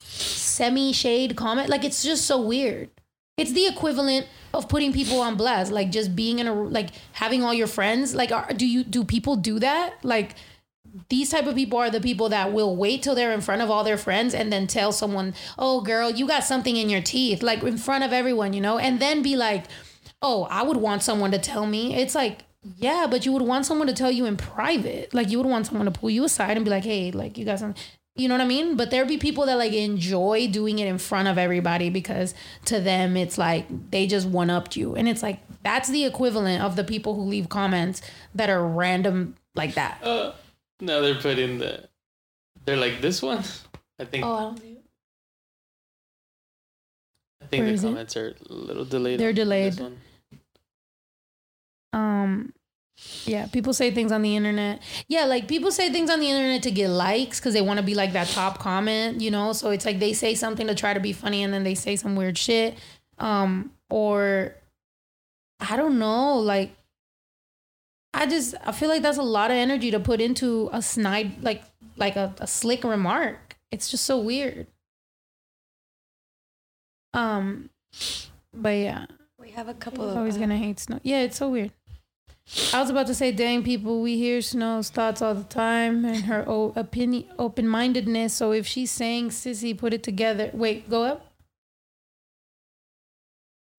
semi 0.00 0.92
shade 0.92 1.36
comment? 1.36 1.68
Like 1.68 1.84
it's 1.84 2.02
just 2.02 2.26
so 2.26 2.40
weird. 2.40 2.90
It's 3.36 3.52
the 3.52 3.66
equivalent 3.66 4.26
of 4.54 4.68
putting 4.68 4.92
people 4.92 5.20
on 5.20 5.36
blast, 5.36 5.70
like 5.70 5.90
just 5.90 6.16
being 6.16 6.38
in 6.38 6.46
a 6.46 6.54
like 6.54 6.90
having 7.12 7.44
all 7.44 7.52
your 7.52 7.66
friends. 7.66 8.14
Like, 8.14 8.32
are, 8.32 8.52
do 8.54 8.66
you 8.66 8.82
do 8.82 9.04
people 9.04 9.36
do 9.36 9.58
that? 9.58 10.02
Like, 10.02 10.36
these 11.10 11.30
type 11.30 11.46
of 11.46 11.54
people 11.54 11.78
are 11.78 11.90
the 11.90 12.00
people 12.00 12.30
that 12.30 12.52
will 12.52 12.74
wait 12.76 13.02
till 13.02 13.14
they're 13.14 13.34
in 13.34 13.42
front 13.42 13.60
of 13.60 13.70
all 13.70 13.84
their 13.84 13.98
friends 13.98 14.32
and 14.32 14.50
then 14.50 14.66
tell 14.66 14.90
someone, 14.90 15.34
"Oh, 15.58 15.82
girl, 15.82 16.10
you 16.10 16.26
got 16.26 16.44
something 16.44 16.76
in 16.76 16.88
your 16.88 17.02
teeth," 17.02 17.42
like 17.42 17.62
in 17.62 17.76
front 17.76 18.04
of 18.04 18.12
everyone, 18.12 18.54
you 18.54 18.62
know, 18.62 18.78
and 18.78 19.00
then 19.00 19.20
be 19.20 19.36
like, 19.36 19.66
"Oh, 20.22 20.44
I 20.44 20.62
would 20.62 20.78
want 20.78 21.02
someone 21.02 21.30
to 21.32 21.38
tell 21.38 21.66
me." 21.66 21.94
It's 21.94 22.14
like, 22.14 22.44
yeah, 22.76 23.06
but 23.08 23.24
you 23.24 23.32
would 23.32 23.42
want 23.42 23.66
someone 23.66 23.86
to 23.86 23.94
tell 23.94 24.10
you 24.10 24.26
in 24.26 24.36
private. 24.36 25.14
Like, 25.14 25.30
you 25.30 25.38
would 25.38 25.46
want 25.46 25.66
someone 25.66 25.86
to 25.86 25.90
pull 25.90 26.10
you 26.10 26.24
aside 26.24 26.56
and 26.56 26.64
be 26.64 26.70
like, 26.70 26.84
"Hey, 26.84 27.10
like, 27.10 27.38
you 27.38 27.44
got 27.44 27.58
something." 27.58 27.82
You 28.16 28.28
know 28.28 28.34
what 28.34 28.40
I 28.40 28.46
mean? 28.46 28.76
But 28.76 28.90
there'd 28.90 29.08
be 29.08 29.18
people 29.18 29.44
that 29.44 29.56
like 29.56 29.74
enjoy 29.74 30.48
doing 30.48 30.78
it 30.78 30.86
in 30.88 30.96
front 30.96 31.28
of 31.28 31.36
everybody 31.36 31.90
because 31.90 32.34
to 32.64 32.80
them 32.80 33.14
it's 33.14 33.36
like 33.36 33.66
they 33.90 34.06
just 34.06 34.26
one 34.26 34.48
upped 34.48 34.74
you. 34.74 34.96
And 34.96 35.06
it's 35.06 35.22
like 35.22 35.40
that's 35.62 35.90
the 35.90 36.06
equivalent 36.06 36.62
of 36.62 36.76
the 36.76 36.84
people 36.84 37.14
who 37.14 37.22
leave 37.22 37.50
comments 37.50 38.00
that 38.34 38.48
are 38.48 38.66
random 38.66 39.36
like 39.54 39.74
that. 39.74 40.02
Uh, 40.02 40.32
now 40.80 41.00
they're 41.00 41.16
putting 41.16 41.58
the. 41.58 41.88
They're 42.64 42.76
like 42.78 43.02
this 43.02 43.20
one. 43.20 43.42
I 43.98 44.04
think. 44.06 44.24
Oh, 44.24 44.34
I 44.34 44.40
don't 44.40 44.60
see. 44.60 44.78
I 47.42 47.46
think 47.46 47.60
where 47.60 47.68
the 47.68 47.74
is 47.74 47.84
it? 47.84 47.86
comments 47.88 48.16
are 48.16 48.34
a 48.48 48.52
little 48.52 48.84
delayed. 48.84 49.20
They're 49.20 49.32
delayed. 49.32 49.78
Um, 51.92 52.52
yeah, 53.24 53.46
people 53.46 53.74
say 53.74 53.90
things 53.90 54.10
on 54.10 54.22
the 54.22 54.36
internet. 54.36 54.82
Yeah, 55.08 55.24
like 55.24 55.48
people 55.48 55.70
say 55.70 55.90
things 55.92 56.10
on 56.10 56.20
the 56.20 56.30
internet 56.30 56.62
to 56.62 56.70
get 56.70 56.88
likes 56.88 57.38
because 57.38 57.52
they 57.52 57.60
want 57.60 57.78
to 57.78 57.84
be 57.84 57.94
like 57.94 58.12
that 58.14 58.28
top 58.28 58.58
comment, 58.58 59.20
you 59.20 59.30
know. 59.30 59.52
So 59.52 59.70
it's 59.70 59.84
like 59.84 59.98
they 59.98 60.12
say 60.12 60.34
something 60.34 60.66
to 60.66 60.74
try 60.74 60.94
to 60.94 61.00
be 61.00 61.12
funny, 61.12 61.42
and 61.42 61.52
then 61.52 61.64
they 61.64 61.74
say 61.74 61.96
some 61.96 62.16
weird 62.16 62.38
shit. 62.38 62.76
Um, 63.18 63.72
or 63.90 64.54
I 65.60 65.76
don't 65.76 65.98
know, 65.98 66.38
like 66.38 66.74
I 68.14 68.26
just 68.26 68.54
I 68.64 68.72
feel 68.72 68.88
like 68.88 69.02
that's 69.02 69.18
a 69.18 69.22
lot 69.22 69.50
of 69.50 69.58
energy 69.58 69.90
to 69.90 70.00
put 70.00 70.20
into 70.20 70.70
a 70.72 70.80
snide 70.80 71.42
like 71.42 71.62
like 71.96 72.16
a, 72.16 72.34
a 72.38 72.46
slick 72.46 72.82
remark. 72.82 73.56
It's 73.70 73.90
just 73.90 74.04
so 74.04 74.18
weird. 74.18 74.68
Um, 77.12 77.70
but 78.54 78.70
yeah. 78.70 79.06
We 79.38 79.50
have 79.50 79.68
a 79.68 79.74
couple 79.74 80.08
of. 80.08 80.16
Always 80.16 80.36
uh, 80.36 80.40
gonna 80.40 80.56
hate 80.56 80.80
snow. 80.80 80.98
Yeah, 81.02 81.20
it's 81.20 81.36
so 81.36 81.48
weird. 81.48 81.72
I 82.72 82.80
was 82.80 82.90
about 82.90 83.08
to 83.08 83.14
say, 83.14 83.32
dang 83.32 83.64
people, 83.64 84.00
we 84.00 84.16
hear 84.16 84.40
Snow's 84.40 84.88
thoughts 84.88 85.20
all 85.20 85.34
the 85.34 85.44
time 85.44 86.04
and 86.04 86.24
her 86.24 86.44
opinion, 86.76 87.24
open 87.38 87.66
mindedness. 87.66 88.34
So 88.34 88.52
if 88.52 88.66
she's 88.66 88.90
saying, 88.90 89.30
"Sissy, 89.30 89.76
put 89.76 89.92
it 89.92 90.02
together," 90.04 90.50
wait, 90.52 90.88
go 90.88 91.02
up. 91.02 91.32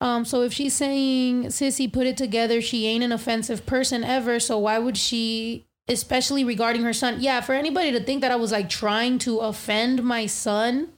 Um, 0.01 0.25
so 0.25 0.41
if 0.41 0.51
she's 0.53 0.73
saying, 0.73 1.45
"Sissy, 1.45 1.91
put 1.91 2.07
it 2.07 2.17
together," 2.17 2.61
she 2.61 2.87
ain't 2.87 3.05
an 3.05 3.13
offensive 3.13 3.65
person 3.65 4.03
ever. 4.03 4.39
So 4.39 4.57
why 4.59 4.79
would 4.79 4.97
she, 4.97 5.65
especially 5.87 6.43
regarding 6.43 6.83
her 6.83 6.93
son? 6.93 7.17
Yeah, 7.19 7.39
for 7.39 7.53
anybody 7.53 7.91
to 7.93 8.01
think 8.01 8.19
that 8.21 8.33
I 8.33 8.35
was 8.35 8.51
like 8.51 8.69
trying 8.69 9.17
to 9.19 9.39
offend 9.39 10.03
my 10.03 10.25
son 10.25 10.89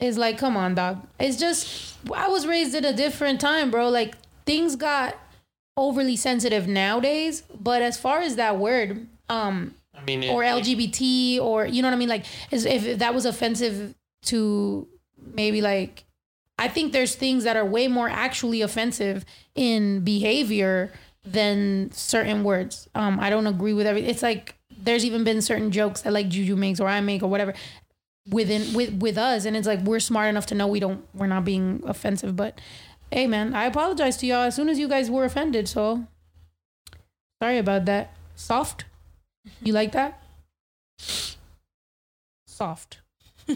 is 0.00 0.16
like, 0.16 0.38
come 0.38 0.56
on, 0.56 0.74
dog. 0.74 1.06
It's 1.20 1.36
just 1.36 1.94
I 2.14 2.28
was 2.28 2.46
raised 2.46 2.74
at 2.74 2.86
a 2.86 2.92
different 2.94 3.38
time, 3.38 3.70
bro. 3.70 3.90
Like 3.90 4.16
things 4.46 4.76
got 4.76 5.14
overly 5.76 6.16
sensitive 6.16 6.66
nowadays. 6.66 7.42
But 7.58 7.82
as 7.82 7.98
far 7.98 8.20
as 8.20 8.36
that 8.36 8.58
word, 8.58 9.06
um, 9.28 9.74
I 9.94 10.04
mean, 10.04 10.22
it, 10.22 10.30
or 10.30 10.42
LGBT, 10.42 11.40
or 11.40 11.66
you 11.66 11.82
know 11.82 11.88
what 11.88 11.94
I 11.94 11.98
mean, 11.98 12.08
like 12.08 12.24
is 12.50 12.64
if 12.64 12.98
that 12.98 13.14
was 13.14 13.24
offensive 13.26 13.94
to 14.26 14.86
maybe 15.34 15.60
like, 15.60 16.04
I 16.58 16.68
think 16.68 16.92
there's 16.92 17.14
things 17.14 17.44
that 17.44 17.56
are 17.56 17.64
way 17.64 17.88
more 17.88 18.08
actually 18.08 18.62
offensive 18.62 19.24
in 19.54 20.00
behavior 20.00 20.92
than 21.24 21.90
certain 21.92 22.44
words. 22.44 22.88
Um, 22.94 23.18
I 23.20 23.30
don't 23.30 23.46
agree 23.46 23.72
with 23.72 23.86
everything. 23.86 24.08
It's 24.08 24.22
like 24.22 24.56
there's 24.78 25.04
even 25.04 25.24
been 25.24 25.42
certain 25.42 25.70
jokes 25.70 26.02
that 26.02 26.12
like 26.12 26.28
Juju 26.28 26.56
makes 26.56 26.80
or 26.80 26.88
I 26.88 27.00
make 27.00 27.22
or 27.22 27.28
whatever 27.28 27.54
within 28.30 28.74
with 28.74 28.92
with 28.94 29.16
us 29.16 29.44
and 29.44 29.56
it's 29.56 29.66
like 29.66 29.80
we're 29.80 30.00
smart 30.00 30.28
enough 30.28 30.46
to 30.46 30.54
know 30.54 30.66
we 30.66 30.80
don't 30.80 31.06
we're 31.14 31.28
not 31.28 31.44
being 31.44 31.80
offensive 31.86 32.34
but 32.34 32.60
hey 33.16 33.26
man 33.26 33.54
i 33.54 33.64
apologize 33.64 34.16
to 34.18 34.26
y'all 34.26 34.42
as 34.42 34.54
soon 34.54 34.68
as 34.68 34.78
you 34.78 34.86
guys 34.86 35.10
were 35.10 35.24
offended 35.24 35.66
so 35.66 36.06
sorry 37.42 37.58
about 37.58 37.84
that. 37.86 38.14
Soft? 38.34 38.84
You 39.62 39.72
like 39.72 39.92
that? 39.92 40.22
Soft. 42.46 42.98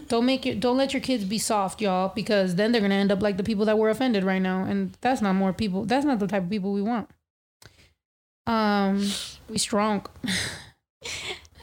Don't 0.07 0.25
make 0.25 0.45
it 0.45 0.59
don't 0.59 0.77
let 0.77 0.93
your 0.93 1.01
kids 1.01 1.25
be 1.25 1.37
soft 1.37 1.81
y'all 1.81 2.13
because 2.15 2.55
then 2.55 2.71
they're 2.71 2.81
gonna 2.81 2.95
end 2.95 3.11
up 3.11 3.21
like 3.21 3.37
the 3.37 3.43
people 3.43 3.65
that 3.65 3.77
were 3.77 3.89
offended 3.89 4.23
right 4.23 4.41
now 4.41 4.63
and 4.63 4.97
that's 5.01 5.21
not 5.21 5.33
more 5.33 5.51
people 5.51 5.83
that's 5.83 6.05
not 6.05 6.19
the 6.19 6.27
type 6.27 6.43
of 6.43 6.49
people 6.49 6.71
we 6.71 6.81
want. 6.81 7.09
Um 8.47 9.05
we 9.49 9.57
strong. 9.57 10.05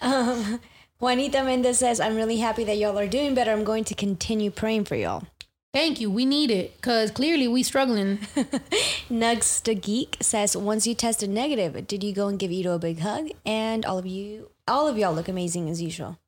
Um, 0.00 0.60
Juanita 1.00 1.42
Mendez 1.42 1.80
says, 1.80 1.98
I'm 1.98 2.14
really 2.14 2.36
happy 2.36 2.62
that 2.62 2.78
y'all 2.78 2.96
are 2.96 3.08
doing 3.08 3.34
better. 3.34 3.50
I'm 3.50 3.64
going 3.64 3.82
to 3.82 3.96
continue 3.96 4.52
praying 4.52 4.84
for 4.84 4.94
y'all. 4.94 5.24
Thank 5.72 6.00
you 6.00 6.10
we 6.10 6.24
need 6.24 6.50
it 6.50 6.76
because 6.76 7.10
clearly 7.10 7.48
we 7.48 7.62
struggling 7.62 8.18
Nugs 9.10 9.62
the 9.62 9.74
Geek 9.74 10.18
says, 10.20 10.56
once 10.56 10.86
you 10.86 10.94
tested 10.94 11.30
negative, 11.30 11.86
did 11.86 12.04
you 12.04 12.12
go 12.12 12.28
and 12.28 12.38
give 12.38 12.52
Ito 12.52 12.74
a 12.74 12.78
big 12.78 13.00
hug? 13.00 13.30
And 13.46 13.86
all 13.86 13.98
of 13.98 14.06
you, 14.06 14.50
all 14.66 14.86
of 14.86 14.98
y'all 14.98 15.14
look 15.14 15.28
amazing 15.28 15.70
as 15.70 15.80
usual. 15.80 16.18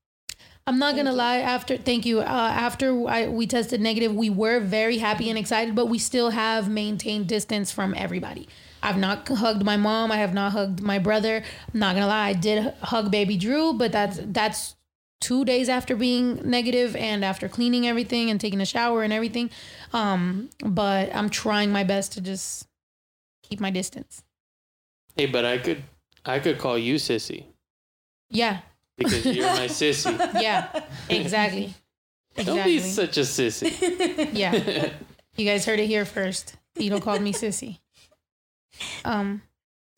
I'm 0.66 0.78
not 0.78 0.96
gonna 0.96 1.12
lie. 1.12 1.38
After 1.38 1.76
thank 1.76 2.06
you. 2.06 2.20
Uh, 2.20 2.24
after 2.24 3.06
I, 3.08 3.28
we 3.28 3.46
tested 3.46 3.80
negative, 3.80 4.14
we 4.14 4.30
were 4.30 4.60
very 4.60 4.98
happy 4.98 5.28
and 5.28 5.38
excited, 5.38 5.74
but 5.74 5.86
we 5.86 5.98
still 5.98 6.30
have 6.30 6.68
maintained 6.68 7.28
distance 7.28 7.70
from 7.70 7.94
everybody. 7.96 8.48
I've 8.82 8.96
not 8.98 9.28
hugged 9.28 9.64
my 9.64 9.76
mom. 9.76 10.12
I 10.12 10.18
have 10.18 10.32
not 10.32 10.52
hugged 10.52 10.80
my 10.80 10.98
brother. 10.98 11.42
I'm 11.74 11.80
not 11.80 11.94
gonna 11.94 12.06
lie. 12.06 12.28
I 12.28 12.32
did 12.34 12.72
hug 12.82 13.10
baby 13.10 13.36
Drew, 13.36 13.72
but 13.72 13.92
that's 13.92 14.20
that's 14.22 14.76
two 15.20 15.44
days 15.44 15.68
after 15.68 15.94
being 15.96 16.40
negative 16.48 16.96
and 16.96 17.24
after 17.24 17.48
cleaning 17.48 17.86
everything 17.86 18.30
and 18.30 18.40
taking 18.40 18.60
a 18.60 18.66
shower 18.66 19.02
and 19.02 19.12
everything. 19.12 19.50
Um, 19.92 20.50
but 20.64 21.14
I'm 21.14 21.28
trying 21.30 21.70
my 21.72 21.84
best 21.84 22.12
to 22.14 22.20
just 22.20 22.66
keep 23.42 23.60
my 23.60 23.70
distance. 23.70 24.22
Hey, 25.16 25.26
but 25.26 25.44
I 25.44 25.58
could, 25.58 25.82
I 26.24 26.38
could 26.38 26.58
call 26.58 26.78
you 26.78 26.94
sissy 26.96 27.44
Yeah, 28.30 28.60
because 28.96 29.26
you're 29.26 29.46
my 29.46 29.66
sissy. 29.68 30.40
yeah, 30.40 30.84
exactly. 31.08 31.74
Don't 32.36 32.64
be 32.64 32.78
such 32.78 33.18
a 33.18 33.22
sissy. 33.22 34.30
Yeah. 34.32 34.90
You 35.36 35.46
guys 35.46 35.64
heard 35.64 35.78
it 35.78 35.86
here 35.86 36.04
first. 36.04 36.56
Tito 36.76 37.00
called 37.00 37.22
me 37.22 37.32
sissy. 37.32 37.78
Um, 39.04 39.40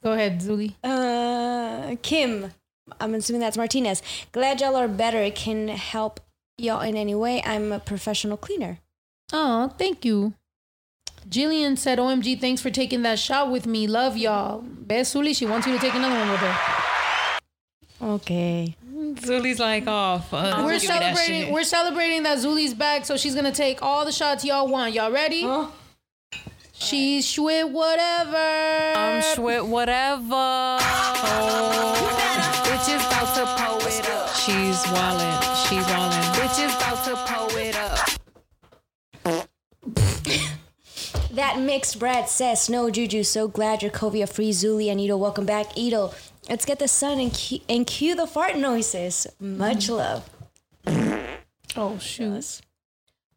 go 0.05 0.13
ahead, 0.13 0.41
Zuli. 0.41 0.75
Uh, 0.85 1.97
Kim, 2.03 2.53
I'm 3.01 3.15
assuming 3.15 3.41
that's 3.41 3.57
Martinez. 3.57 4.03
Glad 4.33 4.61
y'all 4.61 4.77
are 4.77 4.89
better. 4.89 5.19
It 5.19 5.35
can 5.35 5.69
help 5.69 6.21
y'all 6.59 6.81
in 6.81 6.97
any 6.97 7.15
way. 7.15 7.43
I'm 7.45 7.73
a 7.73 7.79
professional 7.79 8.37
cleaner. 8.37 8.79
Oh, 9.33 9.73
thank 9.79 10.05
you. 10.05 10.35
Jillian 11.29 11.79
said, 11.79 11.99
OMG, 11.99 12.41
thanks 12.41 12.61
for 12.61 12.71
taking 12.71 13.03
that 13.03 13.19
shot 13.19 13.51
with 13.51 13.67
me. 13.67 13.87
Love 13.87 14.17
y'all. 14.17 14.63
Best 14.63 15.15
Zuli, 15.15 15.37
she 15.37 15.47
wants 15.47 15.67
you 15.67 15.75
to 15.75 15.79
take 15.79 15.95
another 15.95 16.17
one 16.17 16.31
with 16.31 16.41
her. 16.41 16.57
Okay. 18.03 18.77
Zuli's 19.15 19.61
like, 19.61 19.85
oh, 19.87 20.19
fuck. 20.29 20.59
We're 20.59 20.73
give 20.73 20.83
me 20.83 20.89
that 20.89 21.17
celebrating. 21.17 21.53
We're 21.53 21.65
celebrating 21.65 22.23
that 22.25 22.39
Zuli's 22.39 22.75
back, 22.75 23.05
so 23.05 23.17
she's 23.17 23.35
gonna 23.35 23.53
take 23.53 23.83
all 23.83 24.05
the 24.05 24.13
shots 24.13 24.45
y'all 24.45 24.67
want. 24.67 24.95
Y'all 24.95 25.13
ready? 25.13 25.49
She's 26.73 27.25
shit 27.25 27.71
whatever. 27.71 28.37
I'm 28.97 29.23
sweat 29.23 29.65
whatever. 29.65 30.79
Bitches 32.83 33.07
about 33.07 33.31
to 33.37 33.45
pull 33.63 33.79
it 33.87 34.09
up. 34.11 34.29
She's 34.35 34.83
wildin'. 34.91 35.39
She's 35.69 35.85
wildin'. 35.85 36.33
Bitches 36.35 36.75
about 36.77 37.05
to 37.05 37.15
pull 37.33 37.57
it 37.57 37.77
up. 37.77 38.09
That 41.31 41.61
mixed 41.61 41.99
bread 42.01 42.29
says 42.29 42.69
no 42.69 42.91
Juju. 42.91 43.23
So 43.23 43.47
glad 43.47 43.81
Jakovia 43.81 44.29
free 44.29 44.51
Zuli 44.51 44.91
and 44.91 45.01
Ito. 45.01 45.17
Welcome 45.17 45.47
back, 45.47 45.79
Ito. 45.79 46.13
Let's 46.51 46.65
get 46.65 46.81
the 46.81 46.89
sun 46.89 47.21
and 47.21 47.33
cue, 47.33 47.61
and 47.69 47.87
cue 47.87 48.17
the 48.17 48.27
fart 48.27 48.57
noises. 48.57 49.29
Much 49.39 49.87
mm. 49.87 49.97
love. 49.97 50.29
Oh 51.77 51.99
shoot. 51.99 52.61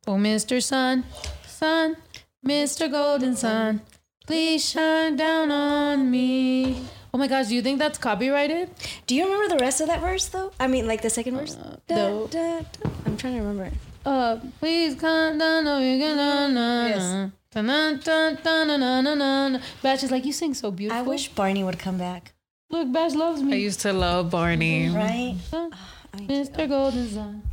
Oh, 0.08 0.16
Mr. 0.16 0.62
Sun, 0.62 1.06
Sun, 1.48 1.98
Mr. 2.46 2.92
Golden 2.92 3.36
Sun, 3.36 3.82
please 4.26 4.68
shine 4.68 5.16
down 5.16 5.52
on 5.52 6.10
me. 6.10 6.84
Oh 7.16 7.18
my 7.18 7.28
gosh, 7.28 7.48
do 7.48 7.56
you 7.56 7.62
think 7.62 7.80
that's 7.80 7.98
copyrighted? 7.98 8.70
Do 9.08 9.16
you 9.16 9.24
remember 9.24 9.56
the 9.56 9.62
rest 9.62 9.80
of 9.80 9.88
that 9.88 10.02
verse 10.02 10.26
though? 10.26 10.52
I 10.60 10.68
mean, 10.68 10.86
like 10.86 11.02
the 11.02 11.10
second 11.10 11.38
verse. 11.38 11.56
Da, 11.88 11.96
no. 11.96 12.28
da, 12.28 12.60
da. 12.60 12.90
I'm 13.06 13.16
trying 13.16 13.36
to 13.36 13.40
remember. 13.40 13.72
Uh, 14.06 14.40
please 14.60 14.96
come 14.96 15.38
down 15.38 15.66
on 15.66 15.80
me. 15.80 15.98
na, 15.98 16.48
na, 16.50 16.88
Yes. 16.88 17.00
na. 17.00 17.30
Dun, 17.52 17.68
dun, 17.68 18.00
dun, 18.04 18.36
dun, 18.44 18.68
dun, 18.68 18.80
dun, 18.82 19.04
dun, 19.06 19.20
dun. 19.20 19.62
Bash 19.82 20.04
is 20.04 20.12
like, 20.12 20.26
you 20.26 20.34
sing 20.34 20.54
so 20.54 20.72
beautiful. 20.72 21.00
I 21.00 21.08
wish 21.08 21.30
Barney 21.30 21.64
would 21.64 21.80
come 21.80 21.98
back. 21.98 22.34
Look, 22.70 22.92
Bash 22.92 23.14
loves 23.14 23.42
me. 23.42 23.54
I 23.54 23.56
used 23.60 23.80
to 23.88 23.94
love 23.94 24.30
Barney. 24.30 24.90
Right? 24.90 25.38
Sun, 25.50 25.72
I 26.14 26.18
mean, 26.18 26.28
Mr. 26.28 26.68
Golden 26.68 27.08
Sun. 27.08 27.44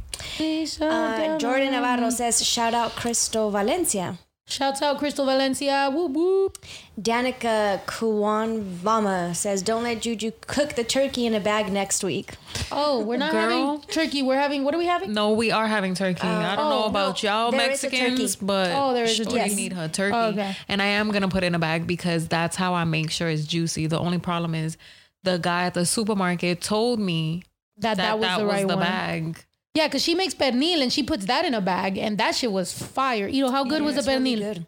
Uh, 0.81 1.39
Jordan 1.39 1.71
Navarro 1.71 2.11
says, 2.11 2.45
shout 2.45 2.75
out 2.75 2.97
Crystal 2.97 3.49
Valencia. 3.53 4.19
Shouts 4.49 4.83
out 4.83 4.99
Crystal 4.99 5.25
Valencia. 5.25 5.89
Whoop 5.93 6.13
whoop. 6.13 6.59
Danica 7.01 7.81
Kuwanvama 7.87 9.35
says, 9.35 9.63
don't 9.63 9.83
let 9.85 10.03
Juju 10.03 10.33
cook 10.47 10.75
the 10.75 10.85
turkey 10.85 11.25
in 11.27 11.35
a 11.35 11.41
bag 11.41 11.73
next 11.73 12.05
week. 12.05 12.35
Oh, 12.71 13.03
we're 13.03 13.17
not 13.17 13.33
Girl. 13.33 13.41
having 13.77 13.81
turkey. 13.89 14.21
We're 14.23 14.39
having, 14.39 14.65
what 14.65 14.75
are 14.75 14.79
we 14.79 14.87
having? 14.87 15.13
No, 15.15 15.33
we 15.33 15.51
are 15.53 15.67
having 15.67 15.95
turkey. 15.95 16.21
Oh. 16.25 16.29
I 16.29 16.57
don't 16.57 16.69
know 16.69 16.85
oh, 16.85 16.89
about 16.89 17.23
no, 17.23 17.29
y'all 17.31 17.51
there 17.51 17.71
is 17.71 17.83
a 17.85 17.89
Mexicans, 17.89 18.37
but 18.37 18.73
Oh, 18.75 18.93
there 18.93 19.05
is 19.05 19.19
a 19.21 19.25
Shorty 19.25 19.39
turkey. 19.39 19.55
need 19.55 19.73
her 19.73 19.89
turkey. 19.89 20.15
Oh, 20.17 20.29
okay. 20.31 20.57
And 20.69 20.83
I 20.83 20.87
am 20.87 21.11
gonna 21.13 21.29
put 21.29 21.45
it 21.45 21.47
in 21.47 21.55
a 21.55 21.59
bag 21.61 21.87
because 21.87 22.29
that's 22.29 22.57
how 22.57 22.75
I 22.75 22.85
make 22.85 23.11
sure 23.11 23.29
it's 23.29 23.47
juicy. 23.47 23.87
The 23.87 23.99
only 23.99 24.19
problem 24.19 24.55
is 24.55 24.77
the 25.23 25.39
guy 25.39 25.65
at 25.65 25.75
the 25.75 25.87
supermarket 25.87 26.61
told 26.61 26.99
me 27.01 27.45
That, 27.79 27.97
that 27.97 28.03
that 28.03 28.19
was 28.19 28.27
that 28.29 28.39
the 28.39 28.45
was 28.45 28.53
right 28.55 28.69
the 28.69 28.77
one. 28.77 28.85
bag. 28.85 29.45
Yeah, 29.75 29.87
because 29.89 30.03
she 30.03 30.15
makes 30.15 30.35
pernil 30.35 30.83
and 30.83 30.93
she 30.93 31.03
puts 31.03 31.25
that 31.27 31.45
in 31.45 31.55
a 31.55 31.61
bag, 31.61 31.97
and 31.97 32.19
that 32.19 32.35
shit 32.35 32.53
was 32.53 32.73
fire. 32.73 33.27
You 33.27 33.45
know 33.47 33.51
how 33.51 33.65
good 33.65 33.83
was 33.83 33.95
the 33.95 34.01
It's 34.01 34.09
really 34.09 34.37
pernil? 34.37 34.55
good. 34.55 34.67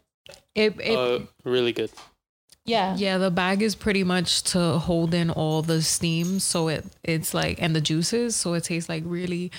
It, 0.55 0.79
it 0.79 0.97
Uh, 0.97 1.19
really 1.43 1.73
good. 1.73 1.91
Yeah. 2.65 2.95
yeah, 2.97 3.19
the 3.19 3.29
bag 3.29 3.61
is 3.61 3.75
pretty 3.75 4.03
much 4.03 4.41
to 4.53 4.79
hold 4.79 5.13
in 5.13 5.29
all 5.29 5.61
the 5.61 5.83
steam, 5.83 6.39
so 6.39 6.67
it 6.67 6.83
it's 7.03 7.33
like 7.35 7.61
and 7.61 7.75
the 7.75 7.81
juices, 7.81 8.35
so 8.35 8.53
it 8.55 8.63
tastes 8.63 8.89
like 8.89 9.03
really 9.05 9.51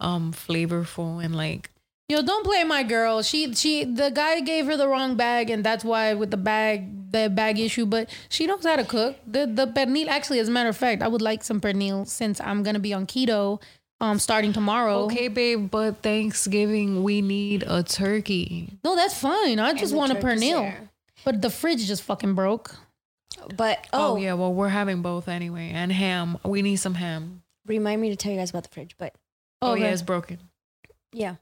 um 0.00 0.32
flavorful 0.32 1.22
and 1.22 1.36
like 1.36 1.70
Yo, 2.08 2.20
don't 2.22 2.44
play 2.44 2.64
my 2.64 2.82
girl. 2.82 3.22
She 3.22 3.54
she 3.54 3.84
the 3.84 4.10
guy 4.10 4.40
gave 4.40 4.64
her 4.66 4.76
the 4.78 4.88
wrong 4.88 5.14
bag, 5.16 5.50
and 5.50 5.62
that's 5.64 5.84
why 5.84 6.14
with 6.14 6.30
the 6.30 6.36
bag 6.38 7.12
the 7.12 7.28
bag 7.28 7.58
issue. 7.58 7.84
But 7.84 8.08
she 8.30 8.46
knows 8.46 8.64
how 8.64 8.76
to 8.76 8.84
cook. 8.84 9.16
The 9.26 9.44
the 9.46 9.66
pernil 9.66 10.08
actually, 10.08 10.38
as 10.38 10.48
a 10.48 10.50
matter 10.50 10.68
of 10.70 10.76
fact, 10.76 11.02
I 11.02 11.08
would 11.08 11.22
like 11.22 11.44
some 11.44 11.60
pernil 11.60 12.06
since 12.08 12.40
I'm 12.40 12.62
gonna 12.62 12.78
be 12.78 12.94
on 12.94 13.06
keto, 13.06 13.60
um, 14.00 14.18
starting 14.18 14.52
tomorrow. 14.52 15.04
okay, 15.04 15.28
babe, 15.28 15.70
but 15.70 16.02
Thanksgiving 16.02 17.02
we 17.02 17.22
need 17.22 17.64
a 17.66 17.82
turkey. 17.82 18.78
No, 18.84 18.96
that's 18.96 19.18
fine. 19.18 19.58
I 19.58 19.72
just 19.74 19.94
want 19.94 20.12
a 20.12 20.16
pernil. 20.16 20.88
But 21.24 21.40
the 21.40 21.50
fridge 21.50 21.86
just 21.86 22.02
fucking 22.02 22.34
broke. 22.34 22.74
But, 23.56 23.86
Oh, 23.92 24.12
oh, 24.12 24.16
yeah, 24.16 24.34
well 24.34 24.52
we're 24.54 24.68
having 24.68 25.02
both 25.02 25.26
anyway, 25.28 25.70
and 25.74 25.90
ham. 25.92 26.38
We 26.44 26.62
need 26.62 26.76
some 26.76 26.94
ham. 26.94 27.42
remind 27.66 28.00
me 28.00 28.10
to 28.10 28.16
tell 28.16 28.30
you 28.32 28.38
guys 28.38 28.50
about 28.50 28.62
the 28.64 28.68
fridge. 28.68 28.94
But 28.98 29.14
Oh, 29.62 29.72
Okay. 29.72 29.82
yeah, 29.82 29.88
it's 29.92 30.02
broken. 30.02 30.38
yeah. 31.12 31.36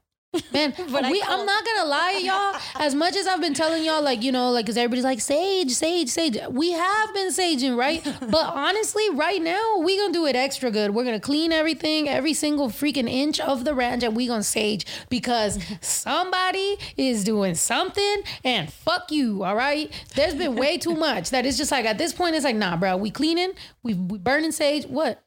Man, 0.51 0.73
But 0.91 1.05
I 1.05 1.11
we, 1.11 1.23
I'm 1.27 1.45
not 1.45 1.65
gonna 1.65 1.89
lie, 1.89 2.21
y'all. 2.23 2.59
As 2.83 2.95
much 2.95 3.15
as 3.15 3.27
I've 3.27 3.41
been 3.41 3.53
telling 3.53 3.83
y'all, 3.83 4.01
like 4.01 4.23
you 4.23 4.31
know, 4.31 4.49
like 4.51 4.65
because 4.65 4.77
everybody's 4.77 5.03
like 5.03 5.21
sage, 5.21 5.71
sage, 5.71 6.09
sage. 6.09 6.37
We 6.49 6.71
have 6.71 7.13
been 7.13 7.29
saging, 7.29 7.77
right? 7.77 8.03
but 8.19 8.53
honestly, 8.53 9.03
right 9.11 9.41
now 9.41 9.77
we 9.77 9.97
gonna 9.97 10.13
do 10.13 10.25
it 10.25 10.35
extra 10.35 10.71
good. 10.71 10.91
We're 10.91 11.03
gonna 11.03 11.19
clean 11.19 11.51
everything, 11.51 12.09
every 12.09 12.33
single 12.33 12.69
freaking 12.69 13.09
inch 13.09 13.39
of 13.39 13.63
the 13.63 13.73
ranch, 13.75 14.03
and 14.03 14.15
we 14.15 14.27
gonna 14.27 14.43
sage 14.43 14.85
because 15.09 15.59
somebody 15.81 16.77
is 16.97 17.23
doing 17.23 17.55
something. 17.55 18.23
And 18.43 18.71
fuck 18.71 19.11
you, 19.11 19.43
all 19.43 19.55
right? 19.55 19.91
There's 20.15 20.35
been 20.35 20.55
way 20.55 20.77
too 20.77 20.95
much 20.95 21.29
that 21.29 21.45
it's 21.45 21.57
just 21.57 21.71
like 21.71 21.85
at 21.85 21.97
this 21.97 22.13
point, 22.13 22.35
it's 22.35 22.45
like 22.45 22.55
nah, 22.55 22.75
bro. 22.75 22.97
We 22.97 23.11
cleaning, 23.11 23.53
we 23.83 23.93
we 23.93 24.17
burning 24.17 24.51
sage. 24.51 24.85
What? 24.85 25.23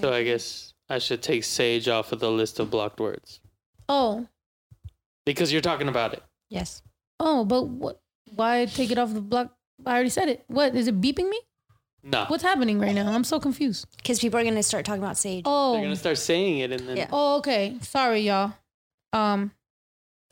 So 0.00 0.12
I 0.12 0.22
guess 0.22 0.74
I 0.88 0.98
should 0.98 1.22
take 1.22 1.44
sage 1.44 1.88
off 1.88 2.12
of 2.12 2.20
the 2.20 2.30
list 2.30 2.58
of 2.60 2.70
blocked 2.70 3.00
words 3.00 3.40
Oh, 3.88 4.26
because 5.26 5.52
you're 5.52 5.60
talking 5.62 5.88
about 5.88 6.12
it. 6.12 6.22
Yes. 6.50 6.82
oh, 7.20 7.44
but 7.44 7.62
what? 7.68 8.00
Why 8.34 8.64
take 8.66 8.90
it 8.90 8.98
off 8.98 9.12
the 9.12 9.20
block? 9.20 9.54
I 9.86 9.94
already 9.94 10.08
said 10.10 10.28
it. 10.28 10.44
What 10.48 10.74
is 10.74 10.88
it 10.88 11.00
beeping 11.00 11.28
me? 11.28 11.40
Nah, 12.02 12.26
What's 12.26 12.42
happening 12.42 12.78
right 12.78 12.94
now? 12.94 13.10
I'm 13.10 13.24
so 13.24 13.40
confused. 13.40 13.86
Because 13.96 14.20
people 14.20 14.38
are 14.38 14.42
going 14.42 14.54
to 14.56 14.62
start 14.62 14.84
talking 14.84 15.02
about 15.02 15.16
sage. 15.16 15.44
Oh. 15.46 15.72
They're 15.72 15.80
Oh, 15.80 15.84
gonna 15.84 15.96
start 15.96 16.18
saying 16.18 16.58
it 16.58 16.70
and 16.72 16.86
then 16.88 16.96
Yeah. 16.98 17.08
oh, 17.12 17.38
okay. 17.38 17.76
Sorry, 17.80 18.20
y'all. 18.20 18.52
Um, 19.12 19.52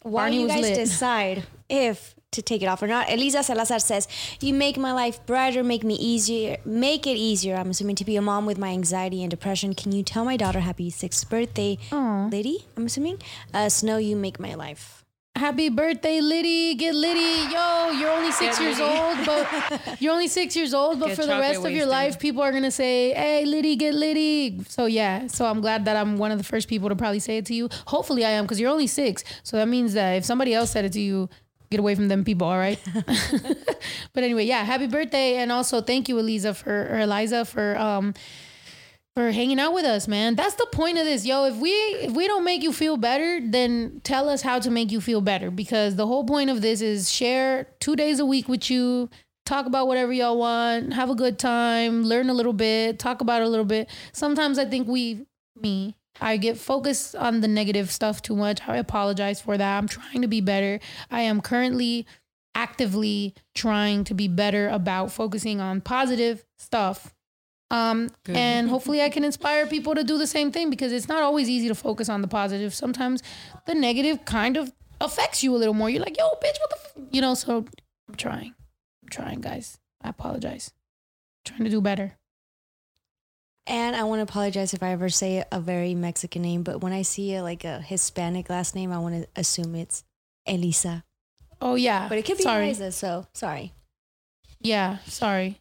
While 0.03 0.25
Barney 0.25 0.37
you 0.41 0.43
was 0.43 0.53
guys 0.53 0.63
lit. 0.63 0.75
decide 0.75 1.43
if 1.71 2.15
to 2.33 2.43
take 2.43 2.63
it 2.63 2.67
off 2.67 2.83
or 2.83 2.87
not, 2.87 3.11
Elisa 3.11 3.43
Salazar 3.43 3.79
says, 3.79 4.09
You 4.41 4.55
make 4.55 4.77
my 4.77 4.93
life 4.93 5.25
brighter, 5.27 5.63
make 5.63 5.85
me 5.85 5.95
easier, 5.95 6.57
make 6.65 7.07
it 7.07 7.17
easier. 7.17 7.57
I'm 7.57 7.71
assuming 7.71 7.97
to 7.97 8.05
be 8.05 8.17
a 8.17 8.23
mom 8.23 8.47
with 8.47 8.59
my 8.59 8.69
anxiety 8.71 9.23
and 9.23 9.31
depression. 9.31 9.75
Can 9.75 9.93
you 9.93 10.03
tell 10.03 10.25
my 10.25 10.37
daughter 10.37 10.61
happy 10.61 10.91
sixth 10.91 11.29
birthday, 11.31 11.79
Aw. 11.93 12.27
Liddy? 12.31 12.67
I'm 12.77 12.87
assuming. 12.87 13.19
Uh, 13.55 13.69
Snow, 13.69 13.99
you 13.99 14.17
make 14.17 14.41
my 14.41 14.55
life. 14.55 15.05
happy 15.37 15.69
birthday, 15.71 16.21
Liddy. 16.21 16.75
Get 16.75 16.95
Liddy. 16.95 17.53
Yo, 17.53 17.91
you're 17.99 18.11
only 18.11 18.33
six 18.33 18.59
years 18.61 18.79
old, 18.81 19.17
but 19.27 19.97
you're 20.01 20.13
only 20.13 20.29
six 20.29 20.55
years 20.57 20.73
old, 20.75 21.01
but 21.01 21.09
Get 21.09 21.17
for 21.17 21.23
the 21.23 21.29
chocolate 21.33 21.49
rest 21.57 21.65
of 21.67 21.73
your 21.73 21.87
life, 21.87 22.19
people 22.19 22.43
are 22.43 22.53
gonna 22.53 22.71
say, 22.71 23.13
"Hey, 23.13 23.45
Liddy, 23.45 23.77
get 23.77 23.95
Liddy." 23.95 24.61
So 24.69 24.87
yeah, 24.87 25.27
so 25.29 25.45
I'm 25.47 25.61
glad 25.61 25.85
that 25.87 25.97
I'm 25.97 26.17
one 26.19 26.33
of 26.33 26.39
the 26.39 26.45
first 26.45 26.69
people 26.69 26.89
to 26.91 26.97
probably 26.97 27.19
say 27.21 27.39
it 27.39 27.47
to 27.47 27.55
you. 27.55 27.69
Hopefully, 27.87 28.25
I 28.25 28.31
am 28.31 28.45
because 28.45 28.59
you're 28.61 28.71
only 28.71 28.87
six. 28.87 29.25
So 29.43 29.57
that 29.57 29.69
means 29.69 29.95
that 29.95 30.13
if 30.13 30.25
somebody 30.25 30.55
else 30.55 30.71
said 30.71 30.85
it 30.87 30.93
to 30.93 31.01
you. 31.01 31.29
Get 31.73 31.81
away 31.81 31.95
from 31.95 32.09
them 32.09 32.23
people, 32.23 32.47
all 32.47 32.59
right? 32.59 32.79
but 34.13 34.23
anyway, 34.23 34.45
yeah, 34.45 34.63
happy 34.63 34.87
birthday. 34.87 35.37
And 35.37 35.51
also 35.51 35.81
thank 35.81 36.07
you, 36.07 36.19
Eliza, 36.19 36.53
for 36.53 36.89
or 36.93 36.99
Eliza 36.99 37.47
for 37.47 37.79
um 37.79 38.13
for 39.17 39.31
hanging 39.31 39.59
out 39.59 39.73
with 39.73 39.87
us, 39.87 40.07
man. 40.07 40.35
That's 40.35 40.55
the 40.57 40.67
point 40.71 40.99
of 40.99 41.07
this, 41.07 41.25
yo. 41.25 41.47
If 41.47 41.57
we 41.57 41.71
if 41.71 42.13
we 42.13 42.27
don't 42.27 42.45
make 42.45 42.63
you 42.63 42.75
feel 42.75 42.99
better, 42.99 43.41
then 43.43 44.03
tell 44.05 44.29
us 44.29 44.43
how 44.43 44.59
to 44.59 44.71
make 44.71 44.93
you 44.93 45.01
feel 45.01 45.23
better 45.23 45.51
because 45.51 45.97
the 45.97 46.07
whole 46.07 46.25
point 46.25 46.51
of 46.51 46.61
this 46.61 46.83
is 46.83 47.11
share 47.11 47.69
2 47.81 47.97
days 47.97 48.21
a 48.21 48.27
week 48.27 48.51
with 48.51 48.71
you, 48.71 49.09
talk 49.47 49.65
about 49.65 49.87
whatever 49.87 50.13
y'all 50.13 50.37
want, 50.37 50.93
have 50.93 51.09
a 51.09 51.15
good 51.15 51.39
time, 51.39 52.05
learn 52.05 52.29
a 52.29 52.35
little 52.35 52.53
bit, 52.53 52.99
talk 52.99 53.23
about 53.23 53.41
it 53.41 53.47
a 53.47 53.49
little 53.49 53.65
bit. 53.65 53.89
Sometimes 54.13 54.59
I 54.59 54.67
think 54.67 54.87
we 54.89 55.27
me 55.57 55.97
I 56.23 56.37
get 56.37 56.57
focused 56.57 57.17
on 57.17 57.41
the 57.41 57.49
negative 57.49 57.91
stuff 57.91 58.23
too 58.23 58.37
much. 58.37 58.61
I 58.67 58.77
apologize 58.77 59.41
for 59.41 59.59
that. 59.59 59.79
I'm 59.79 59.89
trying 59.89 60.23
to 60.23 60.29
be 60.29 60.41
better. 60.41 60.81
I 61.11 61.23
am 61.23 61.41
currently 61.41 62.07
actively 62.55 63.35
trying 63.55 64.05
to 64.05 64.15
be 64.15 64.29
better 64.29 64.69
about 64.69 65.11
focusing 65.11 65.61
on 65.61 65.81
positive 65.81 66.45
stuff 66.59 67.15
um, 67.73 68.11
Good. 68.25 68.37
and 68.37 68.69
hopefully 68.69 69.01
I 69.01 69.09
can 69.09 69.25
inspire 69.25 69.67
people 69.67 69.95
to 69.95 70.05
do 70.05 70.19
the 70.19 70.27
same 70.27 70.53
thing 70.53 70.69
because 70.69 70.93
it's 70.93 71.09
not 71.09 71.23
always 71.23 71.49
easy 71.49 71.69
to 71.69 71.75
focus 71.75 72.11
on 72.11 72.21
the 72.21 72.29
positive. 72.29 72.75
Sometimes 72.75 73.23
the 73.67 73.75
negative 73.75 74.27
kind 74.27 74.59
of 74.59 74.73
affects 75.01 75.43
you 75.43 75.57
a 75.57 75.59
little 75.59 75.73
more. 75.73 75.89
You're 75.89 76.03
like, 76.03 76.19
yo, 76.19 76.29
bitch, 76.33 76.61
what 76.61 76.71
the, 76.71 76.77
f-? 76.77 77.07
you 77.11 77.23
know? 77.23 77.33
So 77.33 77.65
I'm 78.09 78.15
trying, 78.15 78.55
I'm 79.03 79.09
trying, 79.09 79.41
guys. 79.41 79.79
I 80.03 80.11
apologize. 80.11 80.73
trying 81.47 81.65
to 81.65 81.71
do 81.71 81.81
better. 81.81 82.19
And 83.67 83.95
I 83.95 84.03
want 84.05 84.19
to 84.19 84.23
apologize 84.25 84.75
if 84.75 84.83
I 84.83 84.91
ever 84.91 85.09
say 85.09 85.45
a 85.53 85.61
very 85.61 85.95
Mexican 85.95 86.43
name, 86.43 86.63
but 86.63 86.81
when 86.81 86.93
I 86.93 87.03
see 87.03 87.35
a, 87.37 87.43
like 87.43 87.65
a 87.65 87.81
Hispanic 87.81 88.51
last 88.51 88.75
name, 88.75 88.91
I 88.93 88.99
want 88.99 89.23
to 89.23 89.29
assume 89.41 89.75
it's 89.77 90.03
Elisa. 90.47 91.05
Oh 91.61 91.77
yeah, 91.77 92.09
But 92.09 92.19
it 92.19 92.25
could 92.25 92.39
be 92.39 92.43
sorry. 92.43 92.65
Eliza, 92.67 92.91
so 92.91 93.27
sorry. 93.35 93.73
Yeah, 94.61 94.99
sorry. 95.07 95.61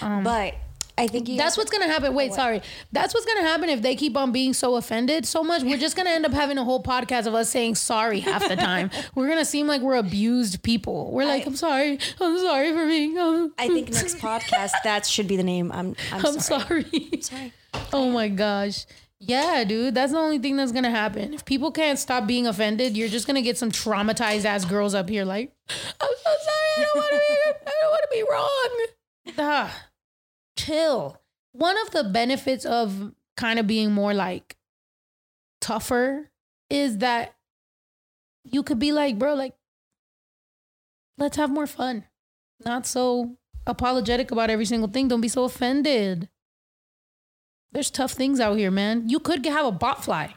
Um, 0.00 0.22
But 0.22 0.54
I 0.98 1.06
think 1.06 1.28
you 1.28 1.38
That's 1.38 1.56
what's 1.56 1.70
gonna 1.70 1.86
happen. 1.86 2.12
Wait, 2.12 2.34
sorry. 2.34 2.60
That's 2.90 3.14
what's 3.14 3.24
gonna 3.24 3.46
happen 3.46 3.68
if 3.68 3.82
they 3.82 3.94
keep 3.94 4.16
on 4.16 4.32
being 4.32 4.52
so 4.52 4.74
offended 4.74 5.24
so 5.24 5.44
much. 5.44 5.62
We're 5.62 5.78
just 5.78 5.96
gonna 5.96 6.10
end 6.10 6.26
up 6.26 6.32
having 6.32 6.58
a 6.58 6.64
whole 6.64 6.82
podcast 6.82 7.26
of 7.26 7.34
us 7.34 7.48
saying 7.48 7.76
sorry 7.76 8.20
half 8.20 8.46
the 8.48 8.56
time. 8.56 8.90
we're 9.14 9.28
gonna 9.28 9.44
seem 9.44 9.68
like 9.68 9.80
we're 9.80 9.96
abused 9.96 10.62
people. 10.64 11.12
We're 11.12 11.24
like, 11.24 11.44
I, 11.44 11.46
am 11.46 11.56
sorry, 11.56 11.98
I'm 12.20 12.38
sorry 12.38 12.72
for 12.72 12.84
being. 12.86 13.16
Um, 13.16 13.54
I 13.56 13.68
think 13.68 13.90
next 13.92 14.18
podcast 14.18 14.72
that 14.82 15.06
should 15.06 15.28
be 15.28 15.36
the 15.36 15.44
name. 15.44 15.70
I'm. 15.70 15.94
I'm, 16.12 16.26
I'm 16.26 16.40
sorry. 16.40 16.82
sorry. 16.82 17.20
sorry. 17.20 17.52
Oh 17.92 18.10
my 18.10 18.28
gosh. 18.28 18.84
Yeah, 19.20 19.64
dude, 19.64 19.94
that's 19.94 20.12
the 20.12 20.18
only 20.18 20.38
thing 20.38 20.56
that's 20.56 20.72
gonna 20.72 20.90
happen. 20.90 21.34
If 21.34 21.44
people 21.44 21.72
can't 21.72 21.98
stop 21.98 22.26
being 22.26 22.46
offended, 22.46 22.96
you're 22.96 23.08
just 23.08 23.26
gonna 23.26 23.42
get 23.42 23.56
some 23.56 23.70
traumatized 23.70 24.44
ass 24.44 24.64
girls 24.64 24.94
up 24.94 25.08
here 25.08 25.24
like, 25.24 25.52
I'm 25.68 26.08
so 26.24 26.30
sorry, 26.44 26.72
I 26.76 26.84
don't 26.84 26.96
wanna 26.96 27.18
be 27.18 27.36
I 27.66 27.72
don't 27.80 27.90
wanna 27.90 28.06
be 28.10 28.24
wrong. 28.30 28.86
Ah, 29.40 29.87
chill. 30.58 31.20
One 31.52 31.76
of 31.78 31.90
the 31.92 32.04
benefits 32.04 32.64
of 32.64 33.12
kind 33.36 33.58
of 33.58 33.66
being 33.66 33.92
more 33.92 34.12
like 34.12 34.56
tougher 35.60 36.30
is 36.68 36.98
that 36.98 37.34
you 38.44 38.62
could 38.62 38.78
be 38.78 38.92
like, 38.92 39.18
bro, 39.18 39.34
like, 39.34 39.54
let's 41.16 41.36
have 41.36 41.50
more 41.50 41.66
fun. 41.66 42.04
Not 42.64 42.86
so 42.86 43.36
apologetic 43.66 44.30
about 44.30 44.50
every 44.50 44.64
single 44.64 44.88
thing. 44.88 45.08
Don't 45.08 45.20
be 45.20 45.28
so 45.28 45.44
offended. 45.44 46.28
There's 47.72 47.90
tough 47.90 48.12
things 48.12 48.40
out 48.40 48.56
here, 48.56 48.70
man. 48.70 49.08
You 49.08 49.20
could 49.20 49.44
have 49.46 49.66
a 49.66 49.72
bot 49.72 50.04
fly. 50.04 50.34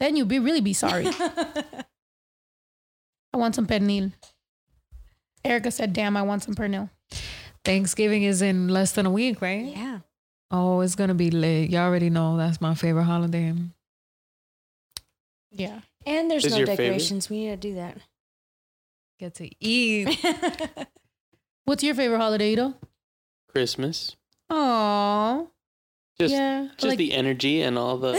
Then 0.00 0.16
you'd 0.16 0.28
be 0.28 0.38
really 0.38 0.60
be 0.60 0.72
sorry. 0.72 1.06
I 3.32 3.36
want 3.36 3.54
some 3.54 3.66
pernil. 3.66 4.12
Erica 5.44 5.70
said, 5.70 5.92
damn, 5.92 6.16
I 6.16 6.22
want 6.22 6.42
some 6.42 6.54
pernil. 6.54 6.88
Thanksgiving 7.64 8.22
is 8.24 8.42
in 8.42 8.68
less 8.68 8.92
than 8.92 9.06
a 9.06 9.10
week, 9.10 9.40
right? 9.40 9.64
Yeah. 9.64 10.00
Oh, 10.50 10.80
it's 10.80 10.94
gonna 10.94 11.14
be 11.14 11.30
lit. 11.30 11.70
You 11.70 11.78
already 11.78 12.10
know 12.10 12.36
that's 12.36 12.60
my 12.60 12.74
favorite 12.74 13.04
holiday. 13.04 13.54
Yeah. 15.50 15.80
And 16.06 16.30
there's 16.30 16.44
Is 16.44 16.52
no 16.52 16.58
your 16.58 16.66
favorite? 16.66 16.84
decorations. 16.84 17.30
We 17.30 17.44
need 17.44 17.50
to 17.50 17.56
do 17.56 17.74
that. 17.76 17.96
Get 19.18 19.34
to 19.36 19.48
eat. 19.64 20.18
What's 21.64 21.82
your 21.82 21.94
favorite 21.94 22.18
holiday, 22.18 22.52
Ito? 22.52 22.74
Christmas. 23.48 24.16
Aww. 24.50 25.48
Just 26.18 26.32
yeah. 26.34 26.68
just 26.76 26.84
like, 26.84 26.98
the 26.98 27.12
energy 27.12 27.62
and 27.62 27.78
all 27.78 27.96
the 27.96 28.12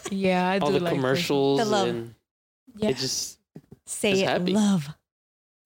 yeah, 0.10 0.48
I 0.48 0.58
all 0.58 0.68
do 0.68 0.78
the 0.78 0.84
like 0.84 0.94
commercials 0.94 1.58
The 1.58 1.64
love. 1.64 1.88
and 1.88 2.14
yeah. 2.76 2.90
it 2.90 2.96
just 2.96 3.38
Say 3.86 4.10
Just 4.12 4.22
it, 4.22 4.28
happy. 4.28 4.52
love. 4.52 4.88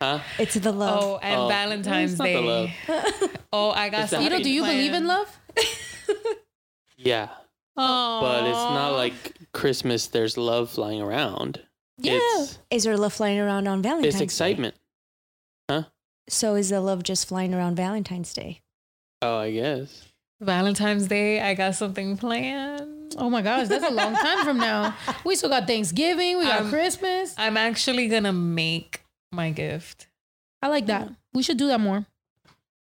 Huh? 0.03 0.19
It's 0.39 0.55
the 0.55 0.73
love. 0.73 1.03
Oh, 1.03 1.19
and 1.23 1.41
Oh, 1.41 1.49
Valentine's 1.49 2.13
it's 2.13 2.19
not 2.19 2.27
the 2.27 2.41
love. 2.41 2.71
Day. 2.87 3.29
Oh, 3.53 3.71
I 3.71 3.89
got 3.91 4.03
It's 4.03 4.11
the 4.11 4.17
something 4.17 4.33
Ito, 4.33 4.43
do 4.43 4.51
you 4.51 4.63
believe 4.63 4.95
in 4.95 5.07
love? 5.07 5.29
Yeah. 6.97 7.29
Oh, 7.77 8.21
But 8.21 8.45
it's 8.49 8.57
not 8.57 8.91
like 8.93 9.15
Christmas 9.53 10.07
there's 10.09 10.37
love 10.37 10.71
flying 10.71 11.01
around. 11.03 11.61
Yeah. 11.99 12.19
It's 12.21 12.59
Is 12.71 12.85
there 12.85 12.97
love 12.97 13.13
flying 13.13 13.39
around 13.39 13.67
on 13.69 13.83
Valentine's 13.83 14.15
it's 14.15 14.19
Day? 14.19 14.25
excitement. 14.25 14.75
So 16.29 16.55
is 16.55 16.71
the 16.71 16.81
love 16.81 17.03
just 17.03 17.27
flying 17.27 17.53
around 17.53 17.75
Valentine's 17.75 18.33
Day? 18.33 18.61
Oh, 19.23 19.39
I 19.39 19.51
guess. 19.51 20.05
Valentine's 20.41 21.09
Day. 21.09 21.41
I 21.41 21.55
got 21.55 21.75
something 21.75 22.17
planned. 22.17 23.17
Oh 23.19 23.29
my 23.29 23.43
gosh, 23.43 23.67
that's 23.69 23.85
a 23.85 23.91
long 23.93 24.15
time 24.15 24.45
from 24.45 24.59
now. 24.59 24.95
We 25.25 25.35
still 25.35 25.51
got 25.51 25.67
Thanksgiving. 25.67 26.39
We 26.39 26.45
got 26.45 26.63
Um, 26.63 26.71
Christmas. 26.71 27.35
I'm 27.37 27.57
actually 27.57 28.07
gonna 28.09 28.33
make 28.33 29.02
my 29.33 29.51
gift. 29.51 30.07
I 30.61 30.69
like 30.69 30.87
that. 30.87 31.09
We 31.33 31.43
should 31.43 31.57
do 31.57 31.67
that 31.69 31.81
more. 31.81 32.07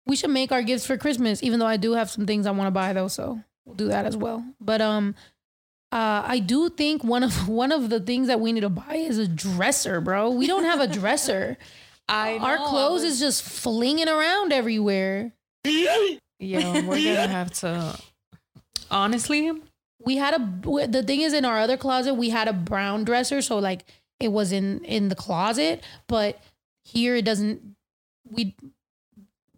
We 0.06 0.16
should 0.16 0.30
make 0.30 0.50
our 0.52 0.62
gifts 0.62 0.86
for 0.86 0.96
Christmas, 0.96 1.42
even 1.42 1.58
though 1.60 1.66
I 1.66 1.76
do 1.76 1.92
have 1.92 2.10
some 2.10 2.26
things 2.26 2.46
I 2.46 2.50
want 2.50 2.66
to 2.66 2.70
buy 2.72 2.92
though, 2.92 3.08
so 3.08 3.40
we'll 3.66 3.76
do 3.76 3.88
that 3.88 4.06
as 4.06 4.16
well. 4.16 4.44
But 4.60 4.80
um 4.80 5.14
uh 5.92 6.22
I 6.26 6.38
do 6.38 6.70
think 6.70 7.04
one 7.04 7.22
of 7.22 7.48
one 7.62 7.70
of 7.72 7.90
the 7.90 8.00
things 8.00 8.26
that 8.28 8.40
we 8.40 8.52
need 8.52 8.60
to 8.62 8.70
buy 8.70 8.94
is 8.96 9.18
a 9.18 9.28
dresser, 9.28 10.00
bro. 10.00 10.30
We 10.30 10.46
don't 10.46 10.64
have 10.64 10.80
a 10.80 10.86
dresser. 10.86 11.58
I 12.08 12.38
Our 12.38 12.56
know, 12.56 12.64
I 12.64 12.68
clothes 12.68 13.02
was- 13.02 13.12
is 13.14 13.20
just 13.20 13.42
flinging 13.42 14.08
around 14.08 14.52
everywhere. 14.52 15.32
Yeah, 15.64 16.86
we're 16.86 17.04
gonna 17.04 17.28
have 17.28 17.52
to. 17.60 17.98
Honestly, 18.90 19.50
We 20.00 20.16
had 20.16 20.34
a 20.34 20.86
the 20.86 21.02
thing 21.02 21.20
is 21.20 21.32
in 21.34 21.44
our 21.44 21.58
other 21.58 21.76
closet 21.76 22.14
we 22.14 22.30
had 22.30 22.48
a 22.48 22.52
brown 22.54 23.04
dresser, 23.04 23.42
so 23.42 23.58
like 23.58 23.84
it 24.20 24.28
was 24.32 24.52
in 24.52 24.84
in 24.84 25.08
the 25.08 25.14
closet, 25.14 25.82
but 26.06 26.40
here 26.84 27.16
it 27.16 27.24
doesn't. 27.24 27.76
We 28.30 28.54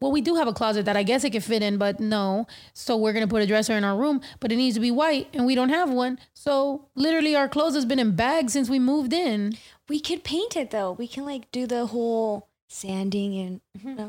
well, 0.00 0.12
we 0.12 0.22
do 0.22 0.36
have 0.36 0.48
a 0.48 0.52
closet 0.54 0.86
that 0.86 0.96
I 0.96 1.02
guess 1.02 1.24
it 1.24 1.30
could 1.30 1.44
fit 1.44 1.62
in, 1.62 1.76
but 1.76 2.00
no. 2.00 2.46
So 2.72 2.96
we're 2.96 3.12
gonna 3.12 3.28
put 3.28 3.42
a 3.42 3.46
dresser 3.46 3.74
in 3.74 3.84
our 3.84 3.96
room, 3.96 4.22
but 4.40 4.50
it 4.50 4.56
needs 4.56 4.74
to 4.76 4.80
be 4.80 4.90
white, 4.90 5.28
and 5.34 5.44
we 5.44 5.54
don't 5.54 5.68
have 5.68 5.90
one. 5.90 6.18
So 6.32 6.86
literally, 6.94 7.36
our 7.36 7.48
clothes 7.48 7.74
has 7.74 7.84
been 7.84 7.98
in 7.98 8.16
bags 8.16 8.52
since 8.54 8.70
we 8.70 8.78
moved 8.78 9.12
in. 9.12 9.54
We 9.88 10.00
could 10.00 10.24
paint 10.24 10.56
it 10.56 10.70
though. 10.70 10.92
We 10.92 11.06
can 11.06 11.24
like 11.26 11.50
do 11.52 11.66
the 11.66 11.86
whole 11.86 12.48
sanding 12.68 13.36
and 13.38 13.60
Mm-hmm. 13.78 13.96
no, 13.96 14.08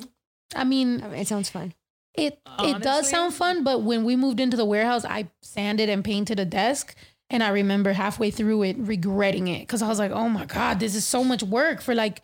I 0.56 0.64
mean, 0.64 1.04
I 1.04 1.08
mean, 1.08 1.20
it 1.20 1.28
sounds 1.28 1.50
fun. 1.50 1.74
It 2.14 2.40
it 2.60 2.82
does 2.82 3.10
sound 3.10 3.34
fun, 3.34 3.64
but 3.64 3.84
when 3.84 4.04
we 4.04 4.16
moved 4.16 4.40
into 4.40 4.58
the 4.58 4.66
warehouse, 4.66 5.04
I 5.06 5.30
sanded 5.42 5.88
and 5.90 6.04
painted 6.04 6.40
a 6.40 6.46
desk, 6.46 6.96
and 7.32 7.42
I 7.42 7.50
remember 7.50 7.94
halfway 7.94 8.30
through 8.30 8.64
it 8.64 8.76
regretting 8.78 9.48
it 9.48 9.62
because 9.62 9.82
I 9.82 9.88
was 9.88 9.98
like, 9.98 10.12
"Oh 10.12 10.30
my 10.30 10.46
god, 10.46 10.80
this 10.80 10.94
is 10.94 11.06
so 11.06 11.24
much 11.24 11.42
work 11.42 11.82
for 11.82 11.96
like." 11.96 12.22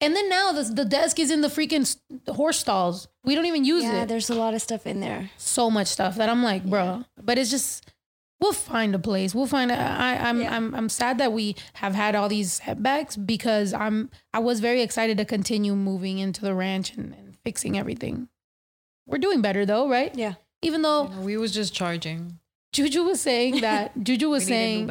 And 0.00 0.16
then 0.16 0.28
now 0.28 0.50
the 0.50 0.64
the 0.64 0.84
desk 0.84 1.20
is 1.20 1.30
in 1.30 1.42
the 1.42 1.48
freaking 1.48 1.86
horse 2.26 2.58
stalls. 2.58 3.06
We 3.24 3.36
don't 3.36 3.46
even 3.46 3.64
use 3.64 3.84
Yeah, 3.84 3.90
it. 3.92 3.96
Yeah, 3.98 4.04
there's 4.06 4.30
a 4.30 4.34
lot 4.34 4.54
of 4.54 4.62
stuff 4.62 4.86
in 4.86 4.98
there. 4.98 5.30
So 5.36 5.70
much 5.70 5.86
stuff 5.86 6.16
that 6.16 6.28
I'm 6.28 6.42
like, 6.42 6.64
bro. 6.64 7.04
But 7.22 7.38
it's 7.38 7.50
just 7.50 7.88
we'll 8.40 8.52
find 8.52 8.94
a 8.94 8.98
place. 8.98 9.32
We'll 9.34 9.46
find. 9.46 9.70
A, 9.70 9.76
I 9.78 10.16
I'm 10.28 10.40
Yeah. 10.40 10.56
I'm 10.56 10.74
I'm 10.74 10.88
sad 10.88 11.18
that 11.18 11.32
we 11.32 11.54
have 11.74 11.94
had 11.94 12.16
all 12.16 12.28
these 12.28 12.54
setbacks 12.54 13.16
because 13.16 13.72
I'm 13.72 14.10
I 14.34 14.40
was 14.40 14.58
very 14.58 14.82
excited 14.82 15.18
to 15.18 15.24
continue 15.24 15.76
moving 15.76 16.18
into 16.18 16.40
the 16.40 16.54
ranch 16.54 16.96
and, 16.96 17.14
and 17.14 17.36
fixing 17.44 17.78
everything. 17.78 18.28
We're 19.06 19.18
doing 19.18 19.40
better 19.42 19.64
though, 19.66 19.88
right? 19.88 20.12
Yeah. 20.16 20.34
Even 20.62 20.82
though 20.82 21.04
we 21.04 21.36
was 21.36 21.52
just 21.52 21.74
charging. 21.74 22.38
Juju 22.72 23.02
was 23.02 23.20
saying 23.20 23.60
that 23.60 23.92
Juju 24.02 24.30
was 24.30 24.46
saying 24.46 24.86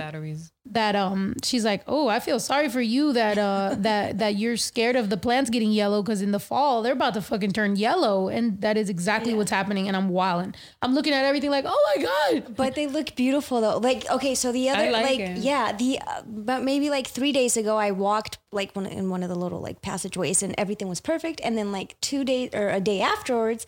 that 0.68 0.96
um 0.96 1.34
she's 1.44 1.66
like, 1.66 1.82
"Oh, 1.88 2.08
I 2.08 2.20
feel 2.20 2.40
sorry 2.40 2.70
for 2.70 2.80
you 2.80 3.12
that 3.14 3.38
uh 3.40 3.76
that 3.80 4.20
that 4.20 4.36
you're 4.36 4.56
scared 4.58 4.96
of 4.96 5.10
the 5.10 5.18
plants 5.18 5.50
getting 5.50 5.72
yellow 5.72 6.04
cuz 6.04 6.22
in 6.22 6.32
the 6.32 6.40
fall 6.40 6.84
they're 6.84 6.94
about 6.94 7.16
to 7.16 7.22
fucking 7.22 7.52
turn 7.54 7.76
yellow." 7.76 8.28
And 8.28 8.62
that 8.62 8.78
is 8.78 8.88
exactly 8.90 9.32
Yeah. 9.32 9.38
what's 9.40 9.50
happening 9.50 9.88
and 9.88 9.98
I'm 9.98 10.10
wilding. 10.10 10.54
I'm 10.84 10.94
looking 10.94 11.14
at 11.14 11.26
everything 11.26 11.50
like, 11.50 11.66
"Oh 11.68 11.94
my 11.96 12.04
god." 12.04 12.56
But 12.56 12.76
they 12.76 12.86
look 12.86 13.16
beautiful 13.16 13.62
though. 13.62 13.80
Like 13.80 14.08
okay, 14.12 14.36
so 14.36 14.52
the 14.52 14.70
other 14.70 14.92
like 14.92 15.04
like, 15.04 15.20
it. 15.20 15.38
yeah, 15.40 15.72
the 15.72 16.00
uh, 16.06 16.22
but 16.28 16.62
maybe 16.64 16.90
like 16.92 17.08
3 17.08 17.32
days 17.32 17.58
ago 17.58 17.78
I 17.78 17.90
walked 17.90 18.38
like 18.52 18.76
one 18.76 18.86
in 18.86 19.10
one 19.10 19.24
of 19.24 19.30
the 19.30 19.36
little 19.36 19.60
like 19.60 19.82
passageways 19.82 20.44
and 20.44 20.54
everything 20.58 20.88
was 20.88 21.02
perfect 21.02 21.42
and 21.44 21.58
then 21.58 21.72
like 21.72 22.00
2 22.02 22.24
days 22.24 22.50
or 22.54 22.70
a 22.70 22.80
day 22.80 23.02
afterwards 23.02 23.66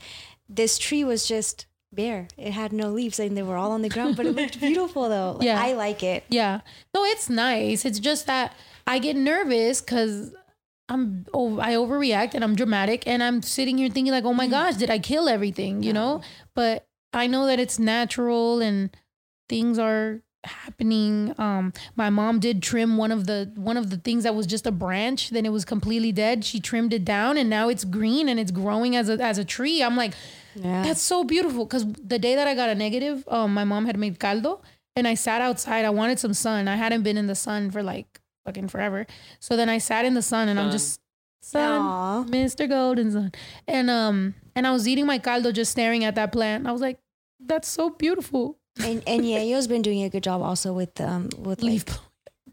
this 0.48 0.78
tree 0.78 1.04
was 1.04 1.26
just 1.28 1.66
bare. 1.96 2.28
It 2.38 2.52
had 2.52 2.74
no 2.74 2.90
leaves 2.90 3.20
and 3.20 3.38
they 3.38 3.44
were 3.44 3.56
all 3.58 3.72
on 3.72 3.82
the 3.82 3.90
ground, 3.90 4.16
but 4.16 4.26
it 4.26 4.36
looked 4.36 4.60
beautiful 4.70 5.10
though. 5.10 5.34
Like, 5.38 5.46
Yeah. 5.46 5.62
I 5.62 5.74
like 5.74 6.04
it. 6.04 6.24
Yeah. 6.30 6.62
No, 6.94 7.04
it's 7.06 7.30
nice. 7.30 7.86
It's 7.86 8.00
just 8.00 8.26
that 8.28 8.54
I 8.86 9.00
get 9.00 9.16
nervous 9.16 9.82
cuz 9.82 10.32
I'm 10.90 11.26
oh, 11.34 11.60
I 11.60 11.72
overreact 11.74 12.34
and 12.34 12.44
I'm 12.44 12.56
dramatic 12.56 13.08
and 13.08 13.24
I'm 13.24 13.42
sitting 13.42 13.78
here 13.78 13.90
thinking 13.90 14.12
like, 14.12 14.26
"Oh 14.26 14.34
my 14.34 14.48
gosh, 14.48 14.76
did 14.76 14.90
I 14.90 15.00
kill 15.00 15.30
everything?" 15.30 15.82
You 15.82 15.94
know? 15.94 16.22
But 16.56 16.86
I 17.14 17.26
know 17.28 17.46
that 17.46 17.60
it's 17.60 17.80
natural 17.80 18.60
and 18.60 18.90
things 19.48 19.80
are 19.80 20.22
happening. 20.44 21.34
Um 21.38 21.72
my 21.96 22.10
mom 22.10 22.40
did 22.40 22.62
trim 22.62 22.98
one 22.98 23.14
of 23.14 23.28
the 23.28 23.52
one 23.56 23.78
of 23.78 23.90
the 23.92 23.98
things 23.98 24.24
that 24.24 24.36
was 24.36 24.46
just 24.46 24.68
a 24.68 24.72
branch, 24.72 25.30
then 25.30 25.46
it 25.46 25.54
was 25.54 25.64
completely 25.64 26.12
dead. 26.12 26.44
She 26.44 26.60
trimmed 26.60 26.94
it 26.94 27.06
down 27.06 27.38
and 27.38 27.50
now 27.50 27.70
it's 27.70 27.86
green 27.86 28.28
and 28.28 28.38
it's 28.40 28.52
growing 28.52 28.94
as 28.96 29.08
a 29.10 29.14
as 29.24 29.38
a 29.38 29.46
tree. 29.46 29.82
I'm 29.82 29.96
like, 29.96 30.14
Yeah. 30.56 30.84
that's 30.84 31.02
so 31.02 31.24
beautiful. 31.24 31.66
Cause 31.66 31.86
the 31.94 32.20
day 32.20 32.36
that 32.36 32.48
I 32.48 32.56
got 32.56 32.70
a 32.70 32.76
negative, 32.76 33.24
um, 33.28 33.54
my 33.54 33.64
mom 33.64 33.86
had 33.86 33.98
made 33.98 34.20
caldo 34.20 34.62
and 34.96 35.08
I 35.08 35.16
sat 35.16 35.42
outside. 35.42 35.86
I 35.86 35.90
wanted 35.90 36.20
some 36.20 36.34
sun. 36.34 36.68
I 36.68 36.76
hadn't 36.76 37.04
been 37.04 37.18
in 37.18 37.28
the 37.28 37.36
sun 37.36 37.72
for 37.72 37.82
like 37.84 38.20
fucking 38.46 38.68
forever. 38.68 39.06
So 39.40 39.56
then 39.56 39.70
I 39.70 39.78
sat 39.78 40.06
in 40.06 40.14
the 40.14 40.22
sun 40.22 40.50
and 40.50 40.60
I'm 40.60 40.72
just 40.72 41.00
sun, 41.42 41.82
Aw. 41.82 42.24
Mr. 42.26 42.68
Golden 42.70 43.12
Sun. 43.12 43.32
And 43.68 43.90
um 43.90 44.36
and 44.56 44.68
I 44.68 44.72
was 44.72 44.88
eating 44.88 45.06
my 45.06 45.20
caldo 45.20 45.52
just 45.52 45.72
staring 45.72 46.04
at 46.04 46.16
that 46.16 46.32
plant. 46.32 46.68
I 46.68 46.72
was 46.72 46.82
like, 46.82 47.00
that's 47.40 47.68
so 47.68 47.90
beautiful. 47.90 48.58
And 48.84 49.04
and 49.08 49.24
Yayo's 49.24 49.68
been 49.74 49.82
doing 49.82 50.04
a 50.04 50.10
good 50.10 50.24
job 50.24 50.42
also 50.42 50.74
with 50.74 51.00
um 51.02 51.30
with 51.40 51.62
Leaf 51.64 51.86
like 51.88 51.98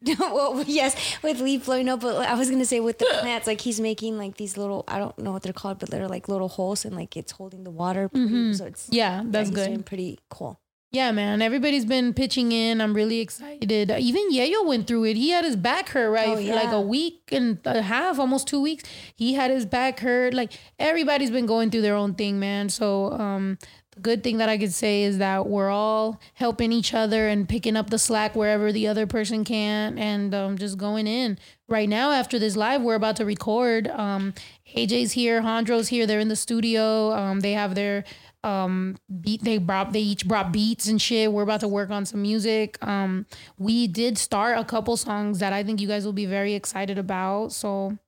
well, 0.19 0.65
yes, 0.67 0.97
with 1.23 1.41
leaf 1.41 1.67
blowing. 1.67 1.87
No, 1.87 1.97
but 1.97 2.27
I 2.27 2.35
was 2.35 2.51
gonna 2.51 2.65
say 2.65 2.81
with 2.81 2.99
the 2.99 3.07
plants, 3.21 3.47
like 3.47 3.61
he's 3.61 3.81
making 3.81 4.17
like 4.19 4.37
these 4.37 4.57
little 4.57 4.85
I 4.89 4.99
don't 4.99 5.19
know 5.19 5.33
what 5.33 5.43
they're 5.43 5.53
called, 5.53 5.79
but 5.79 5.91
they're 5.91 6.09
like 6.09 6.29
little 6.29 6.49
holes 6.49 6.85
and 6.85 6.97
like 6.97 7.17
it's 7.17 7.33
holding 7.33 7.65
the 7.65 7.71
water. 7.71 8.09
Mhm. 8.09 8.57
So 8.57 8.65
it's 8.65 8.89
Yeah, 8.91 9.23
that's 9.27 9.49
he's 9.51 9.57
good. 9.57 9.87
Pretty 9.87 10.19
cool. 10.31 10.59
Yeah, 10.93 11.13
man. 11.13 11.41
Everybody's 11.41 11.85
been 11.85 12.13
pitching 12.15 12.51
in. 12.51 12.81
I'm 12.81 12.95
really 12.95 13.21
excited. 13.21 13.71
Even 13.71 14.33
Yayo 14.33 14.67
went 14.67 14.89
through 14.89 15.05
it. 15.05 15.17
He 15.17 15.31
had 15.31 15.45
his 15.45 15.55
back 15.55 15.91
hurt, 15.91 16.11
right? 16.11 16.31
Oh, 16.31 16.37
For 16.45 16.55
like 16.55 16.73
a 16.73 16.81
week 16.81 17.29
and 17.31 17.59
a 17.65 17.81
half, 17.83 18.19
almost 18.19 18.49
two 18.49 18.61
weeks. 18.61 18.83
He 19.15 19.35
had 19.35 19.53
his 19.53 19.65
back 19.67 20.01
hurt. 20.01 20.35
Like 20.35 20.53
everybody's 20.81 21.31
been 21.31 21.47
going 21.47 21.71
through 21.71 21.83
their 21.83 21.95
own 21.95 22.15
thing, 22.15 22.41
man. 22.41 22.71
So 22.71 23.13
um 23.13 23.59
good 24.03 24.23
thing 24.23 24.39
that 24.39 24.49
I 24.49 24.59
could 24.59 24.73
say 24.73 25.03
is 25.03 25.19
that 25.19 25.47
we're 25.47 25.71
all 25.71 26.21
helping 26.35 26.73
each 26.73 26.95
other 26.95 27.29
and 27.29 27.49
picking 27.49 27.77
up 27.77 27.91
the 27.91 27.99
slack 27.99 28.35
wherever 28.35 28.73
the 28.73 28.87
other 28.89 29.07
person 29.07 29.45
can 29.45 29.99
and 29.99 30.35
um, 30.35 30.59
just 30.59 30.79
going 30.79 31.07
in. 31.07 31.39
Right 31.69 31.89
now, 31.89 32.11
after 32.11 32.39
this 32.39 32.57
live, 32.57 32.83
we're 32.83 32.95
about 32.95 33.17
to 33.17 33.25
record. 33.25 33.89
Um, 33.89 34.35
AJ's 34.77 35.13
here, 35.13 35.43
Hondro's 35.43 35.89
here. 35.89 36.07
They're 36.07 36.21
in 36.21 36.29
the 36.29 36.37
studio. 36.37 37.13
Um, 37.13 37.41
they 37.41 37.53
have 37.53 37.75
their 37.75 38.05
um 38.43 38.97
beat 39.21 39.45
they 39.45 39.59
brought 39.59 39.93
they 39.93 40.01
each 40.01 40.27
brought 40.27 40.51
beats 40.51 40.89
and 40.89 41.03
shit 41.03 41.31
we're 41.31 41.43
about 41.43 41.61
to 41.61 41.69
work 41.69 41.91
on 41.91 42.07
some 42.07 42.23
music 42.23 42.79
um 42.81 43.27
we 43.59 43.87
did 43.87 44.17
start 44.17 44.57
a 44.57 44.65
couple 44.65 44.97
songs 44.97 45.41
that 45.41 45.53
i 45.53 45.63
think 45.63 45.79
you 45.79 45.87
guys 45.87 46.07
will 46.07 46.15
be 46.15 46.25
very 46.25 46.55
excited 46.55 46.97
about 46.97 47.53
so 47.53 47.99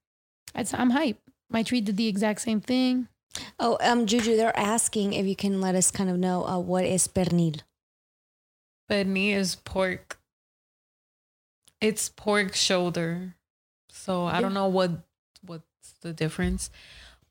i'm 0.55 0.89
hype 0.89 1.19
my 1.51 1.63
tree 1.63 1.83
did 1.83 1.99
the 1.99 2.09
exact 2.09 2.41
same 2.41 2.63
thing 2.63 3.09
Oh, 3.59 3.79
um, 3.81 4.07
Juju, 4.07 4.37
they're 4.37 4.57
asking 4.59 5.13
if 5.13 5.27
you 5.27 5.37
can 5.37 5.61
let 5.61 5.75
us 5.75 5.91
kind 5.91 6.11
of 6.11 6.19
know 6.19 6.45
uh, 6.47 6.59
what 6.59 6.85
is 6.85 7.09
pernil. 7.09 7.61
Pernil 8.91 9.35
is 9.37 9.57
pork. 9.57 10.19
It's 11.81 12.09
pork 12.09 12.55
shoulder. 12.55 13.35
So 13.91 14.25
I 14.25 14.41
don't 14.41 14.55
know 14.55 14.69
what 14.69 14.91
what's 15.45 15.93
the 16.01 16.13
difference, 16.13 16.71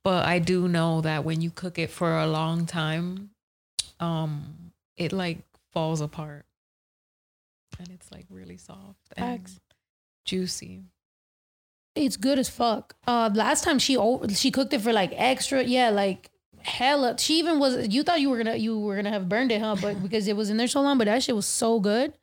but 0.04 0.26
I 0.26 0.40
do 0.40 0.68
know 0.68 1.02
that 1.02 1.24
when 1.24 1.42
you 1.42 1.50
cook 1.50 1.80
it 1.80 1.90
for 1.90 2.18
a 2.18 2.28
long 2.28 2.66
time, 2.66 3.32
um, 4.00 4.72
it 4.96 5.12
like 5.12 5.40
falls 5.72 6.02
apart, 6.02 6.46
and 7.80 7.90
it's 7.90 8.12
like 8.12 8.26
really 8.30 8.58
soft 8.58 9.00
and 9.18 9.42
Facts. 9.42 9.60
juicy. 10.24 10.84
It's 11.96 12.18
good 12.18 12.40
as 12.40 12.50
fuck. 12.50 12.96
Uh, 13.08 13.30
last 13.34 13.64
time 13.64 13.80
she 13.80 13.98
she 14.30 14.52
cooked 14.52 14.74
it 14.74 14.82
for 14.82 14.94
like 14.94 15.12
extra, 15.16 15.64
yeah, 15.64 15.90
like 15.90 16.30
hella. 16.60 17.18
She 17.18 17.40
even 17.40 17.60
was. 17.60 17.88
You 17.90 18.04
thought 18.04 18.22
you 18.22 18.30
were 18.30 18.38
gonna 18.38 18.56
you 18.56 18.80
were 18.80 18.96
gonna 18.96 19.12
have 19.12 19.28
burned 19.28 19.52
it, 19.52 19.62
huh? 19.62 19.76
But 19.82 20.02
because 20.04 20.28
it 20.28 20.36
was 20.36 20.50
in 20.50 20.58
there 20.58 20.68
so 20.68 20.82
long, 20.82 20.98
but 20.98 21.06
that 21.06 21.24
shit 21.24 21.36
was 21.36 21.46
so 21.46 21.80
good. 21.80 22.14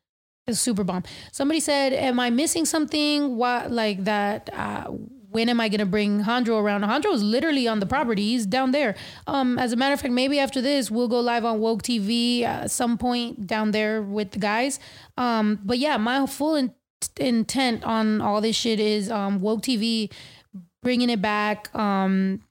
It's 0.47 0.61
super 0.61 0.85
bomb. 0.85 1.03
Somebody 1.33 1.61
said, 1.61 1.93
"Am 1.93 2.19
I 2.19 2.31
missing 2.31 2.65
something? 2.65 3.37
What 3.37 3.71
like 3.71 4.05
that? 4.05 4.49
Uh, 4.53 4.93
when 5.31 5.51
am 5.51 5.61
I 5.61 5.69
gonna 5.69 5.85
bring 5.85 6.23
Hondro 6.23 6.59
around? 6.59 6.83
Hondro 6.85 7.13
is 7.13 7.23
literally 7.23 7.69
on 7.69 7.81
the 7.81 7.87
property. 7.87 8.23
He's 8.23 8.47
down 8.47 8.71
there. 8.71 8.95
Um, 9.27 9.59
as 9.59 9.73
a 9.73 9.77
matter 9.77 9.93
of 9.93 10.01
fact, 10.01 10.15
maybe 10.15 10.39
after 10.39 10.63
this, 10.63 10.91
we'll 10.91 11.09
go 11.09 11.21
live 11.21 11.45
on 11.45 11.61
Woke 11.61 11.83
TV 11.83 12.43
at 12.43 12.71
some 12.71 12.97
point 12.97 13.47
down 13.47 13.73
there 13.73 14.01
with 14.01 14.31
the 14.31 14.39
guys. 14.39 14.81
Um, 15.19 15.61
but 15.63 15.79
yeah, 15.79 15.99
my 15.99 16.27
full 16.27 16.57
in- 16.57 16.73
intent 17.17 17.85
on 17.85 18.21
all 18.21 18.41
this 18.41 18.57
shit 18.57 18.81
is 18.81 19.11
um 19.11 19.41
Woke 19.41 19.63
TV 19.63 20.11
bringing 20.83 21.11
it 21.11 21.21
back. 21.21 21.75
Um, 21.75 22.43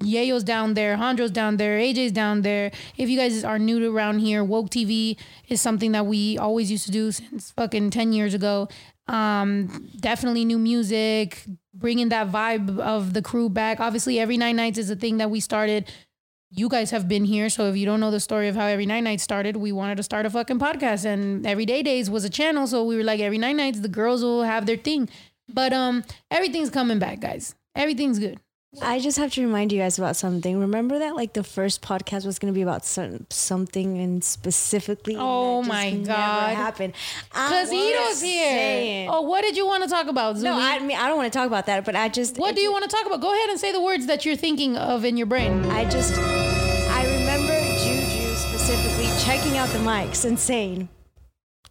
Yayo's 0.00 0.44
down 0.44 0.74
there, 0.74 0.96
Hondro's 0.96 1.32
down 1.32 1.56
there, 1.56 1.78
AJ's 1.78 2.12
down 2.12 2.42
there. 2.42 2.70
If 2.96 3.08
you 3.08 3.18
guys 3.18 3.42
are 3.42 3.58
new 3.58 3.80
to 3.80 3.94
around 3.94 4.20
here, 4.20 4.44
Woke 4.44 4.70
TV 4.70 5.16
is 5.48 5.60
something 5.60 5.92
that 5.92 6.06
we 6.06 6.38
always 6.38 6.70
used 6.70 6.86
to 6.86 6.92
do 6.92 7.10
since 7.10 7.50
fucking 7.50 7.90
10 7.90 8.12
years 8.12 8.34
ago. 8.34 8.68
Um, 9.08 9.88
definitely 9.98 10.44
new 10.44 10.58
music, 10.58 11.42
bringing 11.74 12.10
that 12.10 12.30
vibe 12.30 12.78
of 12.78 13.14
the 13.14 13.22
crew 13.22 13.48
back. 13.48 13.80
Obviously, 13.80 14.20
every 14.20 14.36
nine 14.36 14.56
nights 14.56 14.78
is 14.78 14.90
a 14.90 14.96
thing 14.96 15.16
that 15.16 15.30
we 15.30 15.40
started. 15.40 15.90
You 16.50 16.68
guys 16.70 16.90
have 16.92 17.08
been 17.08 17.24
here, 17.26 17.50
so 17.50 17.68
if 17.68 17.76
you 17.76 17.84
don't 17.84 18.00
know 18.00 18.10
the 18.10 18.20
story 18.20 18.48
of 18.48 18.56
how 18.56 18.64
every 18.64 18.86
Night 18.86 19.02
nights 19.02 19.22
started, 19.22 19.56
we 19.56 19.70
wanted 19.70 19.96
to 19.96 20.02
start 20.02 20.24
a 20.24 20.30
fucking 20.30 20.58
podcast, 20.58 21.04
and 21.04 21.46
Everyday 21.46 21.82
Days 21.82 22.08
was 22.08 22.24
a 22.24 22.30
channel, 22.30 22.66
so 22.66 22.84
we 22.84 22.96
were 22.96 23.04
like, 23.04 23.20
every 23.20 23.36
Night 23.36 23.56
nights 23.56 23.80
the 23.80 23.88
girls 23.88 24.22
will 24.22 24.44
have 24.44 24.64
their 24.64 24.76
thing. 24.78 25.10
But 25.46 25.74
um, 25.74 26.04
everything's 26.30 26.70
coming 26.70 26.98
back, 26.98 27.20
guys. 27.20 27.54
Everything's 27.74 28.18
good. 28.18 28.40
I 28.82 29.00
just 29.00 29.16
have 29.16 29.32
to 29.32 29.40
remind 29.40 29.72
you 29.72 29.78
guys 29.80 29.96
about 29.98 30.14
something. 30.14 30.60
Remember 30.60 30.98
that 30.98 31.16
like 31.16 31.32
the 31.32 31.42
first 31.42 31.80
podcast 31.80 32.26
was 32.26 32.38
going 32.38 32.52
to 32.52 32.56
be 32.56 32.60
about 32.60 32.84
some, 32.84 33.26
something 33.30 33.96
and 33.98 34.22
specifically. 34.22 35.16
Oh 35.18 35.62
that 35.62 35.68
just 35.68 35.68
my 35.70 35.90
never 35.90 36.06
God. 36.06 36.54
Happened. 36.54 36.92
Cause 37.30 37.72
Ito's 37.72 38.20
here. 38.20 38.44
saying. 38.46 39.08
Oh, 39.10 39.22
what 39.22 39.40
did 39.40 39.56
you 39.56 39.66
want 39.66 39.84
to 39.84 39.88
talk 39.88 40.06
about, 40.06 40.36
Zuli? 40.36 40.42
no, 40.44 40.58
I 40.58 40.78
mean 40.80 40.98
I 40.98 41.08
don't 41.08 41.16
want 41.16 41.32
to 41.32 41.36
talk 41.38 41.46
about 41.46 41.64
that, 41.64 41.86
but 41.86 41.96
I 41.96 42.10
just 42.10 42.36
what 42.36 42.50
it 42.50 42.56
do 42.56 42.60
you 42.62 42.70
want 42.70 42.84
to 42.84 42.94
talk 42.94 43.06
about? 43.06 43.22
Go 43.22 43.32
ahead 43.32 43.48
and 43.48 43.58
say 43.58 43.72
the 43.72 43.80
words 43.80 44.04
that 44.06 44.26
you're 44.26 44.36
thinking 44.36 44.76
of 44.76 45.02
in 45.04 45.16
your 45.16 45.26
brain. 45.26 45.64
I 45.70 45.86
just 45.88 46.12
I 46.18 47.04
remember 47.06 47.58
Juju 47.78 48.34
specifically 48.34 49.06
checking 49.24 49.56
out 49.56 49.70
the 49.70 49.78
mics 49.78 50.26
and 50.26 50.38
saying, 50.38 50.90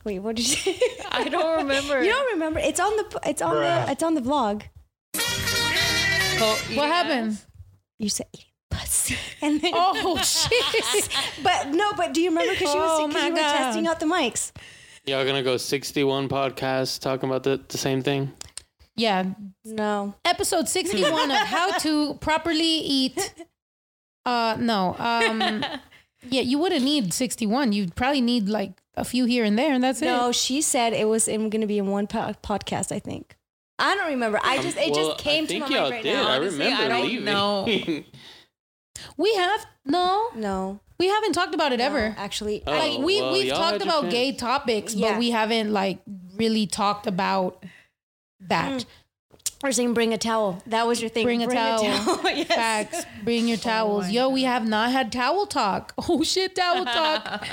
"Wait, 0.03 0.17
what 0.17 0.35
did 0.35 0.65
you?" 0.65 0.73
I 1.11 1.29
don't 1.29 1.57
remember. 1.61 2.03
you 2.03 2.09
don't 2.11 2.33
remember? 2.33 2.59
It's 2.59 2.79
on 2.79 2.95
the 2.97 3.19
it's 3.23 3.41
on 3.43 3.55
the 3.55 3.91
it's 3.91 4.01
on 4.01 4.15
the 4.15 4.21
vlog. 4.21 4.63
What 6.39 6.88
happened? 6.89 7.38
You 7.99 8.09
said 8.09 8.27
eating 8.34 8.45
pussy, 8.69 9.15
and 9.41 9.59
then 9.61 9.72
Oh 9.76 10.18
shit! 10.22 11.09
but 11.43 11.69
no, 11.69 11.93
but 11.93 12.14
do 12.14 12.22
you 12.22 12.30
remember 12.30 12.53
because 12.53 12.72
she 12.72 12.77
was 12.77 12.99
Oh, 12.99 13.07
because 13.07 13.22
my 13.22 13.27
you 13.27 13.34
were 13.34 13.39
testing 13.39 13.88
out 13.88 13.99
the 13.99 14.05
mics? 14.05 14.51
Y'all 15.05 15.26
gonna 15.26 15.41
go 15.43 15.57
61 15.57 16.27
podcasts 16.30 16.99
talking 16.99 17.30
about 17.30 17.43
the, 17.43 17.59
the 17.69 17.77
same 17.77 18.01
thing? 18.01 18.34
yeah, 18.95 19.23
No, 19.64 20.15
episode 20.26 20.68
61 20.68 21.31
of 21.31 21.38
how 21.38 21.72
to 21.80 22.14
properly 22.22 22.64
eat. 22.64 23.34
Uh, 24.26 24.57
no. 24.59 24.95
Um, 24.99 25.64
yeah, 26.30 26.41
you 26.41 26.57
wouldn't 26.59 26.84
need 26.84 27.14
61. 27.14 27.72
You'd 27.72 27.95
probably 27.95 28.22
need 28.22 28.49
like 28.49 28.73
a 28.95 29.05
few 29.05 29.26
here 29.26 29.45
and 29.45 29.57
there, 29.57 29.73
and 29.73 29.81
that's 29.84 30.01
no. 30.01 30.07
it. 30.07 30.18
No, 30.18 30.31
she 30.34 30.61
said 30.61 30.91
it 30.93 31.07
was 31.07 31.27
going 31.27 31.61
to 31.61 31.68
be 31.68 31.77
in 31.77 31.88
one 31.88 32.07
po- 32.07 32.34
podcast. 32.43 32.91
I 32.91 32.99
think. 32.99 33.36
I 33.79 33.95
don't 33.95 34.07
remember. 34.07 34.39
I 34.43 34.61
just 34.61 34.77
it 34.77 34.85
Um, 34.87 34.91
Well, 34.91 35.09
just 35.11 35.23
came 35.23 35.43
I 35.43 35.47
to 35.47 35.59
my 35.59 35.67
y'all 35.67 35.81
mind 35.81 35.91
right 35.91 36.03
did. 36.03 36.13
now. 36.15 36.27
I 36.27 36.35
Honestly, 36.37 36.59
remember 36.59 36.83
I 36.83 36.87
don't 36.87 37.05
leaving. 37.07 37.25
know. 37.25 38.03
We 39.15 39.33
have 39.35 39.65
no, 39.85 40.29
No, 40.35 40.79
we 40.99 41.07
haven't 41.07 41.33
talked 41.33 41.53
about 41.53 41.71
it 41.71 41.79
ever. 41.79 42.15
actually, 42.17 42.63
Oh, 42.65 42.71
like 42.71 42.97
we 42.99 43.21
well, 43.21 43.31
we've 43.33 43.49
talked 43.53 43.81
about 43.83 44.09
gay 44.09 44.31
topics, 44.31 44.95
Yeah. 44.95 45.11
but 45.11 45.19
we 45.19 45.29
haven't 45.31 45.71
like 45.71 45.99
really 46.35 46.65
talked 46.65 47.05
about 47.07 47.63
that. 48.41 48.85
Or 49.63 49.71
saying 49.71 49.93
bring 49.95 50.13
a 50.13 50.17
towel. 50.19 50.61
That 50.67 50.85
was 50.87 51.01
your 51.01 51.09
thing. 51.09 51.23
Bring 51.25 51.41
a 51.43 51.47
towel. 51.47 51.83
yes. 52.25 52.47
Facts. 52.47 53.05
Bring 53.23 53.47
your 53.47 53.57
towels. 53.57 54.09
Yo, 54.09 54.29
we 54.29 54.43
have 54.43 54.67
not 54.67 54.91
had 54.91 55.11
towel 55.11 55.45
talk. 55.47 55.93
Oh 56.09 56.21
shit, 56.23 56.55
towel 56.55 56.85
talk. 56.85 57.47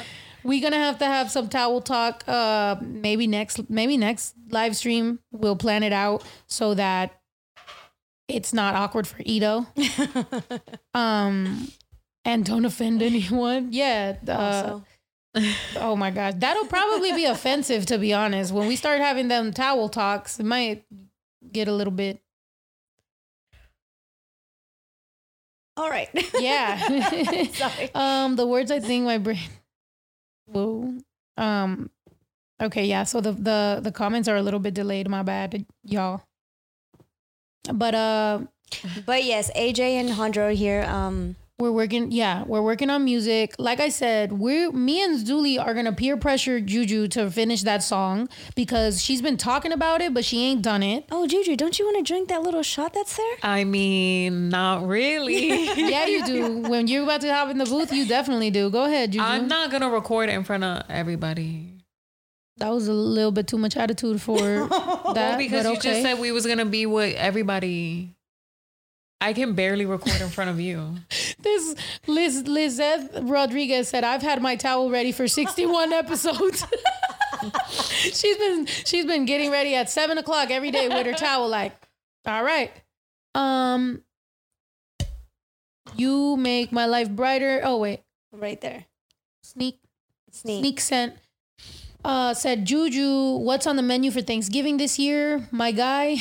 We 0.45 0.61
gonna 0.61 0.77
have 0.77 0.99
to 0.99 1.07
have 1.07 1.31
some 1.31 1.49
towel 1.49 1.81
talk. 1.81 2.25
Uh, 2.29 2.77
maybe 2.81 3.27
next, 3.27 3.69
maybe 3.69 3.97
next 3.97 4.35
live 4.51 4.77
stream 4.77 5.19
we'll 5.33 5.57
plan 5.57 5.83
it 5.83 5.93
out 5.93 6.23
so 6.47 6.75
that 6.75 7.21
it's 8.29 8.53
not 8.53 8.75
awkward 8.75 9.07
for 9.07 9.17
Ito. 9.25 9.67
um, 10.95 11.69
and 12.25 12.45
don't 12.45 12.65
offend 12.65 13.03
anyone. 13.03 13.69
Yeah. 13.73 14.17
Uh, 15.37 15.41
oh 15.79 15.97
my 15.97 16.13
gosh, 16.13 16.35
that'll 16.37 16.67
probably 16.67 17.11
be 17.13 17.25
offensive 17.25 17.85
to 17.87 17.99
be 17.99 18.13
honest. 18.13 18.53
When 18.53 18.69
we 18.69 18.77
start 18.77 19.01
having 19.01 19.27
them 19.27 19.53
towel 19.53 19.89
talks, 19.89 20.39
it 20.39 20.47
might 20.47 20.85
get 21.51 21.67
a 21.67 21.73
little 21.73 21.93
bit. 21.93 22.21
all 25.77 25.91
right. 25.91 26.09
Yeah. 26.39 26.79
Sorry. 27.53 27.91
um, 27.95 28.37
the 28.37 28.47
words 28.47 28.71
I 28.71 28.81
think 28.81 29.05
my 29.05 29.19
brain. 29.19 29.39
Whoa. 30.47 30.95
Um. 31.37 31.91
Okay. 32.61 32.85
Yeah. 32.85 33.05
So 33.05 33.21
the 33.21 33.33
the 33.33 33.81
the 33.83 33.93
comments 33.93 34.29
are 34.29 34.37
a 34.37 34.43
little 34.43 34.61
bit 34.61 34.75
delayed. 34.75 35.09
My 35.09 35.23
bad, 35.23 35.65
y'all. 35.85 36.23
But 37.73 37.95
uh, 37.95 38.41
But 39.07 39.25
yes, 39.25 39.51
AJ 39.57 39.81
and 39.81 40.11
Hondro 40.11 40.55
here. 40.55 40.83
Um, 40.85 41.37
we're 41.59 41.71
working. 41.71 42.11
Yeah, 42.11 42.43
we're 42.47 42.63
working 42.63 42.91
on 42.91 43.05
music. 43.05 43.55
Like 43.59 43.79
I 43.79 43.89
said, 43.89 44.33
we're 44.33 44.73
me 44.73 45.03
and 45.03 45.25
Zuli 45.25 45.59
are 45.65 45.73
gonna 45.73 45.93
peer 45.93 46.17
pressure 46.17 46.59
Juju 46.61 47.07
to 47.09 47.31
finish 47.31 47.63
that 47.63 47.83
song 47.83 48.29
because 48.57 49.01
she's 49.03 49.23
been 49.23 49.37
talking 49.37 49.71
about 49.71 50.01
it, 50.01 50.13
but 50.13 50.25
she 50.25 50.43
ain't 50.45 50.63
done 50.63 50.83
it. 50.83 51.05
oh, 51.13 51.27
Juju, 51.29 51.55
don't 51.57 51.79
you 51.79 51.85
want 51.85 51.99
to 51.99 52.13
drink 52.13 52.29
that 52.29 52.43
little 52.43 52.63
shot 52.65 52.93
that's 52.93 53.17
there? 53.17 53.37
I 53.43 53.63
mean, 53.65 54.49
not 54.49 54.87
really. 54.87 55.65
Yeah, 55.95 56.07
you 56.07 56.25
do. 56.27 56.59
when 56.69 56.89
you're 56.89 57.05
about 57.05 57.21
to 57.21 57.33
hop 57.33 57.51
in 57.51 57.59
the 57.59 57.65
booth, 57.67 57.93
you 57.93 58.07
definitely 58.07 58.51
do. 58.51 58.69
Go 58.71 58.85
ahead, 58.85 59.13
Juju. 59.13 59.25
I'm 59.25 59.47
not 59.47 59.71
gonna 59.71 59.91
record 59.91 60.29
it 60.29 60.33
in 60.33 60.43
front 60.45 60.65
of 60.65 60.83
everybody. 60.89 61.71
that 62.57 62.71
was 62.71 62.89
a 62.89 62.93
little 62.93 63.31
bit 63.33 63.47
too 63.47 63.59
much 63.59 63.77
attitude 63.77 64.21
for 64.21 64.39
that. 65.15 65.39
because 65.39 65.65
but 65.65 65.71
you 65.71 65.77
okay. 65.79 65.91
just 65.91 66.03
said 66.03 66.19
we 66.19 66.33
was 66.33 66.47
gonna 66.47 66.65
be 66.65 66.85
with 66.87 67.15
everybody. 67.17 68.14
I 69.21 69.33
can 69.33 69.55
barely 69.55 69.87
record 69.87 70.21
in 70.21 70.29
front 70.29 70.51
of 70.51 70.61
you. 70.61 70.97
This 71.45 71.75
Liz 72.07 72.45
Lizeth 72.49 73.19
Rodriguez 73.21 73.89
said, 73.89 74.03
"I've 74.03 74.23
had 74.23 74.41
my 74.41 74.57
towel 74.57 74.89
ready 74.91 75.13
for 75.13 75.29
61 75.29 75.93
episodes." 76.05 76.65
she's 77.99 78.39
been 78.39 78.65
she's 78.67 79.05
been 79.05 79.27
getting 79.27 79.51
ready 79.51 79.75
at 79.75 79.91
seven 79.91 80.17
o'clock 80.17 80.51
every 80.51 80.71
day 80.71 80.89
with 80.89 81.05
her 81.07 81.13
towel. 81.13 81.49
Like, 81.51 81.73
all 82.25 82.43
right, 82.43 82.73
um, 83.35 84.03
you 85.97 86.37
make 86.39 86.73
my 86.73 86.87
life 86.87 87.11
brighter. 87.11 87.61
Oh 87.63 87.77
wait, 87.79 88.01
Right 88.33 88.61
there. 88.61 88.87
sneak 89.43 89.81
Sneak. 90.33 90.61
sneak 90.63 90.81
scent. 90.81 91.15
Uh, 92.05 92.33
said 92.35 92.65
Juju, 92.65 93.37
what's 93.37 93.67
on 93.67 93.77
the 93.77 93.83
menu 93.83 94.11
for 94.11 94.23
Thanksgiving 94.23 94.79
this 94.79 94.99
year? 94.99 95.47
My 95.51 95.73
guy 95.73 96.17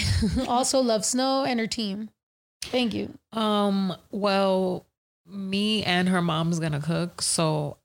also 0.47 0.81
loves 0.81 1.07
snow 1.09 1.45
and 1.45 1.59
her 1.61 1.67
team. 1.67 2.09
Thank 2.65 2.93
you. 2.93 3.13
Um, 3.31 3.95
well, 4.11 4.85
me 5.27 5.83
and 5.83 6.09
her 6.09 6.21
mom's 6.21 6.59
gonna 6.59 6.79
cook, 6.81 7.21
so 7.21 7.77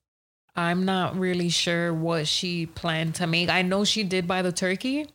I'm 0.57 0.85
not 0.85 1.17
really 1.17 1.49
sure 1.51 1.95
what 1.95 2.27
she 2.27 2.67
planned 2.67 3.15
to 3.17 3.27
make. 3.27 3.49
I 3.49 3.63
know 3.63 3.85
she 3.85 4.03
did 4.03 4.27
buy 4.27 4.43
the 4.43 4.53
turkey. 4.53 5.07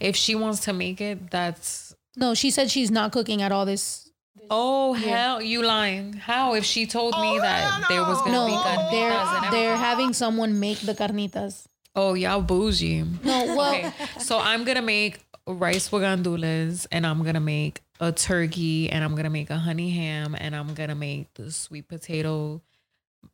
If 0.00 0.16
she 0.16 0.34
wants 0.34 0.60
to 0.60 0.72
make 0.72 1.00
it, 1.00 1.30
that's 1.30 1.94
No, 2.16 2.34
she 2.34 2.50
said 2.50 2.70
she's 2.70 2.90
not 2.90 3.10
cooking 3.12 3.40
at 3.42 3.52
all 3.52 3.64
this. 3.64 4.10
oh 4.50 4.92
hell, 4.92 5.40
you 5.40 5.62
lying? 5.62 6.12
How? 6.14 6.54
If 6.54 6.64
she 6.64 6.86
told 6.86 7.14
me 7.20 7.38
that 7.38 7.86
there 7.88 8.02
was 8.02 8.18
gonna 8.20 8.32
No, 8.32 8.46
be 8.48 8.52
carnitas 8.52 8.90
they're 8.90 9.50
they're 9.50 9.76
having 9.76 10.12
someone 10.12 10.60
make 10.60 10.80
the 10.80 10.94
carnitas. 10.94 11.64
oh 11.96 12.12
y'all 12.14 12.42
bougie. 12.42 13.02
No, 13.24 13.56
well, 13.56 13.74
Okay, 13.74 13.92
so 14.18 14.38
I'm 14.38 14.64
gonna 14.64 14.82
make 14.82 15.20
rice 15.46 15.90
with 15.90 16.02
gandules, 16.02 16.86
and 16.92 17.06
I'm 17.06 17.22
gonna 17.22 17.40
make 17.40 17.80
a 18.00 18.12
turkey, 18.12 18.90
and 18.90 19.04
I'm 19.04 19.14
gonna 19.14 19.30
make 19.30 19.50
a 19.50 19.58
honey 19.58 19.90
ham, 19.90 20.36
and 20.38 20.54
I'm 20.54 20.74
gonna 20.74 20.94
make 20.94 21.34
the 21.34 21.50
sweet 21.50 21.88
potato 21.88 22.62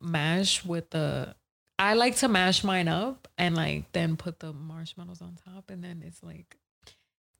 mash 0.00 0.64
with 0.64 0.90
the. 0.90 1.34
I 1.78 1.94
like 1.94 2.16
to 2.16 2.28
mash 2.28 2.64
mine 2.64 2.88
up 2.88 3.28
and 3.38 3.54
like 3.54 3.92
then 3.92 4.16
put 4.16 4.40
the 4.40 4.52
marshmallows 4.52 5.22
on 5.22 5.36
top, 5.44 5.70
and 5.70 5.82
then 5.82 6.02
it's 6.06 6.22
like, 6.22 6.56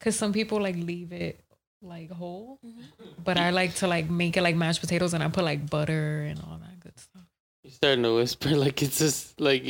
cause 0.00 0.16
some 0.16 0.32
people 0.32 0.60
like 0.60 0.76
leave 0.76 1.12
it 1.12 1.40
like 1.82 2.10
whole, 2.10 2.58
mm-hmm. 2.64 3.22
but 3.22 3.38
I 3.38 3.50
like 3.50 3.74
to 3.76 3.86
like 3.86 4.10
make 4.10 4.36
it 4.36 4.42
like 4.42 4.56
mashed 4.56 4.80
potatoes, 4.80 5.14
and 5.14 5.22
I 5.22 5.28
put 5.28 5.44
like 5.44 5.68
butter 5.68 6.22
and 6.22 6.40
all 6.40 6.58
that 6.58 6.80
good 6.80 6.98
stuff. 6.98 7.22
You're 7.64 7.72
starting 7.72 8.04
to 8.04 8.14
whisper 8.14 8.50
like 8.56 8.82
it's 8.82 8.98
just 8.98 9.40
like 9.40 9.62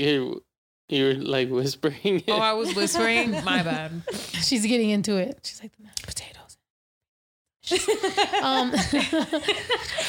you're 0.88 1.12
you're 1.12 1.22
like 1.22 1.50
whispering. 1.50 2.22
Oh, 2.28 2.38
I 2.38 2.52
was 2.54 2.74
whispering. 2.74 3.32
My 3.44 3.62
bad. 3.62 4.02
she's 4.42 4.66
getting 4.66 4.90
into 4.90 5.16
it. 5.16 5.38
She's 5.42 5.62
like 5.62 5.72
the 5.76 5.82
mashed 5.82 6.06
potatoes. 6.06 6.56
um, 8.42 8.72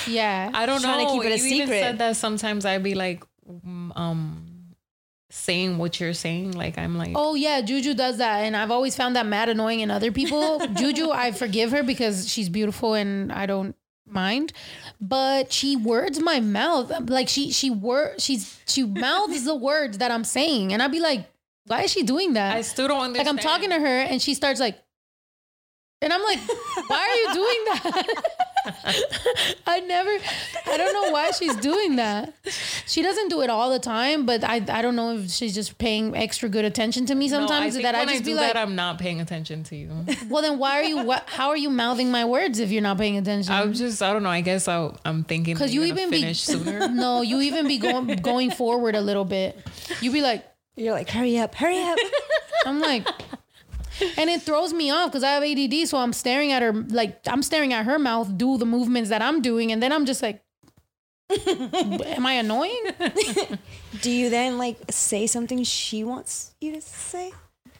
yeah. 0.07 0.49
I 0.53 0.65
don't 0.65 0.81
Trying 0.81 1.06
know. 1.06 1.18
to 1.18 1.23
keep 1.23 1.31
it 1.31 1.34
a 1.34 1.38
you 1.38 1.56
even 1.56 1.68
secret. 1.68 1.80
said 1.81 1.97
that 1.99 2.15
sometimes 2.15 2.65
I'd 2.65 2.84
be 2.84 2.95
like, 2.95 3.23
mm, 3.49 3.91
um, 3.97 4.45
saying 5.30 5.77
what 5.77 5.99
you're 5.99 6.14
saying. 6.14 6.53
Like 6.53 6.77
I'm 6.77 6.97
like, 6.97 7.11
Oh 7.15 7.35
yeah, 7.35 7.61
Juju 7.61 7.93
does 7.93 8.18
that, 8.18 8.39
and 8.45 8.56
I've 8.56 8.72
always 8.72 8.95
found 8.95 9.15
that 9.15 9.26
mad 9.26 9.49
annoying 9.49 9.81
in 9.81 9.91
other 9.91 10.11
people. 10.11 10.65
Juju, 10.68 11.11
I 11.11 11.31
forgive 11.31 11.72
her 11.72 11.84
because 11.84 12.30
she's 12.31 12.47
beautiful 12.49 12.93
and 12.93 13.31
I 13.31 13.45
don't 13.45 13.76
mind, 14.11 14.53
but 14.99 15.52
she 15.52 15.76
words 15.76 16.19
my 16.19 16.40
mouth 16.40 17.10
like 17.10 17.30
she 17.30 17.52
she 17.52 17.69
word 17.69 18.22
she's 18.22 18.60
she 18.68 18.84
mouths 18.84 19.44
the 19.45 19.56
words 19.56 19.98
that 19.99 20.11
I'm 20.11 20.23
saying, 20.23 20.73
and 20.73 20.81
I'd 20.81 20.91
be 20.91 20.99
like, 20.99 21.30
why 21.65 21.84
is 21.84 21.91
she 21.91 22.03
doing 22.03 22.34
that? 22.34 22.56
I 22.56 22.61
still 22.61 22.88
don't 22.88 23.02
understand 23.02 23.38
like. 23.38 23.45
I'm 23.45 23.52
talking 23.52 23.69
to 23.69 23.80
her, 23.80 23.99
and 24.02 24.22
she 24.22 24.34
starts 24.34 24.60
like, 24.60 24.77
and 26.02 26.11
I'm 26.11 26.23
like, 26.23 26.40
why 26.88 26.98
are 26.98 27.15
you 27.15 27.34
doing 27.34 27.65
that? 27.65 28.23
I 29.68 29.80
never, 29.81 30.10
I 30.68 30.77
don't 30.77 30.94
know 30.94 31.11
why 31.11 31.31
she's 31.31 31.56
doing 31.57 31.95
that. 31.98 32.34
She 32.88 33.02
doesn't 33.02 33.30
do 33.30 33.41
it 33.41 33.49
all 33.49 33.69
the 33.69 33.80
time, 33.80 34.26
but 34.26 34.44
I, 34.44 34.56
I 34.69 34.81
don't 34.81 34.95
know 34.95 35.18
if 35.18 35.30
she's 35.31 35.53
just 35.53 35.77
paying 35.77 36.15
extra 36.15 36.49
good 36.49 36.65
attention 36.65 37.06
to 37.07 37.15
me 37.15 37.27
No, 37.27 37.40
sometimes. 37.40 37.68
I 37.68 37.69
think 37.72 37.84
that 37.84 37.95
I 37.95 37.99
when 37.99 38.10
just 38.10 38.23
do 38.23 38.31
be 38.31 38.36
like, 38.36 38.53
that, 38.53 38.60
I'm 38.61 38.76
not 38.76 38.99
paying 38.99 39.22
attention 39.22 39.64
to 39.65 39.76
you. 39.76 39.91
well, 40.30 40.41
then 40.41 40.57
why 40.60 40.80
are 40.80 40.84
you? 40.84 41.03
What? 41.03 41.23
How 41.30 41.49
are 41.49 41.57
you 41.57 41.69
mouthing 41.69 42.11
my 42.11 42.26
words 42.26 42.60
if 42.60 42.72
you're 42.72 42.81
not 42.81 42.98
paying 42.98 43.18
attention? 43.18 43.53
I'm 43.53 43.73
just, 43.73 44.02
I 44.02 44.11
don't 44.14 44.23
know. 44.23 44.30
I 44.30 44.41
guess 44.41 44.68
I, 44.68 44.91
I'm 45.06 45.23
thinking 45.23 45.53
Because 45.53 45.73
you 45.73 45.81
you're 45.81 45.95
even 45.95 46.10
be 46.10 46.22
finish 46.22 46.41
sooner. 46.44 46.88
no, 46.90 47.22
you 47.22 47.41
even 47.41 47.68
be 47.68 47.77
going 47.77 48.07
going 48.18 48.52
forward 48.52 48.95
a 48.95 49.02
little 49.02 49.26
bit. 49.26 49.57
You 50.02 50.11
be 50.11 50.22
like, 50.22 50.45
You're 50.76 50.94
like, 50.94 51.10
hurry 51.10 51.38
up, 51.38 51.56
hurry 51.56 51.81
up. 51.81 51.98
I'm 52.65 52.80
like, 52.80 53.07
and 54.17 54.30
it 54.30 54.41
throws 54.41 54.73
me 54.73 54.91
off 54.91 55.09
because 55.11 55.23
I 55.23 55.31
have 55.31 55.43
ADD. 55.43 55.88
So 55.88 55.97
I'm 55.97 56.13
staring 56.13 56.51
at 56.51 56.61
her, 56.61 56.73
like 56.73 57.19
I'm 57.27 57.41
staring 57.43 57.73
at 57.73 57.85
her 57.85 57.99
mouth, 57.99 58.38
do 58.38 58.57
the 58.57 58.65
movements 58.65 59.09
that 59.09 59.21
I'm 59.21 59.41
doing, 59.41 59.71
and 59.71 59.81
then 59.81 59.91
I'm 59.91 60.05
just 60.05 60.21
like, 60.21 60.41
am 61.30 62.26
I 62.26 62.34
annoying? 62.34 62.84
Do 64.01 64.09
you 64.11 64.30
then 64.30 64.57
like 64.57 64.77
say 64.89 65.27
something 65.27 65.63
she 65.63 66.03
wants 66.03 66.55
you 66.59 66.73
to 66.73 66.81
say? 66.81 67.31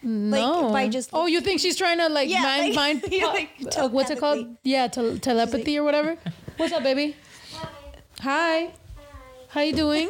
No. 0.03 0.71
by 0.71 0.87
just- 0.87 1.09
oh, 1.13 1.25
you 1.25 1.41
think 1.41 1.59
she's 1.59 1.75
trying 1.75 1.97
to 1.97 2.09
like 2.09 2.29
Yeah, 2.29 2.41
mind 2.43 2.75
like- 2.75 3.01
mind 3.01 3.03
you're 3.11 3.27
like 3.27 3.49
uh, 3.77 3.89
what's 3.89 4.09
it 4.11 4.19
called? 4.19 4.55
Yeah, 4.63 4.87
tel- 4.87 5.17
telepathy 5.17 5.77
or 5.77 5.83
whatever. 5.83 6.17
What's 6.57 6.73
up, 6.73 6.83
baby? 6.83 7.15
Hi. 7.53 7.67
Hi. 8.21 8.73
How 9.49 9.61
you 9.61 9.73
doing? 9.73 10.09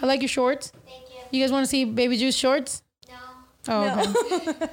I 0.00 0.06
like 0.06 0.20
your 0.22 0.28
shorts. 0.28 0.70
Thank 0.86 1.08
you. 1.10 1.38
You 1.38 1.42
guys 1.44 1.50
want 1.52 1.64
to 1.64 1.68
see 1.70 1.84
Baby 1.84 2.16
Juice 2.18 2.36
shorts? 2.36 2.82
No. 3.08 3.16
Oh, 3.68 4.52
okay. 4.54 4.68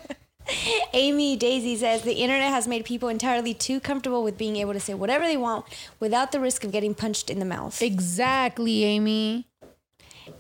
Amy 0.94 1.36
Daisy 1.36 1.76
says 1.76 2.04
the 2.04 2.14
internet 2.14 2.50
has 2.50 2.68
made 2.68 2.86
people 2.86 3.10
entirely 3.10 3.54
too 3.54 3.80
comfortable 3.80 4.24
with 4.24 4.38
being 4.38 4.56
able 4.58 4.74
to 4.74 4.80
say 4.80 4.94
whatever 4.94 5.26
they 5.26 5.38
want 5.38 5.66
without 6.00 6.32
the 6.32 6.40
risk 6.40 6.64
of 6.64 6.72
getting 6.72 6.94
punched 6.94 7.30
in 7.30 7.40
the 7.40 7.46
mouth. 7.46 7.82
exactly, 7.82 8.84
Amy. 8.84 9.48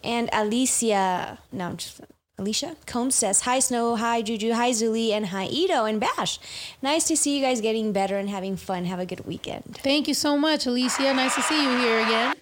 And 0.03 0.29
Alicia, 0.34 1.39
no, 1.51 1.73
just 1.73 2.01
Alicia 2.39 2.75
Combs 2.85 3.15
says, 3.15 3.41
Hi 3.41 3.59
Snow, 3.59 3.95
hi 3.95 4.21
Juju, 4.21 4.53
hi 4.53 4.71
Zuli, 4.71 5.11
and 5.11 5.27
hi 5.27 5.45
Ito 5.45 5.85
and 5.85 5.99
Bash. 5.99 6.39
Nice 6.84 7.07
to 7.07 7.17
see 7.17 7.35
you 7.35 7.43
guys 7.43 7.61
getting 7.61 7.91
better 7.91 8.17
and 8.17 8.29
having 8.29 8.57
fun. 8.57 8.85
Have 8.85 8.99
a 8.99 9.05
good 9.05 9.25
weekend. 9.25 9.79
Thank 9.81 10.07
you 10.07 10.13
so 10.13 10.38
much, 10.38 10.67
Alicia. 10.67 11.13
Nice 11.13 11.35
to 11.35 11.41
see 11.41 11.63
you 11.63 11.77
here 11.79 11.99
again. 11.99 12.35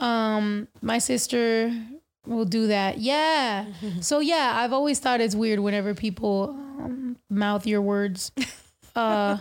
Um, 0.00 0.68
my 0.82 0.98
sister 0.98 1.72
will 2.28 2.44
do 2.44 2.66
that. 2.68 2.98
Yeah. 2.98 3.66
so 4.00 4.20
yeah, 4.20 4.52
I've 4.56 4.72
always 4.72 4.98
thought 5.00 5.20
it's 5.20 5.34
weird 5.34 5.60
whenever 5.60 5.94
people 5.94 6.50
um, 6.80 7.16
mouth 7.30 7.66
your 7.66 7.82
words. 7.82 8.32
Uh, 8.96 9.38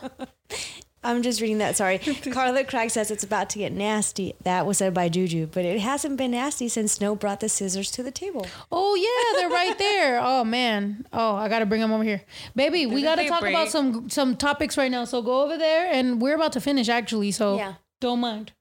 I'm 1.04 1.24
just 1.24 1.42
reading 1.42 1.58
that. 1.60 1.76
Sorry. 1.76 1.98
Carla 2.32 2.64
Craig 2.64 2.92
says 2.92 3.10
it's 3.10 3.24
about 3.24 3.50
to 3.52 3.60
get 3.60 3.72
nasty. 3.72 4.36
That 4.44 4.68
was 4.68 4.78
said 4.78 4.94
by 4.94 5.10
Juju, 5.10 5.48
but 5.48 5.66
it 5.66 5.80
hasn't 5.80 6.16
been 6.18 6.30
nasty 6.32 6.68
since 6.70 6.92
Snow 6.92 7.16
brought 7.16 7.40
the 7.40 7.50
scissors 7.50 7.90
to 7.92 8.04
the 8.04 8.12
table. 8.12 8.46
oh 8.72 8.94
yeah, 8.94 9.40
they're 9.40 9.50
right 9.50 9.76
there. 9.80 10.20
Oh 10.24 10.44
man. 10.44 11.08
Oh, 11.12 11.36
I 11.36 11.50
gotta 11.50 11.66
bring 11.66 11.82
them 11.82 11.92
over 11.92 12.04
here, 12.04 12.22
baby. 12.56 12.86
we 12.86 13.02
Didn't 13.02 13.06
gotta 13.06 13.22
they 13.24 13.30
talk 13.30 13.42
about 13.42 13.70
some 13.70 14.10
some 14.12 14.36
topics 14.36 14.78
right 14.78 14.92
now. 14.92 15.06
So 15.06 15.24
go 15.24 15.42
over 15.42 15.58
there, 15.58 15.90
and 15.92 16.22
we're 16.22 16.36
about 16.36 16.52
to 16.54 16.62
finish 16.62 16.88
actually. 16.88 17.32
So 17.32 17.58
Yeah. 17.58 17.76
don't 18.00 18.20
mind. 18.20 18.52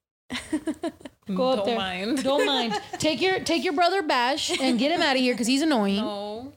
Mm. 1.28 1.36
Go 1.36 1.48
up 1.50 1.56
Don't 1.58 1.66
there. 1.66 1.76
mind. 1.78 2.22
Don't 2.22 2.46
mind. 2.46 2.80
Take 2.98 3.20
your 3.20 3.40
take 3.40 3.64
your 3.64 3.72
brother 3.72 4.02
Bash 4.02 4.50
and 4.60 4.78
get 4.78 4.92
him 4.92 5.02
out 5.02 5.16
of 5.16 5.22
here 5.22 5.34
because 5.34 5.46
he's 5.48 5.62
annoying. 5.62 5.96
No, 5.96 6.52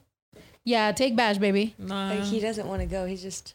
Yeah, 0.64 0.92
take 0.92 1.16
Bash, 1.16 1.38
baby. 1.38 1.74
nah. 1.78 2.10
Like 2.10 2.22
he 2.22 2.38
doesn't 2.40 2.66
want 2.68 2.80
to 2.80 2.86
go. 2.86 3.04
He's 3.06 3.22
just 3.22 3.54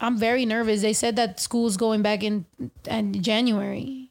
I'm 0.00 0.18
very 0.18 0.44
nervous. 0.44 0.82
They 0.82 0.92
said 0.92 1.16
that 1.16 1.40
school's 1.40 1.76
going 1.78 2.02
back 2.02 2.22
in, 2.22 2.44
in 2.86 3.22
January. 3.22 4.10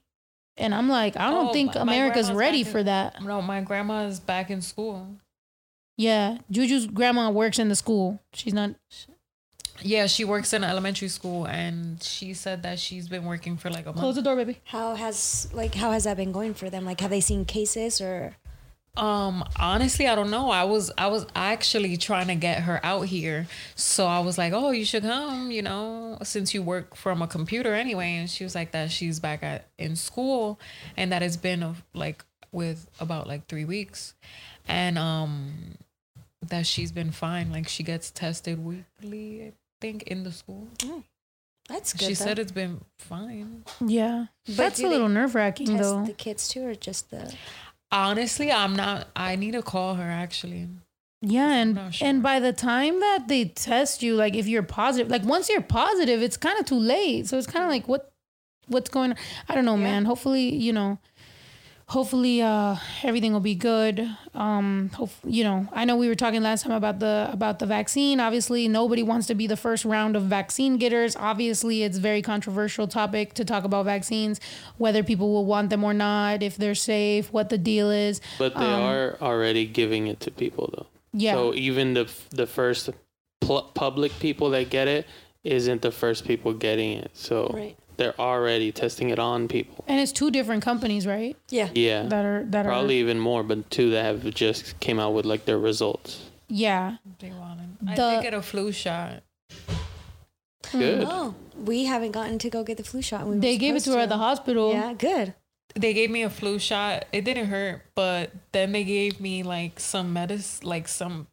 And 0.57 0.73
I'm 0.73 0.90
like, 0.90 1.15
I 1.18 1.30
don't 1.30 1.49
Oh, 1.49 1.53
think 1.53 1.76
my- 1.76 1.84
my 1.84 1.94
America's 1.94 2.32
ready 2.32 2.61
in- 2.61 2.65
for 2.65 2.82
that. 2.82 3.22
no, 3.22 3.41
my 3.41 3.61
grandma 3.61 4.06
is 4.06 4.19
back 4.19 4.49
in 4.49 4.61
school. 4.61 5.07
Yeah. 5.98 6.40
Juju's 6.49 6.88
grandma 6.88 7.30
works 7.30 7.60
in 7.60 7.69
the 7.69 7.76
school. 7.76 8.19
She's 8.34 8.53
not 8.53 8.72
Yeah, 9.82 10.08
she 10.08 10.24
works 10.24 10.54
in 10.54 10.64
an 10.64 10.70
elementary 10.70 11.10
school, 11.10 11.46
and 11.46 12.02
she 12.02 12.34
said 12.34 12.64
that 12.64 12.80
she's 12.80 13.08
been 13.10 13.26
working 13.26 13.58
for 13.58 13.70
like 13.70 13.84
a 13.84 13.90
month. 13.90 14.00
close 14.00 14.16
the 14.16 14.22
door, 14.22 14.36
baby. 14.36 14.60
how 14.66 14.96
has 14.96 15.48
like 15.54 15.76
how 15.76 15.92
has 15.92 16.06
that 16.06 16.18
been 16.18 16.32
going 16.32 16.54
for 16.54 16.70
them? 16.70 16.86
Like 16.86 17.02
have 17.02 17.12
they 17.12 17.22
seen 17.22 17.46
cases 17.46 18.00
or 18.02 18.36
Um, 18.98 19.44
honestly, 19.60 20.08
I 20.08 20.16
don't 20.16 20.32
know. 20.32 20.50
I 20.50 20.64
was 20.64 20.90
I 20.98 21.08
was 21.08 21.26
actually 21.36 21.98
trying 21.98 22.28
to 22.28 22.36
get 22.36 22.64
her 22.64 22.80
out 22.84 23.08
here, 23.08 23.48
so 23.76 24.06
I 24.08 24.20
was 24.22 24.38
like, 24.38 24.54
"Oh, 24.54 24.72
you 24.72 24.86
should 24.86 25.04
come," 25.04 25.52
you 25.52 25.62
know, 25.62 26.18
since 26.24 26.54
you 26.54 26.64
work 26.64 26.96
from 26.96 27.22
a 27.22 27.28
computer 27.28 27.74
anyway. 27.74 28.16
And 28.16 28.30
she 28.30 28.46
was 28.46 28.56
like 28.56 28.72
that 28.72 28.92
she's 28.92 29.20
back 29.20 29.44
at 29.44 29.68
in 29.78 29.98
school, 29.98 30.58
and 30.96 31.12
that 31.12 31.22
it's 31.22 31.36
been 31.36 31.62
of 31.62 31.84
like 31.94 32.24
with 32.54 32.88
about 33.02 33.28
like 33.28 33.48
three 33.48 33.66
weeks, 33.66 34.14
and 34.66 34.98
um, 34.98 35.78
that 36.48 36.66
she's 36.66 36.94
been 36.94 37.12
fine. 37.12 37.52
Like 37.52 37.68
she 37.68 37.84
gets 37.84 38.10
tested 38.12 38.64
weekly, 38.64 39.48
I 39.48 39.52
think, 39.86 40.03
in 40.03 40.24
the 40.24 40.32
school. 40.32 40.68
Mm. 40.78 41.03
that's 41.70 41.94
good. 41.94 42.02
she 42.02 42.14
though. 42.14 42.26
said 42.26 42.40
it's 42.40 42.52
been 42.52 42.82
fine. 42.99 43.64
Yeah. 43.86 44.26
That's 44.48 44.80
a 44.80 44.88
little 44.88 45.10
nerve 45.10 45.36
wracking 45.36 45.78
though. 45.78 46.06
the 46.06 46.14
kids 46.14 46.48
too 46.48 46.66
or 46.68 46.76
just 46.76 47.12
the 47.12 47.34
Honestly, 47.91 48.52
I'm 48.52 48.76
not. 48.76 49.07
I 49.16 49.36
need 49.36 49.52
to 49.52 49.62
call 49.62 49.95
her 49.95 50.10
actually. 50.10 50.68
Yeah, 51.22 51.49
and 51.53 51.94
sure. 51.94 52.07
and 52.07 52.22
by 52.22 52.40
the 52.40 52.52
time 52.52 52.99
that 52.99 53.28
they 53.28 53.45
test 53.45 54.03
you, 54.03 54.16
like 54.16 54.36
if 54.36 54.48
you're 54.48 54.64
positive, 54.64 55.10
like 55.10 55.24
once 55.24 55.49
you're 55.49 55.62
positive, 55.62 56.22
it's 56.22 56.36
kind 56.38 56.60
of 56.60 56.66
too 56.66 56.80
late. 56.80 57.28
So 57.28 57.38
it's 57.38 57.48
kind 57.48 57.64
of 57.64 57.72
like 57.72 57.88
what 57.88 58.12
what's 58.68 58.90
going 58.90 59.12
on? 59.12 59.18
I 59.48 59.56
don't 59.56 59.66
know, 59.66 59.78
man. 59.78 60.06
Hopefully, 60.06 60.53
you 60.53 60.74
know, 60.74 60.99
hopefully 61.88 62.41
uh 62.41 62.76
everything 63.03 63.32
will 63.34 63.40
be 63.40 63.56
good. 63.56 64.10
Um 64.34 64.90
hope, 64.94 65.12
you 65.24 65.44
know, 65.44 65.68
I 65.72 65.86
know 65.86 65.95
we 65.95 66.07
were 66.07 66.16
talking 66.16 66.41
last 66.41 66.64
time 66.64 66.74
about 66.74 66.99
the 66.99 67.30
about 67.32 67.60
the 67.60 67.66
vaccine. 67.66 68.20
Obviously, 68.20 68.68
nobody 68.68 69.03
wants 69.03 69.28
to 69.28 69.36
be 69.36 69.48
the 69.48 69.57
first 69.57 69.86
round 69.86 70.16
of 70.16 70.24
vaccine 70.24 70.78
getters. 70.78 71.16
Obviously, 71.16 71.84
it's 71.84 71.98
a 71.98 72.02
very 72.02 72.22
controversial 72.22 72.88
topic 72.88 73.34
to 73.36 73.45
talk 73.45 73.64
about 73.64 73.86
vaccines, 73.86 74.40
whether 74.78 75.03
people 75.03 75.32
will 75.32 75.45
want 75.45 75.70
them 75.70 75.84
or 75.84 75.94
not, 75.94 76.41
if 76.44 76.57
they're 76.57 76.76
safe, 76.76 77.32
what 77.32 77.49
the 77.49 77.57
deal 77.57 77.90
is. 77.91 78.20
But 78.40 78.56
they 78.56 78.66
are 78.74 79.18
already 79.22 79.66
giving 79.66 80.07
it 80.07 80.20
to 80.22 80.32
people 80.32 80.70
though. 80.76 80.82
Um, 80.82 81.20
Yeah. 81.26 81.34
So 81.34 81.53
even 81.53 81.94
the 81.94 82.12
the 82.32 82.48
first 82.48 82.90
pl- 83.41 83.72
public 83.74 84.12
people 84.20 84.49
that 84.52 84.70
get 84.70 84.88
it 84.88 85.06
isn't 85.44 85.82
the 85.82 85.91
first 85.91 86.26
people 86.26 86.53
getting 86.53 86.98
it. 86.98 87.12
So 87.14 87.52
Right. 87.53 87.78
They're 87.98 88.20
already 88.20 88.72
testing 88.72 89.10
it 89.10 89.20
on 89.20 89.48
people. 89.48 89.84
And 89.88 90.00
it's 90.00 90.12
two 90.12 90.32
different 90.32 90.64
companies, 90.64 91.06
right? 91.08 91.36
Yeah. 91.50 91.70
Yeah, 91.74 92.04
That 92.04 92.26
are 92.26 92.44
that 92.50 92.66
probably 92.66 92.98
are 92.98 93.04
even 93.04 93.20
more, 93.20 93.44
but 93.44 93.70
two 93.70 93.92
that 93.92 94.04
have 94.04 94.34
just 94.34 94.80
came 94.80 95.00
out 95.00 95.14
with 95.14 95.26
like 95.26 95.46
their 95.46 95.58
results. 95.60 96.30
yeah. 96.48 96.98
They 97.20 97.30
wanted. 97.32 97.70
I 97.88 97.96
The- 97.96 98.12
did 98.16 98.22
get 98.24 98.34
a 98.34 98.42
flu 98.42 98.72
shot. 98.72 99.24
Hmm. 100.68 100.80
Good. 100.80 101.04
Oh, 101.08 101.36
we 101.64 101.86
haven't 101.86 102.12
gotten 102.12 102.40
to 102.40 102.50
go 102.50 102.64
get 102.64 102.78
the 102.78 102.84
flu 102.84 103.02
shot. 103.02 103.22
and 103.22 103.30
we 103.32 103.38
They 103.40 103.58
gave 103.58 103.72
it 103.76 103.80
to 103.80 103.82
supposed 103.82 103.98
her 103.98 104.04
at 104.04 104.10
the 104.10 104.18
hospital. 104.18 104.72
Yeah, 104.74 104.94
good. 104.94 105.34
They 105.76 105.94
gave 105.94 106.10
me 106.10 106.24
a 106.24 106.30
flu 106.30 106.58
shot. 106.60 107.06
It 107.12 107.26
didn't 107.26 107.48
hurt, 107.48 107.82
but 107.96 108.32
then 108.52 108.72
they 108.72 108.84
gave 108.84 109.20
me 109.20 109.44
like 109.44 109.80
some 109.80 110.14
medicine, 110.14 110.68
like 110.68 110.88
some 110.88 111.28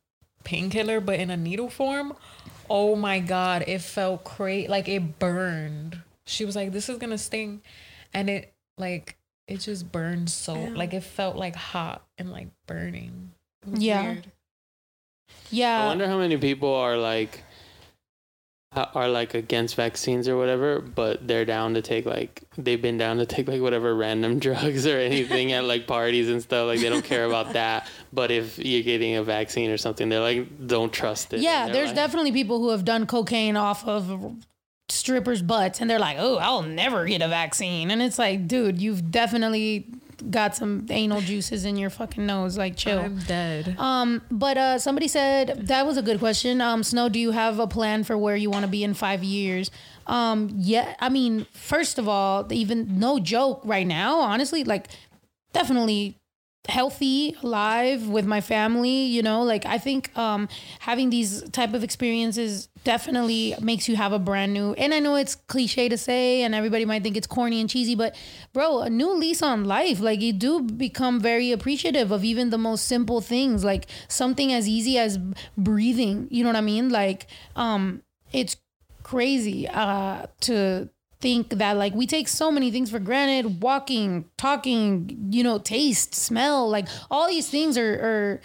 painkiller, 0.44 1.00
but 1.00 1.18
in 1.20 1.30
a 1.30 1.36
needle 1.36 1.70
form. 1.70 2.14
Oh 2.68 2.96
my 2.96 3.20
god, 3.20 3.64
it 3.66 3.80
felt 3.80 4.24
crazy. 4.24 4.68
Like 4.68 4.88
it 4.88 5.18
burned. 5.18 6.00
She 6.24 6.44
was 6.44 6.54
like, 6.56 6.72
"This 6.72 6.88
is 6.88 6.98
gonna 6.98 7.18
sting," 7.18 7.62
and 8.14 8.28
it 8.30 8.52
like 8.78 9.16
it 9.48 9.58
just 9.58 9.90
burned 9.90 10.30
so 10.30 10.54
like 10.54 10.94
it 10.94 11.02
felt 11.02 11.36
like 11.36 11.56
hot 11.56 12.02
and 12.18 12.30
like 12.30 12.48
burning. 12.66 13.32
Yeah. 13.66 14.14
was 14.14 14.18
Yeah. 15.50 15.82
I 15.84 15.86
wonder 15.86 16.06
how 16.06 16.18
many 16.18 16.36
people 16.36 16.72
are 16.74 16.96
like 16.96 17.42
are 18.74 19.08
like 19.08 19.34
against 19.34 19.74
vaccines 19.74 20.28
or 20.28 20.36
whatever, 20.38 20.80
but 20.80 21.28
they're 21.28 21.44
down 21.44 21.74
to 21.74 21.82
take 21.82 22.06
like 22.06 22.42
they've 22.56 22.80
been 22.80 22.96
down 22.96 23.18
to 23.18 23.26
take 23.26 23.46
like 23.46 23.60
whatever 23.60 23.94
random 23.94 24.38
drugs 24.46 24.86
or 24.86 24.96
anything 24.98 25.52
at 25.52 25.64
like 25.64 25.86
parties 25.86 26.30
and 26.30 26.42
stuff. 26.42 26.66
Like 26.66 26.80
they 26.80 26.88
don't 26.88 27.04
care 27.04 27.26
about 27.26 27.52
that. 27.52 27.86
But 28.12 28.30
if 28.30 28.58
you're 28.58 28.82
getting 28.82 29.16
a 29.16 29.22
vaccine 29.22 29.70
or 29.70 29.76
something, 29.76 30.08
they're 30.08 30.20
like 30.20 30.66
don't 30.66 30.92
trust 30.92 31.34
it. 31.34 31.40
Yeah, 31.40 31.68
there's 31.68 31.88
like- 31.88 31.96
definitely 31.96 32.32
people 32.32 32.60
who 32.60 32.70
have 32.70 32.84
done 32.84 33.06
cocaine 33.06 33.56
off 33.56 33.86
of 33.86 34.36
strippers' 34.92 35.42
butts 35.42 35.80
and 35.80 35.90
they're 35.90 35.98
like, 35.98 36.16
oh, 36.18 36.36
I'll 36.38 36.62
never 36.62 37.06
get 37.06 37.22
a 37.22 37.28
vaccine. 37.28 37.90
And 37.90 38.02
it's 38.02 38.18
like, 38.18 38.46
dude, 38.46 38.80
you've 38.80 39.10
definitely 39.10 39.86
got 40.30 40.54
some 40.54 40.86
anal 40.90 41.20
juices 41.20 41.64
in 41.64 41.76
your 41.76 41.90
fucking 41.90 42.24
nose. 42.24 42.56
Like, 42.56 42.76
chill. 42.76 43.00
I'm 43.00 43.18
dead. 43.20 43.74
Um, 43.78 44.22
but 44.30 44.56
uh, 44.56 44.78
somebody 44.78 45.08
said 45.08 45.66
that 45.66 45.86
was 45.86 45.96
a 45.96 46.02
good 46.02 46.18
question. 46.18 46.60
Um, 46.60 46.82
Snow, 46.82 47.08
do 47.08 47.18
you 47.18 47.32
have 47.32 47.58
a 47.58 47.66
plan 47.66 48.04
for 48.04 48.16
where 48.16 48.36
you 48.36 48.50
want 48.50 48.64
to 48.64 48.70
be 48.70 48.84
in 48.84 48.94
five 48.94 49.24
years? 49.24 49.70
Um, 50.06 50.50
yeah, 50.56 50.94
I 51.00 51.08
mean, 51.08 51.46
first 51.52 51.98
of 51.98 52.08
all, 52.08 52.50
even 52.52 52.98
no 52.98 53.18
joke, 53.18 53.62
right 53.64 53.86
now, 53.86 54.18
honestly, 54.18 54.64
like 54.64 54.88
definitely 55.52 56.18
healthy, 56.68 57.36
alive 57.42 58.08
with 58.08 58.24
my 58.24 58.40
family. 58.40 59.04
You 59.04 59.22
know, 59.22 59.42
like 59.42 59.66
I 59.66 59.78
think 59.78 60.16
um, 60.16 60.48
having 60.80 61.10
these 61.10 61.42
type 61.50 61.74
of 61.74 61.82
experiences 61.82 62.68
definitely 62.84 63.54
makes 63.60 63.88
you 63.88 63.96
have 63.96 64.12
a 64.12 64.18
brand 64.18 64.52
new. 64.52 64.72
And 64.74 64.94
I 64.94 64.98
know 64.98 65.16
it's 65.16 65.34
cliche 65.34 65.88
to 65.88 65.98
say, 65.98 66.42
and 66.42 66.54
everybody 66.54 66.84
might 66.84 67.02
think 67.02 67.16
it's 67.16 67.26
corny 67.26 67.60
and 67.60 67.68
cheesy, 67.68 67.94
but 67.94 68.14
bro, 68.52 68.80
a 68.80 68.90
new 68.90 69.12
lease 69.12 69.42
on 69.42 69.64
life. 69.64 70.00
Like 70.00 70.20
you 70.20 70.32
do 70.32 70.62
become 70.62 71.20
very 71.20 71.52
appreciative 71.52 72.10
of 72.10 72.24
even 72.24 72.50
the 72.50 72.58
most 72.58 72.86
simple 72.86 73.20
things, 73.20 73.64
like 73.64 73.86
something 74.08 74.52
as 74.52 74.68
easy 74.68 74.98
as 74.98 75.18
breathing. 75.56 76.28
You 76.30 76.44
know 76.44 76.50
what 76.50 76.56
I 76.56 76.62
mean? 76.62 76.90
Like, 76.90 77.26
um, 77.56 78.02
it's 78.32 78.56
crazy 79.02 79.68
uh, 79.68 80.26
to 80.40 80.88
think 81.22 81.50
that 81.50 81.76
like 81.78 81.94
we 81.94 82.06
take 82.06 82.28
so 82.28 82.50
many 82.50 82.70
things 82.70 82.90
for 82.90 82.98
granted. 82.98 83.62
Walking 83.62 84.26
talking 84.36 85.28
you 85.30 85.42
know 85.42 85.58
taste 85.58 86.14
smell 86.14 86.68
like 86.68 86.88
all 87.10 87.28
these 87.28 87.48
things 87.48 87.78
are, 87.78 87.94
are 88.08 88.40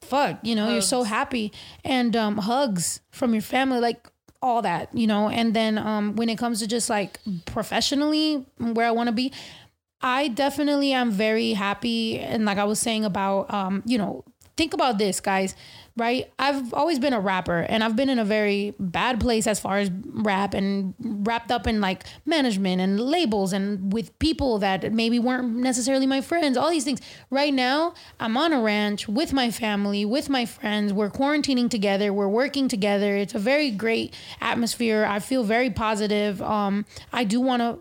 fuck 0.00 0.38
you 0.42 0.54
know 0.54 0.70
you're 0.70 0.82
so 0.82 1.02
happy. 1.02 1.52
And 1.82 2.14
um 2.14 2.38
hugs 2.38 3.00
from 3.10 3.32
your 3.32 3.42
family 3.42 3.80
like 3.80 4.06
all 4.40 4.62
that 4.62 4.94
you 4.94 5.06
know? 5.06 5.28
And 5.28 5.54
then 5.54 5.78
um 5.78 6.14
when 6.14 6.28
it 6.28 6.38
comes 6.38 6.60
to 6.60 6.68
just 6.68 6.88
like 6.88 7.18
professionally 7.46 8.46
where 8.58 8.86
i 8.86 8.90
want 8.90 9.08
to 9.08 9.12
be 9.12 9.32
I 10.04 10.28
definitely 10.28 10.92
am 10.92 11.10
very 11.10 11.54
happy. 11.54 12.18
And 12.20 12.44
like 12.44 12.58
I 12.58 12.64
was 12.64 12.78
saying 12.78 13.06
about, 13.06 13.50
um, 13.52 13.82
you 13.86 13.96
know, 13.96 14.22
think 14.54 14.74
about 14.74 14.98
this, 14.98 15.18
guys, 15.18 15.54
right? 15.96 16.32
I've 16.40 16.74
always 16.74 16.98
been 16.98 17.12
a 17.12 17.20
rapper 17.20 17.60
and 17.60 17.84
I've 17.84 17.94
been 17.94 18.08
in 18.08 18.18
a 18.18 18.24
very 18.24 18.74
bad 18.80 19.20
place 19.20 19.46
as 19.46 19.60
far 19.60 19.78
as 19.78 19.90
rap 20.06 20.52
and 20.52 20.94
wrapped 20.98 21.52
up 21.52 21.68
in 21.68 21.80
like 21.80 22.04
management 22.26 22.80
and 22.80 22.98
labels 22.98 23.52
and 23.52 23.92
with 23.92 24.18
people 24.18 24.58
that 24.58 24.92
maybe 24.92 25.20
weren't 25.20 25.54
necessarily 25.54 26.06
my 26.06 26.20
friends, 26.20 26.56
all 26.56 26.68
these 26.68 26.84
things. 26.84 27.00
Right 27.30 27.54
now, 27.54 27.94
I'm 28.18 28.36
on 28.36 28.52
a 28.52 28.60
ranch 28.60 29.06
with 29.06 29.32
my 29.32 29.52
family, 29.52 30.04
with 30.04 30.28
my 30.28 30.46
friends. 30.46 30.92
We're 30.92 31.10
quarantining 31.10 31.70
together, 31.70 32.12
we're 32.12 32.28
working 32.28 32.66
together. 32.66 33.16
It's 33.16 33.34
a 33.34 33.38
very 33.38 33.70
great 33.70 34.14
atmosphere. 34.40 35.06
I 35.08 35.20
feel 35.20 35.44
very 35.44 35.70
positive. 35.70 36.42
Um, 36.42 36.86
I 37.12 37.22
do 37.22 37.40
want 37.40 37.62
to 37.62 37.78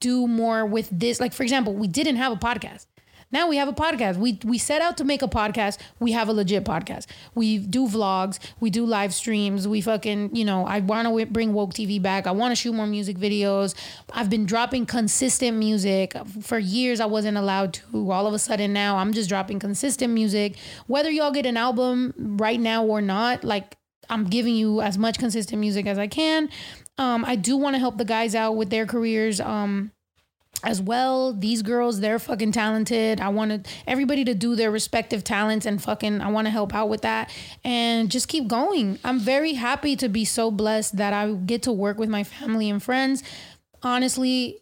do 0.00 0.26
more 0.26 0.66
with 0.66 0.88
this. 0.90 1.20
Like 1.20 1.32
for 1.32 1.44
example, 1.44 1.72
we 1.72 1.86
didn't 1.86 2.16
have 2.16 2.32
a 2.32 2.36
podcast. 2.36 2.86
Now 3.30 3.48
we 3.48 3.56
have 3.58 3.68
a 3.68 3.72
podcast. 3.72 4.16
We 4.16 4.38
we 4.44 4.58
set 4.58 4.80
out 4.80 4.96
to 4.98 5.04
make 5.04 5.22
a 5.22 5.28
podcast. 5.28 5.78
We 6.00 6.12
have 6.12 6.28
a 6.28 6.32
legit 6.32 6.64
podcast. 6.64 7.06
We 7.34 7.58
do 7.58 7.86
vlogs. 7.86 8.38
We 8.60 8.70
do 8.70 8.86
live 8.86 9.12
streams. 9.12 9.68
We 9.68 9.80
fucking 9.80 10.34
you 10.34 10.44
know. 10.44 10.66
I 10.66 10.80
want 10.80 11.08
to 11.08 11.26
bring 11.26 11.52
woke 11.52 11.74
TV 11.74 12.00
back. 12.00 12.26
I 12.26 12.30
want 12.30 12.52
to 12.52 12.56
shoot 12.56 12.72
more 12.72 12.86
music 12.86 13.18
videos. 13.18 13.74
I've 14.12 14.30
been 14.30 14.46
dropping 14.46 14.86
consistent 14.86 15.56
music 15.58 16.14
for 16.40 16.58
years. 16.58 17.00
I 17.00 17.06
wasn't 17.06 17.36
allowed 17.36 17.74
to. 17.74 18.10
All 18.10 18.26
of 18.26 18.34
a 18.34 18.38
sudden 18.38 18.72
now 18.72 18.96
I'm 18.96 19.12
just 19.12 19.28
dropping 19.28 19.58
consistent 19.58 20.12
music. 20.12 20.56
Whether 20.86 21.10
y'all 21.10 21.30
get 21.30 21.44
an 21.44 21.56
album 21.56 22.14
right 22.16 22.58
now 22.58 22.84
or 22.84 23.02
not, 23.02 23.44
like 23.44 23.76
I'm 24.08 24.24
giving 24.24 24.56
you 24.56 24.80
as 24.80 24.96
much 24.96 25.18
consistent 25.18 25.60
music 25.60 25.86
as 25.86 25.98
I 25.98 26.06
can. 26.06 26.48
Um, 26.96 27.24
I 27.24 27.36
do 27.36 27.56
want 27.56 27.74
to 27.74 27.78
help 27.78 27.98
the 27.98 28.04
guys 28.04 28.34
out 28.34 28.56
with 28.56 28.70
their 28.70 28.86
careers. 28.86 29.40
Um, 29.40 29.92
as 30.64 30.82
well. 30.82 31.32
These 31.32 31.62
girls, 31.62 32.00
they're 32.00 32.18
fucking 32.18 32.52
talented. 32.52 33.20
I 33.20 33.28
wanted 33.28 33.68
everybody 33.86 34.24
to 34.24 34.34
do 34.34 34.56
their 34.56 34.70
respective 34.70 35.22
talents 35.24 35.66
and 35.66 35.82
fucking 35.82 36.20
I 36.20 36.28
want 36.28 36.46
to 36.46 36.50
help 36.50 36.74
out 36.74 36.88
with 36.88 37.02
that 37.02 37.32
and 37.64 38.10
just 38.10 38.28
keep 38.28 38.48
going. 38.48 38.98
I'm 39.04 39.20
very 39.20 39.54
happy 39.54 39.94
to 39.96 40.08
be 40.08 40.24
so 40.24 40.50
blessed 40.50 40.96
that 40.96 41.12
I 41.12 41.32
get 41.32 41.62
to 41.62 41.72
work 41.72 41.98
with 41.98 42.08
my 42.08 42.24
family 42.24 42.70
and 42.70 42.82
friends. 42.82 43.22
Honestly, 43.82 44.58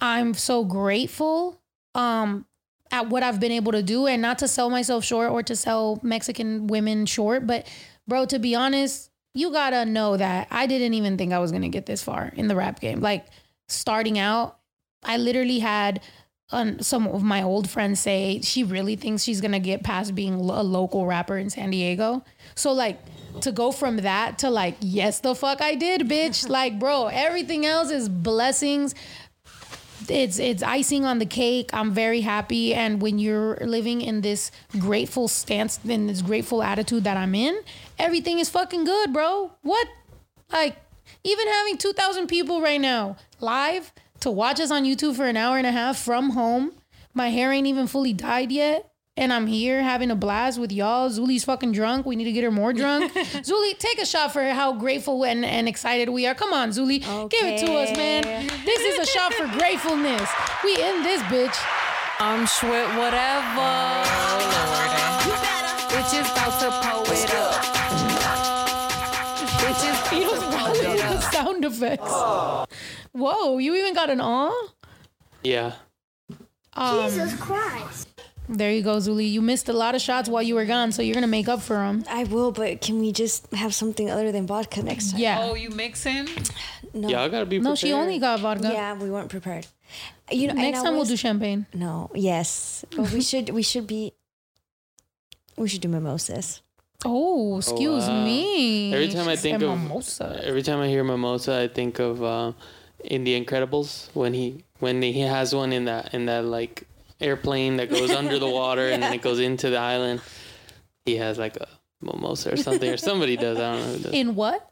I'm 0.00 0.34
so 0.34 0.64
grateful 0.64 1.60
um 1.94 2.46
at 2.92 3.08
what 3.08 3.22
I've 3.22 3.40
been 3.40 3.52
able 3.52 3.72
to 3.72 3.82
do 3.82 4.06
and 4.06 4.20
not 4.20 4.40
to 4.40 4.48
sell 4.48 4.68
myself 4.68 5.04
short 5.04 5.30
or 5.30 5.42
to 5.44 5.54
sell 5.54 6.00
Mexican 6.02 6.66
women 6.66 7.06
short, 7.06 7.46
but 7.46 7.66
bro, 8.06 8.26
to 8.26 8.38
be 8.38 8.54
honest, 8.54 9.10
you 9.32 9.52
got 9.52 9.70
to 9.70 9.84
know 9.84 10.16
that 10.16 10.48
I 10.50 10.66
didn't 10.66 10.94
even 10.94 11.16
think 11.16 11.32
I 11.32 11.38
was 11.38 11.52
to 11.52 11.68
get 11.68 11.86
this 11.86 12.02
far 12.02 12.32
in 12.34 12.48
the 12.48 12.56
rap 12.56 12.80
game. 12.80 13.00
Like 13.00 13.26
starting 13.68 14.18
out, 14.18 14.59
I 15.02 15.16
literally 15.16 15.58
had 15.58 16.00
um, 16.52 16.80
some 16.80 17.06
of 17.06 17.22
my 17.22 17.42
old 17.42 17.70
friends 17.70 18.00
say 18.00 18.40
she 18.42 18.64
really 18.64 18.96
thinks 18.96 19.22
she's 19.22 19.40
gonna 19.40 19.60
get 19.60 19.82
past 19.82 20.14
being 20.14 20.34
a 20.34 20.62
local 20.62 21.06
rapper 21.06 21.38
in 21.38 21.50
San 21.50 21.70
Diego. 21.70 22.24
So 22.54 22.72
like 22.72 22.98
to 23.42 23.52
go 23.52 23.70
from 23.70 23.98
that 23.98 24.38
to 24.40 24.50
like 24.50 24.76
yes 24.80 25.20
the 25.20 25.34
fuck 25.34 25.62
I 25.62 25.74
did, 25.74 26.02
bitch. 26.02 26.48
like 26.48 26.78
bro, 26.78 27.06
everything 27.06 27.66
else 27.66 27.90
is 27.90 28.08
blessings. 28.08 28.94
It's 30.08 30.38
it's 30.38 30.62
icing 30.62 31.04
on 31.04 31.18
the 31.18 31.26
cake. 31.26 31.70
I'm 31.72 31.92
very 31.92 32.22
happy, 32.22 32.74
and 32.74 33.00
when 33.00 33.18
you're 33.18 33.56
living 33.58 34.00
in 34.00 34.22
this 34.22 34.50
grateful 34.78 35.28
stance, 35.28 35.78
in 35.84 36.08
this 36.08 36.22
grateful 36.22 36.62
attitude 36.62 37.04
that 37.04 37.16
I'm 37.16 37.34
in, 37.34 37.60
everything 37.98 38.38
is 38.40 38.48
fucking 38.48 38.84
good, 38.84 39.12
bro. 39.12 39.52
What? 39.62 39.86
Like 40.50 40.76
even 41.22 41.46
having 41.46 41.76
2,000 41.76 42.26
people 42.28 42.60
right 42.60 42.80
now 42.80 43.16
live 43.40 43.92
to 44.20 44.30
watch 44.30 44.60
us 44.60 44.70
on 44.70 44.84
YouTube 44.84 45.16
for 45.16 45.26
an 45.26 45.36
hour 45.36 45.58
and 45.58 45.66
a 45.66 45.72
half 45.72 45.98
from 45.98 46.30
home. 46.30 46.72
My 47.14 47.28
hair 47.28 47.52
ain't 47.52 47.66
even 47.66 47.86
fully 47.86 48.12
dyed 48.12 48.52
yet. 48.52 48.86
And 49.16 49.32
I'm 49.32 49.46
here 49.46 49.82
having 49.82 50.10
a 50.10 50.14
blast 50.14 50.58
with 50.58 50.72
y'all. 50.72 51.10
Zuli's 51.10 51.44
fucking 51.44 51.72
drunk. 51.72 52.06
We 52.06 52.16
need 52.16 52.24
to 52.24 52.32
get 52.32 52.44
her 52.44 52.50
more 52.50 52.72
drunk. 52.72 53.12
Zuli, 53.14 53.76
take 53.76 54.00
a 54.00 54.06
shot 54.06 54.32
for 54.32 54.42
how 54.42 54.72
grateful 54.72 55.24
and, 55.24 55.44
and 55.44 55.68
excited 55.68 56.08
we 56.08 56.26
are. 56.26 56.34
Come 56.34 56.54
on, 56.54 56.70
Zuli. 56.70 57.00
Give 57.28 57.44
it 57.44 57.66
to 57.66 57.72
us, 57.74 57.94
man. 57.96 58.22
This 58.64 58.80
is 58.80 58.98
a 58.98 59.04
shot 59.06 59.34
for 59.34 59.46
gratefulness. 59.58 60.30
We 60.64 60.74
in 60.80 61.02
this 61.02 61.20
bitch. 61.22 61.56
I'm 62.18 62.46
Schwit, 62.46 62.96
whatever. 62.96 63.68
Bitches 65.90 66.30
about 66.32 66.60
to 66.60 66.70
pull 66.70 66.70
it 66.70 66.86
up. 66.86 66.89
Sound 71.60 71.74
effects. 71.74 72.10
Whoa, 73.12 73.58
you 73.58 73.74
even 73.74 73.94
got 73.94 74.10
an 74.10 74.20
awe? 74.20 74.68
Yeah. 75.42 75.74
Um, 76.74 77.04
Jesus 77.04 77.38
Christ. 77.38 78.08
There 78.48 78.72
you 78.72 78.82
go, 78.82 78.96
Zuli. 78.96 79.30
You 79.30 79.42
missed 79.42 79.68
a 79.68 79.72
lot 79.72 79.94
of 79.94 80.00
shots 80.00 80.28
while 80.28 80.42
you 80.42 80.56
were 80.56 80.64
gone, 80.64 80.90
so 80.92 81.02
you're 81.02 81.14
gonna 81.14 81.26
make 81.28 81.48
up 81.48 81.60
for 81.62 81.76
them. 81.76 82.04
I 82.10 82.24
will, 82.24 82.50
but 82.50 82.80
can 82.80 82.98
we 82.98 83.12
just 83.12 83.52
have 83.52 83.74
something 83.74 84.10
other 84.10 84.32
than 84.32 84.46
vodka 84.46 84.82
next 84.82 85.12
time? 85.12 85.20
Yeah. 85.20 85.38
Oh, 85.42 85.54
you 85.54 85.70
mixing? 85.70 86.28
No. 86.92 87.08
Y'all 87.08 87.28
gotta 87.28 87.46
be 87.46 87.58
Prepared. 87.58 87.64
no, 87.64 87.74
she 87.76 87.92
only 87.92 88.18
got 88.18 88.40
vodka. 88.40 88.70
Yeah, 88.72 88.94
we 88.94 89.10
weren't 89.10 89.30
prepared. 89.30 89.66
You 90.32 90.48
know, 90.48 90.54
Next 90.54 90.80
I 90.80 90.84
time 90.84 90.94
we'll 90.94 91.04
do 91.04 91.16
champagne. 91.16 91.66
No, 91.74 92.10
yes, 92.14 92.84
but 92.96 93.10
we 93.12 93.20
should. 93.20 93.50
We 93.50 93.62
should 93.62 93.86
be. 93.86 94.12
We 95.56 95.68
should 95.68 95.80
do 95.80 95.88
mimosas. 95.88 96.62
Oh, 97.04 97.56
excuse 97.58 98.06
wow. 98.06 98.24
me. 98.24 98.92
Every 98.92 99.08
time 99.08 99.28
I 99.28 99.36
think 99.36 99.62
of 99.62 99.70
mimosa. 99.70 100.40
every 100.44 100.62
time 100.62 100.80
I 100.80 100.88
hear 100.88 101.02
mimosa, 101.04 101.60
I 101.62 101.68
think 101.68 101.98
of 101.98 102.22
uh, 102.22 102.52
in 103.04 103.24
The 103.24 103.42
Incredibles 103.42 104.08
when 104.14 104.34
he 104.34 104.64
when 104.80 105.00
he 105.02 105.20
has 105.20 105.54
one 105.54 105.72
in 105.72 105.86
that 105.86 106.12
in 106.14 106.26
that 106.26 106.44
like 106.44 106.86
airplane 107.20 107.76
that 107.78 107.90
goes 107.90 108.10
under 108.10 108.38
the 108.38 108.48
water 108.48 108.88
and 108.90 109.02
then 109.02 109.12
it 109.12 109.22
goes 109.22 109.38
into 109.40 109.70
the 109.70 109.78
island. 109.78 110.20
He 111.06 111.16
has 111.16 111.38
like 111.38 111.56
a 111.56 111.68
mimosa 112.02 112.52
or 112.52 112.56
something, 112.56 112.90
or 112.90 112.96
somebody 112.96 113.36
does. 113.36 113.58
I 113.58 113.72
don't 113.72 113.80
know 113.80 113.92
who 113.94 114.02
does. 114.04 114.12
In 114.12 114.34
what? 114.34 114.70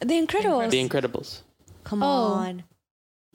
The 0.00 0.14
Incredibles. 0.14 0.70
The 0.70 0.88
Incredibles. 0.88 1.40
Come 1.84 2.02
Oh. 2.02 2.06
on. 2.06 2.64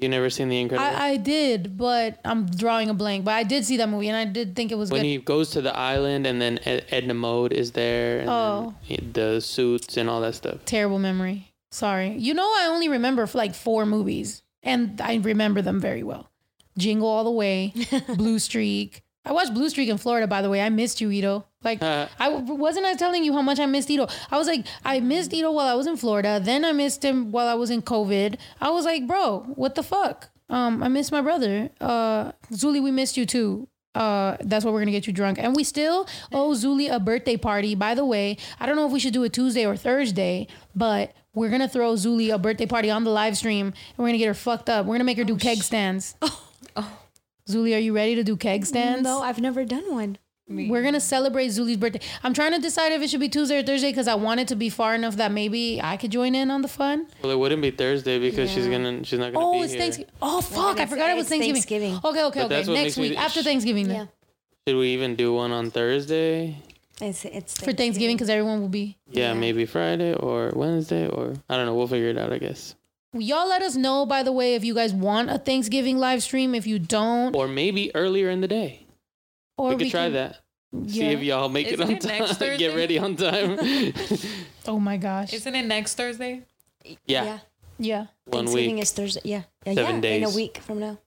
You 0.01 0.09
never 0.09 0.31
seen 0.31 0.49
The 0.49 0.67
Incredibles? 0.67 0.79
I, 0.79 1.09
I 1.11 1.17
did, 1.17 1.77
but 1.77 2.19
I'm 2.25 2.47
drawing 2.47 2.89
a 2.89 2.93
blank. 2.95 3.23
But 3.23 3.35
I 3.35 3.43
did 3.43 3.63
see 3.65 3.77
that 3.77 3.87
movie, 3.87 4.07
and 4.09 4.17
I 4.17 4.25
did 4.25 4.55
think 4.55 4.71
it 4.71 4.75
was 4.75 4.89
when 4.89 5.01
good. 5.03 5.07
he 5.07 5.17
goes 5.19 5.51
to 5.51 5.61
the 5.61 5.77
island 5.77 6.25
and 6.25 6.41
then 6.41 6.59
Ed- 6.65 6.85
Edna 6.89 7.13
Mode 7.13 7.53
is 7.53 7.73
there 7.73 8.21
and 8.21 8.29
Oh. 8.29 8.73
then 8.89 8.97
he- 8.99 9.11
the 9.11 9.39
suits 9.41 9.97
and 9.97 10.09
all 10.09 10.19
that 10.21 10.33
stuff. 10.33 10.65
Terrible 10.65 10.97
memory. 10.97 11.53
Sorry. 11.69 12.17
You 12.17 12.33
know, 12.33 12.43
I 12.47 12.67
only 12.71 12.89
remember 12.89 13.27
for 13.27 13.37
like 13.37 13.53
four 13.53 13.85
movies, 13.85 14.41
and 14.63 14.99
I 14.99 15.15
remember 15.17 15.61
them 15.61 15.79
very 15.79 16.01
well. 16.03 16.31
Jingle 16.77 17.07
All 17.07 17.23
the 17.23 17.31
Way, 17.31 17.73
Blue 18.15 18.39
Streak. 18.39 19.03
I 19.23 19.33
watched 19.33 19.53
Blue 19.53 19.69
Streak 19.69 19.89
in 19.89 19.97
Florida, 19.97 20.25
by 20.27 20.41
the 20.41 20.49
way. 20.49 20.61
I 20.61 20.69
missed 20.69 20.99
you, 20.99 21.11
Ito. 21.11 21.45
Like, 21.63 21.81
Uh, 21.83 22.07
I 22.19 22.29
wasn't 22.29 22.85
I 22.87 22.95
telling 22.95 23.23
you 23.23 23.33
how 23.33 23.41
much 23.43 23.59
I 23.59 23.67
missed 23.67 23.89
Ito. 23.91 24.07
I 24.31 24.37
was 24.37 24.47
like, 24.47 24.65
I 24.83 24.99
missed 24.99 25.31
Ito 25.33 25.51
while 25.51 25.67
I 25.67 25.75
was 25.75 25.85
in 25.85 25.95
Florida. 25.95 26.39
Then 26.43 26.65
I 26.65 26.71
missed 26.71 27.03
him 27.05 27.31
while 27.31 27.47
I 27.47 27.53
was 27.53 27.69
in 27.69 27.81
COVID. 27.83 28.37
I 28.59 28.71
was 28.71 28.83
like, 28.85 29.05
bro, 29.07 29.41
what 29.55 29.75
the 29.75 29.83
fuck? 29.83 30.29
Um, 30.49 30.81
I 30.81 30.87
missed 30.87 31.11
my 31.11 31.21
brother. 31.21 31.69
Uh, 31.79 32.31
Zuli, 32.51 32.81
we 32.81 32.89
missed 32.91 33.15
you 33.15 33.25
too. 33.27 33.67
Uh, 33.93 34.37
that's 34.41 34.65
why 34.65 34.71
we're 34.71 34.79
gonna 34.79 34.91
get 34.91 35.05
you 35.05 35.13
drunk. 35.13 35.37
And 35.37 35.55
we 35.55 35.63
still 35.63 36.07
owe 36.31 36.51
Zuli 36.51 36.91
a 36.91 36.99
birthday 36.99 37.37
party. 37.37 37.75
By 37.75 37.93
the 37.93 38.05
way, 38.05 38.37
I 38.59 38.65
don't 38.65 38.75
know 38.75 38.85
if 38.85 38.91
we 38.91 38.99
should 38.99 39.13
do 39.13 39.23
it 39.23 39.33
Tuesday 39.33 39.65
or 39.65 39.75
Thursday, 39.77 40.47
but 40.75 41.13
we're 41.35 41.49
gonna 41.49 41.67
throw 41.67 41.93
Zuli 41.93 42.33
a 42.33 42.37
birthday 42.37 42.65
party 42.65 42.89
on 42.89 43.03
the 43.03 43.11
live 43.11 43.37
stream, 43.37 43.67
and 43.67 43.97
we're 43.97 44.07
gonna 44.07 44.17
get 44.17 44.27
her 44.27 44.33
fucked 44.33 44.69
up. 44.69 44.85
We're 44.85 44.95
gonna 44.95 45.03
make 45.03 45.17
her 45.17 45.23
do 45.25 45.37
keg 45.37 45.61
stands. 45.61 46.15
Zuli, 47.47 47.75
are 47.75 47.79
you 47.79 47.93
ready 47.95 48.15
to 48.15 48.23
do 48.23 48.37
keg 48.37 48.65
stands? 48.65 49.03
No, 49.03 49.21
I've 49.21 49.39
never 49.39 49.65
done 49.65 49.93
one. 49.93 50.17
We're 50.47 50.83
gonna 50.83 50.99
celebrate 50.99 51.47
Zuli's 51.47 51.77
birthday. 51.77 52.01
I'm 52.23 52.33
trying 52.33 52.51
to 52.51 52.59
decide 52.59 52.91
if 52.91 53.01
it 53.01 53.09
should 53.09 53.21
be 53.21 53.29
Tuesday 53.29 53.59
or 53.59 53.63
Thursday 53.63 53.89
because 53.89 54.09
I 54.09 54.15
want 54.15 54.41
it 54.41 54.49
to 54.49 54.55
be 54.57 54.69
far 54.69 54.93
enough 54.93 55.15
that 55.15 55.31
maybe 55.31 55.79
I 55.81 55.95
could 55.95 56.11
join 56.11 56.35
in 56.35 56.51
on 56.51 56.61
the 56.61 56.67
fun. 56.67 57.07
well, 57.23 57.31
it 57.31 57.39
wouldn't 57.39 57.61
be 57.61 57.71
Thursday 57.71 58.19
because 58.19 58.51
she's 58.51 58.67
gonna 58.67 59.01
she's 59.05 59.17
not 59.17 59.31
gonna 59.31 59.45
Oh, 59.45 59.53
be 59.53 59.59
it's 59.59 59.71
here. 59.71 59.81
Thanksgiving. 59.81 60.11
Oh 60.21 60.41
fuck! 60.41 60.77
I 60.77 60.85
forgot 60.87 61.09
it 61.09 61.15
was 61.15 61.29
Thanksgiving. 61.29 61.53
Thanksgiving. 61.61 61.99
Okay, 62.03 62.23
okay, 62.25 62.41
But 62.41 62.51
okay. 62.51 62.55
Next 62.57 62.67
makes 62.67 62.97
me- 62.97 63.09
week 63.11 63.17
after 63.17 63.41
Thanksgiving, 63.43 63.87
then 63.87 63.95
Yeah. 63.95 64.05
Should 64.67 64.77
we 64.77 64.89
even 64.89 65.15
do 65.15 65.33
one 65.33 65.51
on 65.53 65.71
Thursday? 65.71 66.57
It's 66.99 67.23
it's 67.23 67.57
for 67.61 67.71
Thanksgiving 67.71 68.17
because 68.17 68.29
everyone 68.29 68.59
will 68.59 68.67
be. 68.67 68.97
Yeah, 69.09 69.29
Yeah. 69.29 69.33
maybe 69.39 69.65
Friday 69.65 70.13
or 70.15 70.51
Wednesday 70.53 71.07
or 71.07 71.35
I 71.49 71.55
don't 71.55 71.65
know. 71.65 71.75
We'll 71.75 71.87
figure 71.87 72.09
it 72.09 72.17
out, 72.17 72.33
I 72.33 72.39
guess. 72.39 72.75
Y'all 73.13 73.47
let 73.49 73.61
us 73.61 73.75
know 73.75 74.05
by 74.05 74.23
the 74.23 74.31
way 74.31 74.55
if 74.55 74.63
you 74.63 74.73
guys 74.73 74.93
want 74.93 75.29
a 75.29 75.37
Thanksgiving 75.37 75.97
live 75.97 76.23
stream. 76.23 76.55
If 76.55 76.65
you 76.65 76.79
don't, 76.79 77.35
Or 77.35 77.47
maybe 77.47 77.93
earlier 77.95 78.29
in 78.29 78.39
the 78.41 78.47
day. 78.47 78.85
or 79.57 79.69
we 79.69 79.75
could 79.83 79.91
try 79.91 80.05
can- 80.05 80.13
that. 80.13 80.37
See 80.87 81.01
if 81.03 81.21
y'all 81.21 81.49
make 81.49 81.67
Isn't 81.67 81.81
it 81.81 81.83
on 81.83 81.91
it 81.91 82.05
next 82.05 82.37
time. 82.39 82.57
Get 82.57 82.75
ready 82.75 82.97
on 82.97 83.15
time. 83.15 83.59
Oh 84.67 84.79
my 84.79 84.95
gosh! 84.95 85.33
Isn't 85.33 85.55
it 85.55 85.65
next 85.65 85.95
Thursday? 85.95 86.43
yeah, 86.85 86.95
Yeah. 87.23 87.39
Yeah, 87.79 88.05
one 88.25 88.45
Thanksgiving 88.45 88.75
week. 88.75 88.83
is 88.83 88.91
Thursday. 88.91 89.21
Yeah. 89.23 89.41
yeah 89.65 89.73
Seven 89.73 90.03
yeah, 90.03 90.09
In 90.11 90.23
a 90.23 90.29
week 90.29 90.59
from 90.59 90.79
now. 90.79 90.99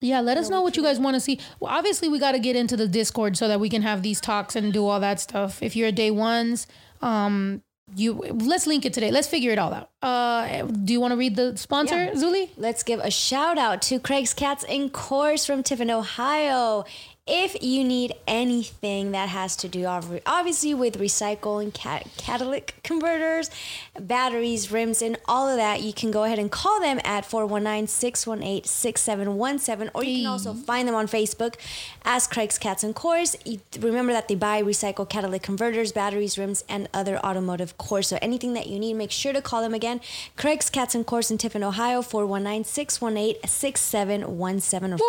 yeah. 0.00 0.20
Let 0.20 0.38
us 0.38 0.48
know 0.48 0.62
what 0.62 0.76
you 0.76 0.84
guys 0.84 1.00
want 1.00 1.14
to 1.14 1.20
see. 1.20 1.40
Well, 1.58 1.72
obviously 1.74 2.08
we 2.08 2.20
got 2.20 2.32
to 2.32 2.38
get 2.38 2.54
into 2.54 2.76
the 2.76 2.86
Discord 2.86 3.36
so 3.36 3.48
that 3.48 3.58
we 3.58 3.68
can 3.68 3.82
have 3.82 4.02
these 4.02 4.20
talks 4.20 4.54
and 4.54 4.72
do 4.72 4.86
all 4.86 5.00
that 5.00 5.18
stuff. 5.18 5.60
If 5.64 5.74
you're 5.74 5.88
a 5.88 5.92
day 5.92 6.12
ones, 6.12 6.68
um, 7.02 7.62
you 7.94 8.14
let's 8.14 8.66
link 8.66 8.84
it 8.84 8.92
today. 8.92 9.10
Let's 9.10 9.28
figure 9.28 9.52
it 9.52 9.58
all 9.58 9.72
out. 9.72 9.90
Uh, 10.02 10.62
do 10.62 10.92
you 10.92 11.00
want 11.00 11.12
to 11.12 11.16
read 11.16 11.36
the 11.36 11.56
sponsor, 11.56 11.96
Yeah. 11.96 12.12
Zuli? 12.12 12.50
Let's 12.56 12.82
give 12.82 13.00
a 13.00 13.10
shout 13.10 13.58
out 13.58 13.82
to 13.82 13.98
Craig's 14.00 14.34
Cats 14.34 14.64
and 14.64 14.92
Cores 14.92 15.46
from 15.46 15.62
Tiffin, 15.62 15.90
Ohio. 15.90 16.84
If 17.28 17.60
you 17.60 17.82
need 17.82 18.14
anything 18.28 19.10
that 19.10 19.30
has 19.30 19.56
to 19.56 19.66
do 19.66 19.84
obviously 19.84 20.74
with 20.74 20.96
recycling 21.00 21.74
cat- 21.74 22.06
catalytic 22.16 22.76
converters, 22.84 23.50
batteries, 23.98 24.70
rims, 24.70 25.02
and 25.02 25.18
all 25.26 25.48
of 25.48 25.56
that, 25.56 25.82
you 25.82 25.92
can 25.92 26.12
go 26.12 26.22
ahead 26.22 26.38
and 26.38 26.52
call 26.52 26.80
them 26.80 27.00
at 27.02 27.24
419-618-6717 27.24 29.90
or 29.92 30.04
you 30.04 30.18
can 30.18 30.26
also 30.26 30.54
find 30.54 30.86
them 30.86 30.94
on 30.94 31.08
Facebook 31.08 31.56
as 32.04 32.28
Craig's 32.28 32.58
Cats 32.58 32.84
and 32.84 32.94
Cores. 32.94 33.34
Remember 33.80 34.12
that 34.12 34.28
they 34.28 34.36
buy 34.36 34.62
recycled 34.62 35.08
catalytic 35.08 35.42
converters, 35.42 35.90
batteries, 35.90 36.38
rims, 36.38 36.62
and 36.68 36.88
other 36.94 37.18
automotive 37.26 37.76
cores. 37.76 38.06
So 38.06 38.20
anything 38.22 38.52
that 38.54 38.68
you 38.68 38.78
need, 38.78 38.94
make 38.94 39.10
sure 39.10 39.32
to 39.32 39.42
call 39.42 39.62
them 39.62 39.74
again. 39.74 40.00
Craig's 40.36 40.70
Cats 40.70 40.94
and 40.94 41.04
Cores 41.04 41.28
in 41.32 41.38
Tiffin, 41.38 41.64
Ohio, 41.64 42.02
419-618-6717 42.02 44.28
or 44.28 44.38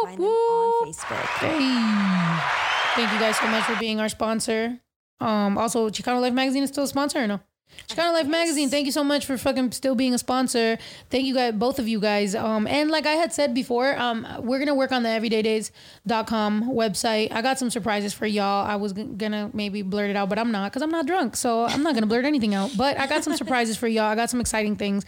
find 0.03 0.17
them 0.19 0.25
on 0.25 0.87
Facebook. 0.87 1.27
Hey. 1.37 2.06
Thank 2.95 3.11
you 3.13 3.19
guys 3.19 3.37
so 3.37 3.47
much 3.47 3.63
for 3.63 3.75
being 3.79 3.99
our 3.99 4.09
sponsor. 4.09 4.79
Um, 5.19 5.57
also, 5.57 5.89
Chicano 5.89 6.21
Life 6.21 6.33
Magazine 6.33 6.63
is 6.63 6.69
still 6.69 6.83
a 6.83 6.87
sponsor 6.87 7.19
or 7.19 7.27
no? 7.27 7.39
Chicano 7.87 8.11
Life 8.11 8.27
Magazine, 8.27 8.69
thank 8.69 8.85
you 8.85 8.91
so 8.91 9.03
much 9.03 9.25
for 9.25 9.37
fucking 9.37 9.71
still 9.71 9.95
being 9.95 10.13
a 10.13 10.17
sponsor. 10.17 10.77
Thank 11.09 11.25
you 11.25 11.33
guys, 11.33 11.53
both 11.53 11.79
of 11.79 11.87
you 11.87 11.99
guys. 11.99 12.35
Um, 12.35 12.67
and 12.67 12.89
like 12.89 13.05
I 13.05 13.13
had 13.13 13.31
said 13.31 13.53
before, 13.53 13.97
um, 13.99 14.27
we're 14.39 14.59
gonna 14.59 14.75
work 14.75 14.91
on 14.91 15.03
the 15.03 15.09
everydaydays.com 15.09 16.71
website. 16.71 17.31
I 17.31 17.41
got 17.41 17.59
some 17.59 17.69
surprises 17.69 18.13
for 18.13 18.25
y'all. 18.25 18.65
I 18.65 18.75
was 18.75 18.93
gonna 18.93 19.51
maybe 19.53 19.81
blurt 19.83 20.09
it 20.09 20.15
out, 20.15 20.29
but 20.29 20.39
I'm 20.39 20.51
not 20.51 20.71
because 20.71 20.81
I'm 20.81 20.91
not 20.91 21.05
drunk. 21.05 21.35
So 21.35 21.65
I'm 21.65 21.83
not 21.83 21.93
gonna 21.93 22.07
blurt 22.07 22.25
anything 22.25 22.53
out. 22.53 22.71
But 22.77 22.99
I 22.99 23.07
got 23.07 23.23
some 23.23 23.35
surprises 23.37 23.77
for 23.77 23.87
y'all. 23.87 24.05
I 24.05 24.15
got 24.15 24.29
some 24.29 24.41
exciting 24.41 24.75
things. 24.75 25.05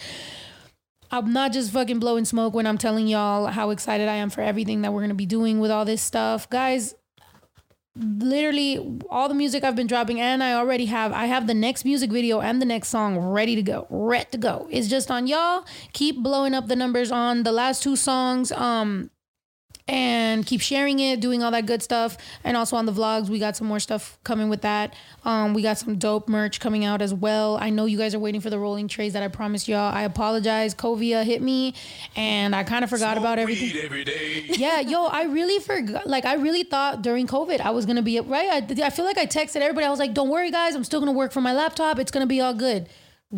I'm 1.11 1.33
not 1.33 1.53
just 1.53 1.71
fucking 1.71 1.99
blowing 1.99 2.25
smoke 2.25 2.53
when 2.53 2.67
I'm 2.67 2.77
telling 2.77 3.07
y'all 3.07 3.47
how 3.47 3.71
excited 3.71 4.07
I 4.07 4.15
am 4.15 4.29
for 4.29 4.41
everything 4.41 4.81
that 4.81 4.93
we're 4.93 5.01
gonna 5.01 5.15
be 5.15 5.25
doing 5.25 5.59
with 5.59 5.71
all 5.71 5.85
this 5.85 6.01
stuff. 6.01 6.49
Guys, 6.49 6.93
literally 7.95 8.99
all 9.09 9.27
the 9.27 9.35
music 9.35 9.63
I've 9.63 9.75
been 9.75 9.87
dropping, 9.87 10.21
and 10.21 10.43
I 10.43 10.53
already 10.53 10.85
have 10.85 11.11
I 11.11 11.25
have 11.25 11.47
the 11.47 11.53
next 11.53 11.83
music 11.83 12.11
video 12.11 12.41
and 12.41 12.61
the 12.61 12.65
next 12.65 12.89
song 12.89 13.17
ready 13.17 13.55
to 13.55 13.63
go. 13.63 13.87
Ready 13.89 14.29
to 14.31 14.37
go. 14.37 14.67
It's 14.69 14.87
just 14.87 15.09
on 15.09 15.27
y'all. 15.27 15.65
Keep 15.93 16.17
blowing 16.17 16.53
up 16.53 16.67
the 16.67 16.75
numbers 16.75 17.11
on 17.11 17.43
the 17.43 17.51
last 17.51 17.83
two 17.83 17.95
songs. 17.95 18.51
Um 18.51 19.09
and 19.89 20.45
keep 20.45 20.61
sharing 20.61 20.99
it, 20.99 21.19
doing 21.19 21.41
all 21.41 21.49
that 21.49 21.65
good 21.65 21.81
stuff. 21.81 22.15
And 22.43 22.55
also 22.55 22.75
on 22.75 22.85
the 22.85 22.91
vlogs, 22.91 23.27
we 23.27 23.39
got 23.39 23.55
some 23.55 23.65
more 23.65 23.79
stuff 23.79 24.19
coming 24.23 24.47
with 24.47 24.61
that. 24.61 24.93
Um, 25.25 25.55
we 25.55 25.63
got 25.63 25.79
some 25.79 25.97
dope 25.97 26.29
merch 26.29 26.59
coming 26.59 26.85
out 26.85 27.01
as 27.01 27.11
well. 27.11 27.57
I 27.57 27.71
know 27.71 27.85
you 27.85 27.97
guys 27.97 28.13
are 28.13 28.19
waiting 28.19 28.39
for 28.39 28.51
the 28.51 28.59
rolling 28.59 28.87
trays 28.87 29.13
that 29.13 29.23
I 29.23 29.29
promised 29.29 29.67
y'all. 29.67 29.91
I 29.91 30.03
apologize. 30.03 30.75
COVID 30.75 31.23
hit 31.23 31.41
me 31.41 31.73
and 32.15 32.55
I 32.55 32.63
kind 32.63 32.83
of 32.83 32.89
forgot 32.91 33.17
about 33.17 33.39
everything. 33.39 33.69
Yeah, 34.59 34.79
yo, 34.81 35.05
I 35.05 35.23
really 35.23 35.59
forgot. 35.59 36.05
Like, 36.05 36.25
I 36.25 36.35
really 36.35 36.63
thought 36.63 37.01
during 37.01 37.25
COVID 37.27 37.59
I 37.61 37.71
was 37.71 37.85
gonna 37.85 38.01
be 38.01 38.19
right. 38.19 38.49
I, 38.51 38.85
I 38.85 38.89
feel 38.89 39.05
like 39.05 39.17
I 39.17 39.25
texted 39.25 39.57
everybody. 39.57 39.85
I 39.85 39.89
was 39.89 39.99
like, 39.99 40.13
"Don't 40.13 40.29
worry, 40.29 40.51
guys. 40.51 40.75
I'm 40.75 40.83
still 40.83 40.99
gonna 40.99 41.13
work 41.13 41.31
from 41.31 41.43
my 41.43 41.53
laptop. 41.53 41.97
It's 41.97 42.11
gonna 42.11 42.27
be 42.27 42.41
all 42.41 42.53
good." 42.53 42.87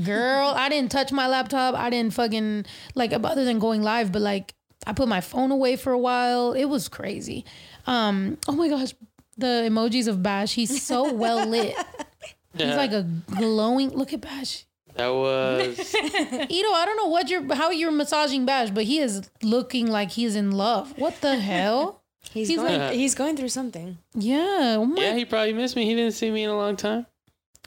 Girl, 0.03 0.53
I 0.55 0.69
didn't 0.69 0.91
touch 0.91 1.11
my 1.11 1.27
laptop. 1.27 1.75
I 1.75 1.89
didn't 1.89 2.13
fucking 2.13 2.65
like 2.95 3.13
other 3.13 3.45
than 3.45 3.59
going 3.59 3.83
live, 3.83 4.11
but 4.11 4.21
like 4.21 4.53
I 4.87 4.93
put 4.93 5.07
my 5.07 5.21
phone 5.21 5.51
away 5.51 5.75
for 5.75 5.91
a 5.93 5.97
while. 5.97 6.53
It 6.53 6.65
was 6.65 6.87
crazy. 6.89 7.45
Um, 7.87 8.37
oh 8.47 8.53
my 8.53 8.67
gosh, 8.69 8.93
the 9.37 9.67
emojis 9.69 10.07
of 10.07 10.21
Bash. 10.23 10.53
He's 10.53 10.83
so 10.83 11.13
well 11.23 11.45
lit. 11.47 11.75
He's 12.55 12.75
like 12.75 12.91
a 12.91 13.03
glowing. 13.35 13.89
Look 13.89 14.13
at 14.13 14.21
Bash. 14.21 14.65
that 14.95 15.07
was 15.07 15.77
Ito, 15.95 16.67
I 16.73 16.83
don't 16.85 16.97
know 16.97 17.07
what 17.07 17.29
you're 17.29 17.53
how 17.55 17.69
you're 17.71 17.91
massaging 17.91 18.45
Bash, 18.45 18.71
but 18.71 18.83
he 18.83 18.99
is 18.99 19.29
looking 19.41 19.87
like 19.87 20.11
he's 20.11 20.35
in 20.35 20.51
love. 20.51 20.97
What 20.97 21.21
the 21.21 21.37
hell? 21.37 22.01
He's, 22.33 22.49
He's 22.49 22.57
going, 22.57 22.79
like- 22.79 22.91
he's 23.03 23.15
going 23.15 23.35
through 23.37 23.49
something. 23.49 23.97
Yeah. 24.13 24.75
Oh 24.79 24.93
yeah. 24.97 25.15
He 25.15 25.25
probably 25.25 25.53
missed 25.53 25.75
me. 25.75 25.85
He 25.85 25.95
didn't 25.95 26.13
see 26.13 26.29
me 26.31 26.43
in 26.43 26.49
a 26.49 26.55
long 26.57 26.75
time. 26.75 27.05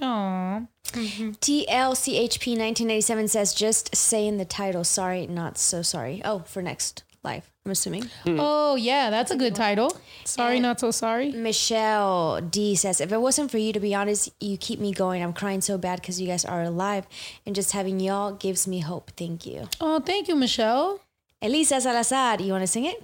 Aw. 0.00 0.62
TLCHP1997 0.92 3.30
says, 3.30 3.54
just 3.54 3.94
say 3.94 4.26
in 4.26 4.36
the 4.36 4.44
title, 4.44 4.84
sorry, 4.84 5.26
not 5.26 5.58
so 5.58 5.82
sorry. 5.82 6.20
Oh, 6.24 6.40
for 6.40 6.62
next 6.62 7.04
live, 7.24 7.50
I'm 7.64 7.72
assuming. 7.72 8.04
Hmm. 8.24 8.36
Oh 8.38 8.76
yeah, 8.76 9.10
that's 9.10 9.30
a 9.30 9.36
good 9.36 9.54
title. 9.54 9.96
Sorry, 10.24 10.60
not 10.60 10.78
so 10.78 10.90
sorry. 10.90 11.32
Michelle 11.32 12.40
D 12.40 12.76
says, 12.76 13.00
if 13.00 13.12
it 13.12 13.20
wasn't 13.20 13.50
for 13.50 13.58
you, 13.58 13.72
to 13.72 13.80
be 13.80 13.94
honest, 13.94 14.30
you 14.40 14.58
keep 14.58 14.78
me 14.78 14.92
going. 14.92 15.22
I'm 15.22 15.32
crying 15.32 15.62
so 15.62 15.78
bad 15.78 16.00
because 16.00 16.20
you 16.20 16.26
guys 16.26 16.44
are 16.44 16.62
alive. 16.62 17.06
And 17.46 17.54
just 17.54 17.72
having 17.72 17.98
y'all 17.98 18.32
gives 18.32 18.68
me 18.68 18.80
hope. 18.80 19.10
Thank 19.16 19.46
you. 19.46 19.68
Oh, 19.80 20.00
thank 20.00 20.28
you, 20.28 20.36
Michelle. 20.36 21.00
Elisa 21.40 21.80
Salazar, 21.80 22.40
you 22.40 22.52
want 22.52 22.62
to 22.62 22.68
sing 22.68 22.84
it? 22.84 23.02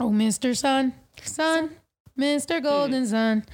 Oh, 0.00 0.10
Mr. 0.10 0.56
Sun, 0.56 0.94
Sun, 1.22 1.70
Mr. 2.18 2.62
Golden 2.62 3.02
hmm. 3.02 3.08
Sun, 3.08 3.44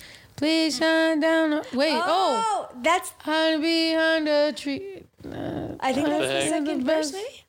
please 0.40 0.78
shine 0.78 1.20
down. 1.20 1.62
Wait, 1.74 1.92
oh, 1.92 2.68
that's, 2.82 3.12
hide 3.18 3.60
behind 3.60 4.26
a 4.26 4.52
tree. 4.54 5.04
Uh, 5.22 5.76
I 5.78 5.92
think 5.92 6.08
that's 6.08 6.26
the 6.26 6.32
heck? 6.32 6.48
second 6.48 6.86
verse, 6.86 7.12
maybe? 7.12 7.44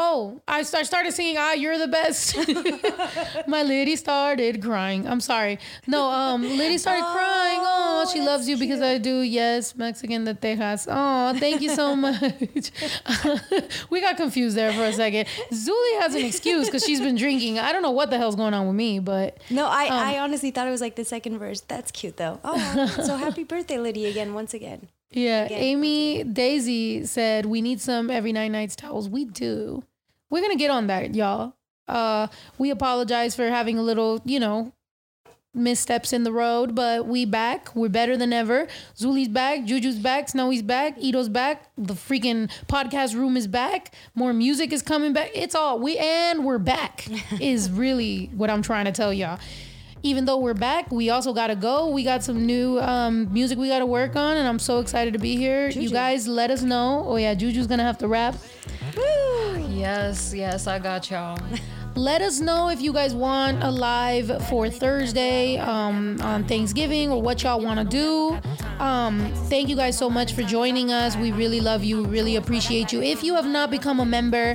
Oh, 0.00 0.40
I, 0.46 0.60
I 0.60 0.82
started 0.82 1.12
singing 1.12 1.36
"Ah, 1.38 1.52
you're 1.54 1.78
the 1.78 1.88
best." 1.88 2.36
My 3.48 3.62
lady 3.62 3.96
started 3.96 4.62
crying. 4.62 5.08
I'm 5.08 5.20
sorry. 5.20 5.58
No, 5.86 6.08
um, 6.10 6.42
lady 6.42 6.78
started 6.78 7.02
crying. 7.02 7.58
Oh, 7.60 8.08
she 8.12 8.20
loves 8.20 8.48
you 8.48 8.56
because 8.56 8.80
I 8.80 8.98
do. 8.98 9.20
Yes, 9.22 9.74
Mexican 9.76 10.24
de 10.24 10.34
Texas. 10.34 10.86
Oh, 10.90 11.34
thank 11.38 11.62
you 11.62 11.70
so 11.70 11.96
much. 12.06 12.70
we 13.90 14.00
got 14.00 14.16
confused 14.16 14.56
there 14.56 14.72
for 14.72 14.84
a 14.84 14.92
second. 14.92 15.26
Zuli 15.52 16.00
has 16.00 16.14
an 16.14 16.24
excuse 16.24 16.66
because 16.66 16.84
she's 16.84 17.00
been 17.00 17.16
drinking. 17.16 17.58
I 17.58 17.72
don't 17.72 17.82
know 17.82 17.90
what 17.90 18.10
the 18.10 18.18
hell's 18.18 18.36
going 18.36 18.54
on 18.54 18.66
with 18.66 18.76
me, 18.76 18.98
but 19.00 19.38
No, 19.50 19.66
I, 19.66 19.86
Um, 19.86 19.92
I 19.92 20.18
honestly 20.18 20.50
thought 20.50 20.66
it 20.68 20.70
was 20.72 20.80
like 20.80 20.96
the 20.96 21.04
second 21.04 21.38
verse. 21.38 21.60
That's 21.62 21.90
cute 21.90 22.16
though. 22.18 22.38
Oh, 22.44 22.86
so 23.04 23.16
happy 23.16 23.44
birthday, 23.44 23.78
Lydia, 23.78 24.08
again, 24.10 24.34
once 24.34 24.54
again. 24.54 24.88
Yeah, 25.10 25.48
Amy 25.50 26.22
Daisy 26.22 27.06
said 27.06 27.46
we 27.46 27.62
need 27.62 27.80
some 27.80 28.10
every 28.10 28.32
night 28.32 28.50
nights 28.50 28.76
towels. 28.76 29.08
We 29.08 29.24
do. 29.24 29.82
We're 30.30 30.42
gonna 30.42 30.56
get 30.56 30.70
on 30.70 30.86
that, 30.88 31.14
y'all. 31.14 31.54
Uh, 31.86 32.26
we 32.58 32.70
apologize 32.70 33.34
for 33.34 33.48
having 33.48 33.78
a 33.78 33.82
little, 33.82 34.20
you 34.26 34.38
know, 34.38 34.72
missteps 35.54 36.12
in 36.12 36.24
the 36.24 36.32
road, 36.32 36.74
but 36.74 37.06
we 37.06 37.24
back. 37.24 37.74
We're 37.74 37.88
better 37.88 38.16
than 38.16 38.32
ever. 38.34 38.68
Zuli's 38.96 39.28
back, 39.28 39.64
Juju's 39.64 39.98
back, 39.98 40.28
Snowy's 40.28 40.62
back, 40.62 40.96
Ito's 40.98 41.30
back. 41.30 41.70
The 41.78 41.94
freaking 41.94 42.50
podcast 42.66 43.14
room 43.14 43.36
is 43.36 43.46
back. 43.46 43.94
More 44.14 44.34
music 44.34 44.72
is 44.72 44.82
coming 44.82 45.14
back. 45.14 45.30
It's 45.34 45.54
all 45.54 45.78
we 45.78 45.96
and 45.96 46.44
we're 46.44 46.58
back. 46.58 47.06
is 47.40 47.70
really 47.70 48.30
what 48.34 48.50
I'm 48.50 48.62
trying 48.62 48.84
to 48.84 48.92
tell 48.92 49.12
y'all 49.12 49.38
even 50.02 50.24
though 50.24 50.38
we're 50.38 50.54
back, 50.54 50.90
we 50.90 51.10
also 51.10 51.32
gotta 51.32 51.56
go. 51.56 51.88
We 51.88 52.04
got 52.04 52.22
some 52.22 52.46
new 52.46 52.78
um, 52.80 53.32
music 53.32 53.58
we 53.58 53.68
gotta 53.68 53.86
work 53.86 54.16
on, 54.16 54.36
and 54.36 54.46
I'm 54.46 54.58
so 54.58 54.78
excited 54.80 55.12
to 55.14 55.18
be 55.18 55.36
here. 55.36 55.68
You 55.68 55.90
guys, 55.90 56.26
let 56.28 56.50
us 56.50 56.62
know. 56.62 57.04
Oh 57.06 57.16
yeah, 57.16 57.34
Juju's 57.34 57.66
gonna 57.66 57.82
have 57.82 57.98
to 57.98 58.08
rap. 58.08 58.34
Yes, 59.68 60.32
yes, 60.34 60.66
I 60.66 60.78
got 60.78 61.10
y'all. 61.10 61.38
Let 61.98 62.22
us 62.22 62.38
know 62.38 62.68
if 62.68 62.80
you 62.80 62.92
guys 62.92 63.12
want 63.12 63.64
a 63.64 63.72
live 63.72 64.46
for 64.46 64.70
Thursday 64.70 65.56
um, 65.56 66.20
on 66.20 66.44
Thanksgiving 66.44 67.10
or 67.10 67.20
what 67.20 67.42
y'all 67.42 67.60
want 67.60 67.80
to 67.80 67.84
do. 67.84 68.38
Um, 68.78 69.18
thank 69.48 69.68
you 69.68 69.74
guys 69.74 69.98
so 69.98 70.08
much 70.08 70.34
for 70.34 70.44
joining 70.44 70.92
us. 70.92 71.16
We 71.16 71.32
really 71.32 71.60
love 71.60 71.82
you. 71.82 72.04
Really 72.04 72.36
appreciate 72.36 72.92
you. 72.92 73.02
If 73.02 73.24
you 73.24 73.34
have 73.34 73.46
not 73.46 73.72
become 73.72 73.98
a 73.98 74.04
member, 74.04 74.54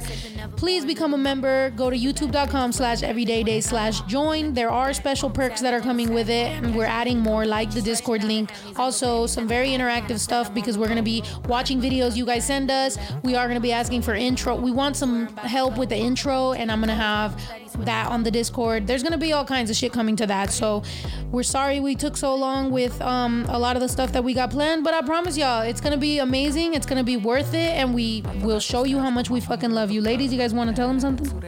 please 0.55 0.85
become 0.85 1.13
a 1.13 1.17
member. 1.17 1.71
Go 1.71 1.89
to 1.89 1.97
youtube.com 1.97 2.71
slash 2.71 3.01
everydayday 3.01 3.61
slash 3.61 3.99
join. 4.03 4.53
There 4.53 4.69
are 4.69 4.93
special 4.93 5.29
perks 5.29 5.59
that 5.59 5.73
are 5.73 5.81
coming 5.81 6.13
with 6.13 6.29
it, 6.29 6.51
and 6.63 6.73
we're 6.73 6.85
adding 6.85 7.19
more 7.19 7.45
like 7.45 7.71
the 7.71 7.81
Discord 7.81 8.23
link. 8.23 8.49
Also, 8.77 9.27
some 9.27 9.45
very 9.45 9.69
interactive 9.69 10.19
stuff 10.19 10.53
because 10.53 10.77
we're 10.77 10.87
going 10.87 10.95
to 10.95 11.03
be 11.03 11.21
watching 11.49 11.81
videos 11.81 12.15
you 12.15 12.25
guys 12.25 12.45
send 12.45 12.71
us. 12.71 12.97
We 13.23 13.35
are 13.35 13.45
going 13.47 13.57
to 13.57 13.61
be 13.61 13.73
asking 13.73 14.03
for 14.03 14.13
intro. 14.13 14.55
We 14.55 14.71
want 14.71 14.95
some 14.95 15.27
help 15.35 15.77
with 15.77 15.89
the 15.89 15.97
intro, 15.97 16.53
and 16.53 16.71
I'm 16.71 16.79
going 16.79 16.87
to 16.87 16.95
have 16.95 17.32
that 17.79 18.09
on 18.09 18.23
the 18.23 18.31
Discord. 18.31 18.87
There's 18.87 19.03
gonna 19.03 19.17
be 19.17 19.33
all 19.33 19.45
kinds 19.45 19.69
of 19.69 19.75
shit 19.75 19.91
coming 19.91 20.15
to 20.17 20.27
that. 20.27 20.51
So 20.51 20.83
we're 21.31 21.43
sorry 21.43 21.79
we 21.79 21.95
took 21.95 22.15
so 22.17 22.35
long 22.35 22.71
with 22.71 22.99
um, 23.01 23.45
a 23.49 23.57
lot 23.57 23.75
of 23.75 23.81
the 23.81 23.89
stuff 23.89 24.11
that 24.13 24.23
we 24.23 24.33
got 24.33 24.51
planned, 24.51 24.83
but 24.83 24.93
I 24.93 25.01
promise 25.01 25.37
y'all 25.37 25.61
it's 25.61 25.81
gonna 25.81 25.97
be 25.97 26.19
amazing. 26.19 26.73
It's 26.73 26.85
gonna 26.85 27.03
be 27.03 27.17
worth 27.17 27.53
it, 27.53 27.71
and 27.77 27.93
we 27.93 28.23
will 28.41 28.59
show 28.59 28.83
you 28.85 28.99
how 28.99 29.09
much 29.09 29.29
we 29.29 29.39
fucking 29.39 29.71
love 29.71 29.91
you, 29.91 30.01
ladies. 30.01 30.31
You 30.31 30.39
guys 30.39 30.53
want 30.53 30.69
to 30.69 30.75
tell 30.75 30.87
them 30.87 30.99
something? 30.99 31.39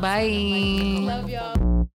Bye. 0.00 0.28
Love 1.02 1.30
y'all. 1.30 1.88